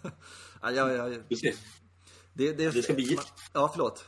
ja, 0.61 0.71
ja, 0.71 0.91
ja, 0.91 1.19
det, 2.33 2.51
det, 2.53 2.71
Det 2.73 2.83
ska 2.83 2.93
bli- 2.93 3.17
Ja, 3.53 3.69
förlåt. 3.73 4.05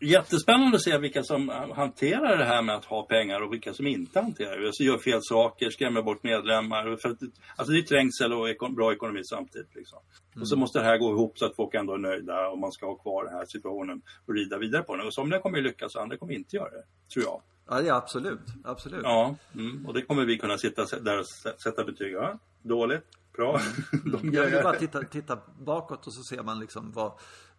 Jättespännande 0.00 0.76
att 0.76 0.82
se 0.82 0.98
vilka 0.98 1.22
som 1.22 1.48
hanterar 1.74 2.36
det 2.38 2.44
här 2.44 2.62
med 2.62 2.74
att 2.76 2.84
ha 2.84 3.02
pengar 3.02 3.40
och 3.40 3.52
vilka 3.52 3.74
som 3.74 3.86
inte 3.86 4.20
hanterar 4.20 4.58
det. 4.58 4.66
Alltså 4.66 4.82
gör 4.82 4.98
fel 4.98 5.18
saker, 5.22 5.70
skrämmer 5.70 6.02
bort 6.02 6.22
medlemmar. 6.22 6.96
För 7.02 7.08
att, 7.08 7.18
alltså 7.56 7.72
det 7.72 7.78
är 7.78 7.82
trängsel 7.82 8.32
och 8.32 8.50
eko, 8.50 8.68
bra 8.68 8.92
ekonomi 8.92 9.20
samtidigt. 9.24 9.74
Liksom. 9.74 9.98
Och 10.30 10.36
Mm. 10.36 10.46
så 10.46 10.56
måste 10.56 10.78
det 10.78 10.84
här 10.84 10.98
gå 10.98 11.10
ihop 11.10 11.38
så 11.38 11.46
att 11.46 11.56
folk 11.56 11.74
ändå 11.74 11.94
är 11.94 11.98
nöjda 11.98 12.48
och 12.48 12.58
man 12.58 12.72
ska 12.72 12.86
ha 12.86 12.94
kvar 12.94 13.24
den 13.24 13.34
här 13.34 13.44
situationen 13.46 14.02
och 14.26 14.34
rida 14.34 14.58
vidare 14.58 14.82
på 14.82 14.96
den. 14.96 15.06
Och 15.06 15.14
somliga 15.14 15.40
kommer 15.40 15.58
ju 15.58 15.64
lyckas 15.64 15.94
och 15.96 16.02
andra 16.02 16.16
kommer 16.16 16.32
inte 16.34 16.56
göra 16.56 16.70
det, 16.70 16.84
tror 17.12 17.24
jag. 17.24 17.42
Ja, 17.72 17.80
ja 17.82 17.94
absolut. 17.94 18.40
Absolut. 18.64 19.00
Ja, 19.04 19.34
mm. 19.54 19.86
och 19.86 19.94
det 19.94 20.02
kommer 20.02 20.24
vi 20.24 20.38
kunna 20.38 20.58
sitta 20.58 20.84
där 21.00 21.18
och 21.18 21.24
sä- 21.24 21.56
sätta 21.62 21.84
betyg. 21.84 22.12
Ja, 22.12 22.38
dåligt, 22.62 23.04
bra. 23.36 23.60
De 24.04 24.30
Jag 24.32 24.44
vill 24.50 24.62
bara 24.62 24.78
titta, 24.78 25.02
titta 25.04 25.38
bakåt 25.60 26.06
och 26.06 26.14
så 26.14 26.22
ser 26.22 26.42
man 26.42 26.58
liksom 26.60 26.92
vad, 26.92 27.12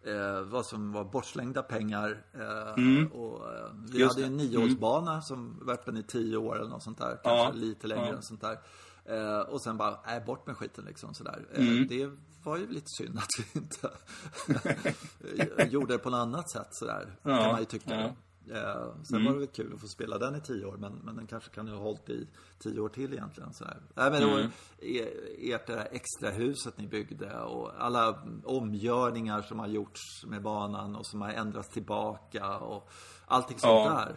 eh, 0.04 0.40
vad 0.40 0.66
som 0.66 0.92
var 0.92 1.04
bortslängda 1.04 1.62
pengar. 1.62 2.24
Eh, 2.34 3.12
och, 3.12 3.52
eh, 3.54 3.70
vi 3.72 3.88
Mm. 3.88 4.00
Just 4.00 4.14
hade 4.14 4.26
en 4.26 4.36
nioårsbana 4.36 5.22
som 5.22 5.58
var 5.62 5.74
öppen 5.74 5.96
i 5.96 6.02
tio 6.02 6.36
år 6.36 6.56
eller 6.60 6.70
något 6.70 6.82
sånt 6.82 6.98
där. 6.98 7.18
Kanske 7.24 7.30
Ja. 7.30 7.50
lite 7.54 7.86
längre 7.86 8.06
Ja. 8.08 8.14
än 8.16 8.22
sånt 8.22 8.40
där. 8.40 8.58
Eh, 9.06 9.40
och 9.40 9.62
sen 9.62 9.76
bara, 9.76 9.98
nej 10.06 10.20
bort 10.20 10.46
med 10.46 10.56
skiten 10.56 10.84
liksom 10.84 11.14
sådär. 11.14 11.46
Eh, 11.54 11.68
Mm. 11.68 11.86
Det 11.88 12.10
var 12.44 12.56
ju 12.56 12.66
lite 12.66 12.86
synd 12.98 13.18
att 13.18 13.28
vi 13.38 13.60
inte 13.60 13.90
gjorde 15.70 15.94
det 15.94 15.98
på 15.98 16.10
något 16.10 16.18
annat 16.18 16.50
sätt 16.50 16.68
sådär. 16.70 17.16
Ja. 17.22 17.36
Kan 17.38 17.50
man 17.52 17.60
ju 17.60 17.64
tycka. 17.66 18.14
Eh, 18.52 18.94
sen 19.04 19.24
var 19.24 19.32
det 19.32 19.38
väl 19.38 19.48
kul 19.48 19.74
att 19.74 19.80
få 19.80 19.86
spela 19.86 20.18
den 20.18 20.34
i 20.36 20.40
tio 20.40 20.64
år 20.66 20.76
men, 20.76 20.92
men 21.04 21.16
den 21.16 21.26
kanske 21.26 21.50
kan 21.50 21.68
ha 21.68 21.76
hållit 21.76 22.08
i 22.08 22.28
tio 22.58 22.80
år 22.80 22.88
till 22.88 23.12
egentligen. 23.12 23.52
Sådär. 23.52 23.76
Nej, 23.94 24.10
men 24.10 24.22
Mm. 24.22 24.36
då, 24.80 24.86
er, 24.86 25.08
ert 25.54 25.66
det 25.66 25.74
där 25.74 25.88
extra 25.92 26.30
huset 26.30 26.78
ni 26.78 26.86
byggde 26.86 27.40
och 27.40 27.70
alla 27.84 28.22
omgörningar 28.44 29.42
som 29.42 29.58
har 29.58 29.66
gjorts 29.66 30.24
med 30.26 30.42
banan 30.42 30.96
och 30.96 31.06
som 31.06 31.20
har 31.22 31.30
ändrats 31.30 31.68
tillbaka 31.68 32.58
och 32.58 32.90
allting 33.26 33.58
sånt 33.58 33.72
Ja. 33.72 34.04
där. 34.06 34.16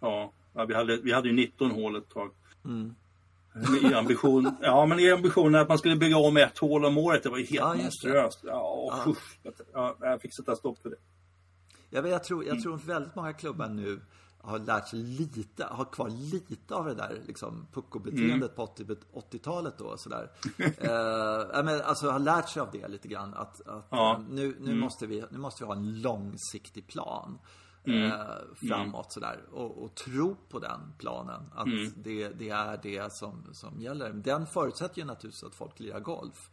Ja, 0.00 0.32
ja 0.54 0.64
vi, 0.64 0.74
hade, 0.74 0.96
vi 0.96 1.12
hade 1.12 1.28
ju 1.28 1.34
19 1.34 1.70
hål 1.70 1.96
ett 1.96 2.08
tag. 2.08 2.30
Mm. 2.64 2.94
I 3.90 3.94
ambition, 3.94 4.56
ja, 4.62 4.86
men 4.86 5.00
i 5.00 5.10
ambitionen 5.12 5.60
att 5.60 5.68
man 5.68 5.78
skulle 5.78 5.96
bygga 5.96 6.16
om 6.18 6.36
ett 6.36 6.58
hål 6.58 6.84
om 6.84 6.98
året, 6.98 7.22
det 7.22 7.28
var 7.28 7.38
ju 7.38 7.44
helt 7.44 7.76
det. 7.76 7.82
monstruöst. 7.82 8.40
Ja, 8.42 9.04
usch. 9.06 9.38
ja, 9.72 9.96
jag 10.00 10.20
fick 10.20 10.34
sätta 10.36 10.56
stopp 10.56 10.78
för 10.82 10.90
det. 10.90 10.96
Jag, 11.90 12.02
vet, 12.02 12.12
jag, 12.12 12.24
tror, 12.24 12.44
jag 12.44 12.62
tror 12.62 12.74
att 12.74 12.84
väldigt 12.84 13.14
många 13.14 13.32
klubbar 13.32 13.68
nu 13.68 14.00
har 14.42 14.58
lärt 14.58 14.88
sig 14.88 14.98
lite, 14.98 15.64
har 15.64 15.84
kvar 15.84 16.08
lite 16.08 16.74
av 16.74 16.84
det 16.84 16.94
där 16.94 17.20
liksom 17.26 17.66
pucko-beteendet 17.72 18.56
på 18.56 18.62
80 18.62 18.84
80-talet 19.12 19.78
då 19.78 19.96
sådär. 19.96 20.30
eh, 20.58 21.64
men 21.64 21.82
alltså 21.82 22.10
har 22.10 22.18
lärt 22.18 22.48
sig 22.48 22.62
av 22.62 22.68
det 22.72 22.88
lite 22.88 23.08
grann 23.08 23.34
att, 23.34 23.60
att 23.66 23.86
Ja. 23.90 24.14
eh, 24.14 24.20
nu, 24.30 24.56
nu, 24.60 24.74
måste 24.74 25.06
vi, 25.06 25.24
nu 25.30 25.38
måste 25.38 25.64
vi 25.64 25.66
ha 25.66 25.74
en 25.74 26.00
långsiktig 26.00 26.86
plan. 26.86 27.38
Eh, 27.84 28.20
framåt 28.68 29.12
sådär 29.12 29.40
och, 29.52 29.84
och 29.84 29.94
tro 29.94 30.36
på 30.48 30.58
den 30.58 30.80
planen 30.98 31.42
att 31.54 31.68
det, 31.96 32.28
det 32.28 32.50
är 32.50 32.80
det 32.82 33.12
som, 33.12 33.44
som 33.52 33.80
gäller. 33.80 34.12
Den 34.12 34.46
förutsätter 34.46 34.98
ju 34.98 35.04
naturligtvis 35.04 35.44
att 35.44 35.54
folk 35.54 35.80
lirar 35.80 36.00
golf. 36.00 36.50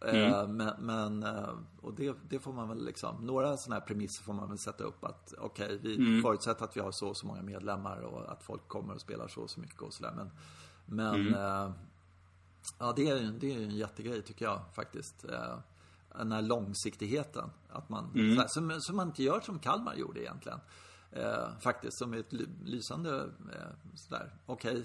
Eh, 0.00 0.48
Men, 0.48 0.72
men 0.78 1.22
eh, 1.22 1.48
och 1.80 1.94
det, 1.94 2.16
det 2.28 2.38
får 2.38 2.52
man 2.52 2.68
väl 2.68 2.84
liksom, 2.84 3.26
några 3.26 3.56
sådana 3.56 3.80
här 3.80 3.86
premisser 3.86 4.22
får 4.24 4.32
man 4.32 4.48
väl 4.48 4.58
sätta 4.58 4.84
upp 4.84 5.04
att 5.04 5.34
okej, 5.38 5.78
vi 5.82 6.22
förutsätter 6.22 6.64
att 6.64 6.76
vi 6.76 6.80
har 6.80 6.90
så 6.92 7.08
och 7.08 7.16
så 7.16 7.26
många 7.26 7.42
medlemmar 7.42 8.00
och 8.00 8.32
att 8.32 8.42
folk 8.42 8.68
kommer 8.68 8.94
och 8.94 9.00
spelar 9.00 9.28
så 9.28 9.40
och 9.42 9.50
så 9.50 9.60
mycket 9.60 9.82
och 9.82 9.92
sådär. 9.94 10.12
Men, 10.16 10.30
Men 10.86 11.14
Mm. 11.14 11.34
eh, 11.34 11.70
ja, 12.78 12.92
det 12.96 13.08
är, 13.10 13.16
ju- 13.16 13.38
det 13.38 13.54
är 13.54 13.56
en 13.62 13.70
jättegrej 13.76 14.22
tycker 14.22 14.44
jag 14.44 14.60
faktiskt. 14.74 15.24
Den 16.18 16.32
här 16.32 16.42
långsiktigheten. 16.42 17.50
Att 17.68 17.88
man, 17.88 18.10
Mm. 18.14 18.48
som, 18.48 18.80
som 18.80 18.96
man 18.96 19.06
inte 19.08 19.22
gör 19.22 19.40
som 19.40 19.58
Kalmar 19.58 19.94
gjorde 19.94 20.20
egentligen. 20.20 20.60
Eh, 21.12 21.48
faktiskt, 21.60 21.98
som 21.98 22.12
är 22.14 22.18
ett 22.18 22.32
ly- 22.32 22.48
lysande 22.64 23.16
eh, 23.52 23.94
sådär, 23.94 24.34
okej. 24.46 24.84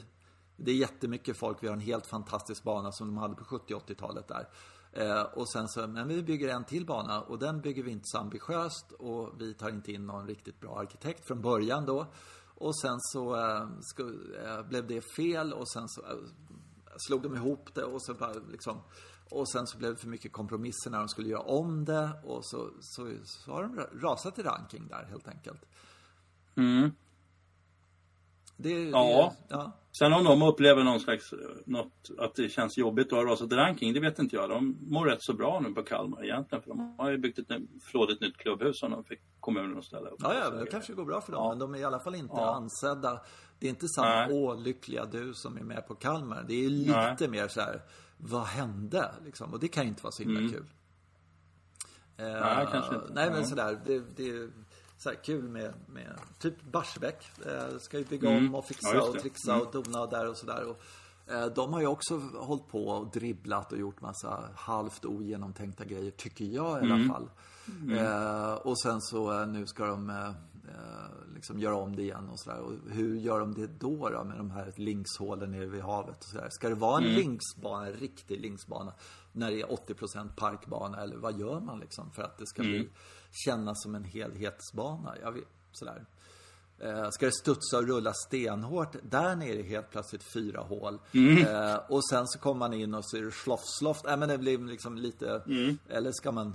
Det 0.58 0.72
är 0.72 0.76
jättemycket 0.76 1.38
folk, 1.38 1.58
vi 1.64 1.68
har 1.68 1.74
en 1.74 1.80
helt 1.82 2.08
fantastisk 2.08 2.64
bana 2.64 2.92
som 2.92 3.08
de 3.08 3.18
hade 3.18 3.36
på 3.36 3.44
70-80-talet 3.44 4.28
där. 4.28 4.48
Eh, 4.96 5.22
och 5.22 5.50
sen 5.50 5.68
så, 5.68 5.88
men 5.88 6.08
vi 6.08 6.24
bygger 6.24 6.50
en 6.50 6.64
till 6.64 6.86
bana 6.86 7.22
och 7.22 7.40
den 7.40 7.62
bygger 7.62 7.84
vi 7.84 7.92
inte 7.92 8.06
så 8.06 8.18
ambitiöst 8.18 8.92
och 8.92 9.42
vi 9.42 9.54
tar 9.54 9.70
inte 9.70 9.92
in 9.92 10.06
någon 10.06 10.28
riktigt 10.28 10.60
bra 10.60 10.80
arkitekt 10.80 11.28
från 11.28 11.42
början 11.42 11.86
då. 11.86 12.08
Och 12.56 12.80
sen 12.80 12.98
så 13.00 13.36
eh, 13.36 13.68
sko, 13.82 14.04
eh, 14.46 14.68
blev 14.68 14.88
det 14.88 15.02
fel 15.02 15.54
och 15.54 15.70
sen 15.70 15.90
så 15.90 16.02
eh, 16.02 16.18
slog 16.98 17.22
de 17.22 17.36
ihop 17.36 17.74
det 17.74 17.84
och 17.84 18.04
så 18.04 18.14
bara 18.14 18.34
liksom 18.52 18.82
och 19.30 19.50
sen 19.50 19.68
så 19.68 19.78
blev 19.78 19.94
det 19.94 20.00
för 20.00 20.08
mycket 20.08 20.32
kompromisser 20.32 20.90
när 20.90 21.00
de 21.00 21.08
skulle 21.08 21.30
göra 21.30 21.42
om 21.42 21.86
det 21.86 22.10
och 22.24 22.46
så, 22.46 22.70
så, 22.80 23.12
så 23.24 23.52
har 23.52 23.64
de 23.64 23.80
rasat 24.02 24.40
i 24.40 24.42
ranking 24.44 24.88
där 24.88 25.08
helt 25.10 25.28
enkelt. 25.28 25.62
Mm. 26.56 26.92
Det, 28.58 28.70
det, 28.84 28.90
Ja. 28.90 29.34
ja. 29.50 29.72
Sen 30.00 30.14
om 30.14 30.24
de 30.24 30.42
upplever 30.42 30.84
någon 30.84 31.00
slags, 31.00 31.34
eh, 31.34 31.40
något, 31.66 32.10
att 32.20 32.36
det 32.36 32.50
känns 32.50 32.78
jobbigt 32.78 33.08
att 33.14 33.20
ha 33.20 33.26
rasat 33.26 33.52
ranking, 33.54 33.94
det 33.94 34.00
vet 34.00 34.20
inte 34.20 34.36
jag. 34.36 34.50
De 34.50 34.78
mår 34.82 35.06
rätt 35.06 35.24
så 35.24 35.34
bra 35.34 35.60
nu 35.60 35.74
på 35.74 35.84
Kalmar 35.84 36.24
egentligen. 36.24 36.62
För 36.62 36.70
de 36.70 36.96
har 36.98 37.12
ju 37.12 37.18
byggt 37.18 37.40
ett 37.40 37.48
flådigt 37.82 38.22
nytt 38.22 38.38
klubbhus 38.38 38.80
som 38.80 38.92
de 38.92 39.04
fick 39.04 39.20
kommunen 39.40 39.78
att 39.78 39.84
ställa 39.84 40.10
upp 40.10 40.20
Ja, 40.20 40.34
ja, 40.44 40.50
det 40.50 40.66
kanske 40.66 40.94
går 40.94 41.06
bra 41.06 41.22
för 41.22 41.32
dem. 41.32 41.42
Ja. 41.44 41.50
Men 41.50 41.60
de 41.60 41.76
är 41.76 41.80
i 41.80 41.84
alla 41.84 42.00
fall 42.00 42.16
inte 42.16 42.34
Ja. 42.38 42.56
ansedda. 42.56 43.22
Det 43.60 43.68
är 43.68 43.70
inte 43.70 43.88
samma, 43.88 44.08
Nej. 44.10 44.28
åh 44.32 44.62
lyckliga 44.62 45.06
du 45.06 45.34
som 45.34 45.58
är 45.58 45.64
med 45.64 45.88
på 45.88 45.96
Kalmar. 45.96 46.46
Det 46.48 46.66
är 46.66 46.70
lite 46.70 46.92
Nej. 46.92 47.16
Mm. 47.20 47.32
mer 47.32 47.48
så 47.48 47.62
här, 47.62 47.82
vad 48.18 48.44
hände? 48.44 49.12
Liksom. 49.26 49.54
Och 49.54 49.60
det 49.60 49.68
kan 49.68 49.84
ju 49.84 49.90
inte 49.90 50.04
vara 50.04 50.12
så 50.12 50.24
himla 50.24 50.40
kul. 50.40 50.66
Eh, 52.18 52.26
Nej, 52.26 52.68
kanske 52.72 52.96
inte. 52.96 53.08
Nej, 53.14 53.30
men 53.30 53.40
Ja. 53.40 53.46
sådär, 53.46 53.80
det, 53.86 54.04
det 54.16 54.50
så 55.04 55.10
här 55.10 55.24
kul 55.24 55.44
med, 55.50 55.74
med 55.88 56.18
typ 56.40 56.64
Barsebäck. 56.72 57.32
Eh, 57.46 57.78
ska 57.80 57.98
ju 57.98 58.06
bygga 58.06 58.30
Mm. 58.30 58.46
om 58.48 58.56
och 58.56 58.66
fixa 58.66 58.96
Ja, 58.96 59.02
och 59.10 59.20
trixa 59.20 59.56
och 59.62 59.72
dona 59.72 60.02
och 60.02 60.10
där 60.10 60.30
och 60.30 60.38
sådär. 60.38 60.76
Eh, 61.28 61.46
de 61.46 61.74
har 61.74 61.80
ju 61.82 61.88
också 61.88 62.18
hållit 62.40 62.68
på 62.68 62.88
och 62.88 63.12
dribblat 63.12 63.72
och 63.72 63.78
gjort 63.80 64.02
massa 64.02 64.50
halvt 64.56 65.06
ogenomtänkta 65.06 65.86
grejer, 65.86 66.12
tycker 66.12 66.46
jag 66.46 66.78
i 66.84 66.86
Mm. 66.86 66.92
alla 66.92 67.14
fall. 67.14 67.30
Eh, 67.98 68.54
och 68.54 68.80
sen 68.82 69.02
så 69.02 69.42
eh, 69.42 69.48
nu 69.48 69.66
ska 69.68 69.86
de 69.86 70.10
eh, 70.10 70.28
eh, 70.28 71.34
liksom 71.36 71.60
göra 71.60 71.76
om 71.76 71.96
det 71.96 72.02
igen 72.02 72.30
och 72.30 72.40
sådär. 72.40 72.60
Och 72.60 72.72
hur 72.92 73.16
gör 73.16 73.40
de 73.40 73.54
det 73.54 73.68
då, 73.80 74.10
då 74.10 74.24
med 74.24 74.38
de 74.38 74.52
här 74.52 74.74
linkshålen 74.76 75.52
nere 75.52 75.66
vid 75.66 75.82
havet 75.82 76.18
och 76.18 76.26
sådär? 76.26 76.48
Ska 76.52 76.70
det 76.70 76.76
vara 76.76 76.98
en 77.04 77.14
linksbana, 77.14 77.88
en 77.88 77.94
riktig 77.94 78.40
linksbana, 78.42 78.94
när 79.32 79.52
det 79.52 79.62
är 79.62 79.66
80% 79.68 80.36
parkbana? 80.36 81.02
Eller 81.02 81.18
vad 81.18 81.40
gör 81.40 81.60
man 81.60 81.80
liksom 81.80 82.12
för 82.12 82.24
att 82.24 82.38
det 82.38 82.46
ska 82.48 82.62
bli, 82.62 82.90
kännas 83.46 83.84
som 83.84 83.96
en 83.96 84.04
helhetsbana? 84.04 85.16
Jag 85.22 85.32
vet, 85.32 85.48
sådär. 85.72 86.06
Eh, 86.80 87.10
ska 87.10 87.26
det 87.26 87.32
studsa 87.32 87.78
och 87.78 87.88
rulla 87.88 88.14
stenhårt? 88.14 88.96
Där 89.04 89.36
nere 89.36 89.60
är 89.60 89.64
helt 89.64 89.92
plötsligt 89.92 90.24
fyra 90.24 90.62
hål. 90.62 91.00
Eh, 91.48 91.76
och 91.90 92.06
sen 92.10 92.28
så 92.28 92.40
kommer 92.40 92.60
man 92.60 92.74
in 92.74 92.94
och 92.94 93.06
så 93.06 93.18
är 93.18 93.22
det 93.22 93.32
sloft, 93.32 93.78
sloft. 93.80 94.06
Äh, 94.06 94.18
men 94.18 94.30
det 94.30 94.38
blir 94.38 94.58
liksom 94.58 94.98
lite... 94.98 95.44
Eller 95.90 96.12
ska 96.12 96.32
man 96.32 96.48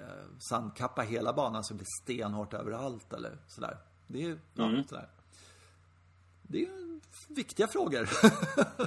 eh, 0.00 0.38
sandkappa 0.48 1.02
hela 1.02 1.32
banan 1.32 1.64
så 1.64 1.74
det 1.74 1.78
blir 1.78 2.02
stenhårt 2.02 2.54
överallt 2.54 3.12
eller 3.12 3.38
sådär. 3.46 3.78
Det 4.06 4.18
är 4.18 4.26
ju, 4.26 4.38
ja, 4.54 4.82
sådär. 4.88 5.08
Det 6.42 6.58
är 6.58 6.62
ju 6.62 6.83
viktiga 7.36 7.66
frågor. 7.68 8.08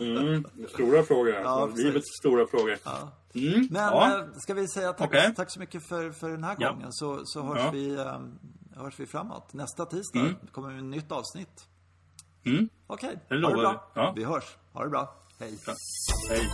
Mm, 0.01 0.45
stora 0.73 1.03
frågor. 1.03 1.33
Ja, 1.33 1.47
alltså, 1.47 1.77
livets 1.77 2.17
stora 2.19 2.47
frågor. 2.47 2.77
Mm, 3.35 3.67
Men 3.71 3.81
ja. 3.81 4.19
eh, 4.19 4.25
ska 4.37 4.53
vi 4.53 4.67
säga 4.67 4.93
tack, 4.93 5.07
Okej. 5.07 5.33
tack 5.35 5.51
så 5.51 5.59
mycket 5.59 5.87
för, 5.87 6.11
för 6.11 6.29
den 6.29 6.43
här 6.43 6.55
Ja. 6.59 6.71
gången 6.71 6.87
så, 6.93 7.21
så 7.23 7.41
hörs, 7.43 7.59
Ja. 7.59 7.71
vi, 7.71 7.95
eh, 7.95 8.19
hörs 8.75 8.99
vi 8.99 9.05
framåt. 9.05 9.53
Nästa 9.53 9.85
tisdag 9.85 10.35
kommer 10.51 10.77
ett 10.77 10.83
nytt 10.83 11.11
avsnitt. 11.11 11.65
Mm. 12.45 12.69
Okej, 12.87 13.19
Det 13.29 13.35
ha 13.41 13.49
det 13.49 13.57
bra. 13.57 13.91
vi. 13.95 14.01
Ja. 14.01 14.13
Vi 14.15 14.23
hörs. 14.23 14.57
Ha 14.73 14.83
det 14.83 14.89
bra. 14.89 15.15
Hej. 15.39 15.57
Hej. 16.29 16.49